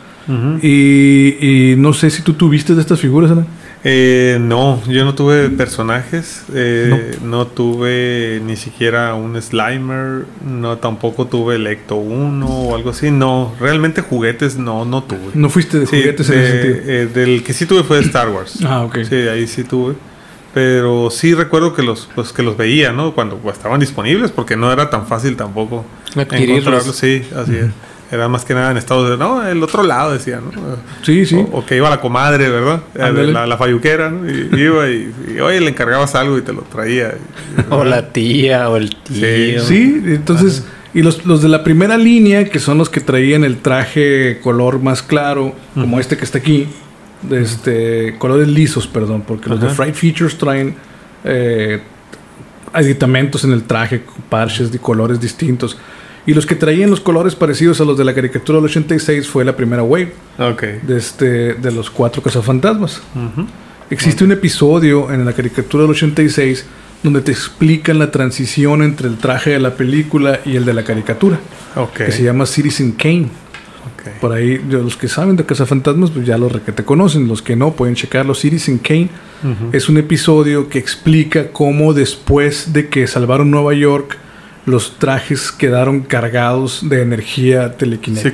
y, 0.63 1.73
y 1.73 1.75
no 1.77 1.93
sé 1.93 2.09
si 2.11 2.23
tú 2.23 2.35
tuviste 2.35 2.75
de 2.75 2.81
estas 2.83 3.01
figuras, 3.01 3.31
Alan. 3.31 3.47
Eh, 3.83 4.37
no, 4.41 4.83
yo 4.89 5.07
no 5.07 5.15
tuve 5.15 5.49
personajes, 5.49 6.43
eh, 6.55 7.17
no. 7.23 7.47
tuve 7.47 8.43
ni 8.45 8.57
siquiera 8.57 9.15
un 9.15 9.41
Slimer, 9.41 10.27
no 10.47 10.77
tampoco 10.77 11.27
tuve 11.27 11.55
el 11.55 11.67
Ecto 11.67 11.97
1 11.97 12.47
o 12.47 12.75
algo 12.77 12.91
así, 12.91 13.11
no, 13.11 13.55
realmente 13.59 14.03
juguetes 14.03 14.59
no, 14.59 14.85
no 14.85 15.03
tuve. 15.05 15.31
No 15.33 15.49
fuiste 15.49 15.79
de 15.79 15.87
Sí, 15.87 15.97
juguetes 15.99 16.29
en 16.29 16.35
de- 16.37 16.45
ese 16.45 16.63
sentido. 16.63 16.93
eh, 16.93 17.07
del 17.07 17.43
que 17.43 17.55
sí 17.55 17.65
tuve 17.65 17.83
fue 17.83 17.97
de 17.99 18.03
Star 18.05 18.29
Wars. 18.29 18.59
Ah, 18.67 18.83
ok. 18.83 18.99
Sí, 19.09 19.15
ahí 19.17 19.47
sí 19.47 19.65
tuve. 19.65 19.95
Pero 20.53 21.09
sí 21.11 21.33
recuerdo 21.33 21.73
que 21.75 21.83
los, 21.83 22.09
pues, 22.15 22.33
que 22.33 22.43
los 22.43 22.57
veía, 22.57 22.93
¿no? 22.93 23.15
Cuando 23.15 23.41
estaban 23.51 23.79
disponibles, 23.81 24.31
porque 24.33 24.57
no 24.57 24.71
era 24.73 24.91
tan 24.91 25.07
fácil 25.07 25.37
tampoco 25.37 25.87
Adquirirlos. 26.17 26.59
encontrarlos. 26.59 26.97
Sí, 26.97 27.23
así 27.37 27.55
es. 27.57 27.67
Era 28.13 28.29
más 28.29 28.45
que 28.45 28.55
nada 28.55 28.73
en 28.73 28.77
Estados 28.77 29.03
Unidos. 29.05 29.19
No, 29.21 29.47
el 29.47 29.63
otro 29.63 29.83
lado 29.85 30.13
decía, 30.13 30.41
¿no? 30.41 30.51
Sí, 31.03 31.25
sí. 31.27 31.37
O, 31.37 31.59
o 31.59 31.67
que 31.67 31.77
iba 31.77 31.89
la 31.89 32.01
comadre, 32.01 32.49
¿verdad? 32.49 32.81
Eh. 32.97 33.31
La, 33.33 33.47
la 33.47 33.57
falluquera, 33.57 34.11
¿no? 34.11 34.29
Y 34.29 34.49
iba 34.61 34.89
y, 34.91 35.13
y, 35.37 35.41
oye, 35.41 35.61
le 35.61 35.71
encargabas 35.71 36.15
algo 36.17 36.37
y 36.37 36.43
te 36.43 36.53
lo 36.53 36.63
traía. 36.63 37.15
Y- 37.57 37.63
O 37.73 37.85
la 37.85 38.09
tía, 38.13 38.69
o 38.69 38.77
el 38.77 38.95
tío. 38.97 39.63
Sí, 39.63 40.03
entonces, 40.07 40.67
y 40.93 41.03
los, 41.03 41.25
los 41.25 41.41
de 41.41 41.49
la 41.49 41.63
primera 41.63 41.97
línea, 41.97 42.47
que 42.47 42.59
son 42.59 42.79
los 42.79 42.91
que 42.91 43.01
traían 43.01 43.45
el 43.45 43.59
traje 43.59 44.41
color 44.43 44.81
más 44.81 45.03
claro, 45.03 45.55
como 45.75 46.01
este 46.01 46.17
que 46.17 46.25
está 46.25 46.39
aquí, 46.39 46.67
de 47.23 47.43
este, 47.43 48.17
colores 48.19 48.49
lisos, 48.49 48.89
perdón, 48.89 49.23
porque 49.25 49.49
los 49.51 49.61
de. 49.61 49.69
Fright 49.69 49.95
Features 49.95 50.37
traen 50.37 50.75
eh, 51.23 51.81
aditamentos 52.73 53.45
en 53.45 53.53
el 53.53 53.63
traje, 53.65 54.03
parches 54.29 54.73
de 54.73 54.79
colores 54.79 55.21
distintos. 55.21 55.79
Y 56.27 56.35
los 56.35 56.47
que 56.47 56.55
traían 56.55 56.91
los 56.91 57.01
colores 57.01 57.35
parecidos 57.35 57.81
a 57.81 57.85
los 57.85 57.97
de 57.97 58.05
la 58.05 58.15
caricatura 58.15 58.59
del 58.59 58.67
86 58.67 59.27
fue 59.29 59.45
la 59.45 59.57
primera 59.57 59.83
wave 59.83 60.13
de, 60.87 60.97
este, 60.97 61.55
de 61.55 61.73
los 61.73 61.91
cuatro 61.91 62.23
cazafantasmas. 62.23 63.01
Ujú. 63.15 63.47
Existe 63.91 64.23
un 64.25 64.33
episodio 64.33 65.11
en 65.13 65.25
la 65.25 65.33
caricatura 65.33 65.83
del 65.83 65.91
86 65.93 66.65
donde 67.03 67.23
te 67.23 67.33
explican 67.33 67.99
la 67.99 68.11
transición 68.11 68.83
entre 68.83 69.09
el 69.09 69.17
traje 69.17 69.51
de 69.51 69.59
la 69.61 69.75
película 69.75 70.41
y 70.45 70.57
el 70.57 70.65
de 70.67 70.75
la 70.75 70.85
caricatura, 70.85 71.41
Ok. 71.75 71.95
que 71.95 72.13
se 72.13 72.23
llama 72.23 72.45
Citizen 72.47 72.93
Kane. 72.93 73.29
Por 74.21 74.33
ahí, 74.33 74.59
los 74.69 74.97
que 74.97 75.09
saben 75.09 75.37
de 75.37 75.45
Cazafantasmas, 75.45 76.11
pues 76.11 76.27
ya 76.27 76.39
los 76.39 76.53
que 76.63 76.73
te 76.73 76.85
conocen, 76.85 77.29
los 77.29 77.43
que 77.43 77.55
no 77.57 77.73
pueden 77.73 77.95
checarlo. 77.95 78.35
Citizen 78.35 78.79
Kane 78.79 79.09
Ujú. 79.43 79.71
es 79.73 79.89
un 79.91 79.99
episodio 79.99 80.69
que 80.71 80.79
explica 80.79 81.49
cómo 81.53 81.93
después 81.93 82.73
de 82.73 82.89
que 82.89 83.07
salvaron 83.07 83.51
Nueva 83.51 83.75
York, 83.75 84.17
los 84.71 84.99
trajes 84.99 85.53
quedaron 85.53 86.01
cargados 86.01 86.81
de 86.89 87.03
energía 87.03 87.77
telequinética, 87.77 88.31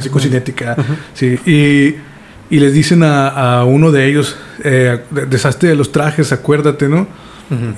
Psicocinética. 0.00 0.74
no 0.76 0.84
sé 1.14 1.38
sí, 1.44 1.50
y, 1.50 2.54
y 2.54 2.58
les 2.60 2.72
dicen 2.72 3.02
a, 3.02 3.28
a 3.60 3.64
uno 3.64 3.92
de 3.92 4.08
ellos, 4.08 4.36
eh, 4.64 5.00
de- 5.10 5.26
deshazte 5.26 5.66
de 5.68 5.76
los 5.76 5.92
trajes, 5.92 6.32
acuérdate, 6.32 6.88
¿no? 6.88 7.06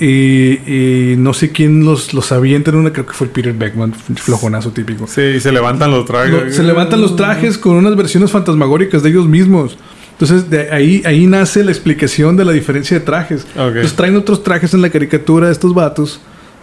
Y, 0.00 1.12
y 1.12 1.16
no 1.18 1.34
sé 1.34 1.50
quién 1.52 1.84
los, 1.84 2.14
los 2.14 2.32
avienta 2.32 2.70
en 2.70 2.76
una, 2.78 2.90
creo 2.90 3.04
que 3.04 3.12
fue 3.12 3.26
el 3.26 3.32
Peter 3.34 3.52
Beckman, 3.52 3.92
flojonazo 3.92 4.70
típico. 4.70 5.06
Sí, 5.06 5.20
y 5.20 5.40
se 5.40 5.52
levantan 5.52 5.90
los 5.90 6.06
trajes. 6.06 6.56
Se 6.56 6.62
levantan 6.62 7.02
los 7.02 7.16
trajes 7.16 7.58
con 7.58 7.76
unas 7.76 7.94
versiones 7.94 8.30
fantasmagóricas 8.30 9.02
de 9.02 9.10
ellos 9.10 9.28
mismos. 9.28 9.76
Entonces, 10.12 10.48
de 10.48 10.70
ahí, 10.70 11.02
ahí 11.04 11.26
nace 11.26 11.62
la 11.64 11.70
explicación 11.70 12.34
de 12.36 12.46
la 12.46 12.52
diferencia 12.52 12.98
de 12.98 13.04
trajes. 13.04 13.42
Ok. 13.56 13.66
Entonces, 13.68 13.92
traen 13.94 14.16
otros 14.16 14.42
trajes 14.42 14.72
en 14.72 14.80
la 14.80 14.88
caricatura 14.88 15.46
de 15.48 15.52
estos 15.52 15.74
vatos 15.74 16.18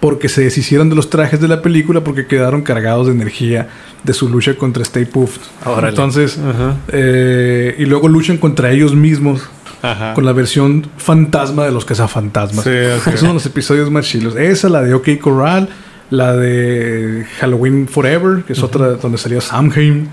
porque 0.06 0.30
se 0.30 0.44
deshicieron 0.44 0.88
de 0.88 0.96
los 0.96 1.10
trajes 1.10 1.42
de 1.42 1.48
la 1.48 1.64
película 1.64 2.04
porque 2.04 2.28
quedaron 2.28 2.62
cargados 2.62 3.08
de 3.08 3.14
energía 3.14 3.70
de 4.04 4.14
su 4.14 4.30
lucha 4.30 4.54
contra 4.56 4.84
Stay 4.84 5.06
Puft. 5.06 5.42
Órale. 5.66 5.90
Entonces, 5.90 6.38
Ajá. 6.38 6.76
eh, 6.90 7.74
y 7.80 7.86
luego 7.86 8.08
luchan 8.08 8.38
contra 8.38 8.70
ellos 8.72 8.94
mismos 8.94 9.42
Ajá. 9.82 10.14
con 10.14 10.24
la 10.24 10.32
versión 10.32 10.86
fantasma 10.98 11.66
de 11.66 11.72
los 11.72 11.86
cazafantasmas. 11.86 12.64
Sí, 12.66 12.70
así 12.70 13.10
es 13.16 13.22
uno 13.24 13.30
de 13.32 13.34
los 13.34 13.46
episodios 13.48 13.90
más 13.90 14.06
chilos. 14.06 14.36
Esa, 14.36 14.70
la 14.70 14.84
de 14.84 14.94
OK 14.94 15.10
Corral, 15.20 15.70
la 16.12 16.36
de 16.36 17.26
Halloween 17.40 17.88
Forever, 17.88 18.44
que 18.44 18.54
es 18.54 18.62
otra 18.62 18.90
donde 19.02 19.18
salía 19.18 19.42
Samhain, 19.42 20.08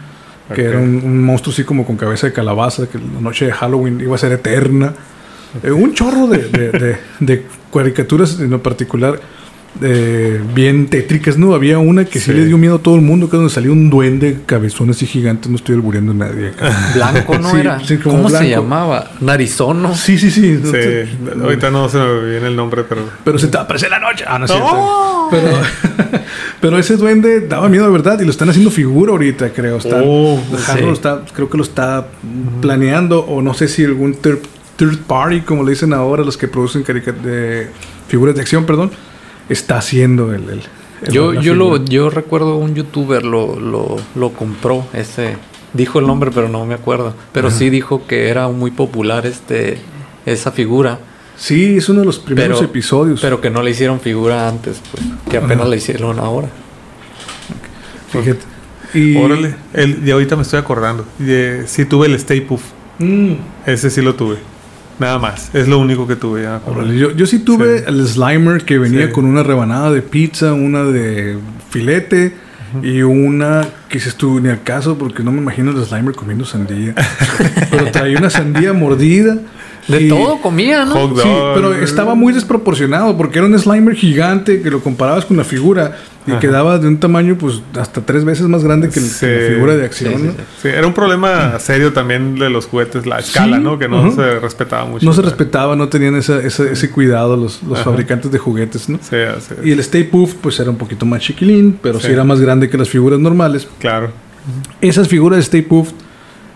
que 0.55 0.63
era 0.65 0.79
un, 0.79 1.03
un 1.05 1.23
monstruo 1.23 1.53
así 1.53 1.65
como 1.65 1.85
con 1.85 1.99
cabeza 1.99 2.29
de 2.29 2.33
calabaza, 2.33 2.87
que 2.89 2.97
la 2.97 3.21
noche 3.21 3.45
de 3.45 3.53
Halloween 3.53 4.01
iba 4.01 4.15
a 4.15 4.19
ser 4.19 4.33
eterna. 4.33 4.95
Eh, 5.63 5.71
un 5.71 5.93
chorro 5.93 6.29
de, 6.29 6.49
de- 6.49 6.71
de- 6.73 6.97
de 7.21 7.47
caricaturas 7.71 8.41
en 8.41 8.49
lo 8.49 8.63
particular. 8.63 9.21
Eh, 9.81 10.41
bien 10.55 10.87
tétricas, 10.89 11.39
¿no? 11.39 11.55
Había 11.55 11.79
una 11.79 12.05
que 12.05 12.19
sí. 12.21 12.27
Sí. 12.27 12.33
le 12.35 12.45
dio 12.45 12.59
miedo 12.59 12.77
a 12.77 12.79
todo 12.79 12.95
el 12.97 13.01
mundo, 13.01 13.29
que 13.31 13.37
es 13.37 13.39
donde 13.41 13.53
salió 13.55 13.73
un 13.73 13.89
duende 13.91 14.39
cabezón 14.45 14.91
así 14.91 15.07
gigante, 15.07 15.49
no 15.49 15.57
estoy 15.57 15.75
albureando 15.77 16.13
a 16.13 16.15
nadie 16.15 16.49
acá. 16.49 16.71
Blanco 16.95 17.39
no 17.39 17.51
Sí, 17.51 17.57
era. 17.59 17.81
sí, 17.85 17.97
como 17.97 18.17
¿Cómo 18.17 18.31
se 18.31 18.49
llamaba? 18.51 19.11
Narizono. 19.21 19.95
Sí, 19.95 20.19
sí, 20.19 20.31
sí. 20.31 20.61
Sí, 20.63 21.29
ahorita 21.43 21.71
no 21.71 21.89
se 21.89 21.99
me 21.99 22.31
viene 22.31 22.49
el 22.49 22.57
nombre, 22.57 22.85
pero. 22.89 23.03
Pero 23.25 23.39
se 23.39 23.47
te 23.49 23.55
va 23.57 23.61
a 23.63 23.65
aparecer 23.65 23.91
la 23.91 23.99
noche. 23.99 24.25
Ah, 24.27 24.39
no 24.39 24.45
es 24.45 24.51
¡No! 24.51 24.57
cierto. 24.59 25.29
Pero, 25.31 26.21
pero 26.61 26.79
ese 26.79 26.97
duende 26.97 27.41
daba 27.41 27.69
miedo 27.69 27.87
de 27.87 27.93
verdad 27.93 28.21
y 28.21 28.25
lo 28.25 28.31
están 28.31 28.51
haciendo 28.51 28.71
figura 28.71 29.13
ahorita, 29.13 29.51
creo. 29.51 29.79
Están, 29.79 30.03
Oh, 30.05 30.39
sí. 30.75 30.81
lo 30.83 30.93
está, 30.93 31.23
creo 31.33 31.49
que 31.49 31.57
lo 31.57 31.63
está 31.63 32.07
planeando 32.61 33.21
o 33.21 33.41
no 33.43 33.55
sé 33.55 33.69
si 33.69 33.85
algún 33.85 34.15
third, 34.15 34.39
third 34.77 34.99
party, 35.07 35.41
como 35.41 35.63
le 35.65 35.71
dicen 35.71 35.93
ahora 35.93 36.23
los 36.25 36.37
que 36.37 36.49
producen 36.49 36.85
de 36.85 37.69
figuras 38.09 38.35
de 38.35 38.41
acción, 38.43 38.65
perdón, 38.67 38.91
está 39.49 39.79
haciendo 39.79 40.33
el... 40.33 40.45
el- 40.49 40.63
el- 41.03 41.13
Yo, 41.13 41.35
yo, 41.35 41.55
lo, 41.55 41.85
yo 41.85 42.11
recuerdo 42.11 42.57
un 42.59 42.75
youtuber 42.75 43.25
lo, 43.25 43.59
lo, 43.59 43.97
lo 44.15 44.33
compró. 44.33 44.87
Ese 44.93 45.37
dijo 45.73 45.99
el 45.99 46.07
nombre, 46.07 46.31
pero 46.33 46.49
no 46.49 46.65
me 46.67 46.75
acuerdo. 46.75 47.15
Pero 47.33 47.51
sí 47.51 47.71
dijo 47.71 48.07
que 48.07 48.29
era 48.29 48.47
muy 48.49 48.71
popular 48.71 49.27
este 49.27 49.79
esa 50.27 50.53
figura. 50.53 51.01
Sí, 51.37 51.79
es 51.79 51.89
uno 51.89 52.01
de 52.01 52.07
los 52.07 52.19
primeros 52.21 52.59
Pero- 52.59 52.71
episodios. 52.71 53.21
Pero 53.21 53.41
que 53.41 53.51
no 53.51 53.63
le 53.63 53.73
hicieron 53.73 53.99
figura 54.01 54.47
antes, 54.49 54.81
pues. 54.93 55.03
Que 55.29 55.39
apenas 55.39 55.69
le 55.69 55.77
hicieron 55.79 56.21
ahora. 56.21 56.49
Fíjate. 58.11 58.41
Y, 58.95 59.17
Órale. 59.17 59.55
El, 59.73 60.07
y 60.07 60.11
ahorita 60.11 60.37
me 60.37 60.43
estoy 60.43 60.59
acordando. 60.61 61.05
De- 61.19 61.65
sí 61.67 61.85
tuve 61.85 62.07
el 62.07 62.15
Stay 62.15 62.43
Puff. 62.43 62.63
Mm, 62.99 63.33
Ese 63.67 63.91
sí 63.91 64.03
lo 64.03 64.15
tuve. 64.15 64.37
Nada 64.99 65.19
más. 65.19 65.55
Es 65.55 65.67
lo 65.69 65.79
único 65.79 66.07
que 66.07 66.17
tuve. 66.17 66.43
ya 66.43 66.61
yo, 66.97 67.11
yo 67.13 67.27
sí 67.27 67.41
tuve 67.41 67.79
Sí. 67.81 67.85
el 67.89 68.07
Slimer 68.07 68.65
que 68.65 68.79
venía 68.79 69.07
Sí. 69.07 69.13
con 69.13 69.25
una 69.25 69.43
rebanada 69.43 69.91
de 69.91 70.03
pizza, 70.03 70.53
una 70.53 70.85
de 70.85 71.39
filete 71.71 72.35
y 72.83 73.03
una 73.03 73.67
que 73.89 74.01
se 74.01 74.09
estuvo 74.11 74.39
ni 74.41 74.49
al 74.49 74.63
caso 74.63 74.97
porque 74.97 75.23
no 75.23 75.31
me 75.33 75.39
imagino 75.39 75.71
el 75.73 75.85
Slimer 75.85 76.15
comiendo 76.15 76.45
sandía. 76.45 76.95
pero 77.71 77.91
traía 77.91 78.19
una 78.19 78.31
sandía 78.31 78.73
mordida. 78.73 79.37
De 79.89 80.03
y- 80.03 80.09
todo 80.09 80.41
comía, 80.41 80.85
¿no? 80.85 80.93
Hot 80.93 81.21
Sí, 81.21 81.29
dog. 81.29 81.55
pero 81.55 81.75
estaba 81.75 82.15
muy 82.15 82.33
desproporcionado 82.33 83.17
porque 83.17 83.39
era 83.41 83.49
un 83.49 83.59
Slimer 83.59 83.97
gigante 83.97 84.63
que 84.63 84.71
lo 84.71 84.81
comparabas 84.81 85.25
con 85.25 85.37
la 85.37 85.43
figura 85.45 85.97
y 86.27 86.31
Ajá. 86.31 86.41
quedaba 86.41 86.79
de 86.79 86.87
un 86.87 86.99
tamaño 87.01 87.37
pues 87.37 87.63
hasta 87.77 88.01
tres 88.01 88.25
veces 88.25 88.47
más 88.47 88.63
grande 88.63 88.89
que, 88.89 88.95
que 88.95 89.01
la 89.01 89.07
Sí. 89.09 89.27
figura 89.55 89.77
de 89.77 89.85
acción. 89.85 90.13
Sí, 90.15 90.19
sí, 90.21 90.25
¿no? 90.27 90.33
sí. 90.33 90.39
Sí, 90.63 90.69
era 90.69 90.87
un 90.87 90.95
problema 90.95 91.59
serio 91.59 91.93
también 91.93 92.37
de 92.37 92.49
los 92.49 92.67
juguetes, 92.67 93.07
la 93.07 93.19
escala, 93.19 93.57
Sí, 93.57 93.63
¿no? 93.63 93.79
Que 93.79 93.89
no 93.89 94.11
se 94.15 94.39
respetaba 94.39 94.85
mucho. 94.85 95.05
No 95.05 95.13
se 95.13 95.23
respetaba, 95.23 95.75
no 95.75 95.89
tenían 95.89 96.15
esa- 96.17 96.39
esa- 96.41 96.71
ese 96.71 96.91
cuidado 96.91 97.37
los, 97.37 97.63
los 97.65 97.81
fabricantes 97.81 98.31
de 98.31 98.39
juguetes, 98.39 98.89
¿no? 98.89 98.99
Sí, 99.03 99.17
así 99.17 99.55
es. 99.61 99.67
Y 99.67 99.73
el 99.73 99.81
Stay 99.81 100.05
Puft 100.05 100.37
pues 100.41 100.61
era 100.61 100.71
un 100.71 100.77
poquito 100.77 101.05
más 101.07 101.21
chiquilín, 101.23 101.79
pero 101.83 101.99
sí. 101.99 102.07
Sí. 102.07 102.13
era 102.13 102.23
más 102.25 102.41
grande 102.41 102.69
que 102.71 102.79
las 102.79 102.89
figuras 102.89 103.19
normales. 103.19 103.67
Claro. 103.79 104.11
Esas 104.81 105.09
figuras 105.09 105.37
de 105.39 105.43
Stay 105.43 105.63
Puft 105.63 105.95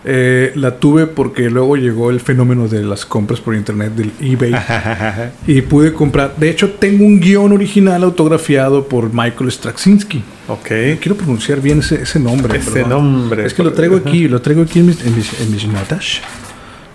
eh, 0.08 0.52
la 0.54 0.78
tuve 0.78 1.08
porque 1.08 1.50
luego 1.50 1.76
llegó 1.76 2.10
el 2.10 2.20
fenómeno 2.20 2.68
de 2.68 2.84
las 2.84 3.04
compras 3.04 3.40
por 3.40 3.56
internet 3.56 3.92
del 3.94 4.12
eBay 4.20 4.54
y 5.48 5.62
pude 5.62 5.92
comprar. 5.92 6.36
De 6.36 6.48
hecho, 6.48 6.70
tengo 6.70 7.04
un 7.04 7.18
guion 7.18 7.52
original 7.52 8.04
autografiado 8.04 8.86
por 8.86 9.12
Michael 9.12 9.50
Straczynski. 9.50 10.22
ok. 10.46 10.68
Quiero 11.00 11.16
pronunciar 11.16 11.60
bien 11.60 11.80
ese, 11.80 12.02
ese 12.02 12.20
nombre. 12.20 12.56
Ese 12.56 12.70
perdón. 12.70 12.90
nombre. 12.90 13.46
Es 13.46 13.52
que 13.52 13.64
lo 13.64 13.72
traigo 13.72 13.96
aquí, 13.96 14.28
lo 14.28 14.40
traigo 14.40 14.62
aquí 14.62 14.78
en 14.78 14.86
mis, 14.86 15.04
en 15.04 15.16
mis, 15.16 15.40
en 15.40 15.50
mis 15.50 15.66
notas. 15.66 16.20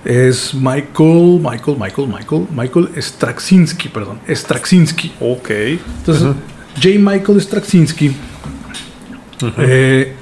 Es 0.05 0.53
Michael, 0.53 1.41
Michael, 1.41 1.77
Michael, 1.77 2.07
Michael, 2.07 2.47
Michael 2.55 2.89
Straczynski, 2.97 3.89
perdón, 3.89 4.19
Straczynski. 4.27 5.11
Ok. 5.19 5.49
Entonces, 5.49 6.27
J. 6.75 6.87
Michael 6.97 7.41
Straczynski, 7.41 8.11
eh, 9.57 10.13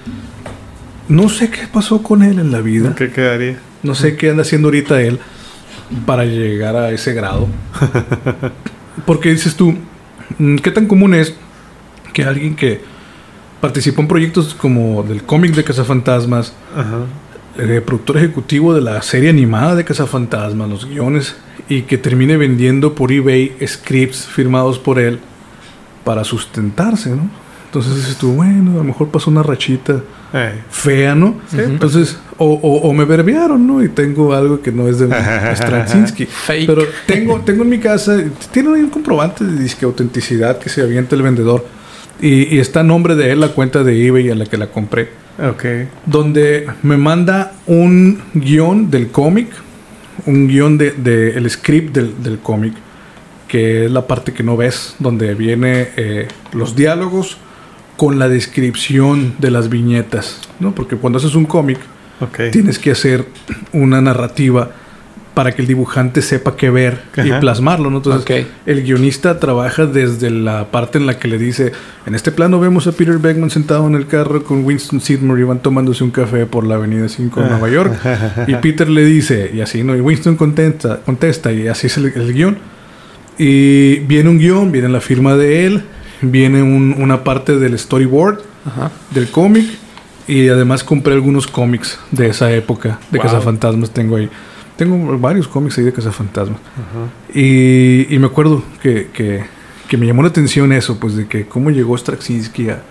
no 1.10 1.28
sé 1.30 1.50
qué 1.50 1.68
pasó 1.72 2.02
con 2.02 2.24
él 2.24 2.40
en 2.40 2.52
la 2.52 2.62
vida, 2.62 2.96
¿Qué 2.96 3.12
quedaría? 3.12 3.60
no 3.84 3.96
sé 3.96 4.16
qué 4.16 4.30
anda 4.30 4.44
haciendo 4.44 4.68
ahorita 4.70 5.02
él 5.02 5.20
para 6.06 6.24
llegar 6.26 6.76
a 6.76 6.92
ese 6.92 7.14
grado. 7.14 7.48
Porque 9.06 9.32
dices 9.32 9.56
tú, 9.56 9.74
mm, 10.38 10.58
¿qué 10.58 10.72
tan 10.72 10.86
común 10.88 11.14
es 11.16 11.34
que 12.14 12.24
alguien 12.24 12.56
que 12.56 12.82
participó 13.62 14.02
en 14.02 14.08
proyectos 14.08 14.54
como 14.54 15.04
del 15.04 15.24
cómic 15.24 15.54
de 15.54 15.64
Cazafantasmas, 15.64 16.54
Ajá. 16.76 17.00
eh, 17.58 17.82
productor 17.86 18.18
ejecutivo 18.18 18.74
de 18.74 18.82
la 18.82 19.02
serie 19.02 19.30
animada 19.30 19.76
de 19.76 19.84
Cazafantasmas, 19.86 20.70
los 20.70 20.86
guiones, 20.86 21.36
y 21.68 21.84
que 21.84 21.98
termine 21.98 22.38
vendiendo 22.38 22.94
por 22.96 23.12
eBay 23.12 23.56
scripts 23.66 24.28
firmados 24.28 24.80
por 24.80 25.00
él 25.00 25.20
para 26.04 26.24
sustentarse, 26.24 27.10
¿no? 27.10 27.30
Entonces 27.66 27.96
dices 27.96 28.18
tú, 28.18 28.34
bueno, 28.34 28.72
a 28.72 28.76
lo 28.76 28.84
mejor 28.84 29.10
pasó 29.10 29.30
una 29.30 29.44
rachita 29.44 30.02
Eh, 30.34 30.54
fea, 30.70 31.16
¿no? 31.16 31.36
Entonces, 31.58 32.18
o, 32.38 32.46
o- 32.54 32.88
o 32.88 32.94
me 32.94 33.04
verbiaron, 33.06 33.66
¿no? 33.66 33.84
Y 33.84 33.90
tengo 33.90 34.34
algo 34.34 34.62
que 34.62 34.72
no 34.72 34.88
es 34.88 35.00
de 35.00 35.08
Straczynski. 35.56 36.26
Fake. 36.28 36.68
Pero 36.68 36.84
tengo, 37.08 37.42
tengo 37.42 37.64
en 37.64 37.70
mi 37.70 37.80
casa, 37.80 38.18
tiene 38.52 38.70
ahí 38.76 38.82
un 38.82 38.90
comprobante 38.90 39.44
de 39.44 39.60
disque 39.62 39.86
autenticidad 39.86 40.60
que 40.60 40.70
se 40.70 40.82
avienta 40.82 41.16
el 41.16 41.24
vendedor. 41.24 41.66
Y, 42.22 42.56
y 42.56 42.60
está 42.60 42.82
a 42.82 42.84
nombre 42.84 43.16
de 43.16 43.32
él 43.32 43.40
la 43.40 43.50
cuenta 43.50 43.84
de 43.84 44.06
eBay 44.06 44.30
a 44.30 44.36
la 44.36 44.46
que 44.46 44.58
la 44.58 44.68
compré 44.68 45.08
ok. 45.40 45.66
donde 46.06 46.68
me 46.84 46.98
manda 46.98 47.54
un 47.66 48.22
guion 48.34 48.92
del 48.92 49.08
cómic, 49.08 49.48
un 50.26 50.48
guion 50.48 50.78
de, 50.78 50.92
de- 50.92 51.32
el 51.38 51.50
script 51.50 51.96
del, 51.96 52.22
del 52.22 52.40
cómic, 52.40 52.74
que 53.48 53.86
es 53.86 53.92
la 53.92 54.06
parte 54.06 54.34
que 54.34 54.44
no 54.44 54.58
ves, 54.58 54.96
donde 55.00 55.34
viene 55.34 55.88
eh, 55.96 56.28
los 56.52 56.76
diálogos 56.76 57.38
con 58.00 58.18
la 58.18 58.30
descripción 58.30 59.34
de 59.40 59.52
las 59.52 59.68
viñetas, 59.68 60.40
¿no? 60.62 60.74
Porque 60.74 60.96
cuando 60.96 61.20
haces 61.20 61.36
un 61.36 61.44
cómic, 61.46 61.80
Ok. 62.22 62.40
tienes 62.54 62.80
que 62.80 62.92
hacer 62.92 63.26
una 63.74 64.00
narrativa 64.00 64.72
para 65.34 65.52
que 65.52 65.62
el 65.62 65.68
dibujante 65.68 66.22
sepa 66.22 66.56
qué 66.56 66.70
ver 66.70 67.02
y 67.18 67.30
Ajá. 67.32 67.42
plasmarlo, 67.42 67.90
¿no? 67.90 67.98
Entonces, 67.98 68.22
Ok. 68.22 68.48
el 68.66 68.84
guionista 68.84 69.38
trabaja 69.38 69.86
desde 69.86 70.30
la 70.30 70.72
parte 70.72 70.98
en 70.98 71.08
la 71.08 71.20
que 71.20 71.28
le 71.28 71.38
dice, 71.38 71.74
en 72.06 72.16
este 72.16 72.32
plano 72.32 72.58
vemos 72.62 72.88
a 72.88 72.94
Peter 72.94 73.18
Beckman 73.18 73.50
sentado 73.50 73.86
en 73.88 73.96
el 73.96 74.08
carro 74.08 74.46
con 74.46 74.64
Winston 74.64 75.02
Sidmore 75.02 75.42
y 75.42 75.44
van 75.44 75.60
tomándose 75.60 76.02
un 76.06 76.12
café 76.12 76.46
por 76.46 76.66
la 76.66 76.76
avenida 76.76 77.10
5 77.10 77.42
de 77.42 77.50
Nueva 77.50 77.70
York. 77.70 77.94
y 78.48 78.56
Peter 78.56 78.88
le 78.90 79.04
dice, 79.04 79.52
y 79.54 79.60
así, 79.60 79.84
¿no? 79.84 79.94
Y 79.94 80.00
Winston 80.00 80.38
contesta, 80.38 81.02
contesta 81.06 81.52
y 81.52 81.68
así 81.68 81.88
es 81.88 81.98
el, 81.98 82.06
el 82.16 82.34
guion. 82.34 82.58
Y 83.38 84.00
viene 84.00 84.30
un 84.30 84.40
guion, 84.40 84.72
viene 84.72 84.88
la 84.90 85.02
firma 85.02 85.36
de 85.36 85.66
él, 85.66 85.84
viene 86.22 86.62
un- 86.64 86.96
una 86.98 87.24
parte 87.24 87.58
del 87.58 87.78
storyboard 87.78 88.40
Ajá. 88.66 88.92
del 89.12 89.30
cómic 89.30 89.66
y 90.28 90.48
además 90.50 90.84
compré 90.84 91.14
algunos 91.14 91.48
cómics 91.48 91.98
de 92.12 92.28
esa 92.28 92.52
época 92.52 93.00
de 93.12 93.18
Wow. 93.18 93.28
Cazafantasmas 93.28 93.92
tengo 93.92 94.16
ahí. 94.18 94.30
Tengo 94.78 95.18
varios 95.18 95.48
cómics 95.48 95.78
ahí 95.78 95.84
de 95.86 95.92
Cazafantasmas. 95.94 96.60
Y, 97.34 98.14
y 98.14 98.20
me 98.20 98.28
acuerdo 98.28 98.64
que, 98.82 99.10
que, 99.14 99.44
que 99.88 99.98
me 99.98 100.06
llamó 100.06 100.22
la 100.22 100.30
atención 100.30 100.72
eso, 100.72 101.00
pues 101.00 101.16
de 101.16 101.28
que 101.28 101.46
cómo 101.46 101.70
llegó 101.72 101.98
Straczynski 101.98 102.70
a, 102.70 102.82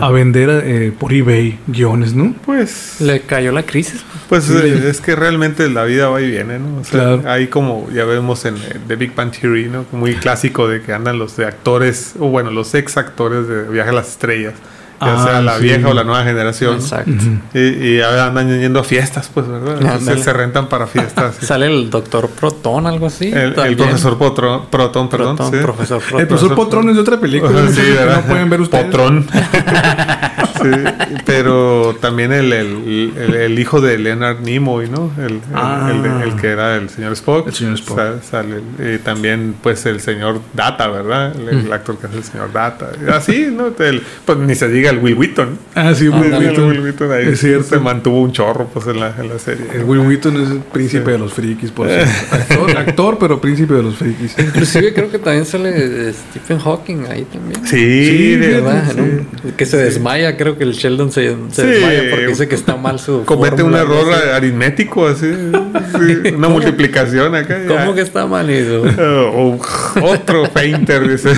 a 0.00 0.10
vender 0.10 0.50
eh, 0.64 0.92
por 0.98 1.12
eBay 1.12 1.58
guiones, 1.66 2.14
¿no? 2.14 2.34
Pues, 2.44 2.96
Le 3.00 3.20
cayó 3.20 3.52
la 3.52 3.64
crisis. 3.64 4.04
pues 4.28 4.48
eh, 4.50 4.88
es 4.88 5.00
que 5.00 5.16
realmente 5.16 5.68
la 5.68 5.84
vida 5.84 6.08
va 6.08 6.20
y 6.20 6.30
viene, 6.30 6.58
¿no? 6.58 6.78
O 6.80 6.84
sea, 6.84 6.92
Claro. 7.16 7.22
Ahí 7.26 7.48
como 7.48 7.88
ya 7.92 8.04
vemos 8.04 8.44
en 8.44 8.56
The 8.88 8.96
Big 8.96 9.14
Bang 9.14 9.30
Theory, 9.32 9.68
¿no? 9.68 9.84
Muy 9.92 10.14
clásico 10.14 10.68
de 10.68 10.82
que 10.82 10.92
andan 10.92 11.18
los 11.18 11.36
de 11.36 11.46
actores, 11.46 12.14
o 12.18 12.28
bueno, 12.28 12.50
los 12.50 12.74
ex 12.74 12.96
actores 12.96 13.48
de 13.48 13.64
Viaje 13.64 13.90
a 13.90 13.94
las 13.94 14.08
Estrellas. 14.08 14.54
Ya 15.00 15.14
Ah, 15.14 15.24
sea 15.24 15.42
la 15.42 15.56
sí. 15.58 15.64
vieja 15.64 15.88
o 15.88 15.92
la 15.94 16.04
nueva 16.04 16.24
generación. 16.24 16.74
Exacto. 16.76 17.10
Y, 17.52 17.58
y 17.58 18.00
andan 18.00 18.48
yendo 18.60 18.80
a 18.80 18.84
fiestas, 18.84 19.30
pues, 19.32 19.46
¿verdad? 19.46 19.76
Entonces 19.80 20.22
se 20.22 20.32
rentan 20.32 20.68
para 20.68 20.86
fiestas. 20.86 21.36
sí. 21.40 21.46
Sale 21.46 21.66
el 21.66 21.90
doctor 21.90 22.28
Proton, 22.30 22.86
algo 22.86 23.06
así. 23.06 23.26
El, 23.32 23.58
el 23.58 23.76
profesor 23.76 24.16
Potro- 24.18 24.66
Proton, 24.70 25.08
perdón. 25.08 25.36
Proton, 25.36 25.52
sí. 25.52 25.58
profesor 25.62 26.00
Proton. 26.00 26.20
El 26.20 26.26
profesor 26.28 26.54
Potrón 26.54 26.88
es 26.90 26.94
de 26.96 27.00
otra 27.02 27.18
película. 27.20 27.52
Sí, 27.74 27.80
¿verdad? 27.90 28.22
no 28.22 28.28
pueden 28.28 28.48
ver 28.50 28.60
ustedes. 28.60 28.84
Potrón. 28.86 29.26
Sí, 30.64 31.14
pero 31.26 31.96
también 32.00 32.32
el, 32.32 32.52
el, 32.52 33.12
el- 33.16 33.34
el 33.34 33.58
hijo 33.58 33.80
de 33.80 33.98
Leonard 33.98 34.40
Nimoy, 34.40 34.88
¿no? 34.88 35.12
El, 35.18 35.24
el- 35.34 35.40
Ah. 35.54 35.90
el 35.92 36.02
de- 36.02 36.24
el 36.24 36.36
que 36.40 36.48
era 36.48 36.76
el 36.76 36.88
señor 36.88 37.12
Spock. 37.12 37.46
El 37.48 37.54
señor 37.54 37.74
Spock. 37.74 37.96
Sa- 37.98 38.22
sale, 38.22 38.56
y 38.78 38.98
también, 38.98 39.54
pues, 39.62 39.84
el 39.86 40.00
señor 40.00 40.40
Data, 40.54 40.88
¿verdad? 40.88 41.34
El, 41.36 41.56
Mm. 41.56 41.66
el 41.66 41.72
actor 41.72 41.98
que 41.98 42.06
hace 42.06 42.16
el 42.18 42.24
señor 42.24 42.52
Data. 42.52 42.90
Así, 43.12 43.48
¿no? 43.50 43.72
El- 43.84 44.02
pues 44.24 44.38
ni 44.38 44.54
se 44.54 44.68
diga 44.68 44.90
el 44.90 44.98
Will 44.98 45.14
Wheaton. 45.14 45.58
Ah, 45.74 45.94
sí, 45.94 46.08
Will 46.08 46.32
El 46.32 46.38
Wheaton. 46.38 46.68
Will 46.68 46.80
Wheaton 46.80 47.12
ahí 47.12 47.28
Es 47.28 47.40
cierto. 47.40 47.64
se 47.64 47.78
mantuvo 47.78 48.20
un 48.22 48.32
chorro, 48.32 48.66
pues, 48.72 48.86
en 48.86 49.00
la, 49.00 49.14
en 49.18 49.28
la 49.28 49.38
serie. 49.38 49.66
El 49.74 49.84
Will 49.84 50.00
Wheaton 50.00 50.36
es 50.42 50.50
el 50.50 50.58
príncipe 50.58 51.12
de 51.12 51.18
los 51.18 51.32
frikis, 51.32 51.70
por 51.70 51.88
cierto. 51.88 52.10
Actor, 52.32 52.76
actor, 52.78 53.18
pero 53.18 53.40
príncipe 53.40 53.74
de 53.74 53.82
los 53.82 53.96
frikis. 53.96 54.34
Inclusive 54.38 54.92
creo 54.94 55.10
que 55.10 55.18
también 55.18 55.44
sale 55.46 55.70
eh, 55.74 56.12
Stephen 56.30 56.58
Hawking 56.58 57.04
ahí 57.10 57.24
también. 57.24 57.64
Sí, 57.66 58.04
Sí, 58.04 58.36
de- 58.36 58.48
¿Verdad? 58.60 58.92
sí. 58.94 59.50
Que 59.56 59.66
se 59.66 59.76
desmaya, 59.76 60.36
creo 60.36 60.53
que 60.56 60.64
el 60.64 60.72
Sheldon 60.72 61.10
se, 61.12 61.34
se 61.50 61.62
Sí. 61.62 61.66
desmaya 61.68 62.02
porque 62.10 62.26
dice 62.28 62.48
que 62.48 62.54
está 62.54 62.76
mal 62.76 62.98
su. 62.98 63.24
Comete 63.24 63.62
un 63.62 63.74
error 63.74 64.06
sé. 64.14 64.30
aritmético, 64.32 65.06
así. 65.06 65.26
sí, 65.32 66.30
una 66.36 66.48
multiplicación 66.48 67.34
acá. 67.34 67.58
ya. 67.62 67.68
¿Cómo 67.68 67.94
que 67.94 68.00
está 68.02 68.26
mal 68.26 68.48
eso? 68.50 68.82
Oh, 69.36 69.58
otro 70.02 70.48
painter, 70.52 71.08
dice. 71.08 71.30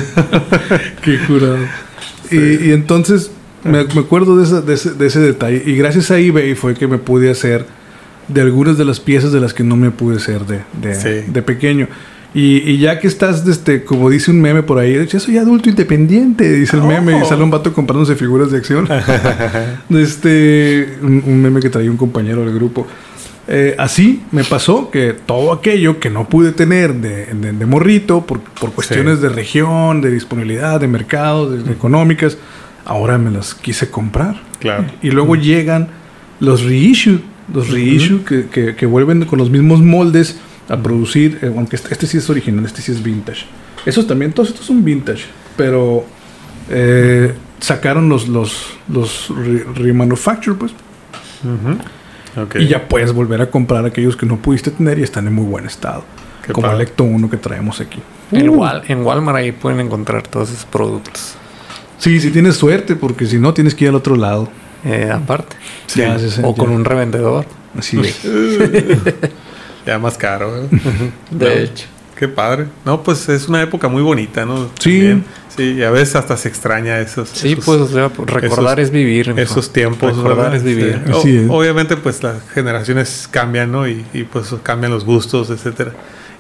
Qué 1.02 1.18
curado. 1.26 1.59
Y, 2.30 2.68
y 2.68 2.72
entonces 2.72 3.30
me, 3.64 3.84
me 3.84 4.01
acuerdo 4.01 4.36
de, 4.36 4.44
esa- 4.44 4.60
de 4.60 4.74
ese, 4.74 4.90
de 4.94 5.06
ese 5.06 5.20
detalle. 5.20 5.62
Y 5.64 5.76
gracias 5.76 6.10
a 6.10 6.18
eBay 6.18 6.55
fue 6.55 6.74
que 6.74 6.86
me 6.86 6.98
pude 6.98 7.30
hacer 7.30 7.64
de 8.28 8.40
algunas 8.40 8.76
de 8.78 8.84
las 8.84 8.98
piezas 9.01 9.30
de 9.32 9.40
las 9.40 9.55
que 9.55 9.62
no 9.62 9.76
me 9.76 9.90
pude 9.90 10.16
hacer 10.16 10.40
de, 10.47 10.60
de, 10.80 10.94
Sí. 10.94 11.30
de 11.30 11.43
pequeño. 11.43 11.88
Y, 12.38 12.58
y 12.70 12.76
ya 12.78 12.98
que 13.00 13.06
estás, 13.06 13.46
este, 13.48 13.82
como 13.84 14.10
dice 14.10 14.30
un 14.30 14.40
meme 14.42 14.62
por 14.62 14.78
ahí, 14.78 14.92
de 14.92 15.04
hecho, 15.04 15.18
soy 15.18 15.38
adulto 15.38 15.70
independiente, 15.70 16.52
dice 16.52 16.76
el 16.76 16.82
meme, 16.82 17.18
y 17.18 17.24
sale 17.24 17.42
un 17.42 17.50
vato 17.50 17.72
comprándose 17.72 18.14
figuras 18.14 18.50
de 18.50 18.58
acción. 18.58 18.86
este, 19.90 20.98
un, 21.02 21.22
un 21.26 21.42
meme 21.42 21.60
que 21.60 21.70
traía 21.70 21.90
un 21.90 21.96
compañero 21.96 22.44
del 22.44 22.54
grupo. 22.54 22.86
Eh, 23.48 23.74
así 23.78 24.22
me 24.32 24.42
pasó 24.42 24.90
que 24.90 25.14
todo 25.14 25.52
aquello 25.52 26.00
que 26.00 26.10
no 26.10 26.28
pude 26.28 26.50
tener 26.52 26.94
de, 26.94 27.26
de- 27.26 27.52
de 27.52 27.66
morrito 27.66 28.26
por, 28.26 28.40
por 28.40 28.72
cuestiones 28.72 29.16
Sí. 29.18 29.22
de 29.22 29.28
región, 29.28 30.00
de 30.00 30.10
disponibilidad, 30.10 30.80
de 30.80 30.88
mercado, 30.88 31.48
de, 31.50 31.62
de 31.62 31.72
económicas, 31.72 32.38
ahora 32.84 33.18
me 33.18 33.30
las 33.30 33.54
quise 33.54 33.88
comprar. 33.88 34.42
Claro. 34.58 34.86
Y 35.00 35.10
luego 35.10 35.36
llegan 35.36 35.88
los 36.40 36.64
reissue, 36.64 37.20
los 37.54 37.70
reissue 37.70 38.24
que, 38.24 38.46
que- 38.46 38.74
que 38.74 38.86
vuelven 38.86 39.24
con 39.26 39.38
los 39.38 39.48
mismos 39.48 39.80
moldes 39.80 40.40
a 40.68 40.76
producir, 40.76 41.38
eh, 41.43 41.52
aunque 41.56 41.76
este, 41.76 41.93
este 41.93 42.06
sí 42.06 42.18
es 42.18 42.28
original, 42.30 42.64
este 42.64 42.82
sí 42.82 42.93
es 42.93 43.02
vintage. 43.02 43.44
Esos 43.84 44.06
también, 44.06 44.32
todos 44.32 44.48
estos 44.51 44.66
son 44.66 44.84
vintage, 44.84 45.24
pero 45.56 46.05
eh, 46.70 47.32
sacaron 47.60 48.09
los, 48.09 48.28
los, 48.28 48.66
los 48.88 49.28
re- 49.30 49.64
remanufacture, 49.74 50.56
pues, 50.56 50.72
Ujú. 51.44 52.43
Ok. 52.43 52.56
y 52.56 52.66
ya 52.66 52.88
puedes 52.88 53.12
volver 53.12 53.40
a 53.43 53.51
comprar 53.51 53.84
aquellos 53.86 54.16
que 54.16 54.26
no 54.26 54.36
pudiste 54.36 54.70
tener 54.70 54.98
y 54.98 55.02
están 55.02 55.26
en 55.26 55.34
muy 55.34 55.44
buen 55.47 55.66
estado. 55.66 56.05
Qué 56.44 56.52
como 56.52 56.66
padre. 56.68 56.82
el 56.82 56.88
Ecto 56.88 57.05
1 57.05 57.30
que 57.30 57.36
traemos 57.36 57.80
aquí. 57.80 58.01
En, 58.32 58.48
Uh. 58.48 58.56
Wal- 58.56 58.82
en 58.88 59.02
Walmart 59.02 59.38
ahí 59.38 59.52
pueden 59.52 59.80
encontrar 59.80 60.22
todos 60.26 60.51
esos 60.51 60.64
productos. 60.66 61.34
Sí, 61.98 62.20
si 62.20 62.30
tienes 62.30 62.56
suerte, 62.56 62.94
porque 62.97 63.24
si 63.26 63.38
no 63.38 63.55
tienes 63.55 63.74
que 63.74 63.84
ir 63.84 63.88
al 63.90 63.97
otro 63.97 64.16
lado. 64.16 64.48
Eh, 64.84 65.10
aparte. 65.12 65.56
Sí, 65.86 66.01
ya, 66.01 66.18
sí, 66.18 66.28
sí, 66.30 66.40
o 66.44 66.55
con 66.55 66.70
un 66.70 66.84
revendedor. 66.84 67.47
Así 67.78 67.98
es. 68.01 68.20
Ya 69.86 69.98
más 69.98 70.18
caro. 70.18 70.56
¿eh? 70.56 70.68
De 71.30 71.44
No, 71.46 71.50
hecho. 71.52 71.86
Qué 72.16 72.28
padre. 72.28 72.66
No, 72.84 73.02
pues 73.02 73.28
es 73.28 73.46
una 73.48 73.60
época 73.62 73.88
muy 73.88 74.02
bonita, 74.02 74.44
¿no? 74.46 74.70
Sí. 74.80 74.90
También. 74.98 75.24
Sí, 75.54 75.74
y 75.78 75.82
a 75.82 75.90
veces 75.90 76.16
hasta 76.16 76.36
se 76.36 76.48
extraña 76.48 76.98
esos. 76.98 77.28
Sí, 77.30 77.52
esos- 77.52 77.64
pues 77.64 77.80
o 77.80 77.88
sea, 77.88 78.08
recordar 78.26 78.78
esos- 78.78 78.88
es 78.88 78.90
vivir. 78.90 79.28
mijo. 79.28 79.38
esos 79.40 79.72
tiempos. 79.72 80.16
Recordar 80.16 80.36
¿verdad? 80.50 80.54
es 80.56 80.62
vivir. 80.64 81.02
Sí. 81.06 81.12
O- 81.12 81.18
Así 81.18 81.36
es. 81.38 81.46
Obviamente, 81.50 81.96
pues 81.96 82.22
las 82.22 82.36
generaciones 82.50 83.28
cambian, 83.30 83.70
¿no? 83.72 83.86
Y, 83.88 84.04
y, 84.14 84.24
pues 84.24 84.54
cambian 84.62 84.92
los 84.92 85.04
gustos, 85.04 85.50
etcétera. 85.50 85.92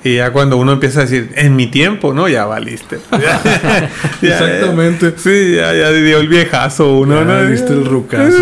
Y 0.06 0.16
ya 0.16 0.30
cuando 0.32 0.56
uno 0.56 0.72
empieza 0.72 1.00
a 1.00 1.02
decir, 1.04 1.30
en 1.34 1.56
mi 1.56 1.66
tiempo, 1.66 2.12
¿no? 2.12 2.28
Ya 2.28 2.44
valiste. 2.46 2.98
Exactamente. 4.22 5.14
Sí, 5.16 5.54
ya, 5.56 5.72
ya 5.74 5.90
dio 5.92 6.18
el 6.20 6.28
viejazo 6.28 6.94
uno, 6.98 7.16
Ya 7.16 7.24
¿no? 7.24 7.46
diste 7.46 7.72
el 7.72 7.84
rucazo. 7.84 8.36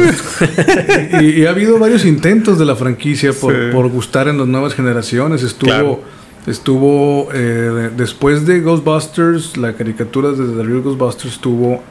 y, 1.21 1.41
y 1.41 1.47
ha 1.47 1.51
habido 1.51 1.79
varios 1.79 2.05
intentos 2.05 2.59
de 2.59 2.65
la 2.65 2.77
franquicia 2.77 3.33
por, 3.33 3.53
Sí. 3.55 3.59
por 3.73 3.89
gustar 3.89 4.29
en 4.29 4.39
las 4.39 4.47
nuevas 4.47 4.75
generaciones. 4.75 5.43
Estuvo, 5.43 5.71
Claro. 5.71 6.01
estuvo 6.47 7.29
eh, 7.33 7.91
después 7.97 8.47
de 8.47 8.61
Ghostbusters, 8.61 9.57
la 9.57 9.73
caricatura 9.75 10.31
de 10.31 10.37
The 10.57 10.63
Real 10.63 10.83
Ghostbusters 10.83 11.39
tuvo 11.39 11.83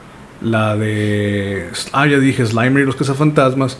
la 0.41 0.75
de, 0.75 1.67
ah, 1.93 2.05
ya 2.05 2.19
dije, 2.19 2.45
Slimer 2.45 2.83
y 2.83 2.85
los 2.85 2.95
cazafantasmas. 2.95 3.77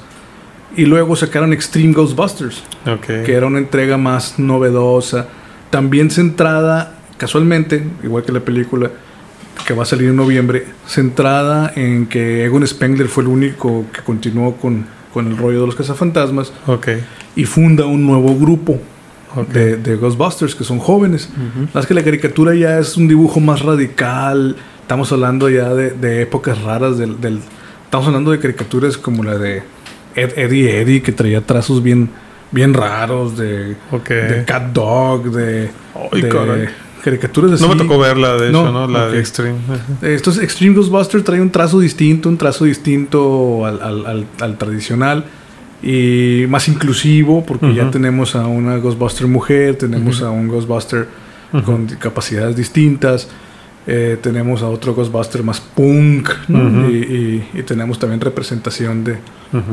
Y 0.76 0.86
luego 0.86 1.16
sacaron 1.16 1.54
Extreme 1.54 1.94
Ghostbusters, 1.94 2.64
Ok. 2.88 3.06
que 3.26 3.34
era 3.34 3.46
una 3.46 3.60
entrega 3.60 3.98
más 3.98 4.40
novedosa, 4.40 5.28
también 5.74 6.12
centrada, 6.12 6.94
casualmente, 7.18 7.84
igual 8.04 8.24
que 8.24 8.32
la 8.32 8.42
película 8.42 8.92
que 9.66 9.74
va 9.74 9.82
a 9.82 9.86
salir 9.88 10.10
en 10.10 10.16
noviembre, 10.16 10.68
centrada 10.86 11.74
en 11.76 12.06
que 12.06 12.46
Egon 12.46 12.66
Spengler 12.68 13.08
fue 13.08 13.24
el 13.24 13.30
único 13.30 13.86
que 13.92 14.02
continuó 14.02 14.56
con, 14.58 14.86
con 15.12 15.26
el 15.26 15.36
rollo 15.36 15.62
de 15.62 15.66
los 15.66 15.76
cazafantasmas 15.76 16.54
Ok. 16.68 16.90
y 17.36 17.46
funda 17.46 17.88
un 17.88 18.06
nuevo 18.06 18.36
grupo 18.38 18.80
Ok. 19.36 19.48
de, 19.50 19.78
de 19.78 19.96
Ghostbusters 19.96 20.54
que 20.54 20.64
son 20.64 20.78
jóvenes. 20.78 21.28
Más 21.74 21.88
que 21.88 21.96
la 21.96 22.04
caricatura 22.04 22.54
ya 22.54 22.78
es 22.78 22.96
un 22.96 23.08
dibujo 23.08 23.40
más 23.40 23.62
radical, 23.64 24.56
estamos 24.82 25.12
hablando 25.12 25.50
ya 25.50 25.74
de, 25.74 25.90
de 25.90 26.22
épocas 26.22 26.62
raras, 26.62 27.00
del, 27.00 27.20
del- 27.20 27.40
estamos 27.86 28.06
hablando 28.06 28.30
de 28.30 28.38
caricaturas 28.40 28.96
como 28.96 29.24
la 29.24 29.40
de 29.40 29.64
Ed, 30.16 30.34
Eddie 30.38 30.82
Eddie, 30.82 31.02
que 31.02 31.12
traía 31.12 31.42
trazos 31.42 31.82
bien, 31.82 32.10
bien 32.54 32.74
raros, 32.74 33.36
de, 33.38 33.76
Ok. 33.92 34.10
de 34.10 34.46
Cat 34.46 34.72
Dog, 34.72 35.32
de, 35.32 35.70
Ay, 36.14 36.22
de 36.22 36.70
caricaturas 37.04 37.52
así. 37.54 37.64
No 37.64 37.70
me 37.70 37.76
tocó 37.76 38.00
verla, 38.00 38.36
de 38.38 38.50
No, 38.52 38.62
hecho, 38.62 38.72
¿no? 38.72 38.88
La 38.88 39.06
ok. 39.08 39.12
de 39.12 39.20
Extreme. 39.20 39.58
Extreme 40.02 40.76
Ghostbusters 40.76 41.24
trae 41.26 41.42
un 41.42 41.50
trazo 41.52 41.80
distinto, 41.80 42.30
un 42.30 42.38
trazo 42.38 42.64
distinto 42.66 43.66
al, 43.66 43.82
al- 43.82 44.06
al- 44.06 44.26
al 44.40 44.58
tradicional 44.58 45.26
y 45.82 46.46
más 46.48 46.70
inclusivo 46.70 47.44
porque 47.46 47.74
ya 47.74 47.92
tenemos 47.92 48.36
a 48.36 48.48
una 48.48 48.78
Ghostbuster 48.78 49.28
mujer, 49.28 49.76
tenemos 49.78 50.22
a 50.22 50.30
un 50.30 50.48
Ghostbuster 50.48 51.08
con 51.66 51.88
capacidades 52.00 52.56
distintas, 52.56 53.28
eh, 53.86 54.18
tenemos 54.22 54.62
a 54.62 54.68
otro 54.68 54.94
Ghostbuster 54.96 55.44
más 55.44 55.60
punk 55.60 56.30
¿no? 56.48 56.68
Ujú. 56.86 56.90
y, 56.92 56.96
y- 57.54 57.60
y 57.60 57.64
tenemos 57.64 58.00
también 58.00 58.22
representación 58.22 59.04
de, 59.04 59.18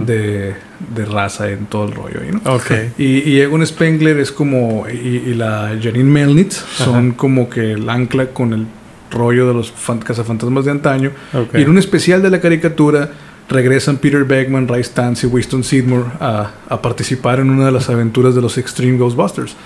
de, 0.04 0.54
de 0.94 1.04
raza 1.04 1.48
en 1.50 1.66
todo 1.66 1.84
el 1.86 1.92
rollo. 1.92 2.20
¿no? 2.32 2.52
Ok. 2.54 2.70
Y, 2.98 3.04
y 3.30 3.40
Egon 3.40 3.64
Spengler 3.66 4.18
es 4.18 4.32
como, 4.32 4.86
y, 4.88 5.34
la 5.34 5.76
Janine 5.80 6.04
Melnitz 6.10 6.56
son 6.76 7.12
como 7.12 7.48
que 7.48 7.72
el 7.72 7.88
ancla 7.88 8.26
con 8.26 8.52
el 8.52 8.66
rollo 9.10 9.46
de 9.48 9.54
los 9.54 9.70
fan- 9.70 10.00
cazafantasmas 10.00 10.64
de 10.64 10.70
antaño. 10.72 11.10
Ok. 11.32 11.54
Y 11.58 11.62
en 11.62 11.70
un 11.70 11.78
especial 11.78 12.20
de 12.22 12.30
la 12.30 12.40
caricatura 12.40 13.10
regresan 13.48 13.96
Peter 13.96 14.24
Beckman, 14.24 14.68
Ray 14.68 14.84
Stantz 14.84 15.24
y 15.24 15.26
Winston 15.26 15.64
Sidmore 15.64 16.04
a, 16.20 16.50
a 16.68 16.82
participar 16.82 17.40
en 17.40 17.50
una 17.50 17.66
de 17.66 17.72
las 17.72 17.88
aventuras 17.90 18.34
de 18.34 18.40
los 18.40 18.56
Extreme 18.58 18.96
Ghostbusters. 18.98 19.56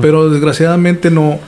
Pero 0.00 0.30
desgraciadamente 0.30 1.10
no, 1.10 1.38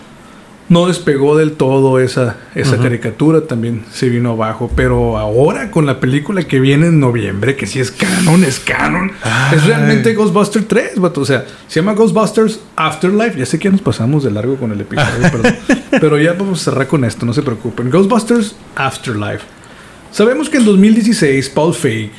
no 0.69 0.87
despegó 0.87 1.37
del 1.37 1.53
todo 1.53 2.01
esa, 2.01 2.37
esa 2.55 2.79
caricatura, 2.79 3.43
también 3.43 3.85
se 3.93 4.09
vino 4.09 4.33
abajo. 4.33 4.71
Pero 4.75 5.17
ahora 5.19 5.71
con 5.71 5.87
la 5.87 6.01
película 6.01 6.43
que 6.45 6.59
viene 6.59 6.89
en 6.89 6.99
noviembre, 6.99 7.57
que 7.57 7.67
si 7.67 7.81
es 7.81 7.91
canon, 7.91 8.43
es 8.45 8.59
canon, 8.59 9.13
es 9.55 9.65
realmente 9.65 10.15
Ghostbusters 10.15 10.67
3, 10.67 11.01
vato. 11.01 11.21
O 11.21 11.25
sea, 11.25 11.45
se 11.69 11.81
llama 11.81 11.95
Ghostbusters 11.95 12.61
Afterlife. 12.75 13.39
Ya 13.39 13.47
sé 13.47 13.59
que 13.59 13.65
ya 13.65 13.73
nos 13.73 13.83
pasamos 13.83 14.25
de 14.25 14.31
largo 14.31 14.57
con 14.57 14.73
el 14.73 14.81
episodio, 14.81 15.31
perdón. 15.31 15.57
Pero 15.91 16.19
ya 16.19 16.33
vamos 16.33 16.61
a 16.61 16.65
cerrar 16.65 16.87
con 16.89 17.05
esto, 17.05 17.25
no 17.25 17.33
se 17.33 17.43
preocupen. 17.43 17.91
Ghostbusters 17.91 18.57
Afterlife. 18.75 19.45
Sabemos 20.11 20.49
que 20.49 20.57
en 20.57 20.65
2016 20.65 21.51
Paul 21.51 21.75
Feig 21.75 22.11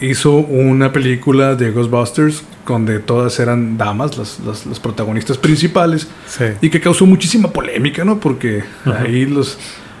hizo 0.00 0.32
una 0.36 0.92
película 0.92 1.54
de 1.54 1.70
Ghostbusters 1.70 2.42
donde 2.66 2.98
todas 2.98 3.38
eran 3.40 3.76
damas, 3.78 4.16
las, 4.18 4.40
las- 4.40 4.66
las 4.66 4.80
protagonistas 4.80 5.38
principales, 5.38 6.08
Sí. 6.26 6.44
y 6.60 6.70
que 6.70 6.80
causó 6.80 7.06
muchísima 7.06 7.50
polémica, 7.50 8.04
¿no? 8.04 8.18
Porque 8.20 8.64
ahí 8.86 9.26
los, 9.26 9.58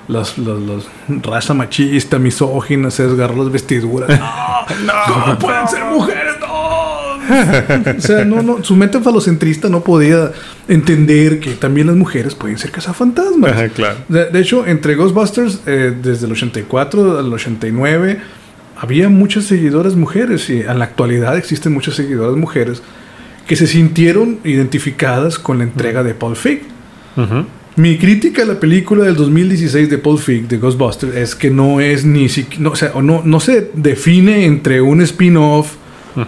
los, 0.08 0.36
los- 0.38 0.62
los- 0.62 0.86
raza 1.22 1.54
machista, 1.54 2.18
misógina, 2.18 2.90
se 2.90 3.06
desgarró 3.06 3.36
las 3.44 3.52
vestiduras. 3.52 4.08
No, 4.86 4.92
¿cómo 5.12 5.38
pueden 5.38 5.68
ser 5.68 5.84
mujeres? 5.84 6.34
No. 6.40 6.54
O 7.96 8.00
sea, 8.00 8.24
no, 8.24 8.42
no, 8.42 8.62
su 8.64 8.74
mente 8.76 9.00
falocentrista 9.00 9.68
no 9.68 9.80
podía 9.82 10.32
entender 10.68 11.38
que 11.40 11.52
también 11.52 11.86
las 11.86 11.96
mujeres 11.96 12.34
pueden 12.34 12.56
ser 12.58 12.70
cazafantasmas. 12.70 13.52
Ajá, 13.52 13.68
claro. 13.68 13.96
De, 14.08 14.26
de 14.30 14.40
hecho, 14.40 14.66
entre 14.66 14.94
Ghostbusters, 14.94 15.60
eh, 15.66 15.94
desde 16.02 16.26
el 16.26 16.32
84 16.32 17.18
al 17.18 17.32
89, 17.32 18.20
había 18.84 19.08
muchas 19.08 19.44
seguidoras 19.44 19.96
mujeres 19.96 20.48
y 20.50 20.60
en 20.60 20.78
la 20.78 20.84
actualidad 20.84 21.36
existen 21.38 21.72
muchas 21.72 21.94
seguidoras 21.94 22.36
mujeres 22.36 22.82
que 23.46 23.56
se 23.56 23.66
sintieron 23.66 24.38
identificadas 24.44 25.38
con 25.38 25.58
la 25.58 25.64
entrega 25.64 26.02
de 26.02 26.14
Paul 26.14 26.36
Feig. 26.36 26.60
Ujú. 27.16 27.46
Mi 27.76 27.98
crítica 27.98 28.42
a 28.42 28.46
la 28.46 28.60
película 28.60 29.04
del 29.04 29.16
2016 29.16 29.90
de 29.90 29.98
Paul 29.98 30.18
Feig, 30.18 30.46
de 30.46 30.58
Ghostbusters, 30.58 31.16
es 31.16 31.34
que 31.34 31.50
no 31.50 31.80
es 31.80 32.04
ni 32.04 32.28
siquiera, 32.28 32.62
no, 32.62 32.70
o 32.70 32.76
sea, 32.76 32.92
no, 33.02 33.22
no 33.24 33.40
se 33.40 33.70
define 33.74 34.44
entre 34.44 34.80
un 34.80 35.00
spin-off 35.00 35.74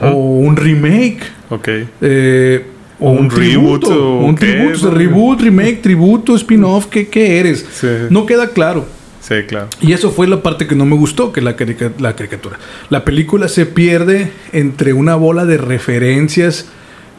o 0.02 0.10
un 0.14 0.56
remake. 0.56 1.20
Ok. 1.50 1.68
eh, 2.00 2.66
o 2.98 3.10
Un 3.10 3.18
un, 3.26 3.30
reboot, 3.30 3.82
tributo, 3.82 4.18
o 4.18 4.24
un 4.24 4.34
qué, 4.34 4.46
tributo, 4.46 4.88
o 4.88 4.90
reboot, 4.90 5.40
remake, 5.42 5.82
tributo, 5.82 6.34
spin-off, 6.34 6.86
¿qué, 6.86 7.08
qué 7.08 7.38
eres? 7.38 7.64
Sí. 7.70 7.86
No 8.10 8.24
queda 8.24 8.48
claro. 8.48 8.86
Sí, 9.26 9.34
claro. 9.48 9.68
Y 9.80 9.92
eso 9.92 10.10
fue 10.10 10.28
la 10.28 10.42
parte 10.42 10.66
que 10.66 10.76
no 10.76 10.84
me 10.86 10.94
gustó, 10.94 11.32
que 11.32 11.40
la, 11.40 11.56
carica- 11.56 11.92
la 11.98 12.14
caricatura. 12.14 12.58
La 12.90 13.04
película 13.04 13.48
se 13.48 13.66
pierde 13.66 14.30
entre 14.52 14.92
una 14.92 15.16
bola 15.16 15.44
de 15.44 15.56
referencias, 15.58 16.66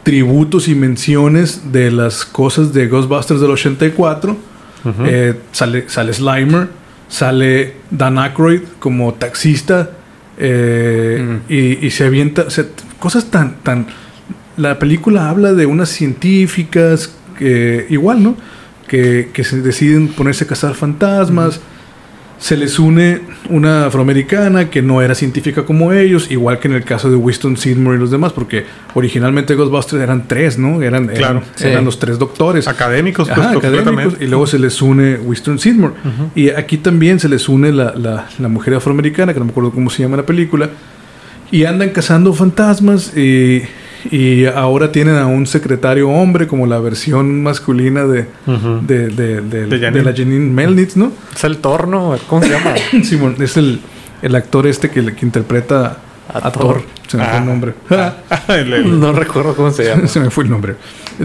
tributos 0.03 0.69
y 0.69 0.75
menciones 0.75 1.71
de 1.73 1.91
las 1.91 2.23
cosas 2.25 2.71
de 2.73 2.88
Ghostbusters 2.88 3.41
del 3.41 3.51
84. 3.51 4.38
Eh, 5.05 5.34
sale, 5.51 5.89
sale 5.89 6.13
Slimer, 6.13 6.69
sale 7.09 7.73
Dan 7.91 8.17
Aykroyd 8.17 8.61
como 8.79 9.13
taxista 9.15 9.89
eh, 10.38 11.39
y, 11.49 11.85
y 11.85 11.91
se 11.91 12.05
avienta 12.05 12.45
cosas 12.99 13.25
tan, 13.29 13.55
tan... 13.63 13.88
La 14.55 14.79
película 14.79 15.29
habla 15.29 15.53
de 15.53 15.65
unas 15.65 15.89
científicas 15.89 17.13
que 17.38 17.85
igual, 17.89 18.23
¿no? 18.23 18.38
Que, 18.88 19.29
que 19.34 19.43
se 19.43 19.61
deciden 19.61 20.07
ponerse 20.07 20.45
a 20.45 20.47
cazar 20.47 20.73
fantasmas. 20.73 21.59
Se 22.39 22.55
les 22.55 22.77
une 22.77 23.22
una 23.49 23.88
afroamericana 23.88 24.69
que 24.69 24.84
no 24.84 25.01
era 25.01 25.15
científica 25.15 25.65
como 25.65 25.91
ellos, 25.91 26.30
igual 26.30 26.59
que 26.59 26.68
en 26.68 26.76
el 26.76 26.84
caso 26.84 27.09
de 27.09 27.15
Winston 27.15 27.57
Sidmore 27.57 27.97
y 27.97 27.99
los 27.99 28.11
demás, 28.11 28.31
porque 28.31 28.64
originalmente 28.93 29.55
Ghostbusters 29.55 30.03
eran 30.03 30.27
tres, 30.27 30.57
¿no? 30.59 30.81
Eran, 30.84 31.05
eran, 31.05 31.15
Claro, 31.15 31.41
sí. 31.55 31.68
eran 31.68 31.84
los 31.84 31.97
tres 31.97 32.19
doctores. 32.19 32.68
Académicos, 32.68 33.27
pues, 33.27 33.39
Ajá, 33.39 33.57
académicos, 33.57 34.18
y 34.19 34.27
luego 34.27 34.45
se 34.45 34.59
les 34.59 34.80
une 34.81 35.15
Winston 35.18 35.57
Sidmore. 35.57 35.93
Y 36.35 36.49
aquí 36.49 36.77
también 36.77 37.19
se 37.19 37.27
les 37.27 37.49
une 37.49 37.72
la, 37.72 37.93
la- 37.95 38.27
la 38.38 38.47
mujer 38.47 38.76
afroamericana, 38.76 39.34
que 39.34 39.39
no 39.39 39.45
me 39.45 39.51
acuerdo 39.51 39.72
cómo 39.72 39.89
se 39.89 40.03
llama 40.03 40.18
la 40.18 40.26
película. 40.26 40.69
Y 41.51 41.64
andan 41.65 41.89
cazando 41.89 42.34
fantasmas 42.34 43.18
y, 43.18 43.64
y 44.11 44.45
ahora 44.45 44.91
tienen 44.91 45.15
a 45.15 45.25
un 45.27 45.45
secretario 45.47 46.09
hombre 46.09 46.47
como 46.47 46.65
la 46.67 46.79
versión 46.79 47.41
masculina 47.43 48.05
de, 48.05 48.25
de, 48.88 49.07
de, 49.09 49.41
de- 49.41 49.65
De 49.67 49.79
Janine. 49.79 49.91
de 49.91 50.03
la 50.03 50.13
Janine 50.15 50.51
Melnitz, 50.51 50.95
¿no? 50.97 51.11
Es 51.35 51.43
el 51.43 51.57
torno, 51.57 52.15
¿cómo 52.27 52.41
se 52.43 52.49
llama? 52.49 52.73
Simón, 53.03 53.35
es 53.39 53.57
el, 53.57 53.79
el 54.21 54.35
actor 54.35 54.67
este 54.67 54.89
que, 54.89 55.13
que 55.15 55.25
interpreta 55.25 55.97
a, 56.33 56.47
A 56.47 56.51
Thor. 56.51 56.61
Thor. 56.63 56.81
Se 57.07 57.17
me 57.17 57.23
fue 57.23 57.33
Ah. 57.33 57.37
el 57.37 57.45
nombre. 57.45 57.73
El- 58.49 58.73
el- 58.73 58.99
no 58.99 59.11
recuerdo 59.13 59.55
cómo 59.55 59.71
se 59.71 59.85
llama. 59.85 60.07
se 60.07 60.19
me 60.19 60.29
fue 60.29 60.43
el 60.43 60.49
nombre. 60.49 60.75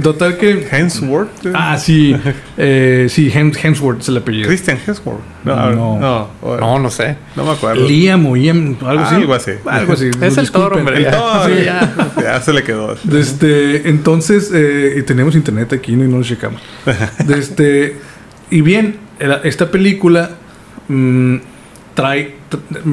Total 0.03 0.39
que... 0.39 0.67
Hemsworth. 0.71 1.47
Ah, 1.53 1.77
sí. 1.77 2.17
Eh, 2.57 3.09
sí, 3.11 3.31
Hem- 3.31 3.55
Hemsworth 3.63 4.01
es 4.01 4.09
el 4.09 4.17
apellido. 4.17 4.49
Christian 4.49 4.79
Hemsworth. 4.87 5.21
No, 5.45 5.55
No. 5.73 5.99
no. 5.99 6.29
No, 6.43 6.57
No, 6.57 6.79
no 6.79 6.91
sé. 6.91 7.17
no 7.37 7.45
me 7.45 7.51
acuerdo. 7.51 7.87
Liam 7.87 8.25
o 8.27 8.35
Ian, 8.37 8.79
algo 8.87 9.03
así. 9.05 9.15
Algo 9.17 9.35
así. 9.35 9.51
Algo 9.67 9.93
así. 9.93 10.11
Es 10.21 10.39
el 10.39 10.51
Thor, 10.51 10.79
hombre. 10.79 10.97
El. 10.99 11.11
Thor, 11.11 11.51
Sí, 11.51 11.65
ya. 11.65 12.41
se 12.41 12.53
le 12.55 12.63
quedó. 12.63 12.97
Desde, 13.03 13.89
entonces, 13.91 14.51
eh, 14.55 14.95
y 14.99 15.03
tenemos 15.03 15.35
internet 15.35 15.73
aquí 15.75 15.93
¿no? 15.95 16.05
y 16.05 16.09
no 16.09 16.19
lo 16.19 16.25
checamos. 16.25 16.63
Desde, 17.27 17.97
y 18.51 18.61
bien, 18.63 18.97
esta 19.45 19.71
película 19.71 20.31
mm, 20.89 21.37
trae. 21.95 22.35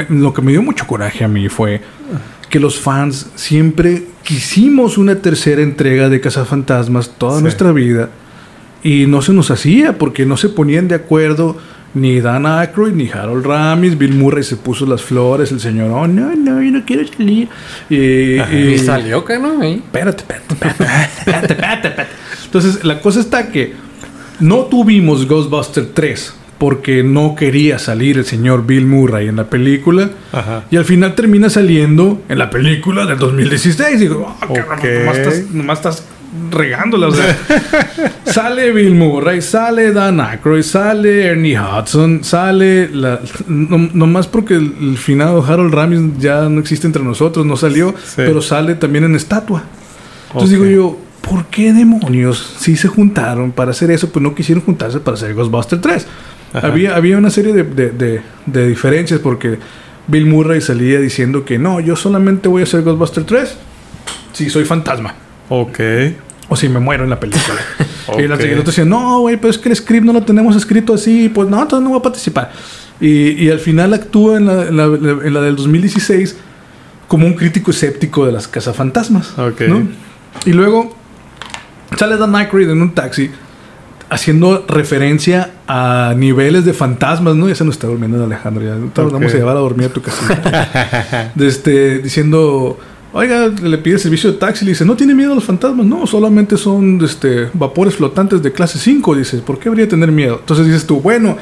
lo 0.10 0.34
que 0.34 0.42
me 0.42 0.52
dio 0.52 0.62
mucho 0.62 0.86
coraje 0.88 1.24
a 1.24 1.28
mí 1.28 1.50
fue 1.50 1.82
que 2.50 2.60
los 2.60 2.80
fans 2.80 3.28
siempre 3.36 4.04
quisimos 4.24 4.98
una 4.98 5.16
tercera 5.16 5.62
entrega 5.62 6.10
de 6.10 6.20
Cazafantasmas 6.20 7.12
toda 7.18 7.38
Sí. 7.38 7.44
nuestra 7.44 7.72
vida 7.72 8.10
y 8.84 9.06
no 9.06 9.22
se 9.22 9.34
nos 9.34 9.52
hacía 9.52 9.98
porque 9.98 10.26
no 10.26 10.38
se 10.38 10.50
ponían 10.50 10.88
de 10.88 10.96
acuerdo. 10.96 11.58
Ni 11.92 12.22
Dan 12.22 12.46
Aykroyd, 12.46 12.94
ni 12.94 13.10
Harold 13.10 13.44
Ramis, 13.48 13.98
Bill 13.98 14.14
Murray 14.14 14.44
se 14.44 14.58
puso 14.58 14.86
las 14.86 15.02
flores, 15.02 15.52
el 15.52 15.60
señor, 15.60 15.90
oh, 15.90 16.06
no, 16.08 16.36
no, 16.36 16.62
yo 16.62 16.70
no 16.72 16.86
quiero 16.86 17.02
salir. 17.08 17.50
Y, 17.90 18.40
Y 18.40 18.78
salió 18.78 19.26
que 19.26 19.40
no, 19.40 19.60
ahí. 19.60 19.78
Espérate, 19.84 20.22
espérate, 20.22 20.54
espérate, 20.54 20.84
espérate, 20.84 21.54
espérate, 21.54 21.88
espérate. 21.88 22.12
Entonces, 22.46 22.84
la 22.84 23.02
cosa 23.02 23.20
está 23.20 23.52
que 23.52 23.74
no 24.40 24.66
tuvimos 24.66 25.28
Ghostbuster 25.28 25.88
3 25.92 26.36
porque 26.60 27.04
no 27.04 27.34
quería 27.36 27.80
salir 27.80 28.18
el 28.18 28.26
señor 28.26 28.68
Bill 28.68 28.86
Murray 28.86 29.28
en 29.28 29.38
la 29.38 29.46
película. 29.50 30.12
Ajá. 30.32 30.66
Y 30.70 30.76
al 30.78 30.86
final 30.86 31.16
termina 31.16 31.50
saliendo 31.50 32.22
en 32.30 32.38
la 32.38 32.50
película 32.52 33.06
del 33.08 33.18
2016. 33.18 34.00
Digo, 34.00 34.28
ah, 34.42 34.46
cabrón, 34.46 34.78
Ok. 34.80 34.86
nomás, 35.00 35.18
estás, 35.18 35.52
nomás 35.52 35.78
estás 35.80 36.04
regándola. 36.52 37.08
O 37.08 37.12
sea, 37.12 37.38
sale 38.26 38.72
Bill 38.72 38.94
Murray, 38.94 39.42
sale 39.42 39.92
Dan 39.92 40.20
Aykroyd, 40.20 40.62
sale 40.64 41.26
Ernie 41.28 41.58
Hudson, 41.60 42.24
sale. 42.24 42.90
La, 42.90 43.20
no- 43.48 43.90
nomás 43.94 44.28
porque 44.28 44.56
el, 44.56 44.74
el 44.82 44.98
finado 44.98 45.44
Harold 45.44 45.74
Ramis 45.74 46.18
ya 46.20 46.50
no 46.50 46.60
existe 46.60 46.86
entre 46.88 47.04
nosotros, 47.04 47.46
no 47.46 47.56
salió, 47.58 47.96
Sí. 48.04 48.14
pero 48.18 48.42
sale 48.42 48.76
también 48.76 49.06
en 49.06 49.16
estatua. 49.16 49.64
Entonces 50.34 50.58
Ok. 50.60 50.66
digo 50.66 50.76
yo, 50.82 50.98
¿por 51.28 51.46
qué 51.46 51.74
demonios 51.74 52.56
si 52.60 52.76
se 52.76 52.88
juntaron 52.88 53.52
para 53.52 53.72
hacer 53.72 53.90
eso? 53.92 54.10
Pues 54.12 54.22
no 54.22 54.36
quisieron 54.36 54.64
juntarse 54.64 55.00
para 55.00 55.16
hacer 55.16 55.34
Ghostbuster 55.34 55.80
3. 55.82 56.06
Había, 56.54 56.96
había 56.96 57.18
una 57.18 57.30
serie 57.30 57.54
de, 57.54 57.64
de- 57.64 57.92
de- 57.92 58.22
de 58.46 58.68
diferencias 58.68 59.20
porque 59.20 59.60
Bill 60.08 60.26
Murray 60.26 60.62
salía 60.62 61.00
diciendo 61.00 61.46
que 61.46 61.60
no, 61.60 61.80
yo 61.80 61.96
solamente 61.96 62.48
voy 62.48 62.62
a 62.62 62.64
hacer 62.64 62.82
Ghostbuster 62.82 63.24
3 63.24 63.56
si 64.34 64.50
soy 64.50 64.66
fantasma. 64.66 65.14
Ok. 65.50 65.80
O 66.50 66.56
si 66.56 66.68
me 66.70 66.80
muero 66.80 67.04
en 67.04 67.10
la 67.10 67.20
película. 67.20 67.60
Y 68.18 68.24
el 68.24 68.32
Ok. 68.32 68.40
otro 68.54 68.64
decía, 68.64 68.86
no, 68.86 69.20
güey, 69.20 69.38
pero 69.38 69.52
es 69.52 69.60
que 69.60 69.70
el 69.70 69.76
script 69.76 70.04
no 70.04 70.14
lo 70.14 70.24
tenemos 70.24 70.56
escrito 70.56 70.96
así. 70.96 71.30
Pues 71.30 71.48
no, 71.48 71.62
entonces 71.62 71.84
no 71.84 71.90
voy 71.92 72.00
a 72.00 72.02
participar. 72.02 72.52
Y, 73.00 73.34
y 73.46 73.52
al 73.52 73.60
final 73.60 73.94
actúa 73.94 74.38
en 74.38 74.48
la, 74.48 74.64
en 74.68 74.76
la- 74.78 74.86
en 75.28 75.32
la 75.36 75.42
del 75.42 75.56
2016 75.56 76.36
como 77.08 77.28
un 77.28 77.34
crítico 77.36 77.70
escéptico 77.70 78.26
de 78.26 78.32
las 78.32 78.48
cazafantasmas. 78.48 79.38
Ok. 79.38 79.62
¿no? 79.68 79.88
Y 80.46 80.54
luego 80.54 80.96
sale 81.98 82.18
Dan 82.18 82.36
Aykroyd 82.36 82.70
en 82.72 82.82
un 82.82 82.96
taxi 82.96 83.30
haciendo 84.10 84.66
referencia 84.68 85.52
a 85.68 86.14
niveles 86.18 86.66
de 86.66 86.74
fantasmas, 86.74 87.36
¿no? 87.36 87.48
Ya 87.48 87.56
se 87.56 87.64
nos 87.64 87.76
está 87.76 87.88
durmiendo 87.88 88.24
Alejandro, 88.24 88.64
ya 88.64 88.76
te 88.94 89.02
Ok. 89.02 89.12
vamos 89.12 89.34
a 89.34 89.38
llevar 89.38 89.56
a 89.56 89.60
dormir 89.60 89.88
a 89.88 89.94
tu 89.94 90.02
casita. 90.02 91.32
de 91.36 91.48
este, 91.48 92.00
diciendo, 92.00 92.78
oiga, 93.14 93.48
le 93.48 93.78
pide 93.78 94.00
servicio 94.00 94.32
de 94.32 94.38
taxi, 94.38 94.66
le 94.66 94.72
dice, 94.72 94.86
¿no 94.86 94.96
tiene 94.96 95.14
miedo 95.14 95.34
a 95.34 95.36
los 95.36 95.44
fantasmas? 95.44 95.86
No, 95.86 96.08
solamente 96.08 96.58
son 96.58 97.00
este, 97.04 97.50
vapores 97.54 97.96
flotantes 97.96 98.42
de 98.42 98.52
clase 98.52 98.80
5, 98.80 99.16
dice, 99.16 99.38
¿por 99.40 99.60
qué 99.60 99.70
habría 99.70 99.86
de 99.86 99.92
tener 99.92 100.12
miedo? 100.12 100.38
Entonces 100.40 100.66
dices 100.66 100.86
tú, 100.88 101.00
bueno, 101.02 101.38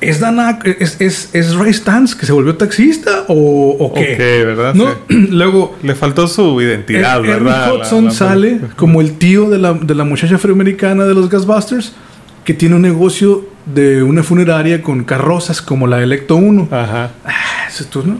¿es 0.00 0.20
Dan 0.20 0.36
Aykroyd- 0.38 0.76
es, 0.78 1.00
es, 1.00 1.30
es 1.32 1.54
Ray 1.54 1.72
Stantz 1.72 2.14
que 2.14 2.26
se 2.26 2.32
volvió 2.32 2.54
taxista 2.56 3.24
o, 3.28 3.76
o 3.78 3.94
qué? 3.94 4.42
¿verdad? 4.44 4.74
¿No? 4.74 4.86
Sí. 5.08 5.26
Luego, 5.30 5.76
Le 5.82 5.94
faltó 5.94 6.26
su 6.28 6.60
identidad, 6.60 7.16
Ernie 7.18 7.30
¿verdad? 7.32 7.74
Hudson 7.74 8.04
La- 8.04 8.10
la- 8.10 8.16
sale 8.16 8.60
como 8.76 9.00
el 9.00 9.12
tío 9.18 9.48
de 9.50 9.58
la, 9.58 9.72
de 9.74 9.94
la 9.94 10.04
muchacha 10.04 10.34
afroamericana 10.36 11.04
de 11.04 11.14
los 11.14 11.30
Ghostbusters 11.30 11.92
que 12.44 12.54
tiene 12.54 12.76
un 12.76 12.82
negocio 12.82 13.48
de 13.66 14.02
una 14.02 14.22
funeraria 14.22 14.80
con 14.82 15.02
carrozas 15.04 15.60
como 15.60 15.86
la 15.88 16.00
Electo 16.02 16.36
1. 16.36 16.68
Ajá. 16.70 17.10
Ah, 17.24 17.66
ese 17.68 17.82
es 17.84 17.90
tú, 17.90 18.04
¿no? 18.06 18.18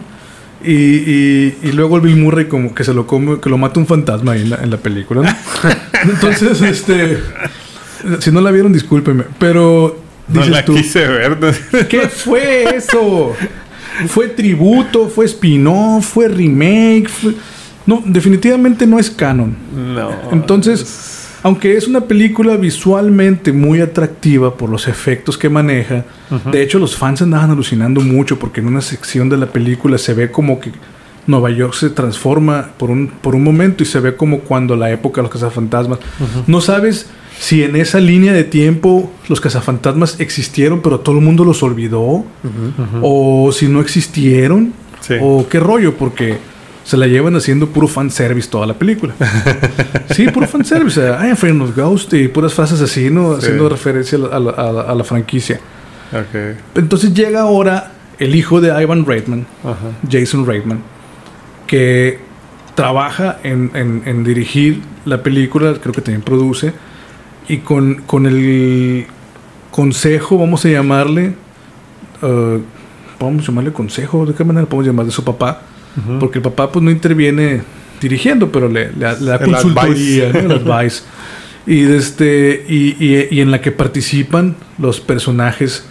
Y, 0.65 0.73
y, 0.73 1.57
y 1.63 1.71
luego 1.71 1.95
el 1.97 2.01
Bill 2.01 2.17
Murray 2.17 2.45
como 2.45 2.73
que 2.75 2.83
se 2.83 2.93
lo 2.93 3.07
come, 3.07 3.39
que 3.39 3.49
lo 3.49 3.57
mata 3.57 3.79
un 3.79 3.85
fantasma 3.87 4.33
ahí 4.33 4.41
en 4.41 4.49
la, 4.49 4.55
en 4.57 4.69
la 4.71 4.77
película, 4.77 5.21
¿no? 5.21 5.69
Entonces, 6.11 6.61
este... 6.61 7.19
Si 8.19 8.31
no 8.31 8.41
la 8.41 8.51
vieron, 8.51 8.73
discúlpenme. 8.73 9.23
Pero... 9.39 10.01
No 10.27 10.41
dices 10.41 10.49
la 10.55 10.65
tú, 10.65 10.75
quise 10.75 11.07
ver. 11.07 11.37
¿no? 11.39 11.87
¿Qué 11.87 12.01
fue 12.09 12.75
eso? 12.75 13.33
¿Fue 14.07 14.27
tributo? 14.27 15.07
¿Fue 15.09 15.25
spin-off? 15.25 16.05
¿Fue 16.05 16.27
remake? 16.27 17.07
Fue- 17.09 17.33
No, 17.85 18.03
definitivamente 18.05 18.85
no 18.85 18.99
es 18.99 19.09
canon. 19.09 19.55
No. 19.73 20.11
Entonces, 20.31 21.27
aunque 21.43 21.77
es 21.77 21.87
una 21.87 22.01
película 22.01 22.57
visualmente 22.57 23.53
muy 23.53 23.79
atractiva 23.79 24.55
por 24.57 24.69
los 24.69 24.87
efectos 24.87 25.37
que 25.37 25.49
maneja, 25.49 26.03
de 26.51 26.61
hecho 26.61 26.77
los 26.79 26.97
fans 26.97 27.21
andaban 27.21 27.49
alucinando 27.51 28.01
mucho 28.01 28.37
porque 28.37 28.59
en 28.59 28.67
una 28.67 28.81
sección 28.81 29.29
de 29.29 29.37
la 29.37 29.45
película 29.45 29.97
se 29.97 30.13
ve 30.13 30.29
como 30.31 30.59
que 30.59 30.71
Nueva 31.25 31.49
York 31.49 31.73
se 31.73 31.89
transforma 31.89 32.69
por 32.77 32.89
un, 32.89 33.07
por 33.07 33.35
un 33.35 33.43
momento 33.43 33.83
y 33.83 33.85
se 33.85 33.99
ve 34.01 34.15
como 34.15 34.39
cuando 34.39 34.75
la 34.75 34.91
época 34.91 35.21
de 35.21 35.23
los 35.23 35.31
cazafantasmas. 35.31 35.99
No 36.47 36.59
sabes 36.61 37.09
si 37.39 37.63
en 37.63 37.75
esa 37.75 37.99
línea 37.99 38.33
de 38.33 38.43
tiempo 38.43 39.11
los 39.29 39.39
cazafantasmas 39.41 40.19
existieron 40.19 40.81
pero 40.81 40.99
todo 40.99 41.15
el 41.17 41.23
mundo 41.23 41.43
los 41.45 41.61
olvidó 41.63 42.25
o 43.01 43.51
si 43.51 43.67
no 43.67 43.81
existieron 43.81 44.73
Sí. 44.99 45.13
o 45.21 45.45
qué 45.47 45.59
rollo 45.59 45.95
porque 45.95 46.37
se 46.83 46.97
la 46.97 47.05
llevan 47.07 47.35
haciendo 47.35 47.67
puro 47.67 47.87
fanservice 47.87 48.49
toda 48.49 48.65
la 48.65 48.73
película. 48.73 49.13
sí, 50.11 50.27
puro 50.29 50.47
fanservice. 50.47 50.99
I 51.01 51.27
am 51.27 51.31
afraid 51.33 51.61
of 51.61 51.75
ghosts 51.75 52.13
y 52.13 52.27
puras 52.27 52.53
frases 52.53 52.81
así, 52.81 53.09
¿no? 53.09 53.33
Sí. 53.33 53.39
Haciendo 53.43 53.69
referencia 53.69 54.17
a 54.17 54.21
la, 54.21 54.27
a 54.27 54.39
la- 54.39 54.51
a 54.51 54.71
la- 54.71 54.81
a 54.81 54.95
la 54.95 55.03
franquicia. 55.03 55.59
Ok. 56.11 56.57
Entonces 56.75 57.13
llega 57.13 57.41
ahora 57.41 57.91
el 58.17 58.35
hijo 58.35 58.59
de 58.59 58.69
Ivan 58.81 59.05
Reitman. 59.05 59.45
Jason 60.09 60.45
Reitman, 60.45 60.79
que 61.67 62.19
trabaja 62.75 63.39
en, 63.43 63.71
en- 63.75 64.01
en 64.05 64.23
dirigir 64.23 64.81
la 65.05 65.21
película, 65.21 65.73
creo 65.81 65.93
que 65.93 66.01
también 66.01 66.21
produce, 66.23 66.73
y 67.49 67.57
con, 67.59 67.95
con 68.05 68.25
el 68.25 69.05
consejo, 69.71 70.37
vamos 70.37 70.65
a 70.65 70.69
llamarle, 70.69 71.33
vamos 73.19 73.43
a 73.43 73.47
llamarle 73.47 73.71
consejo, 73.71 74.25
¿de 74.25 74.33
qué 74.33 74.43
manera 74.43 74.65
podemos 74.67 74.87
llamar 74.87 75.05
de 75.05 75.11
su 75.11 75.23
papá? 75.23 75.61
Porque 76.19 76.37
el 76.37 76.43
papá 76.43 76.71
pues 76.71 76.83
no 76.83 76.91
interviene 76.91 77.61
dirigiendo, 77.99 78.51
pero 78.51 78.69
le, 78.69 78.91
le 78.91 78.99
da- 78.99 79.17
le 79.19 79.25
da 79.31 79.35
El 79.37 79.51
consultoría, 79.51 80.27
advice. 80.29 80.43
¿no? 80.47 80.53
El 80.53 80.69
advice. 80.69 81.03
Y, 81.65 81.83
este, 81.91 82.65
y, 82.69 82.95
y- 83.03 83.27
y 83.31 83.41
en 83.41 83.49
la 83.49 83.61
que 83.61 83.71
participan 83.71 84.55
los 84.77 84.99
personajes 85.01 85.85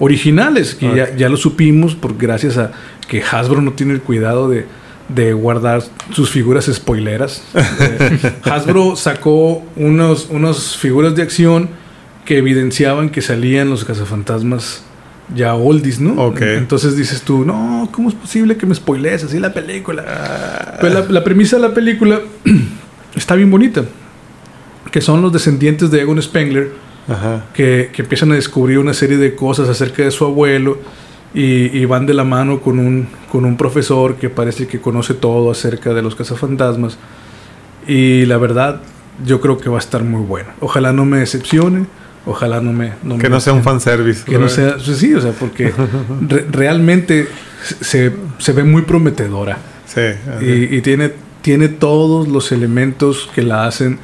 originales, 0.00 0.74
que 0.74 0.92
ya, 0.94 1.14
ya 1.16 1.28
lo 1.28 1.36
supimos, 1.36 1.94
por, 1.94 2.16
gracias 2.18 2.58
a 2.58 2.72
que 3.08 3.22
Hasbro 3.22 3.62
no 3.62 3.72
tiene 3.74 3.92
el 3.92 4.00
cuidado 4.00 4.48
de, 4.48 4.66
de 5.08 5.32
guardar 5.32 5.82
sus 6.12 6.30
figuras 6.30 6.66
spoileras. 6.72 7.42
Eh, 7.54 8.32
Hasbro 8.44 8.96
sacó 8.96 9.62
unos, 9.76 10.28
unas 10.30 10.76
figuras 10.76 11.14
de 11.14 11.22
acción 11.22 11.68
que 12.24 12.38
evidenciaban 12.38 13.10
que 13.10 13.20
salían 13.20 13.70
los 13.70 13.84
cazafantasmas 13.84 14.82
ya 15.34 15.54
oldies, 15.54 16.00
¿no? 16.00 16.22
Ok. 16.22 16.40
Entonces 16.42 16.96
dices 16.96 17.22
tú, 17.22 17.44
no, 17.44 17.88
¿cómo 17.92 18.08
es 18.08 18.14
posible 18.14 18.56
que 18.56 18.66
me 18.66 18.74
spoilees 18.74 19.24
así 19.24 19.38
la 19.38 19.52
película? 19.52 20.76
Pues 20.80 20.92
la, 20.92 21.00
la 21.00 21.24
premisa 21.24 21.56
de 21.56 21.62
la 21.62 21.74
película 21.74 22.20
está 23.14 23.34
bien 23.34 23.50
bonita. 23.50 23.84
Que 24.90 25.00
son 25.00 25.22
los 25.22 25.32
descendientes 25.32 25.90
de 25.90 26.02
Egon 26.02 26.20
Spengler 26.22 26.70
Ajá. 27.08 27.46
que, 27.54 27.90
que 27.92 28.02
empiezan 28.02 28.32
a 28.32 28.34
descubrir 28.34 28.78
una 28.78 28.94
serie 28.94 29.16
de 29.16 29.34
cosas 29.34 29.68
acerca 29.68 30.02
de 30.02 30.10
su 30.10 30.24
abuelo 30.24 30.78
y, 31.34 31.76
y 31.76 31.84
van 31.84 32.06
de 32.06 32.14
la 32.14 32.24
mano 32.24 32.60
con 32.60 32.78
un, 32.78 33.08
con 33.30 33.44
un 33.44 33.56
profesor 33.56 34.14
que 34.16 34.30
parece 34.30 34.66
que 34.68 34.80
conoce 34.80 35.14
todo 35.14 35.50
acerca 35.50 35.92
de 35.92 36.00
los 36.02 36.14
cazafantasmas. 36.14 36.96
Y 37.86 38.24
la 38.26 38.38
verdad, 38.38 38.80
yo 39.26 39.40
creo 39.40 39.58
que 39.58 39.68
va 39.68 39.76
a 39.76 39.80
estar 39.80 40.02
muy 40.04 40.22
bueno. 40.22 40.50
Ojalá 40.60 40.92
no 40.92 41.04
me 41.04 41.18
decepcione, 41.18 41.86
ojalá 42.24 42.60
no 42.60 42.72
me... 42.72 42.92
no 43.02 43.18
Que 43.18 43.24
me- 43.24 43.30
no 43.34 43.40
sea 43.40 43.52
un 43.52 43.62
fanservice. 43.62 44.24
que 44.24 44.38
no 44.38 44.48
sea, 44.48 44.76
pues 44.76 44.96
sí, 44.98 45.12
o 45.14 45.20
sea, 45.20 45.32
porque 45.32 45.72
re- 46.28 46.46
realmente 46.50 47.28
se, 47.80 48.12
se 48.38 48.52
ve 48.52 48.64
muy 48.64 48.82
prometedora 48.82 49.58
Sí. 49.86 50.00
y, 50.40 50.76
y 50.76 50.80
tiene, 50.80 51.12
tiene 51.42 51.68
todos 51.68 52.26
los 52.28 52.50
elementos 52.52 53.28
que 53.34 53.42
la 53.42 53.66
hacen 53.66 53.98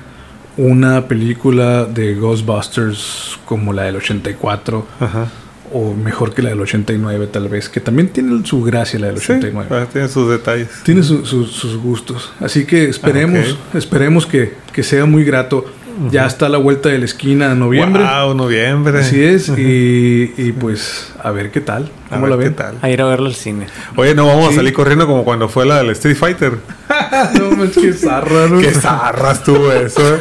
una 0.56 1.08
película 1.08 1.84
de 1.86 2.14
Ghostbusters 2.14 3.38
como 3.46 3.72
la 3.72 3.84
del 3.84 3.96
84 3.96 4.86
Ajá. 5.00 5.28
O 5.72 5.94
mejor 5.94 6.34
que 6.34 6.42
la 6.42 6.50
del 6.50 6.60
89 6.60 7.28
tal 7.28 7.48
vez, 7.48 7.68
que 7.68 7.80
también 7.80 8.08
tiene 8.08 8.44
su 8.44 8.62
gracia 8.62 8.98
la 8.98 9.08
del 9.08 9.18
Sí, 9.18 9.32
89. 9.32 9.68
ah, 9.70 9.86
tiene 9.92 10.08
sus 10.08 10.28
detalles. 10.30 10.68
Tiene 10.84 11.02
su- 11.02 11.24
su- 11.24 11.46
sus 11.46 11.76
gustos. 11.76 12.32
Así 12.40 12.64
que 12.64 12.88
esperemos, 12.88 13.56
Ah, 13.74 13.78
esperemos 13.78 14.26
que, 14.26 14.54
que 14.72 14.82
sea 14.82 15.04
muy 15.06 15.24
grato. 15.24 15.64
Ya 16.10 16.24
está 16.24 16.46
a 16.46 16.48
la 16.48 16.56
vuelta 16.56 16.88
de 16.88 16.98
la 16.98 17.04
esquina 17.04 17.54
noviembre. 17.54 18.02
Wow, 18.02 18.34
noviembre. 18.34 19.00
Así 19.00 19.22
es. 19.22 19.48
Y, 19.50 20.32
y 20.38 20.52
pues 20.58 21.12
a 21.22 21.30
ver 21.30 21.50
qué 21.50 21.60
tal. 21.60 21.90
A 22.10 22.14
¿Cómo 22.14 22.22
ver 22.22 22.30
la 22.30 22.36
qué 22.38 22.44
ven? 22.44 22.54
tal. 22.54 22.78
A 22.82 22.90
ir 22.90 23.00
a 23.00 23.04
verlo 23.06 23.26
al 23.26 23.34
cine. 23.34 23.66
Oye, 23.96 24.14
no 24.14 24.26
vamos 24.26 24.48
Sí. 24.48 24.52
a 24.54 24.56
salir 24.56 24.72
corriendo 24.72 25.06
como 25.06 25.24
cuando 25.24 25.48
fue 25.48 25.64
la 25.66 25.78
del 25.78 25.90
Street 25.90 26.16
Fighter. 26.16 26.54
no, 27.38 27.64
es 27.64 27.70
que 27.76 27.92
zarra, 27.92 28.46
¿no? 28.48 28.58
Qué 28.60 28.72
zarras 28.72 29.44
tuvo 29.44 29.72
eso. 29.72 30.18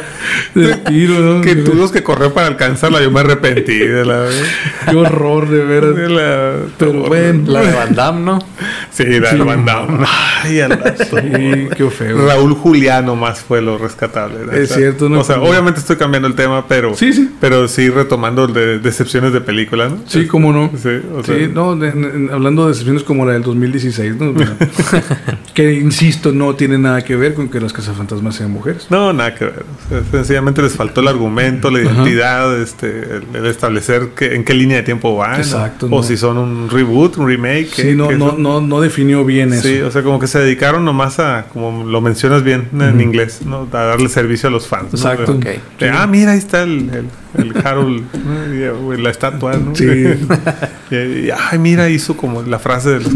De 0.54 0.76
tiro, 0.76 1.14
¿no? 1.18 1.40
que 1.40 1.56
tuvimos 1.56 1.90
que 1.90 2.02
correr 2.02 2.32
para 2.32 2.46
alcanzarla. 2.46 3.00
Yo 3.02 3.10
me 3.10 3.20
arrepentí 3.20 3.76
de 3.78 4.04
la. 4.04 4.26
Qué 4.88 4.96
horror, 4.96 5.48
de 5.48 5.64
veras. 5.64 5.94
De 5.96 6.08
la 6.08 6.52
Pero 6.78 6.92
bueno. 7.08 7.42
La 7.50 7.60
de 7.62 7.72
Van 7.72 7.94
Damme, 7.94 8.20
¿no? 8.24 8.38
Sí, 8.92 9.04
la 9.04 9.30
Sí. 9.30 9.36
de 9.38 9.42
Van 9.44 9.64
Damme. 9.64 10.06
Ay, 10.44 10.60
a 10.60 10.68
la- 10.68 10.94
Sí, 10.96 11.68
qué 11.76 11.90
feo. 11.90 12.26
Raúl 12.26 12.54
Juliano 12.54 13.16
más 13.16 13.40
fue 13.40 13.60
lo 13.62 13.78
rescatable. 13.78 14.62
Es 14.62 14.72
cierto, 14.74 15.08
¿no? 15.08 15.20
O 15.20 15.24
sea, 15.24 15.40
obviamente 15.40 15.80
estoy 15.80 15.96
cambiando 15.96 16.28
el 16.28 16.34
tema, 16.34 16.66
pero. 16.68 16.94
Sí, 16.94 17.12
sí. 17.12 17.30
Pero 17.40 17.66
sí 17.68 17.88
retomando 17.90 18.46
de 18.46 18.78
decepciones 18.78 19.32
de 19.32 19.40
película, 19.40 19.88
¿no? 19.88 19.98
Sí, 20.06 20.26
cómo 20.26 20.52
no. 20.52 20.70
Sí, 20.80 20.89
o 21.14 21.22
sea. 21.24 21.36
Sí, 21.36 21.50
no, 21.52 21.76
de- 21.76 21.92
de- 21.92 22.32
hablando 22.32 22.68
de 22.68 22.74
sesiones 22.74 23.02
como 23.02 23.24
la 23.26 23.32
del 23.32 23.42
2016, 23.42 24.16
¿no? 24.16 24.34
Que 25.54 25.74
insisto, 25.74 26.32
no 26.32 26.54
tiene 26.54 26.78
nada 26.78 27.02
que 27.02 27.16
ver 27.16 27.34
con 27.34 27.48
que 27.48 27.60
las 27.60 27.72
cazafantasmas 27.72 28.36
sean 28.36 28.50
mujeres. 28.52 28.86
No, 28.88 29.12
nada 29.12 29.34
que 29.34 29.44
ver. 29.46 29.64
O 29.86 29.88
sea, 29.88 30.02
sencillamente 30.10 30.62
les 30.62 30.74
faltó 30.74 31.00
el 31.00 31.08
argumento, 31.08 31.70
la 31.70 31.80
Ajá. 31.80 31.90
identidad, 31.92 32.60
este, 32.60 32.86
el, 33.16 33.22
el 33.34 33.46
establecer 33.46 34.10
que, 34.16 34.34
en 34.36 34.44
qué 34.44 34.54
línea 34.54 34.78
de 34.78 34.82
tiempo 34.84 35.16
van. 35.16 35.40
Exacto, 35.40 35.86
O 35.86 35.88
no. 35.88 36.02
si 36.02 36.16
son 36.16 36.38
un 36.38 36.70
reboot, 36.70 37.16
un 37.18 37.26
remake. 37.26 37.68
Sí, 37.72 37.82
qué- 37.82 37.94
no, 37.94 38.08
qué 38.08 38.16
no, 38.16 38.36
no, 38.38 38.60
no 38.60 38.80
definió 38.80 39.24
bien 39.24 39.52
eso. 39.52 39.62
Sí, 39.68 39.80
o 39.80 39.90
sea, 39.90 40.02
como 40.02 40.18
que 40.20 40.26
se 40.28 40.38
dedicaron 40.38 40.84
nomás 40.84 41.18
a, 41.18 41.46
como 41.52 41.84
lo 41.84 42.00
mencionas 42.00 42.42
bien 42.42 42.68
en 42.72 42.82
Ujú. 42.94 43.00
inglés, 43.00 43.40
¿no? 43.44 43.66
A 43.72 43.78
darle 43.84 44.08
servicio 44.08 44.48
a 44.48 44.52
los 44.52 44.66
fans. 44.66 44.92
¿no? 44.92 44.98
Exacto. 44.98 45.34
De- 45.34 45.38
Ok. 45.56 45.80
de, 45.80 45.90
ah, 45.90 46.06
mira, 46.06 46.32
ahí 46.32 46.38
está 46.38 46.62
el, 46.62 46.90
el, 47.36 47.42
el 47.52 47.66
Harold, 47.66 48.02
¿no? 48.24 48.92
La 48.96 49.10
estatua, 49.10 49.56
¿no? 49.56 49.74
Sí. 49.74 49.84
ay, 50.90 51.58
mira, 51.58 51.88
hizo 51.88 52.16
como 52.16 52.42
la 52.42 52.58
frase 52.58 52.90
de 52.90 53.00
los. 53.00 53.12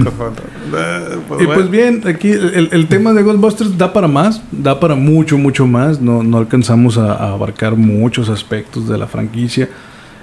Ah, 0.74 1.00
pues, 1.28 1.42
Y 1.42 1.46
pues 1.46 1.70
bien, 1.70 2.02
aquí 2.06 2.30
el, 2.30 2.68
el 2.72 2.86
tema 2.88 3.12
de 3.12 3.22
Ghostbusters 3.22 3.76
da 3.78 3.92
para 3.92 4.08
más, 4.08 4.42
da 4.52 4.78
para 4.80 4.94
mucho, 4.94 5.38
mucho 5.38 5.66
más. 5.66 6.00
No, 6.00 6.22
no 6.22 6.38
alcanzamos 6.38 6.98
a, 6.98 7.12
a 7.14 7.32
abarcar 7.32 7.76
muchos 7.76 8.28
aspectos 8.28 8.88
de 8.88 8.98
la 8.98 9.06
franquicia 9.06 9.68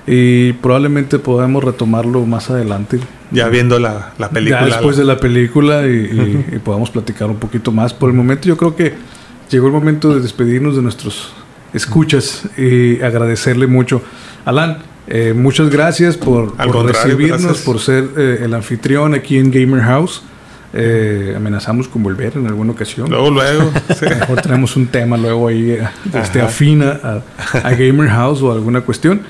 y 0.08 0.54
probablemente 0.54 1.20
podamos 1.20 1.64
retomarlo 1.64 2.26
más 2.26 2.50
adelante. 2.50 3.00
Ya 3.32 3.48
viendo 3.50 3.80
la, 3.80 4.14
la 4.18 4.30
película. 4.30 4.62
Ya 4.62 4.66
después 4.66 4.98
la- 4.98 5.02
de 5.04 5.08
la 5.08 5.20
película 5.20 5.88
y, 5.88 5.92
y- 5.92 6.56
y 6.56 6.60
podamos 6.60 6.90
platicar 6.90 7.30
un 7.30 7.38
poquito 7.38 7.72
más. 7.72 7.94
Por 7.94 8.10
el 8.10 8.16
momento 8.16 8.48
yo 8.48 8.58
creo 8.58 8.76
que 8.76 8.94
llegó 9.50 9.68
el 9.68 9.74
momento 9.74 10.14
de 10.14 10.22
despedirnos 10.22 10.76
de 10.76 10.82
nuestros 10.82 11.34
escuchas 11.74 12.44
y 12.58 13.02
agradecerle 13.02 13.68
mucho. 13.68 14.02
Alan, 14.44 14.80
eh, 15.14 15.34
muchas 15.34 15.70
gracias 15.70 16.16
por, 16.16 16.54
Al 16.58 16.68
por 16.68 16.78
contrario, 16.78 17.04
recibirnos, 17.04 17.44
gracias. 17.44 17.66
por 17.66 17.80
ser 17.80 18.06
eh, 18.18 18.40
el 18.44 18.54
anfitrión 18.54 19.14
aquí 19.14 19.38
en 19.38 19.52
Gamer 19.52 19.82
House. 19.82 20.24
Eh, 20.74 21.34
amenazamos 21.36 21.90
con 21.90 22.02
volver 22.02 22.38
en 22.38 22.48
alguna 22.48 22.72
ocasión. 22.72 23.10
Luego, 23.10 23.30
luego. 23.30 23.72
sí. 24.00 24.06
Mejor 24.06 24.42
tenemos 24.42 24.78
un 24.78 24.88
tema 24.88 25.18
luego 25.18 25.50
ahí 25.50 25.72
eh, 25.72 25.82
este, 26.14 26.42
afina 26.42 26.98
a, 27.04 27.22
a 27.58 27.72
Gamer 27.72 28.08
House 28.10 28.42
o 28.42 28.54
alguna 28.54 28.80
cuestión. 28.80 29.22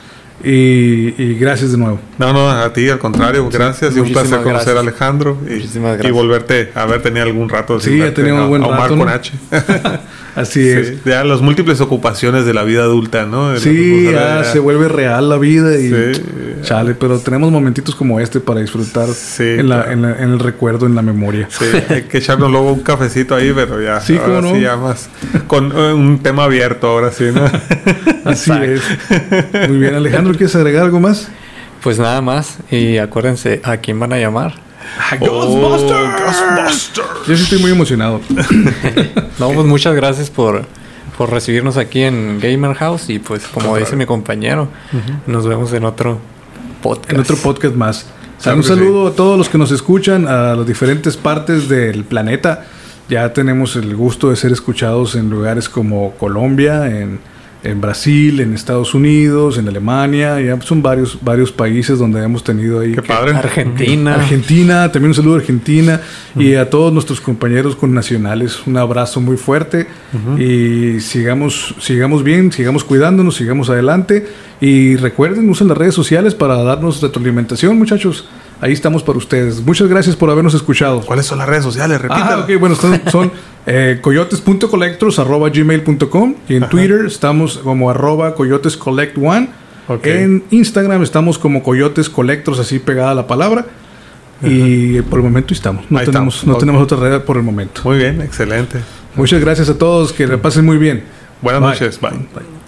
Y, 0.44 1.14
y 1.22 1.36
gracias 1.40 1.72
de 1.72 1.78
nuevo. 1.78 2.00
No, 2.18 2.34
no, 2.34 2.50
a 2.50 2.72
ti, 2.74 2.90
al 2.90 3.00
contrario, 3.00 3.48
gracias. 3.52 3.96
Y 3.96 4.00
un 4.00 4.12
placer 4.12 4.42
conocer 4.42 4.78
a. 4.78 4.80
Alejandro. 4.82 5.38
Y, 5.48 5.54
Muchísimas 5.56 5.92
y 5.94 5.98
gracias. 5.98 6.14
volverte 6.14 6.72
a 6.76 6.86
ver, 6.86 7.02
tenía 7.02 7.24
algún 7.24 7.48
rato. 7.50 7.80
Sí, 7.80 7.98
ya 7.98 8.14
teníamos 8.14 8.44
a- 8.44 8.48
buen 8.48 8.64
a 8.64 8.68
Omar 8.68 8.80
rato, 8.82 8.98
con 8.98 9.06
¿no? 9.08 9.12
H. 9.14 9.32
Así 10.36 10.66
es. 10.70 11.04
Ya 11.04 11.26
las 11.26 11.42
múltiples 11.42 11.82
ocupaciones 11.82 12.46
de 12.46 12.54
la 12.54 12.64
vida 12.64 12.84
adulta, 12.84 13.26
¿no? 13.26 13.50
De 13.52 13.60
Sí, 13.60 14.08
ya 14.12 14.46
se 14.46 14.60
vuelve 14.60 14.88
real 14.88 15.28
la 15.28 15.38
vida 15.38 15.78
y 15.78 15.90
Sí. 15.90 16.22
chale, 16.64 16.94
pero 16.96 17.20
tenemos 17.20 17.52
momentitos 17.52 17.96
como 17.96 18.18
este 18.22 18.40
para 18.40 18.62
disfrutar 18.62 19.10
Sí, 19.10 19.44
en, 19.44 19.68
la- 19.68 19.84
claro. 19.84 19.92
en 19.92 20.02
la- 20.04 20.16
en 20.24 20.30
el 20.30 20.40
recuerdo, 20.40 20.86
en 20.86 20.96
la 20.96 21.02
memoria. 21.02 21.48
Sí, 21.50 21.66
hay 21.90 22.04
que 22.04 22.20
echarnos 22.20 22.50
luego 22.50 22.72
un 22.72 22.80
cafecito 22.80 23.36
ahí, 23.36 23.52
pero 23.54 23.82
ya. 23.82 24.00
Sí, 24.00 24.14
ahora 24.18 24.38
cómo 24.38 24.42
no. 24.42 24.56
sí, 24.56 24.62
ya 24.62 24.78
más. 24.78 25.10
Con 25.48 25.72
eh, 25.76 25.94
un 25.94 26.20
tema 26.20 26.46
abierto, 26.46 26.88
ahora 26.88 27.12
sí, 27.12 27.26
¿no? 27.34 27.42
Así 28.24 28.52
es. 28.52 28.82
Muy 29.70 29.80
bien, 29.80 29.96
Alejandro, 29.96 30.31
¿quieres 30.38 30.56
agregar 30.56 30.84
algo 30.84 31.00
más? 31.00 31.28
Pues 31.84 32.00
nada 32.00 32.22
más. 32.22 32.58
Y 32.70 32.98
acuérdense, 32.98 33.62
¿a 33.64 33.78
quién 33.78 34.00
van 34.00 34.14
a 34.14 34.18
llamar? 34.18 34.54
Ghostbusters. 35.20 36.92
Yo 37.28 37.38
sí 37.38 37.44
estoy 37.44 37.60
muy 37.60 37.72
emocionado. 37.72 38.22
No, 39.40 39.50
pues 39.54 39.66
muchas 39.66 39.96
gracias 39.96 40.30
por, 40.30 40.66
por 41.18 41.32
recibirnos 41.32 41.76
aquí 41.76 42.04
en 42.04 42.40
Gamer 42.40 42.76
House. 42.76 43.10
Y 43.10 43.18
pues, 43.18 43.48
como 43.48 43.76
dice 43.76 43.96
mi 43.96 44.06
compañero, 44.06 44.68
nos 45.26 45.48
vemos 45.48 45.74
en 45.74 45.86
otro 45.86 46.20
podcast. 46.84 47.12
En 47.12 47.20
otro 47.22 47.36
podcast 47.38 47.76
más. 47.76 48.06
Claro 48.40 48.58
un 48.58 48.64
saludo 48.64 49.08
a 49.08 49.14
todos 49.14 49.40
los 49.40 49.50
que 49.50 49.58
nos 49.58 49.72
escuchan, 49.72 50.28
a 50.28 50.56
las 50.56 50.68
diferentes 50.68 51.18
partes 51.18 51.70
del 51.70 52.04
planeta. 52.04 52.66
Ya 53.10 53.34
tenemos 53.34 53.76
el 53.76 53.96
gusto 53.96 54.30
de 54.30 54.36
ser 54.36 54.52
escuchados 54.52 55.16
en 55.16 55.30
lugares 55.30 55.68
como 55.68 56.12
Colombia, 56.12 56.86
en, 56.86 57.20
en 57.64 57.80
Brasil, 57.80 58.40
en 58.40 58.54
Estados 58.54 58.94
Unidos, 58.94 59.58
en 59.58 59.68
Alemania. 59.68 60.40
Ya 60.42 60.60
son 60.62 60.82
varios, 60.82 61.18
varios 61.22 61.52
países 61.52 62.00
donde 62.00 62.24
hemos 62.24 62.44
tenido 62.44 62.80
ahí. 62.80 62.90
Qué 62.94 63.02
que- 63.02 63.08
padre. 63.08 63.36
Argentina. 63.36 64.16
Argentina, 64.16 64.92
también 64.92 65.10
un 65.12 65.16
saludo 65.16 65.36
a 65.36 65.38
Argentina 65.40 66.02
y 66.36 66.56
a 66.56 66.70
todos 66.70 66.92
nuestros 66.92 67.22
compañeros 67.22 67.76
con 67.76 67.94
nacionales, 67.94 68.66
un 68.66 68.78
abrazo 68.78 69.22
muy 69.22 69.38
fuerte 69.38 69.88
y 70.40 71.00
sigamos, 71.00 71.76
sigamos 71.80 72.24
bien, 72.24 72.52
sigamos 72.52 72.84
cuidándonos, 72.84 73.36
sigamos 73.36 73.70
adelante 73.70 74.28
y 74.60 74.96
recuerden, 74.96 75.50
usen 75.50 75.68
las 75.68 75.78
redes 75.78 75.94
sociales 75.96 76.36
para 76.36 76.56
darnos 76.64 77.02
retroalimentación, 77.02 77.78
muchachos. 77.78 78.28
Ahí 78.62 78.74
estamos 78.74 79.02
para 79.02 79.18
ustedes. 79.18 79.66
Muchas 79.66 79.88
gracias 79.88 80.16
por 80.16 80.30
habernos 80.30 80.54
escuchado. 80.54 81.02
¿Cuáles 81.02 81.26
son 81.26 81.40
las 81.40 81.50
redes 81.50 81.64
sociales? 81.64 82.00
Repítalo. 82.00 82.44
Ah, 82.44 82.46
ok, 82.48 82.60
bueno, 82.60 82.76
son, 82.76 83.02
son 83.12 83.32
eh, 83.66 83.98
coyotes.collectors 84.02 85.18
arroba 85.18 85.50
gmail.com 85.50 86.36
y 86.48 86.56
en 86.56 86.70
Twitter 86.70 87.06
estamos 87.08 87.58
como 87.58 87.90
arroba 87.90 88.36
coyotescollect1. 88.36 89.48
Ok. 89.88 90.06
En 90.06 90.44
Instagram 90.52 91.02
estamos 91.02 91.40
como 91.40 91.64
coyotes 91.64 92.08
collectors, 92.08 92.60
así 92.60 92.78
pegada 92.78 93.16
la 93.16 93.26
palabra. 93.26 93.66
Y 94.44 95.02
por 95.02 95.20
el 95.20 95.26
momento 95.26 95.54
estamos. 95.54 95.90
No, 95.90 96.00
Ahí 96.00 96.06
tenemos, 96.06 96.36
estamos, 96.36 96.56
no 96.56 96.60
tenemos 96.60 96.82
otra 96.84 96.98
red 96.98 97.22
por 97.22 97.38
el 97.38 97.44
momento. 97.44 97.82
Muy 97.84 97.98
bien, 97.98 98.22
excelente. 98.22 98.80
Muchas 99.16 99.42
gracias 99.42 99.70
a 99.70 99.78
todos. 99.78 100.14
Que 100.14 100.28
la 100.28 100.38
pasen 100.38 100.66
muy 100.66 100.78
bien. 100.78 101.04
Buenas 101.42 101.62
Bye. 101.62 101.72
noches. 101.72 102.00
Bye. 102.00 102.12
Bye. 102.12 102.61